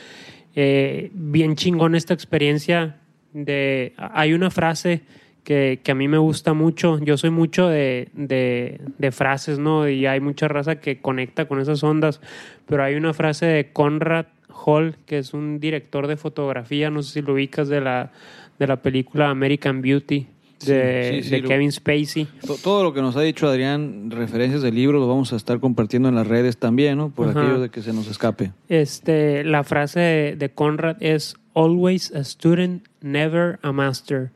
eh, 0.61 1.13
bien 1.15 1.55
chingón 1.55 1.95
esta 1.95 2.15
experiencia 2.15 2.97
de... 3.33 3.93
Hay 3.97 4.33
una 4.33 4.51
frase 4.51 5.03
que, 5.45 5.81
a 5.89 5.95
mí 5.95 6.09
me 6.09 6.19
gusta 6.19 6.53
mucho, 6.53 6.99
yo 6.99 7.17
soy 7.17 7.31
mucho 7.31 7.69
de, 7.69 8.09
de, 8.13 8.81
de 8.99 9.13
frases, 9.13 9.61
¿no? 9.61 9.89
Y 9.89 10.07
hay 10.07 10.19
mucha 10.19 10.49
raza 10.49 10.81
que 10.81 11.01
conecta 11.01 11.47
con 11.47 11.61
esas 11.61 11.85
ondas, 11.85 12.21
pero 12.67 12.83
hay 12.83 12.97
una 12.97 13.15
frase 13.15 13.47
de 13.47 13.73
Conrad 13.73 14.27
Hall, 14.49 14.97
que 15.07 15.19
es 15.19 15.33
un 15.33 15.61
director 15.61 16.09
de 16.09 16.17
fotografía, 16.17 16.91
no 16.91 17.05
sé 17.05 17.13
si 17.13 17.23
lo 17.23 17.35
ubicas, 17.35 17.69
de 17.69 17.81
la, 17.81 18.11
de 18.59 18.67
la 18.67 18.83
película 18.83 19.31
American 19.31 19.81
Beauty, 19.81 20.27
de, 20.67 21.21
Sí, 21.23 21.29
sí, 21.29 21.31
de 21.31 21.43
Kevin 21.43 21.71
Spacey. 21.73 22.27
To- 22.47 22.57
Todo 22.57 22.83
lo 22.85 22.93
que 22.93 23.01
nos 23.01 23.17
ha 23.17 23.21
dicho 23.23 23.47
Adrián, 23.49 24.11
referencias 24.11 24.63
del 24.63 24.75
libro, 24.75 24.99
lo 24.99 25.07
vamos 25.09 25.33
a 25.33 25.37
estar 25.37 25.61
compartiendo 25.61 26.09
en 26.09 26.15
las 26.15 26.27
redes 26.27 26.57
también, 26.59 26.99
¿no? 26.99 27.11
Por 27.11 27.29
Ajá. 27.29 27.41
aquello 27.41 27.61
de 27.61 27.69
que 27.71 27.83
se 27.83 27.93
nos 27.93 28.09
escape. 28.09 28.53
Este, 28.69 29.45
la 29.45 29.65
frase 29.65 30.01
de, 30.01 30.37
de 30.37 30.49
Conrad 30.51 30.97
es 31.01 31.37
always 31.55 32.13
a 32.15 32.25
student, 32.25 32.87
never 33.01 33.59
a 33.63 33.73
master, 33.73 34.31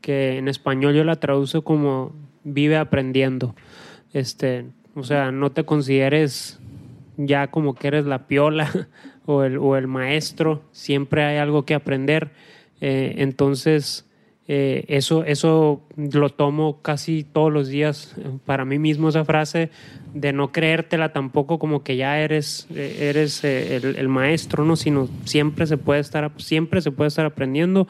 que 0.00 0.38
en 0.38 0.48
español 0.48 0.94
yo 0.94 1.04
la 1.04 1.16
traduzo 1.16 1.62
como 1.62 2.12
vive 2.44 2.76
aprendiendo. 2.76 3.54
Este, 4.12 4.66
o 4.94 5.02
sea, 5.02 5.32
no 5.32 5.50
te 5.52 5.64
consideres 5.64 6.58
ya 7.16 7.48
como 7.48 7.74
que 7.74 7.88
eres 7.88 8.06
la 8.06 8.26
piola 8.26 8.70
o 9.26 9.42
el, 9.42 9.58
o 9.58 9.76
el 9.76 9.86
maestro, 9.88 10.62
siempre 10.72 11.24
hay 11.24 11.38
algo 11.38 11.64
que 11.64 11.74
aprender. 11.74 12.30
Eh, 12.80 13.14
entonces, 13.18 14.05
eh, 14.48 14.84
eso, 14.88 15.24
eso 15.24 15.82
lo 15.96 16.28
tomo 16.30 16.80
casi 16.80 17.24
todos 17.24 17.52
los 17.52 17.68
días 17.68 18.14
eh, 18.16 18.28
para 18.44 18.64
mí 18.64 18.78
mismo 18.78 19.08
esa 19.08 19.24
frase 19.24 19.70
de 20.14 20.32
no 20.32 20.52
creértela 20.52 21.12
tampoco 21.12 21.58
como 21.58 21.82
que 21.82 21.96
ya 21.96 22.20
eres, 22.20 22.68
eh, 22.74 23.08
eres 23.10 23.42
el, 23.42 23.96
el 23.96 24.08
maestro, 24.08 24.64
¿no? 24.64 24.76
Sino 24.76 25.08
siempre 25.24 25.66
se 25.66 25.76
puede 25.76 26.00
estar, 26.00 26.30
siempre 26.36 26.80
se 26.80 26.92
puede 26.92 27.08
estar 27.08 27.26
aprendiendo. 27.26 27.88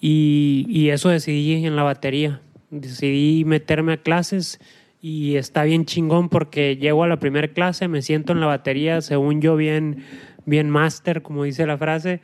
Y, 0.00 0.64
y 0.68 0.90
eso 0.90 1.08
decidí 1.08 1.66
en 1.66 1.76
la 1.76 1.82
batería. 1.82 2.40
Decidí 2.70 3.44
meterme 3.44 3.94
a 3.94 3.96
clases 3.96 4.60
y 5.02 5.36
está 5.36 5.64
bien 5.64 5.86
chingón 5.86 6.28
porque 6.28 6.76
llego 6.76 7.02
a 7.02 7.08
la 7.08 7.18
primera 7.18 7.48
clase, 7.48 7.88
me 7.88 8.00
siento 8.00 8.32
en 8.32 8.40
la 8.40 8.46
batería, 8.46 9.00
según 9.00 9.40
yo, 9.40 9.56
bien, 9.56 10.04
bien 10.46 10.70
máster, 10.70 11.22
como 11.22 11.44
dice 11.44 11.66
la 11.66 11.78
frase, 11.78 12.20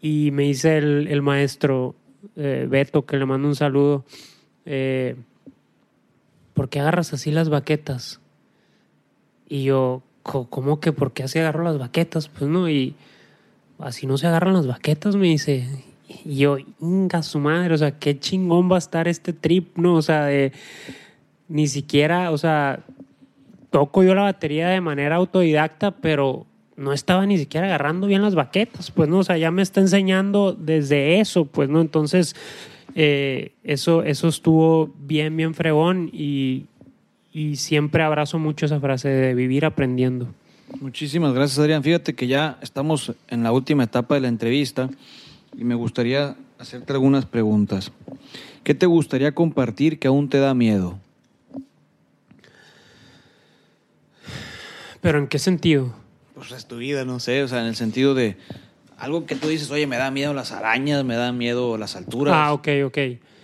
y 0.00 0.30
me 0.32 0.44
dice 0.44 0.78
el, 0.78 1.08
el 1.08 1.20
maestro 1.20 1.96
eh, 2.36 2.66
Beto, 2.68 3.04
que 3.06 3.16
le 3.16 3.26
mando 3.26 3.48
un 3.48 3.56
saludo, 3.56 4.04
eh, 4.66 5.16
¿por 6.54 6.68
qué 6.68 6.80
agarras 6.80 7.12
así 7.12 7.30
las 7.30 7.48
baquetas? 7.48 8.20
Y 9.48 9.64
yo, 9.64 10.02
"Co- 10.22 10.48
¿cómo 10.48 10.80
que 10.80 10.92
por 10.92 11.12
qué 11.12 11.24
así 11.24 11.38
agarro 11.38 11.62
las 11.64 11.78
baquetas? 11.78 12.28
Pues 12.28 12.50
no, 12.50 12.68
y 12.68 12.94
así 13.78 14.06
no 14.06 14.16
se 14.18 14.26
agarran 14.26 14.54
las 14.54 14.66
baquetas, 14.66 15.16
me 15.16 15.26
dice. 15.28 15.66
Y 16.24 16.36
yo, 16.36 16.56
inga 16.80 17.22
su 17.22 17.38
madre, 17.38 17.74
o 17.74 17.78
sea, 17.78 17.98
qué 17.98 18.18
chingón 18.18 18.70
va 18.70 18.76
a 18.76 18.78
estar 18.78 19.08
este 19.08 19.32
trip, 19.32 19.76
¿no? 19.78 19.94
O 19.94 20.02
sea, 20.02 20.24
de 20.26 20.52
ni 21.48 21.66
siquiera, 21.68 22.30
o 22.30 22.38
sea, 22.38 22.80
toco 23.70 24.02
yo 24.02 24.14
la 24.14 24.22
batería 24.22 24.68
de 24.68 24.80
manera 24.80 25.16
autodidacta, 25.16 25.90
pero 25.90 26.46
no 26.76 26.92
estaba 26.92 27.26
ni 27.26 27.38
siquiera 27.38 27.66
agarrando 27.66 28.06
bien 28.06 28.22
las 28.22 28.34
baquetas, 28.34 28.90
pues 28.90 29.08
no, 29.08 29.18
o 29.18 29.24
sea, 29.24 29.36
ya 29.36 29.50
me 29.50 29.62
está 29.62 29.80
enseñando 29.80 30.52
desde 30.52 31.20
eso, 31.20 31.44
pues 31.44 31.68
no, 31.68 31.80
entonces 31.80 32.34
eh, 32.94 33.52
eso, 33.64 34.02
eso 34.02 34.28
estuvo 34.28 34.90
bien, 34.98 35.36
bien 35.36 35.54
fregón 35.54 36.10
y, 36.12 36.66
y 37.32 37.56
siempre 37.56 38.02
abrazo 38.02 38.38
mucho 38.38 38.66
esa 38.66 38.80
frase 38.80 39.08
de 39.08 39.34
vivir 39.34 39.64
aprendiendo. 39.64 40.28
Muchísimas 40.80 41.34
gracias, 41.34 41.58
Adrián. 41.58 41.82
Fíjate 41.82 42.14
que 42.14 42.26
ya 42.26 42.58
estamos 42.62 43.12
en 43.28 43.42
la 43.42 43.52
última 43.52 43.84
etapa 43.84 44.14
de 44.14 44.22
la 44.22 44.28
entrevista 44.28 44.88
y 45.56 45.64
me 45.64 45.74
gustaría 45.74 46.36
hacerte 46.58 46.92
algunas 46.92 47.26
preguntas. 47.26 47.92
¿Qué 48.64 48.74
te 48.74 48.86
gustaría 48.86 49.34
compartir 49.34 49.98
que 49.98 50.08
aún 50.08 50.28
te 50.28 50.38
da 50.38 50.54
miedo? 50.54 50.98
Pero 55.00 55.18
¿en 55.18 55.26
qué 55.26 55.38
sentido? 55.38 55.92
Pues 56.48 56.50
es 56.50 56.66
tu 56.66 56.78
vida, 56.78 57.04
no 57.04 57.20
sé, 57.20 57.44
o 57.44 57.46
sea, 57.46 57.60
en 57.60 57.66
el 57.66 57.76
sentido 57.76 58.14
de 58.14 58.36
algo 58.98 59.26
que 59.26 59.36
tú 59.36 59.46
dices, 59.46 59.70
oye, 59.70 59.86
me 59.86 59.96
da 59.96 60.10
miedo 60.10 60.34
las 60.34 60.50
arañas, 60.50 61.04
me 61.04 61.14
da 61.14 61.30
miedo 61.30 61.78
las 61.78 61.94
alturas, 61.94 62.34
Ah, 62.36 62.52
ok, 62.52 62.66
ok. 62.86 62.98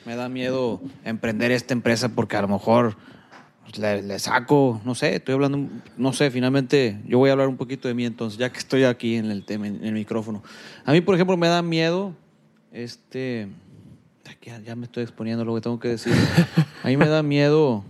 me 0.05 0.17
da 0.17 0.29
miedo 0.29 0.81
emprender 1.05 1.53
esta 1.53 1.75
empresa 1.75 2.09
porque 2.09 2.37
a 2.37 2.43
lo 2.43 2.49
mejor 2.49 2.97
pues, 3.63 3.79
le, 3.79 4.03
le 4.03 4.19
saco, 4.19 4.81
no 4.85 4.97
sé, 4.97 5.15
estoy 5.15 5.35
hablando, 5.35 5.61
no 5.97 6.13
sé, 6.13 6.33
finalmente 6.33 7.01
yo 7.07 7.19
voy 7.19 7.29
a 7.29 7.35
hablar 7.35 7.47
un 7.47 7.57
poquito 7.57 7.87
de 7.87 7.95
mí 7.95 8.05
entonces, 8.05 8.37
ya 8.37 8.51
que 8.51 8.59
estoy 8.59 8.83
aquí 8.83 9.15
en 9.15 9.31
el 9.31 9.45
tema, 9.45 9.69
en 9.69 9.85
el 9.85 9.93
micrófono. 9.93 10.43
A 10.85 10.91
mí, 10.91 11.01
por 11.01 11.15
ejemplo, 11.15 11.37
me 11.37 11.47
da 11.47 11.63
miedo, 11.63 12.15
este, 12.73 13.47
ya, 14.43 14.59
ya 14.59 14.75
me 14.75 14.87
estoy 14.87 15.05
exponiendo 15.05 15.45
lo 15.45 15.55
que 15.55 15.61
tengo 15.61 15.79
que 15.79 15.87
decir. 15.89 16.15
A 16.83 16.89
mí 16.89 16.97
me 16.97 17.07
da 17.07 17.23
miedo 17.23 17.85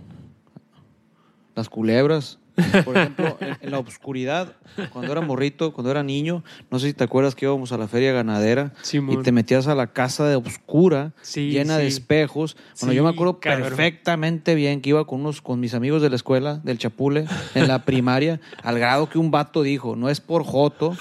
las 1.55 1.67
culebras. 1.67 2.37
Por 2.85 2.97
ejemplo, 2.97 3.37
en, 3.39 3.57
en 3.61 3.71
la 3.71 3.79
oscuridad, 3.79 4.53
cuando 4.91 5.11
era 5.11 5.21
morrito, 5.21 5.73
cuando 5.73 5.91
era 5.91 6.03
niño, 6.03 6.43
no 6.69 6.79
sé 6.79 6.87
si 6.87 6.93
te 6.93 7.03
acuerdas 7.03 7.35
que 7.35 7.45
íbamos 7.45 7.71
a 7.71 7.77
la 7.77 7.87
feria 7.87 8.11
ganadera 8.13 8.73
Simón. 8.81 9.19
y 9.19 9.23
te 9.23 9.31
metías 9.31 9.67
a 9.67 9.75
la 9.75 9.87
casa 9.87 10.27
de 10.27 10.35
oscura, 10.35 11.13
Sí, 11.21 11.49
llena 11.51 11.77
de 11.77 11.87
espejos. 11.87 12.55
Bueno, 12.79 12.91
Sí, 12.91 12.95
yo 12.97 13.03
me 13.03 13.09
acuerdo 13.09 13.39
cabrón. 13.39 13.63
perfectamente 13.69 14.55
bien 14.55 14.81
que 14.81 14.89
iba 14.89 15.05
con 15.05 15.21
unos 15.21 15.41
con 15.41 15.59
mis 15.59 15.73
amigos 15.73 16.01
de 16.01 16.09
la 16.09 16.15
escuela, 16.15 16.59
del 16.63 16.77
Chapule, 16.77 17.25
en 17.55 17.67
la 17.67 17.83
primaria, 17.85 18.39
al 18.63 18.79
grado 18.79 19.09
que 19.09 19.17
un 19.17 19.31
vato 19.31 19.61
dijo, 19.63 19.95
no 19.95 20.09
es 20.09 20.21
por 20.21 20.43
joto, 20.43 20.95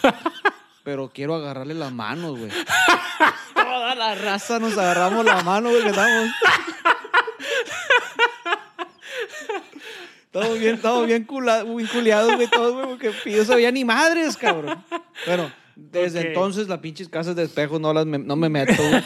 pero 0.85 1.10
quiero 1.12 1.35
agarrarle 1.35 1.74
las 1.74 1.93
manos, 1.93 2.39
güey. 2.39 2.51
Toda 3.55 3.94
la 3.94 4.14
raza 4.14 4.59
nos 4.59 4.76
agarramos 4.78 5.24
la 5.24 5.43
mano, 5.43 5.70
güey, 5.70 5.82
que 5.82 5.89
estábamos... 5.90 6.30
Estamos 10.40 10.59
bien, 10.60 10.74
estamos 10.77 11.06
bien, 11.06 11.27
cula- 11.27 11.65
bien 11.65 11.89
culiados, 11.89 12.35
güey, 12.36 12.48
todos, 12.48 12.74
güey, 12.74 12.86
porque 13.12 13.32
yo 13.32 13.44
sabía 13.44 13.70
ni 13.70 13.85
madres, 13.85 14.36
cabrón. 14.36 14.85
Bueno, 15.27 15.51
desde 15.77 16.28
entonces 16.28 16.69
las 16.69 16.78
pinches 16.78 17.09
casas 17.09 17.36
de 17.36 17.44
espejos 17.44 17.81
no 17.81 17.93
las 17.93 18.06
me, 18.06 18.19
no 18.19 18.36
me 18.36 18.48
meto, 18.48 18.74
güey. 18.77 19.02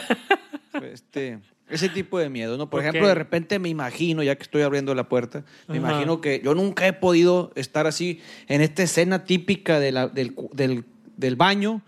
Este, 0.92 1.38
ese 1.68 1.88
tipo 1.88 2.18
de 2.18 2.28
miedo, 2.28 2.56
¿no? 2.56 2.68
Por 2.70 2.80
ejemplo, 2.80 3.06
de 3.06 3.14
repente 3.14 3.58
me 3.58 3.68
imagino, 3.68 4.22
ya 4.22 4.36
que 4.36 4.42
estoy 4.42 4.62
abriendo 4.62 4.94
la 4.94 5.08
puerta, 5.08 5.44
me 5.68 5.78
Ajá. 5.78 5.88
imagino 5.88 6.20
que 6.20 6.40
yo 6.44 6.54
nunca 6.54 6.86
he 6.86 6.92
podido 6.92 7.52
estar 7.54 7.86
así 7.86 8.20
en 8.48 8.60
esta 8.62 8.82
escena 8.82 9.24
típica 9.24 9.78
de 9.80 9.92
la- 9.92 10.08
del, 10.08 10.34
del, 10.52 10.84
del 11.16 11.36
baño, 11.36 11.82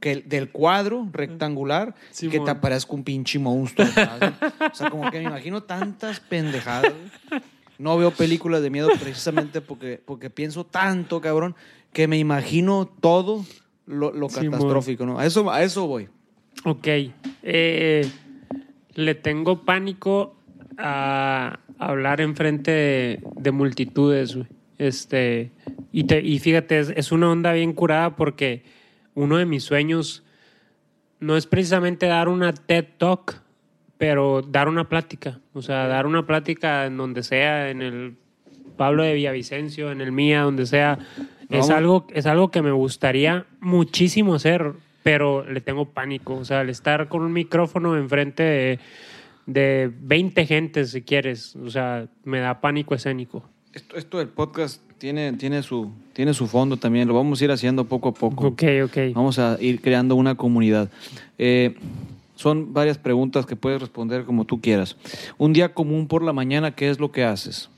que, 0.00 0.12
el- 0.12 0.28
del 0.28 0.50
cuadro 0.50 1.08
rectangular, 1.12 1.94
que 2.30 2.38
te 2.40 2.50
aparezca 2.50 2.92
un 2.92 3.04
pinche 3.04 3.38
monstruo. 3.38 3.86
O 3.88 4.74
sea, 4.74 4.90
como 4.90 5.10
que 5.10 5.18
me 5.18 5.24
imagino 5.24 5.62
tantas 5.62 6.20
pendejadas. 6.20 6.92
No 7.84 7.98
veo 7.98 8.12
películas 8.12 8.62
de 8.62 8.70
miedo 8.70 8.88
precisamente 8.98 9.60
porque, 9.60 10.00
porque 10.02 10.30
pienso 10.30 10.64
tanto, 10.64 11.20
cabrón, 11.20 11.54
que 11.92 12.08
me 12.08 12.16
imagino 12.16 12.86
todo 12.86 13.44
lo, 13.84 14.10
catastrófico, 14.28 15.04
¿no? 15.04 15.18
A 15.18 15.26
eso, 15.26 15.50
a 15.50 15.62
eso 15.62 15.86
voy. 15.86 16.08
Ok. 16.64 16.88
Eh, 17.42 18.10
le 18.94 19.14
tengo 19.14 19.66
pánico 19.66 20.34
a 20.78 21.58
hablar 21.78 22.22
enfrente 22.22 22.70
de, 22.70 23.22
de 23.36 23.50
multitudes, 23.50 24.34
güey. 24.34 24.48
Este, 24.78 25.52
y, 25.92 26.04
te- 26.04 26.22
y 26.22 26.38
fíjate, 26.38 26.78
es, 26.78 26.88
es 26.96 27.12
una 27.12 27.28
onda 27.30 27.52
bien 27.52 27.74
curada 27.74 28.16
porque 28.16 28.62
uno 29.14 29.36
de 29.36 29.44
mis 29.44 29.62
sueños 29.62 30.24
no 31.20 31.36
es 31.36 31.46
precisamente 31.46 32.06
dar 32.06 32.30
una 32.30 32.54
TED 32.54 32.86
Talk, 32.96 33.42
pero 34.04 34.42
dar 34.42 34.68
una 34.68 34.86
plática. 34.86 35.40
O 35.54 35.62
sea, 35.62 35.88
dar 35.88 36.06
una 36.06 36.26
plática 36.26 36.84
en 36.84 36.98
donde 36.98 37.22
sea, 37.22 37.70
en 37.70 37.80
el 37.80 38.16
Pablo 38.76 39.02
de 39.02 39.14
Villavicencio, 39.14 39.90
en 39.90 40.02
el 40.02 40.12
Mía, 40.12 40.42
donde 40.42 40.66
sea. 40.66 40.98
Es 41.48 41.70
algo, 41.70 42.06
es 42.12 42.26
algo 42.26 42.50
que 42.50 42.60
me 42.60 42.70
gustaría 42.70 43.46
muchísimo 43.60 44.34
hacer, 44.34 44.74
pero 45.02 45.50
le 45.50 45.62
tengo 45.62 45.86
pánico. 45.86 46.34
O 46.34 46.44
sea, 46.44 46.60
el 46.60 46.68
estar 46.68 47.08
con 47.08 47.22
un 47.22 47.32
micrófono 47.32 47.96
enfrente 47.96 48.42
de, 48.42 48.78
de 49.46 49.90
20 50.02 50.44
gentes, 50.44 50.90
si 50.90 51.00
quieres. 51.00 51.56
O 51.56 51.70
sea, 51.70 52.06
me 52.24 52.40
da 52.40 52.60
pánico 52.60 52.94
escénico. 52.94 53.42
Esto, 53.72 53.96
esto 53.96 54.18
del 54.18 54.28
podcast 54.28 54.82
tiene, 54.98 55.32
tiene, 55.32 55.62
su, 55.62 55.90
tiene 56.12 56.34
su 56.34 56.46
fondo 56.46 56.76
también. 56.76 57.08
Lo 57.08 57.14
vamos 57.14 57.40
a 57.40 57.44
ir 57.46 57.50
haciendo 57.50 57.86
poco 57.86 58.10
a 58.10 58.12
poco. 58.12 58.48
Ok, 58.48 58.64
ok. 58.84 58.98
Vamos 59.14 59.38
a 59.38 59.56
ir 59.62 59.80
creando 59.80 60.14
una 60.14 60.34
comunidad. 60.34 60.90
Eh, 61.38 61.74
son 62.34 62.72
varias 62.72 62.98
preguntas 62.98 63.46
que 63.46 63.56
puedes 63.56 63.80
responder 63.80 64.24
como 64.24 64.44
tú 64.44 64.60
quieras. 64.60 64.96
Un 65.38 65.52
día 65.52 65.74
común 65.74 66.08
por 66.08 66.22
la 66.22 66.32
mañana, 66.32 66.74
¿qué 66.74 66.90
es 66.90 66.98
lo 66.98 67.12
que 67.12 67.24
haces? 67.24 67.70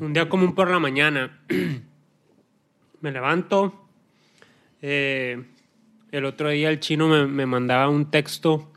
Un 0.00 0.12
día 0.12 0.28
común 0.28 0.54
por 0.54 0.70
la 0.70 0.78
mañana. 0.78 1.40
me 3.00 3.12
levanto. 3.12 3.86
eh, 4.80 5.44
el 6.10 6.24
otro 6.26 6.50
día 6.50 6.68
el 6.68 6.78
chino 6.80 7.08
me, 7.08 7.26
me 7.26 7.46
mandaba 7.46 7.88
un 7.88 8.10
texto 8.10 8.70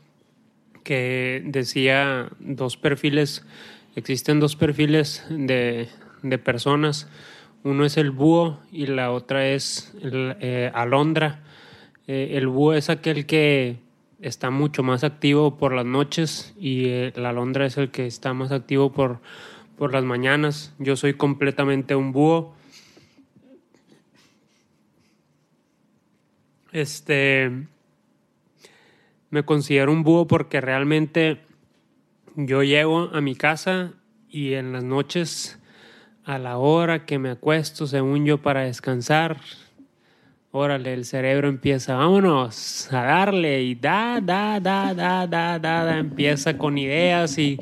que 0.84 1.42
decía 1.44 2.30
dos 2.38 2.76
perfiles. 2.76 3.44
Existen 3.94 4.40
dos 4.40 4.56
perfiles 4.56 5.24
de, 5.28 5.88
de 6.22 6.38
personas. 6.38 7.08
Uno 7.62 7.84
es 7.84 7.96
el 7.96 8.10
búho 8.10 8.60
y 8.70 8.86
la 8.86 9.10
otra 9.10 9.48
es 9.48 9.92
el, 10.00 10.36
eh, 10.40 10.70
alondra. 10.72 11.42
Eh, 12.06 12.34
el 12.34 12.46
búho 12.46 12.72
es 12.74 12.88
aquel 12.88 13.26
que 13.26 13.78
está 14.20 14.50
mucho 14.50 14.82
más 14.82 15.04
activo 15.04 15.56
por 15.56 15.72
las 15.72 15.86
noches 15.86 16.54
y 16.58 16.86
eh, 16.86 17.12
la 17.16 17.30
alondra 17.30 17.66
es 17.66 17.76
el 17.76 17.90
que 17.90 18.06
está 18.06 18.32
más 18.34 18.52
activo 18.52 18.92
por, 18.92 19.20
por 19.76 19.92
las 19.92 20.04
mañanas. 20.04 20.74
Yo 20.78 20.96
soy 20.96 21.14
completamente 21.14 21.94
un 21.94 22.12
búho. 22.12 22.54
Este. 26.72 27.50
Me 29.30 29.44
considero 29.44 29.92
un 29.92 30.02
búho 30.02 30.26
porque 30.26 30.60
realmente 30.60 31.40
yo 32.36 32.62
llego 32.62 33.10
a 33.12 33.20
mi 33.20 33.34
casa 33.34 33.94
y 34.28 34.54
en 34.54 34.72
las 34.72 34.84
noches, 34.84 35.58
a 36.24 36.38
la 36.38 36.58
hora 36.58 37.06
que 37.06 37.18
me 37.18 37.30
acuesto, 37.30 37.86
según 37.86 38.24
yo, 38.26 38.42
para 38.42 38.62
descansar, 38.62 39.40
órale, 40.56 40.94
el 40.94 41.04
cerebro 41.04 41.48
empieza, 41.48 41.96
vámonos 41.96 42.92
a 42.92 43.02
darle 43.02 43.62
y 43.62 43.74
da, 43.74 44.20
da, 44.22 44.58
da, 44.58 44.94
da, 44.94 45.26
da, 45.26 45.58
da, 45.58 45.84
da, 45.84 45.98
empieza 45.98 46.56
con 46.56 46.78
ideas 46.78 47.38
y 47.38 47.58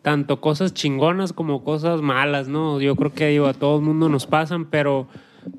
tanto 0.00 0.40
cosas 0.40 0.72
chingonas 0.72 1.32
como 1.32 1.62
cosas 1.62 2.00
malas, 2.00 2.48
¿no? 2.48 2.80
Yo 2.80 2.96
creo 2.96 3.12
que 3.12 3.28
digo, 3.28 3.46
a 3.46 3.54
todo 3.54 3.76
el 3.76 3.82
mundo 3.82 4.08
nos 4.08 4.26
pasan, 4.26 4.66
pero, 4.66 5.06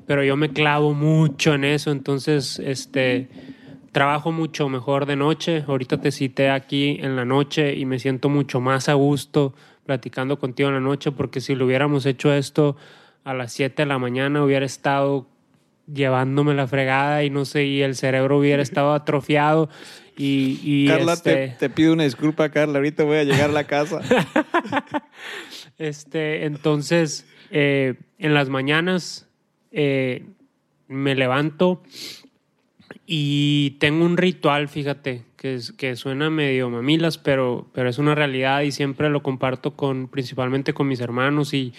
pero 0.06 0.24
yo 0.24 0.36
me 0.36 0.50
clavo 0.50 0.92
mucho 0.92 1.54
en 1.54 1.64
eso, 1.64 1.92
entonces, 1.92 2.58
este, 2.58 3.28
trabajo 3.92 4.30
mucho 4.32 4.68
mejor 4.68 5.06
de 5.06 5.16
noche. 5.16 5.64
Ahorita 5.66 6.00
te 6.00 6.10
cité 6.10 6.50
aquí 6.50 6.98
en 7.00 7.16
la 7.16 7.24
noche 7.24 7.74
y 7.74 7.86
me 7.86 7.98
siento 7.98 8.28
mucho 8.28 8.60
más 8.60 8.88
a 8.88 8.94
gusto 8.94 9.54
platicando 9.86 10.38
contigo 10.38 10.68
en 10.68 10.74
la 10.74 10.80
noche, 10.80 11.12
porque 11.12 11.40
si 11.40 11.54
lo 11.54 11.64
hubiéramos 11.64 12.04
hecho 12.06 12.32
esto 12.32 12.76
a 13.24 13.34
las 13.34 13.52
7 13.52 13.82
de 13.82 13.86
la 13.86 13.98
mañana, 13.98 14.44
hubiera 14.44 14.66
estado 14.66 15.26
llevándome 15.92 16.54
la 16.54 16.66
fregada 16.66 17.24
y 17.24 17.30
no 17.30 17.44
sé, 17.44 17.64
y 17.64 17.82
el 17.82 17.94
cerebro 17.94 18.38
hubiera 18.38 18.62
estado 18.62 18.92
atrofiado. 18.92 19.68
Y, 20.18 20.60
y 20.62 20.88
Carla, 20.88 21.12
este, 21.12 21.34
te, 21.34 21.56
te 21.58 21.70
pido 21.70 21.92
una 21.92 22.04
disculpa, 22.04 22.48
Carla. 22.48 22.78
Ahorita 22.78 23.04
voy 23.04 23.18
a 23.18 23.24
llegar 23.24 23.50
a 23.50 23.52
la 23.52 23.64
casa. 23.64 24.00
Este, 25.78 26.46
entonces, 26.46 27.26
eh, 27.50 27.96
en 28.18 28.32
las 28.32 28.48
mañanas 28.48 29.28
eh, 29.72 30.24
me 30.88 31.14
levanto 31.14 31.82
y 33.06 33.76
tengo 33.78 34.04
un 34.04 34.16
ritual, 34.16 34.68
fíjate, 34.68 35.24
que, 35.36 35.54
es, 35.54 35.72
que 35.72 35.94
suena 35.96 36.30
medio 36.30 36.70
mamilas, 36.70 37.18
pero, 37.18 37.68
pero 37.72 37.88
es 37.88 37.98
una 37.98 38.14
realidad 38.14 38.62
y 38.62 38.72
siempre 38.72 39.10
lo 39.10 39.22
comparto 39.22 39.76
con, 39.76 40.08
principalmente 40.08 40.72
con 40.72 40.88
mis 40.88 41.00
hermanos 41.00 41.54
y 41.54 41.72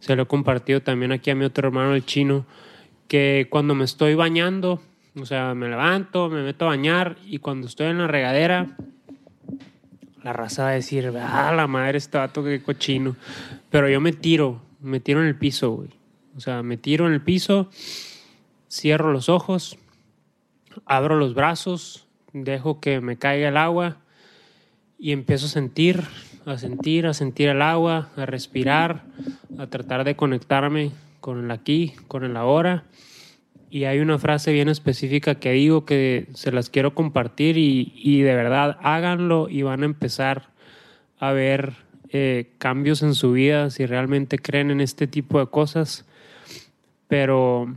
se 0.00 0.16
lo 0.16 0.24
he 0.24 0.26
compartido 0.26 0.82
también 0.82 1.12
aquí 1.12 1.30
a 1.30 1.34
mi 1.34 1.44
otro 1.44 1.68
hermano, 1.68 1.94
el 1.94 2.04
chino, 2.04 2.44
que 3.08 3.46
cuando 3.50 3.74
me 3.74 3.84
estoy 3.84 4.14
bañando, 4.14 4.80
o 5.20 5.26
sea, 5.26 5.54
me 5.54 5.68
levanto, 5.68 6.28
me 6.28 6.42
meto 6.42 6.64
a 6.64 6.68
bañar 6.68 7.16
y 7.24 7.38
cuando 7.38 7.66
estoy 7.66 7.86
en 7.86 7.98
la 7.98 8.06
regadera, 8.06 8.76
la 10.22 10.32
raza 10.32 10.64
va 10.64 10.68
a 10.70 10.72
decir, 10.72 11.12
ah, 11.20 11.52
la 11.54 11.66
madre 11.66 11.98
este 11.98 12.18
vato, 12.18 12.42
cochino. 12.64 13.14
Pero 13.70 13.88
yo 13.88 14.00
me 14.00 14.12
tiro, 14.12 14.62
me 14.80 14.98
tiro 14.98 15.20
en 15.20 15.28
el 15.28 15.36
piso, 15.36 15.72
güey. 15.72 15.90
O 16.36 16.40
sea, 16.40 16.62
me 16.62 16.76
tiro 16.76 17.06
en 17.06 17.12
el 17.12 17.20
piso, 17.20 17.70
cierro 18.68 19.12
los 19.12 19.28
ojos, 19.28 19.78
abro 20.84 21.16
los 21.16 21.34
brazos, 21.34 22.06
dejo 22.32 22.80
que 22.80 23.00
me 23.00 23.16
caiga 23.16 23.48
el 23.48 23.56
agua 23.56 23.98
y 24.98 25.12
empiezo 25.12 25.46
a 25.46 25.50
sentir, 25.50 26.02
a 26.44 26.58
sentir, 26.58 27.06
a 27.06 27.14
sentir 27.14 27.48
el 27.48 27.62
agua, 27.62 28.08
a 28.16 28.26
respirar, 28.26 29.04
a 29.58 29.68
tratar 29.68 30.04
de 30.04 30.16
conectarme 30.16 30.90
con 31.24 31.42
el 31.42 31.50
aquí, 31.50 31.94
con 32.06 32.22
el 32.22 32.36
ahora. 32.36 32.84
Y 33.70 33.84
hay 33.84 34.00
una 34.00 34.18
frase 34.18 34.52
bien 34.52 34.68
específica 34.68 35.36
que 35.36 35.52
digo 35.52 35.86
que 35.86 36.28
se 36.34 36.52
las 36.52 36.68
quiero 36.68 36.94
compartir 36.94 37.56
y, 37.56 37.94
y 37.96 38.20
de 38.20 38.34
verdad 38.34 38.76
háganlo 38.82 39.48
y 39.48 39.62
van 39.62 39.84
a 39.84 39.86
empezar 39.86 40.50
a 41.18 41.32
ver 41.32 41.72
eh, 42.10 42.52
cambios 42.58 43.00
en 43.02 43.14
su 43.14 43.32
vida 43.32 43.70
si 43.70 43.86
realmente 43.86 44.38
creen 44.38 44.70
en 44.70 44.82
este 44.82 45.06
tipo 45.06 45.40
de 45.40 45.46
cosas. 45.46 46.04
Pero 47.08 47.74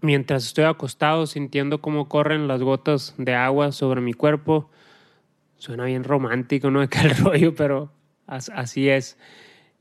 mientras 0.00 0.44
estoy 0.46 0.62
acostado 0.62 1.26
sintiendo 1.26 1.80
cómo 1.80 2.08
corren 2.08 2.46
las 2.46 2.62
gotas 2.62 3.16
de 3.18 3.34
agua 3.34 3.72
sobre 3.72 4.00
mi 4.00 4.12
cuerpo, 4.12 4.70
suena 5.58 5.86
bien 5.86 6.04
romántico, 6.04 6.70
¿no? 6.70 6.80
Acá 6.82 7.02
el 7.02 7.16
rollo, 7.16 7.52
pero 7.56 7.90
as- 8.28 8.52
así 8.54 8.88
es. 8.88 9.18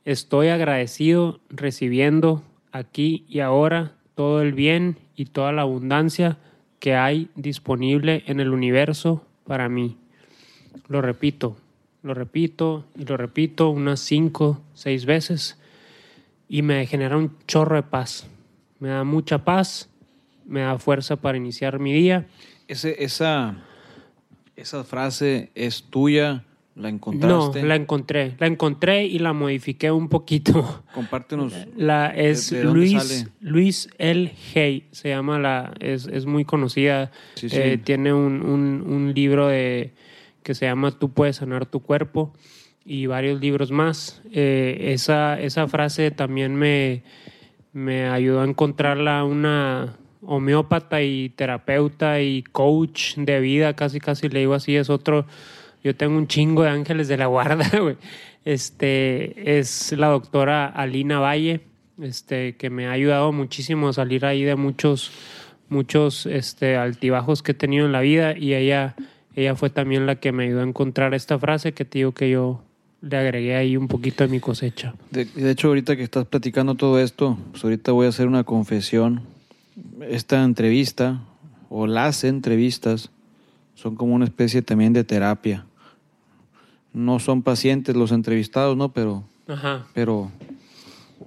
Estoy 0.05 0.47
agradecido 0.47 1.39
recibiendo 1.51 2.41
aquí 2.71 3.25
y 3.27 3.39
ahora 3.39 3.93
todo 4.15 4.41
el 4.41 4.53
bien 4.53 4.97
y 5.15 5.25
toda 5.25 5.51
la 5.51 5.63
abundancia 5.63 6.37
que 6.79 6.95
hay 6.95 7.29
disponible 7.35 8.23
en 8.27 8.39
el 8.39 8.49
universo 8.49 9.25
para 9.45 9.69
mí. 9.69 9.97
Lo 10.87 11.01
repito, 11.01 11.57
lo 12.03 12.13
repito 12.13 12.85
y 12.95 13.05
lo 13.05 13.17
repito 13.17 13.69
unas 13.69 13.99
cinco, 13.99 14.61
seis 14.73 15.05
veces. 15.05 15.57
y 16.51 16.63
me 16.63 16.87
genera 16.87 17.15
un 17.15 17.37
chorro 17.45 17.75
de 17.75 17.83
paz. 17.83 18.27
Me 18.79 18.89
da 18.89 19.03
mucha 19.03 19.45
paz, 19.45 19.87
me 20.45 20.61
da 20.61 20.79
fuerza 20.79 21.15
para 21.15 21.37
iniciar 21.37 21.77
mi 21.77 21.93
día. 21.93 22.25
Esa, 22.67 23.63
esa 24.55 24.83
frase 24.83 25.51
es 25.53 25.83
tuya, 25.83 26.43
la 26.80 26.89
No, 26.89 26.95
encontraste. 26.95 27.64
la 27.64 27.76
encontré. 27.76 28.35
La 28.39 28.47
encontré 28.47 29.06
y 29.06 29.19
la 29.19 29.34
modifiqué 29.34 29.91
un 29.91 30.07
poquito. 30.10 30.84
Compártenos. 30.93 31.53
La 31.76 32.07
es 32.07 32.49
¿De- 32.49 32.57
de 32.57 32.64
dónde 32.64 32.80
Luis, 32.80 32.93
sale? 33.03 33.27
Luis 33.41 33.89
L. 33.97 34.34
Hay, 34.56 34.84
se 34.91 35.10
llama 35.10 35.38
la, 35.39 35.73
es, 35.80 36.07
es 36.07 36.26
muy 36.26 36.45
conocida. 36.45 37.11
Sí, 37.35 37.49
sí. 37.49 37.56
Eh, 37.60 37.77
tiene 37.77 38.14
un, 38.14 38.41
un- 38.41 38.84
un 38.88 39.14
libro 39.14 39.47
de 39.47 39.93
que 40.43 40.56
se 40.56 40.65
llama 40.65 40.91
Tú 40.91 41.11
puedes 41.11 41.35
sanar 41.35 41.65
tu 41.65 41.81
cuerpo 41.81 42.34
y 42.85 43.06
varios 43.06 43.39
libros 43.41 43.72
más. 43.72 44.22
Eh, 44.31 44.91
esa, 44.93 45.39
esa 45.39 45.68
frase 45.68 46.11
también 46.11 46.56
me, 46.56 47.03
me 47.73 48.07
ayudó 48.07 48.41
a 48.41 48.45
encontrarla 48.45 49.23
una 49.26 49.97
homeópata 50.22 51.01
y 51.01 51.30
terapeuta 51.30 52.22
y 52.22 52.43
coach 52.43 53.15
de 53.15 53.39
vida, 53.39 53.73
casi 53.76 53.99
casi 53.99 54.27
le 54.30 54.39
digo 54.39 54.53
así, 54.53 54.76
es 54.76 54.89
otro, 54.89 55.26
yo 55.84 55.95
tengo 55.95 56.18
un 56.18 56.27
chingo 56.27 56.64
de 56.64 56.69
ángeles 56.69 57.07
de 57.07 57.18
la 57.18 57.27
guarda, 57.27 57.69
güey. 57.80 57.97
Este 58.45 59.60
es 59.60 59.91
la 59.93 60.07
doctora 60.07 60.65
Alina 60.65 61.19
Valle, 61.19 61.61
este, 62.01 62.56
que 62.56 62.69
me 62.69 62.88
ha 62.88 62.91
ayudado 62.91 63.31
muchísimo 63.31 63.89
a 63.89 63.93
salir 63.93 64.26
ahí 64.26 64.43
de 64.43 64.56
muchos, 64.56 65.11
muchos 65.68 66.26
este, 66.26 66.77
altibajos 66.77 67.43
que 67.43 67.51
he 67.51 67.56
tenido 67.56 67.85
en 67.85 67.91
la 67.91 68.01
vida 68.01 68.38
y 68.38 68.53
ella, 68.53 68.95
ella 69.35 69.56
fue 69.56 69.69
también 69.69 70.06
la 70.06 70.15
que 70.15 70.31
me 70.31 70.45
ayudó 70.45 70.61
a 70.61 70.64
encontrar 70.64 71.14
esta 71.14 71.38
frase 71.38 71.73
que 71.73 71.85
te 71.85 71.99
digo 71.99 72.14
que 72.14 72.30
yo 72.30 72.64
le 73.01 73.18
agregué 73.18 73.56
ahí 73.56 73.77
un 73.77 73.88
poquito 73.88 74.23
de 74.23 74.30
mi 74.30 74.39
cosecha. 74.39 74.93
De, 75.11 75.26
de 75.26 75.51
hecho, 75.51 75.68
ahorita 75.68 75.95
que 75.95 76.03
estás 76.03 76.26
platicando 76.26 76.76
todo 76.76 76.99
esto, 76.99 77.38
pues 77.51 77.64
ahorita 77.64 77.91
voy 77.91 78.06
a 78.06 78.10
hacer 78.10 78.27
una 78.27 78.43
confesión. 78.43 79.22
Esta 80.01 80.43
entrevista, 80.43 81.22
o 81.69 81.88
las 81.88 82.23
entrevistas, 82.23 83.11
son 83.76 83.95
como 83.95 84.14
una 84.14 84.26
especie 84.26 84.61
también 84.61 84.91
de 84.91 85.03
terapia. 85.03 85.65
No 86.93 87.19
son 87.19 87.43
pacientes 87.43 87.95
los 87.95 88.11
entrevistados, 88.11 88.75
¿no? 88.75 88.91
Pero, 88.91 89.23
Ajá. 89.47 89.85
pero, 89.93 90.31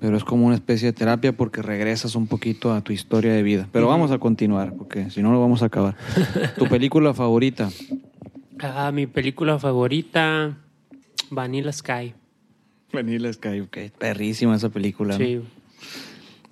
pero 0.01 0.17
es 0.17 0.25
como 0.25 0.47
una 0.47 0.55
especie 0.55 0.87
de 0.87 0.93
terapia 0.93 1.37
porque 1.37 1.63
regresas 1.63 2.15
un 2.17 2.27
poquito 2.27 2.73
a 2.73 2.81
tu 2.81 2.93
historia 2.93 3.33
de 3.33 3.43
vida. 3.43 3.69
Pero 3.73 3.87
vamos 3.87 4.11
a 4.11 4.19
continuar, 4.19 4.75
porque 4.75 5.11
si 5.11 5.23
no, 5.23 5.31
no 5.31 5.41
vamos 5.41 5.63
a 5.63 5.67
acabar. 5.67 5.97
¿Tu 6.59 6.67
película 6.67 7.15
favorita? 7.15 7.71
Ah, 8.59 8.91
mi 8.93 9.07
película 9.07 9.59
favorita, 9.59 10.57
Vanilla 11.31 11.73
Sky. 11.73 12.15
Vanilla 12.93 13.33
Sky, 13.33 13.61
ok. 13.61 13.79
Perrísima 13.99 14.57
esa 14.57 14.69
película. 14.69 15.19
¿no? 15.19 15.25
Sí. 15.25 15.41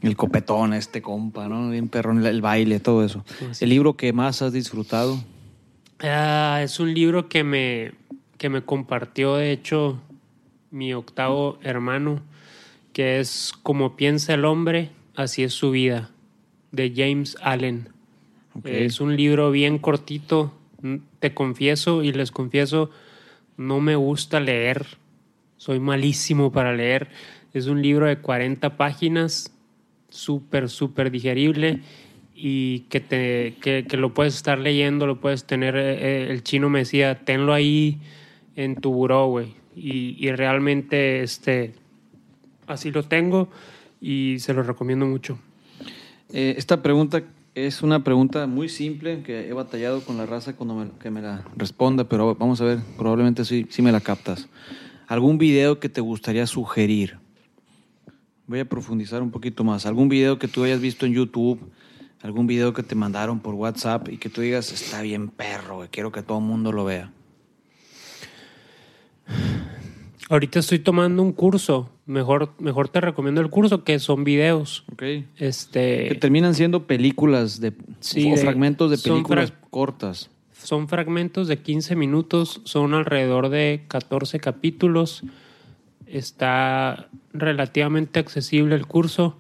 El 0.03 0.17
copetón, 0.17 0.73
este 0.73 1.03
compa, 1.03 1.49
¿no? 1.49 1.71
Bien 1.71 1.89
perrón, 1.89 2.25
el, 2.25 2.41
baile, 2.41 2.81
todo 2.81 3.05
eso. 3.05 3.25
El 3.61 3.69
libro 3.69 3.97
que 3.97 4.13
más 4.13 4.41
has 4.41 4.53
disfrutado. 4.53 5.23
Ah, 6.01 6.61
es 6.63 6.81
un 6.81 6.95
libro 6.95 7.29
que 7.29 7.45
me, 7.45 7.93
que 8.41 8.49
me 8.49 8.63
compartió, 8.63 9.37
de 9.37 9.53
hecho, 9.53 10.01
mi 10.71 10.95
octavo 10.95 11.59
hermano, 11.63 12.23
que 12.95 13.21
es 13.21 13.53
Como 13.63 13.97
piensa 13.97 14.33
el 14.33 14.47
hombre, 14.47 14.89
así 15.15 15.43
es 15.43 15.53
su 15.53 15.71
vida, 15.73 16.11
de 16.73 16.91
James 16.97 17.37
Allen. 17.43 17.91
Ok. 18.55 18.65
Es 18.65 19.03
un 19.03 19.15
libro 19.15 19.51
bien 19.51 19.77
cortito, 19.77 20.55
te 21.19 21.35
confieso 21.35 22.03
y 22.03 22.13
les 22.13 22.33
confieso, 22.33 22.89
no 23.59 23.79
me 23.81 23.95
gusta 23.95 24.41
leer, 24.41 24.87
soy 25.59 25.79
malísimo 25.79 26.51
para 26.51 26.75
leer. 26.75 27.09
Es 27.53 27.67
un 27.67 27.83
libro 27.83 28.07
de 28.07 28.21
40 28.21 28.79
páginas, 28.79 29.55
súper, 30.09 30.71
súper 30.71 31.11
digerible 31.11 31.81
y 32.35 32.87
que, 32.89 33.01
te, 33.01 33.57
que, 33.61 33.85
que 33.87 33.99
lo 33.99 34.15
puedes 34.15 34.35
estar 34.35 34.59
leyendo, 34.59 35.07
lo 35.07 35.21
puedes 35.21 35.45
tener. 35.45 35.77
eh, 35.77 35.99
eh, 36.01 36.27
el 36.31 36.43
chino 36.43 36.71
me 36.71 36.79
decía, 36.79 37.27
tenlo 37.27 37.53
ahí 37.53 38.01
en 38.57 38.77
tu 38.77 38.93
buró, 38.93 39.29
güey. 39.29 39.55
Y, 39.75 40.31
realmente 40.33 41.23
este, 41.23 41.75
así 42.67 42.91
lo 42.91 43.03
tengo 43.03 43.49
y 44.01 44.37
se 44.41 44.53
lo 44.53 44.63
recomiendo 44.63 45.07
mucho. 45.07 45.39
Eh, 46.33 46.55
esta 46.59 46.83
pregunta 46.83 47.23
es 47.55 47.83
una 47.83 48.05
pregunta 48.05 48.47
muy 48.47 48.69
simple 48.69 49.23
que 49.23 49.49
he 49.49 49.53
batallado 49.53 50.03
con 50.03 50.17
la 50.17 50.27
raza 50.27 50.55
cuando 50.55 50.75
me, 50.75 50.91
que 51.01 51.11
me 51.11 51.23
la 51.23 51.45
responda, 51.57 52.05
pero 52.05 52.35
vamos 52.35 52.61
a 52.61 52.65
ver, 52.65 52.79
probablemente 52.97 53.45
sí, 53.45 53.67
sí 53.71 53.83
me 53.83 53.93
la 53.93 54.01
captas. 54.01 54.49
¿Algún 55.07 55.39
video 55.39 55.81
que 55.81 55.89
te 55.89 56.01
gustaría 56.01 56.47
sugerir? 56.47 57.19
Voy 58.47 58.61
a 58.61 58.65
profundizar 58.65 59.23
un 59.23 59.31
poquito 59.31 59.65
más. 59.65 59.87
¿Algún 59.87 60.09
video 60.09 60.39
que 60.39 60.49
tú 60.49 60.65
hayas 60.65 60.81
visto 60.81 61.07
en 61.07 61.13
YouTube? 61.13 61.61
¿Algún 62.23 62.47
video 62.47 62.73
que 62.73 62.83
te 62.83 62.95
mandaron 62.95 63.41
por 63.41 63.55
WhatsApp 63.55 64.09
y 64.09 64.19
que 64.19 64.29
tú 64.29 64.41
digas, 64.41 64.73
está 64.73 65.03
bien 65.03 65.29
perro, 65.29 65.77
güey, 65.77 65.89
quiero 65.89 66.13
que 66.13 66.23
todo 66.23 66.39
el 66.39 66.45
mundo 66.45 66.71
lo 66.71 66.85
vea? 66.85 67.11
Ahorita 70.29 70.61
estoy 70.61 70.79
tomando 70.79 71.23
un 71.23 71.33
curso. 71.33 71.91
Mejor, 72.07 72.53
mejor 72.61 72.89
te 72.89 73.01
recomiendo 73.01 73.41
el 73.41 73.51
curso, 73.51 73.83
que 73.85 73.99
son 73.99 74.23
videos. 74.25 74.85
Ok. 74.93 75.03
Este, 75.39 76.09
Que 76.09 76.15
terminan 76.15 76.55
siendo 76.55 76.87
películas 76.87 77.61
de, 77.61 77.73
Sí, 78.01 78.31
o 78.31 78.37
de- 78.37 78.41
fragmentos 78.43 78.91
de 78.91 78.99
películas 78.99 79.51
fra- 79.51 79.61
cortas. 79.71 80.31
Son 80.53 80.89
fragmentos 80.89 81.49
de 81.49 81.59
15 81.59 81.97
minutos, 81.97 82.61
son 82.65 82.95
alrededor 82.95 83.49
de 83.49 83.85
14 83.89 84.39
capítulos. 84.41 85.23
Está 86.07 87.09
relativamente 87.33 88.19
accesible 88.21 88.75
el 88.75 88.87
curso. 88.87 89.37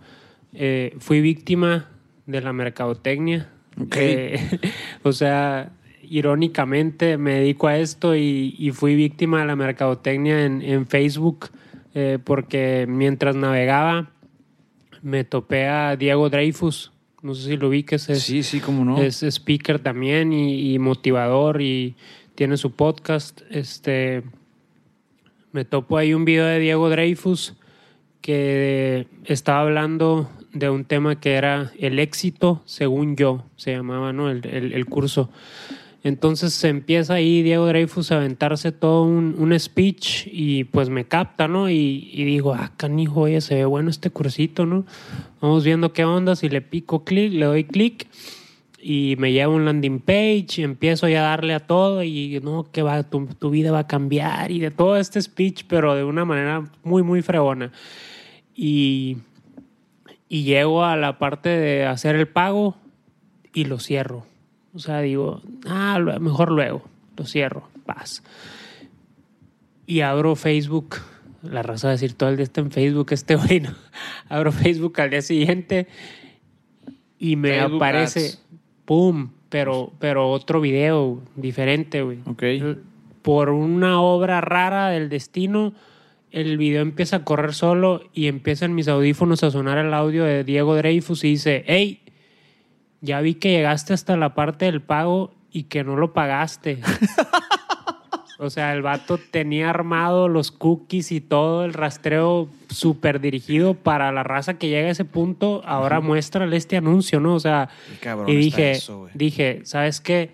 Eh, 0.55 0.97
fui 0.99 1.21
víctima 1.21 1.89
de 2.27 2.41
la 2.41 2.53
mercadotecnia. 2.53 3.49
Ok. 3.81 3.97
Eh, 3.99 4.61
o 5.03 5.12
sea, 5.12 5.73
irónicamente 6.11 7.16
me 7.16 7.35
dedico 7.37 7.69
a 7.69 7.78
esto 7.78 8.15
y, 8.16 8.55
y 8.59 8.73
fui 8.73 8.95
víctima 8.97 9.41
de 9.41 9.47
la 9.47 9.57
mercadotecnia 9.57 10.45
en, 10.45 10.61
en 10.61 10.87
Facebook 10.87 11.47
eh, 11.95 12.19
porque 12.23 12.85
mientras 12.89 13.35
navegaba 13.37 14.11
me 15.03 15.24
topé 15.24 15.66
a 15.66 15.97
Diego 15.97 16.28
Dreyfus. 16.28 16.93
No 17.23 17.35
sé 17.35 17.49
si 17.51 17.57
lo 17.57 17.69
vi, 17.70 17.85
que 17.85 17.95
es, 17.97 18.03
Sí, 18.03 18.43
sí, 18.43 18.61
cómo 18.61 18.85
no. 18.85 19.01
es 19.01 19.23
speaker 19.23 19.78
también 19.78 20.32
y, 20.32 20.74
y 20.74 20.78
motivador 20.78 21.62
y 21.62 21.95
tiene 22.35 22.57
su 22.57 22.73
podcast. 22.73 23.43
Este, 23.51 24.23
me 25.53 25.65
topo 25.65 25.97
ahí 25.97 26.12
un 26.15 26.24
video 26.24 26.45
de 26.47 26.59
Diego 26.59 26.89
Dreyfus 26.91 27.55
que 28.20 29.07
estaba 29.24 29.61
hablando 29.62 30.31
de 30.53 30.69
un 30.70 30.85
tema 30.85 31.20
que 31.20 31.35
era 31.35 31.73
el 31.78 31.99
éxito 31.99 32.61
según 32.65 33.16
yo, 33.16 33.45
se 33.57 33.73
llamaba 33.73 34.12
¿no? 34.12 34.31
el, 34.31 34.45
el- 34.47 34.73
el 34.73 34.87
curso. 34.87 35.31
Entonces 36.02 36.55
se 36.55 36.68
empieza 36.68 37.14
ahí 37.14 37.43
Diego 37.43 37.66
Dreyfus 37.66 38.10
a 38.10 38.16
aventarse 38.16 38.72
todo 38.72 39.02
un, 39.02 39.35
un 39.39 39.59
speech 39.59 40.27
y 40.32 40.64
pues 40.64 40.89
me 40.89 41.05
capta, 41.05 41.47
¿no? 41.47 41.68
Y, 41.68 42.24
digo, 42.24 42.55
ah, 42.55 42.72
canijo, 42.77 43.22
oye, 43.22 43.40
se 43.43 43.56
ve 43.56 43.64
bueno 43.66 43.90
este 43.90 44.10
cursito, 44.10 44.64
¿no? 44.64 44.86
Vamos 45.43 45.62
viendo 45.62 45.93
qué 45.93 46.05
onda, 46.05 46.36
si 46.36 46.48
le 46.48 46.62
pico 46.62 47.05
clic, 47.05 47.35
le 47.35 47.44
doy 47.44 47.64
clic 47.64 48.06
y 48.82 49.16
me 49.18 49.32
lleva 49.32 49.52
un 49.52 49.66
landing 49.66 50.01
page 50.01 50.47
y 50.56 50.62
empiezo 50.62 51.06
ya 51.06 51.20
a 51.20 51.31
darle 51.31 51.52
a 51.52 51.60
todo 51.60 52.02
y 52.02 52.40
no, 52.43 52.70
que 52.72 52.81
va, 52.81 53.02
tu, 53.02 53.27
tu 53.27 53.51
vida 53.51 53.70
va 53.70 53.81
a 53.81 53.86
cambiar 53.86 54.51
y 54.51 54.59
de 54.59 54.70
todo 54.70 54.97
este 54.97 55.20
speech, 55.20 55.64
pero 55.68 55.94
de 55.94 56.05
una 56.05 56.24
manera 56.24 56.64
muy, 56.82 57.02
muy 57.02 57.20
fregona. 57.20 57.72
Y, 58.55 59.18
y 60.31 60.44
llego 60.44 60.82
a 60.82 60.97
la 60.97 61.18
parte 61.18 61.51
de 61.51 61.85
hacer 61.85 62.16
el 62.16 62.27
pago 62.27 62.77
y 63.52 63.64
lo 63.64 63.78
cierro. 63.78 64.30
O 64.74 64.78
sea, 64.78 65.01
digo, 65.01 65.42
ah, 65.66 65.98
mejor 66.20 66.52
luego, 66.52 66.82
lo 67.16 67.24
cierro, 67.24 67.68
paz. 67.86 68.22
Y 69.86 70.02
abro 70.02 70.36
Facebook, 70.36 70.97
la 71.42 71.62
raza 71.62 71.88
a 71.88 71.92
decir 71.92 72.14
todo 72.14 72.28
el 72.28 72.36
día 72.36 72.44
está 72.44 72.60
en 72.60 72.70
Facebook 72.70 73.09
este 73.10 73.34
güey, 73.34 73.60
¿no? 73.62 73.70
Abro 74.28 74.52
Facebook 74.52 75.01
al 75.01 75.10
día 75.10 75.22
siguiente 75.22 75.88
y 77.18 77.36
me 77.36 77.59
Facebook 77.59 77.76
aparece, 77.76 78.20
Ads. 78.20 78.47
¡pum! 78.84 79.30
Pero, 79.48 79.92
pero 79.98 80.30
otro 80.30 80.60
video 80.60 81.20
diferente, 81.34 82.02
güey. 82.02 82.20
Ok. 82.26 82.44
Por 83.22 83.51
una 83.51 84.01
obra 84.01 84.40
rara 84.40 84.90
del 84.90 85.09
destino, 85.09 85.74
el 86.30 86.56
video 86.56 86.82
empieza 86.82 87.16
a 87.16 87.24
correr 87.24 87.52
solo 87.52 88.02
y 88.14 88.28
empiezan 88.28 88.74
mis 88.74 88.86
audífonos 88.86 89.42
a 89.42 89.51
sonar 89.51 89.78
el 89.78 89.92
audio 89.92 90.24
de 90.24 90.44
Diego 90.44 90.76
Dreyfus 90.76 91.24
y 91.24 91.30
dice, 91.30 91.64
hey, 91.66 92.01
ya 93.01 93.20
vi 93.20 93.35
que 93.35 93.51
llegaste 93.51 93.93
hasta 93.93 94.16
la 94.16 94.35
parte 94.35 94.66
del 94.66 94.81
pago 94.82 95.32
y 95.51 95.64
que 95.64 95.85
no 95.85 95.97
lo 95.97 96.12
pagaste. 96.12 96.81
o 98.39 98.48
sea, 98.48 98.72
el 98.72 98.82
vato 98.82 99.18
tenía 99.31 99.68
armado 99.68 100.28
los 100.28 100.51
cookies 100.51 101.12
y 101.12 101.20
todo 101.20 101.64
el 101.64 101.74
rastreo 101.74 102.48
súper 102.70 103.20
dirigido 103.20 103.74
para 103.74 104.12
la 104.12 104.22
raza 104.22 104.55
que 104.55 104.68
llega 104.68 104.89
a 104.89 104.93
ese 104.93 105.05
punto. 105.05 105.62
Ahora 105.66 106.01
muéstrale 106.01 106.56
este 106.56 106.77
anuncio, 106.77 107.20
¿no? 107.20 107.35
O 107.35 107.40
sea, 107.40 107.68
y 108.28 108.36
dije, 108.36 108.70
eso, 108.72 109.09
dije, 109.14 109.60
¿sabes 109.64 110.01
qué? 110.01 110.31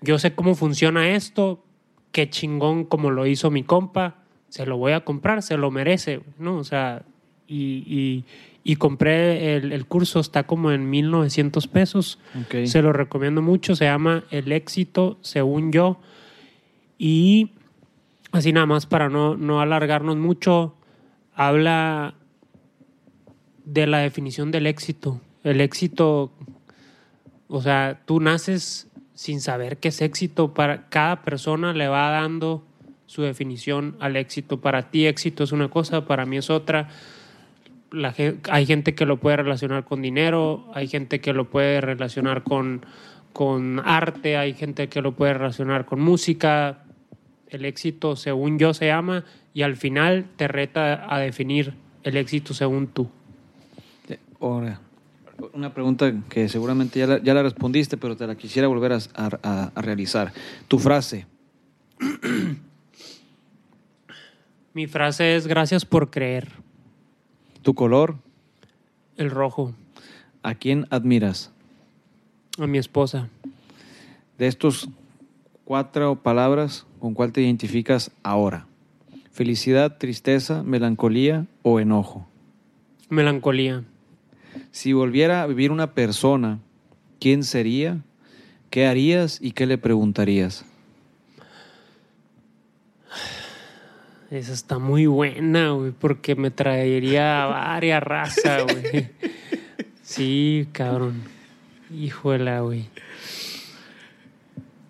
Yo 0.00 0.18
sé 0.18 0.34
cómo 0.34 0.54
funciona 0.54 1.10
esto, 1.10 1.62
qué 2.10 2.28
chingón 2.28 2.84
como 2.84 3.10
lo 3.10 3.26
hizo 3.26 3.50
mi 3.50 3.62
compa, 3.62 4.16
se 4.48 4.66
lo 4.66 4.76
voy 4.76 4.92
a 4.92 5.04
comprar, 5.04 5.42
se 5.42 5.56
lo 5.56 5.70
merece, 5.70 6.20
¿no? 6.38 6.56
O 6.56 6.64
sea, 6.64 7.02
y, 7.46 7.84
y- 7.86 8.24
y 8.66 8.76
compré 8.76 9.56
el, 9.56 9.72
el 9.72 9.86
curso, 9.86 10.20
está 10.20 10.44
como 10.44 10.72
en 10.72 10.88
1900 10.88 11.68
pesos. 11.68 12.18
Se 12.64 12.80
lo 12.80 12.94
recomiendo 12.94 13.42
mucho, 13.42 13.76
se 13.76 13.84
llama 13.84 14.24
El 14.30 14.50
éxito 14.52 15.18
según 15.20 15.70
yo. 15.70 16.00
Y 16.98 17.50
así 18.32 18.52
nada 18.52 18.64
más 18.64 18.86
para 18.86 19.10
no, 19.10 19.36
no 19.36 19.60
alargarnos 19.60 20.16
mucho, 20.16 20.74
habla 21.34 22.14
de 23.66 23.86
la 23.86 23.98
definición 23.98 24.50
del 24.50 24.66
éxito. 24.66 25.20
El 25.42 25.60
éxito, 25.60 26.32
o 27.48 27.60
sea, 27.60 28.00
tú 28.06 28.18
naces 28.18 28.88
sin 29.12 29.42
saber 29.42 29.76
qué 29.76 29.88
es 29.88 30.00
éxito. 30.00 30.54
Para 30.54 30.88
cada 30.88 31.22
persona 31.22 31.74
le 31.74 31.88
va 31.88 32.10
dando 32.10 32.64
su 33.04 33.20
definición 33.20 33.96
al 34.00 34.16
éxito. 34.16 34.62
Para 34.62 34.90
ti 34.90 35.06
éxito 35.06 35.44
es 35.44 35.52
una 35.52 35.68
cosa, 35.68 36.06
para 36.06 36.24
mí 36.24 36.38
es 36.38 36.48
otra. 36.48 36.88
La 37.94 38.14
hay 38.50 38.66
gente 38.66 38.94
que 38.94 39.06
lo 39.06 39.18
puede 39.18 39.36
relacionar 39.38 39.84
con 39.84 40.02
dinero, 40.02 40.68
hay 40.74 40.88
gente 40.88 41.20
que 41.20 41.32
lo 41.32 41.48
puede 41.48 41.80
relacionar 41.80 42.42
con, 42.42 42.84
con 43.32 43.80
arte, 43.84 44.36
hay 44.36 44.54
gente 44.54 44.88
que 44.88 45.00
lo 45.00 45.12
puede 45.12 45.34
relacionar 45.34 45.84
con 45.84 46.00
música. 46.00 46.80
El 47.48 47.64
éxito, 47.64 48.16
según 48.16 48.58
yo, 48.58 48.74
se 48.74 48.86
llama 48.86 49.24
y 49.52 49.62
al 49.62 49.76
final 49.76 50.26
te 50.36 50.48
reta 50.48 51.06
a 51.14 51.20
definir 51.20 51.74
el 52.02 52.16
éxito 52.16 52.52
según 52.52 52.88
tú. 52.88 53.08
Ahora, 54.40 54.80
una 55.52 55.72
pregunta 55.72 56.12
que 56.28 56.48
seguramente 56.48 56.98
ya 56.98 57.06
la, 57.06 57.18
ya 57.22 57.32
la 57.32 57.42
respondiste, 57.44 57.96
pero 57.96 58.16
te 58.16 58.26
la 58.26 58.34
quisiera 58.34 58.66
volver 58.66 58.92
a, 58.92 58.98
a- 59.14 59.70
a 59.74 59.82
realizar. 59.82 60.32
Tu 60.68 60.78
frase. 60.80 61.26
Mi 64.72 64.86
frase 64.86 65.36
es 65.36 65.46
gracias 65.46 65.84
por 65.84 66.10
creer. 66.10 66.48
Tu 67.64 67.72
color. 67.72 68.16
El 69.16 69.30
rojo, 69.30 69.74
¿A 70.42 70.54
quién 70.54 70.86
admiras? 70.90 71.50
a 72.58 72.66
mi 72.66 72.76
esposa. 72.76 73.30
De 74.36 74.48
estos 74.48 74.90
cuatro 75.64 76.14
palabras, 76.22 76.86
¿con 77.00 77.14
cuál 77.14 77.32
te 77.32 77.40
identificas 77.40 78.10
ahora? 78.22 78.66
Felicidad, 79.32 79.96
tristeza, 79.96 80.62
melancolía 80.62 81.46
o 81.62 81.80
enojo. 81.80 82.28
Melancolía. 83.08 83.82
Si 84.70 84.92
volviera 84.92 85.42
a 85.42 85.46
vivir 85.46 85.72
una 85.72 85.94
persona, 85.94 86.58
¿quién 87.18 87.44
sería? 87.44 88.02
¿Qué 88.68 88.86
harías 88.86 89.40
y 89.40 89.52
qué 89.52 89.64
le 89.64 89.78
preguntarías? 89.78 90.66
Esa 94.30 94.52
está 94.52 94.78
muy 94.78 95.06
buena, 95.06 95.70
güey, 95.72 95.92
porque 95.92 96.34
me 96.34 96.50
traería 96.50 97.46
varias 97.46 98.02
razas, 98.02 98.64
güey. 98.64 99.08
Sí, 100.02 100.68
cabrón. 100.72 101.22
Híjola, 101.94 102.60
güey. 102.60 102.86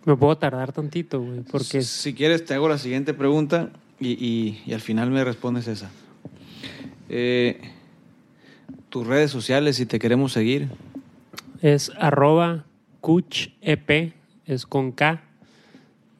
Me 0.04 0.16
puedo 0.16 0.36
tardar 0.36 0.72
tantito, 0.72 1.20
güey, 1.20 1.40
porque 1.50 1.82
Si 1.82 2.14
quieres, 2.14 2.44
te 2.44 2.54
hago 2.54 2.68
la 2.68 2.78
siguiente 2.78 3.14
pregunta 3.14 3.70
y, 4.00 4.10
y- 4.12 4.62
y 4.66 4.72
al 4.72 4.80
final 4.80 5.10
me 5.10 5.24
respondes 5.24 5.66
esa. 5.66 5.90
Eh, 7.08 7.60
tus 8.88 9.06
redes 9.06 9.30
sociales, 9.30 9.76
si 9.76 9.86
te 9.86 9.98
queremos 9.98 10.32
seguir. 10.32 10.68
es 11.60 11.90
arroba 11.98 12.64
cuchep, 13.00 14.12
es 14.46 14.66
con 14.66 14.92
K. 14.92 15.22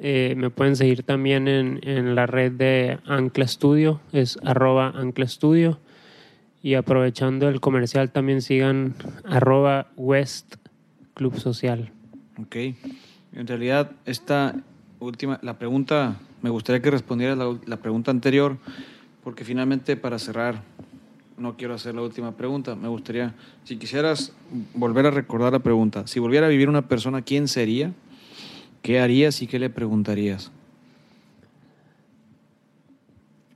Eh, 0.07 0.35
me 0.37 0.51
pueden 0.51 0.77
seguir 0.77 1.03
también 1.03 1.49
en, 1.49 1.81
en 1.83 2.15
la 2.15 2.27
red 2.27 2.53
de 2.53 2.99
Ancla 3.07 3.49
Studio, 3.49 4.03
es 4.13 4.39
arroba 4.45 4.93
Ancla 4.95 5.27
Studio. 5.27 5.79
Y 6.63 6.75
aprovechando 6.75 7.49
el 7.49 7.59
comercial 7.61 8.11
también 8.11 8.43
sigan 8.43 8.97
arroba 9.25 9.87
West 9.97 10.57
Club 11.15 11.39
Social. 11.39 11.91
Ok. 12.39 12.55
En 13.33 13.47
realidad, 13.47 13.93
esta 14.05 14.55
última, 15.01 15.39
la 15.41 15.59
pregunta, 15.59 16.17
me 16.43 16.51
gustaría 16.51 16.83
que 16.83 16.91
respondieras 16.91 17.39
la, 17.39 17.57
la 17.65 17.79
pregunta 17.79 18.11
anterior, 18.11 18.59
porque 19.23 19.43
finalmente 19.43 19.97
para 19.97 20.19
cerrar, 20.19 20.61
no 21.39 21.57
quiero 21.57 21.73
hacer 21.73 21.95
la 21.95 22.03
última 22.03 22.33
pregunta. 22.33 22.75
Me 22.75 22.89
gustaría, 22.89 23.33
si 23.65 23.79
quisieras 23.79 24.35
volver 24.75 25.07
a 25.07 25.11
recordar 25.11 25.55
la 25.55 25.61
pregunta, 25.61 26.07
si 26.07 26.21
volviera 26.21 26.45
a 26.45 26.51
vivir 26.51 26.69
una 26.69 26.89
persona, 26.89 27.23
¿quién 27.23 27.49
sería? 27.49 27.95
¿Qué 28.85 29.01
harías 29.01 29.41
y 29.41 29.47
qué 29.47 29.59
le 29.59 29.71
preguntarías? 29.71 30.53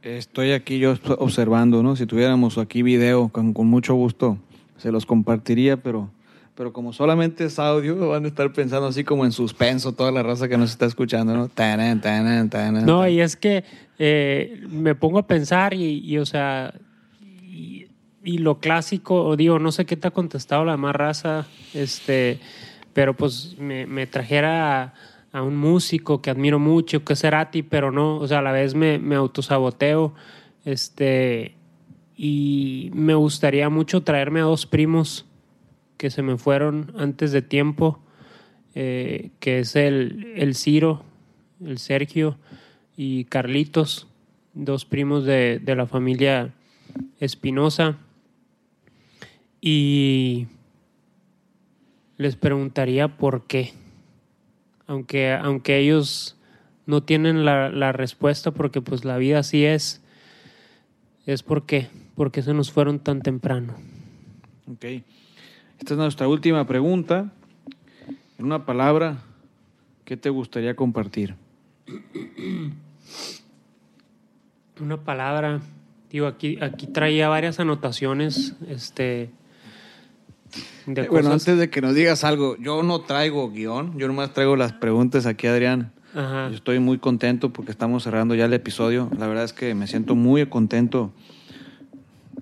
Estoy 0.01 0.53
aquí 0.53 0.79
yo 0.79 0.95
observando, 1.19 1.83
¿no? 1.83 1.97
Si 1.97 2.07
tuviéramos 2.07 2.57
aquí 2.57 2.83
video, 2.83 3.29
con, 3.29 3.53
con 3.53 3.67
mucho 3.67 3.93
gusto 3.93 4.39
se 4.79 4.91
los 4.91 5.05
compartiría, 5.05 5.77
pero, 5.77 6.09
pero 6.55 6.73
como 6.73 6.95
solamente 6.95 7.45
es 7.45 7.59
audio, 7.59 8.09
van 8.09 8.25
a 8.25 8.29
estar 8.29 8.51
pensando 8.55 8.87
así 8.87 9.05
como 9.05 9.27
en 9.27 9.33
suspenso 9.33 9.93
toda 9.93 10.11
la 10.13 10.23
raza 10.23 10.49
que 10.49 10.57
nos 10.57 10.71
está 10.71 10.87
escuchando, 10.87 11.37
¿no? 11.37 11.49
Taran, 11.49 12.01
taran, 12.01 12.49
taran, 12.49 12.87
No, 12.87 13.07
y 13.07 13.21
es 13.21 13.37
que 13.37 13.65
eh, 13.99 14.63
me 14.71 14.95
pongo 14.95 15.19
a 15.19 15.27
pensar 15.27 15.75
y, 15.75 15.99
y, 15.99 16.17
o 16.17 16.25
sea, 16.25 16.73
y, 17.21 17.87
y 18.25 18.39
lo 18.39 18.61
clásico, 18.61 19.27
o 19.27 19.37
digo, 19.37 19.59
no 19.59 19.73
sé 19.73 19.85
qué 19.85 19.99
te 19.99 20.09
ha 20.09 20.11
contestado 20.11 20.65
la 20.65 20.79
más 20.79 20.97
raza, 20.97 21.47
este, 21.75 22.41
pero 22.95 23.15
pues 23.15 23.57
me, 23.59 23.85
me 23.85 24.07
trajera 24.07 24.85
a, 24.85 24.95
a 25.33 25.43
un 25.43 25.57
músico 25.57 26.23
que 26.23 26.31
admiro 26.31 26.59
mucho, 26.59 27.05
que 27.05 27.13
es 27.13 27.21
Cerati, 27.21 27.63
pero 27.63 27.93
no, 27.93 28.17
o 28.17 28.27
sea, 28.27 28.39
a 28.39 28.43
la 28.43 28.53
vez 28.53 28.75
me, 28.75 28.99
me 28.99 29.15
autosaboteo, 29.15 30.15
este, 30.65 31.55
y 32.17 32.91
me 32.95 33.15
gustaría 33.15 33.69
mucho 33.69 34.03
traerme 34.03 34.41
a 34.41 34.45
dos 34.45 34.67
primos 34.67 35.27
que 35.97 36.11
se 36.11 36.23
me 36.23 36.39
fueron 36.39 36.93
antes 36.97 37.33
de 37.33 37.43
tiempo, 37.43 38.01
eh, 38.75 39.31
que 39.41 39.61
es 39.61 39.77
el, 39.77 40.33
el 40.37 40.55
Ciro, 40.55 41.03
el 41.65 41.79
Sergio 41.79 42.39
y 42.97 43.25
Carlitos, 43.25 44.07
dos 44.55 44.85
primos 44.85 45.25
de, 45.25 45.61
de 45.63 45.77
la 45.77 45.87
familia 45.87 46.55
Espinosa. 47.21 47.99
Y 49.61 50.47
les 52.17 52.37
preguntaría 52.37 53.17
por 53.17 53.47
qué. 53.47 53.73
Aunque, 54.89 55.33
aunque 55.33 55.79
ellos 55.79 56.37
no 56.87 57.05
tienen 57.05 57.45
la, 57.45 57.71
la 57.71 57.93
respuesta 57.93 58.51
porque 58.51 58.81
pues 58.81 59.05
la 59.05 59.19
vida 59.19 59.39
así 59.39 59.65
es, 59.65 60.03
es 61.27 61.43
por 61.45 61.67
qué, 61.67 61.89
porque 62.17 62.43
se 62.43 62.55
nos 62.55 62.73
fueron 62.73 62.99
tan 62.99 63.23
temprano. 63.23 63.75
Ok. 64.67 64.85
Esta 65.79 65.95
es 65.95 65.99
nuestra 65.99 66.27
última 66.27 66.67
pregunta. 66.67 67.31
En 68.39 68.47
una 68.47 68.65
palabra, 68.65 69.19
¿qué 70.05 70.17
te 70.17 70.31
gustaría 70.31 70.75
compartir? 70.75 71.35
Una 74.81 75.05
palabra, 75.05 75.61
digo, 76.11 76.27
aquí, 76.27 76.59
aquí 76.61 76.87
traía 76.87 77.29
varias 77.29 77.61
anotaciones, 77.61 78.57
este, 78.69 79.31
de 80.87 81.03
Eh, 81.03 81.09
bueno, 81.11 81.29
cosas- 81.31 81.49
antes 81.49 81.59
de 81.59 81.71
que 81.71 81.81
nos 81.81 81.95
digas 81.95 82.25
algo, 82.25 82.57
yo 82.59 82.83
no 82.83 83.01
traigo 83.03 83.51
guion, 83.51 83.99
yo 83.99 84.07
nomás 84.09 84.33
traigo 84.33 84.57
las 84.57 84.73
preguntas 84.73 85.27
aquí, 85.27 85.47
Adrián. 85.47 85.93
Ajá. 86.15 86.49
Yo 86.49 86.55
estoy 86.57 86.79
muy 86.79 86.99
contento 86.99 87.53
porque 87.53 87.71
estamos 87.71 88.03
cerrando 88.05 88.35
ya 88.35 88.47
el 88.47 88.53
episodio. 88.55 89.11
La 89.19 89.27
verdad 89.27 89.45
es 89.45 89.53
que 89.53 89.75
me 89.75 89.87
siento 89.87 90.15
muy 90.15 90.47
contento. 90.47 91.13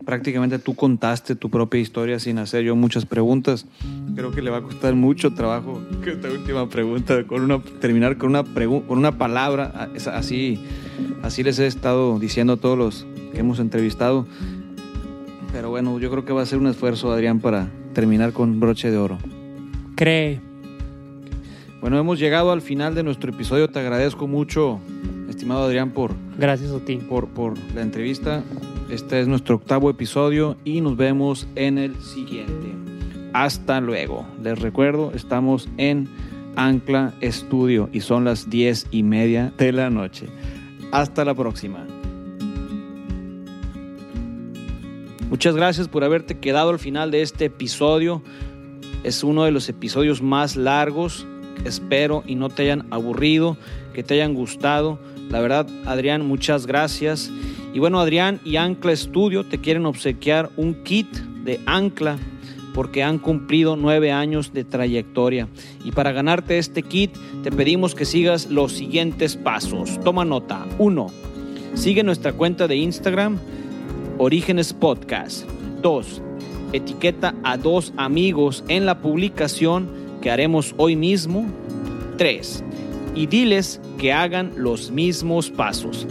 Prácticamente 0.05 0.59
tú 0.61 0.75
contaste 0.77 1.35
tu 1.35 1.51
propia 1.51 1.81
historia 1.81 2.21
sin 2.21 2.39
hacer 2.39 2.63
yo 2.63 2.77
muchas 2.77 3.07
preguntas. 3.07 3.67
Creo 4.15 4.31
que 4.31 4.41
le 4.41 4.51
va 4.51 4.59
a 4.59 4.63
costar 4.63 4.95
mucho 4.95 5.35
trabajo 5.35 5.81
que 6.05 6.13
esta 6.13 6.29
última 6.31 6.69
pregunta 6.69 7.25
con 7.27 7.43
una 7.43 7.61
terminar 7.81 8.17
con 8.19 8.29
una 8.31 8.45
con 8.45 8.99
una 8.99 9.19
palabra 9.19 9.91
así 10.13 10.61
así 11.23 11.43
les 11.43 11.59
he 11.59 11.67
estado 11.67 12.19
diciendo 12.21 12.53
a 12.53 12.57
todos 12.59 12.79
los 12.79 13.07
que 13.33 13.41
hemos 13.41 13.59
entrevistado. 13.59 14.27
Pero 15.51 15.71
bueno, 15.71 15.99
yo 15.99 16.11
creo 16.11 16.25
que 16.25 16.33
va 16.33 16.43
a 16.43 16.47
ser 16.47 16.59
un 16.59 16.67
esfuerzo 16.69 17.11
Adrián 17.11 17.41
para 17.41 17.69
terminar 17.97 18.35
con 18.35 18.61
broche 18.61 18.91
de 18.91 18.99
oro. 18.99 19.17
Cree, 19.95 20.39
Bueno, 21.81 21.99
hemos 21.99 22.19
llegado 22.19 22.53
al 22.53 22.61
final 22.61 22.95
de 22.95 23.03
nuestro 23.03 23.33
episodio. 23.33 23.69
Te 23.71 23.79
agradezco 23.79 24.27
mucho, 24.27 24.81
estimado 25.31 25.65
Adrián, 25.65 25.93
por, 25.93 26.13
gracias 26.37 26.73
a 26.73 26.81
ti. 26.81 26.97
por, 26.97 27.29
por 27.29 27.55
la 27.75 27.81
entrevista. 27.81 28.43
Este 28.91 29.21
es 29.21 29.29
nuestro 29.29 29.55
octavo 29.55 29.89
episodio 29.89 30.59
y 30.63 30.83
nos 30.83 30.99
vemos 30.99 31.49
en 31.55 31.79
el 31.79 31.97
siguiente. 32.03 32.75
Hasta 33.33 33.81
luego. 33.81 34.27
Les 34.43 34.59
recuerdo, 34.59 35.13
estamos 35.15 35.67
en 35.79 36.07
Ancla 36.55 37.15
Estudio 37.23 37.89
y 37.95 38.01
son 38.01 38.27
las 38.27 38.51
diez 38.51 38.87
y 38.91 39.05
media 39.05 39.55
de 39.57 39.73
la 39.73 39.89
noche. 39.89 40.27
Hasta 40.93 41.25
la 41.25 41.35
próxima. 41.35 41.87
Muchas 45.29 45.57
gracias 45.57 45.89
por 45.89 46.05
haberte 46.05 46.39
quedado 46.39 46.71
al 46.71 46.79
final 46.79 47.11
de 47.11 47.23
este 47.23 47.47
episodio. 47.47 48.23
Es 49.03 49.25
uno 49.25 49.43
de 49.43 49.51
los 49.51 49.69
episodios 49.69 50.23
más 50.23 50.55
largos. 50.55 51.27
Espero 51.65 52.23
y 52.27 52.37
no 52.37 52.49
te 52.49 52.63
hayan 52.63 52.87
aburrido, 52.91 53.57
que 53.93 54.05
te 54.05 54.15
hayan 54.15 54.35
gustado. 54.35 55.01
La 55.29 55.41
verdad, 55.41 55.67
Adrián, 55.85 56.25
muchas 56.25 56.67
gracias. 56.67 57.31
Y 57.75 57.81
bueno, 57.81 57.99
Adrián 57.99 58.41
y 58.45 58.55
Ancla 58.55 58.95
Studio 58.95 59.43
te 59.43 59.59
quieren 59.59 59.85
obsequiar 59.87 60.49
un 60.57 60.85
kit 60.85 61.09
de 61.45 61.59
Ancla 61.67 62.19
porque 62.73 63.03
han 63.03 63.19
cumplido 63.19 63.75
nueve 63.75 64.13
años 64.13 64.53
de 64.53 64.63
trayectoria. 64.63 65.49
Y 65.85 65.91
para 65.91 66.13
ganarte 66.13 66.59
este 66.59 66.85
kit 66.85 67.11
te 67.43 67.51
pedimos 67.51 67.97
que 67.97 68.05
sigas 68.05 68.47
los 68.49 68.73
siguientes 68.73 69.35
pasos. 69.35 69.99
Toma 70.05 70.25
nota. 70.25 70.65
1. 70.79 71.07
Sigue 71.75 72.05
nuestra 72.05 72.33
cuenta 72.33 72.69
de 72.69 72.77
Instagram, 72.77 73.39
Orígenes 74.19 74.73
Podcast. 74.73 75.45
2. 75.83 76.23
Etiqueta 76.73 77.35
a 77.45 77.57
dos 77.59 77.93
amigos 77.97 78.65
en 78.69 78.87
la 78.87 79.01
publicación 79.01 79.89
que 80.23 80.31
haremos 80.31 80.75
hoy 80.79 80.97
mismo. 80.97 81.47
3. 82.17 82.65
Y 83.15 83.27
diles 83.27 83.81
que 83.99 84.13
hagan 84.13 84.53
los 84.57 84.91
mismos 84.91 85.51
pasos. 85.51 86.07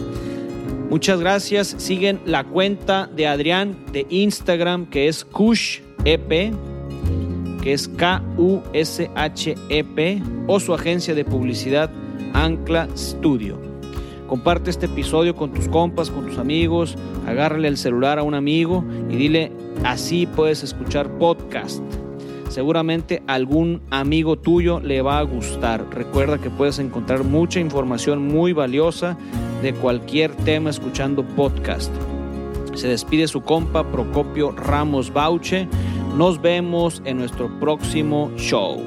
Muchas 0.88 1.18
gracias. 1.18 1.74
Siguen 1.78 2.20
la 2.24 2.44
cuenta 2.44 3.08
de 3.08 3.26
Adrián 3.26 3.76
de 3.92 4.06
Instagram 4.08 4.86
que 4.86 5.08
es 5.08 5.24
Kush 5.24 5.80
EP, 6.04 6.52
que 7.60 7.72
es 7.72 7.88
K-U-S-H-E-P, 7.88 8.62
o 10.46 10.60
su 10.60 10.72
agencia 10.74 11.12
de 11.14 11.24
publicidad 11.24 11.90
Ancla 12.32 12.88
Studio. 12.96 13.65
Comparte 14.28 14.70
este 14.70 14.86
episodio 14.86 15.36
con 15.36 15.52
tus 15.52 15.68
compas, 15.68 16.10
con 16.10 16.26
tus 16.26 16.38
amigos, 16.38 16.96
agárrale 17.26 17.68
el 17.68 17.76
celular 17.76 18.18
a 18.18 18.24
un 18.24 18.34
amigo 18.34 18.84
y 19.08 19.16
dile, 19.16 19.52
así 19.84 20.26
puedes 20.26 20.64
escuchar 20.64 21.08
podcast. 21.18 21.82
Seguramente 22.48 23.22
algún 23.26 23.82
amigo 23.90 24.36
tuyo 24.36 24.80
le 24.80 25.02
va 25.02 25.18
a 25.18 25.22
gustar. 25.22 25.84
Recuerda 25.90 26.38
que 26.38 26.50
puedes 26.50 26.78
encontrar 26.78 27.22
mucha 27.24 27.60
información 27.60 28.26
muy 28.26 28.52
valiosa 28.52 29.16
de 29.62 29.74
cualquier 29.74 30.34
tema 30.34 30.70
escuchando 30.70 31.24
podcast. 31.24 31.92
Se 32.74 32.88
despide 32.88 33.28
su 33.28 33.42
compa 33.42 33.90
Procopio 33.90 34.52
Ramos 34.52 35.12
Bauche. 35.12 35.68
Nos 36.16 36.40
vemos 36.40 37.02
en 37.04 37.18
nuestro 37.18 37.48
próximo 37.58 38.30
show. 38.36 38.82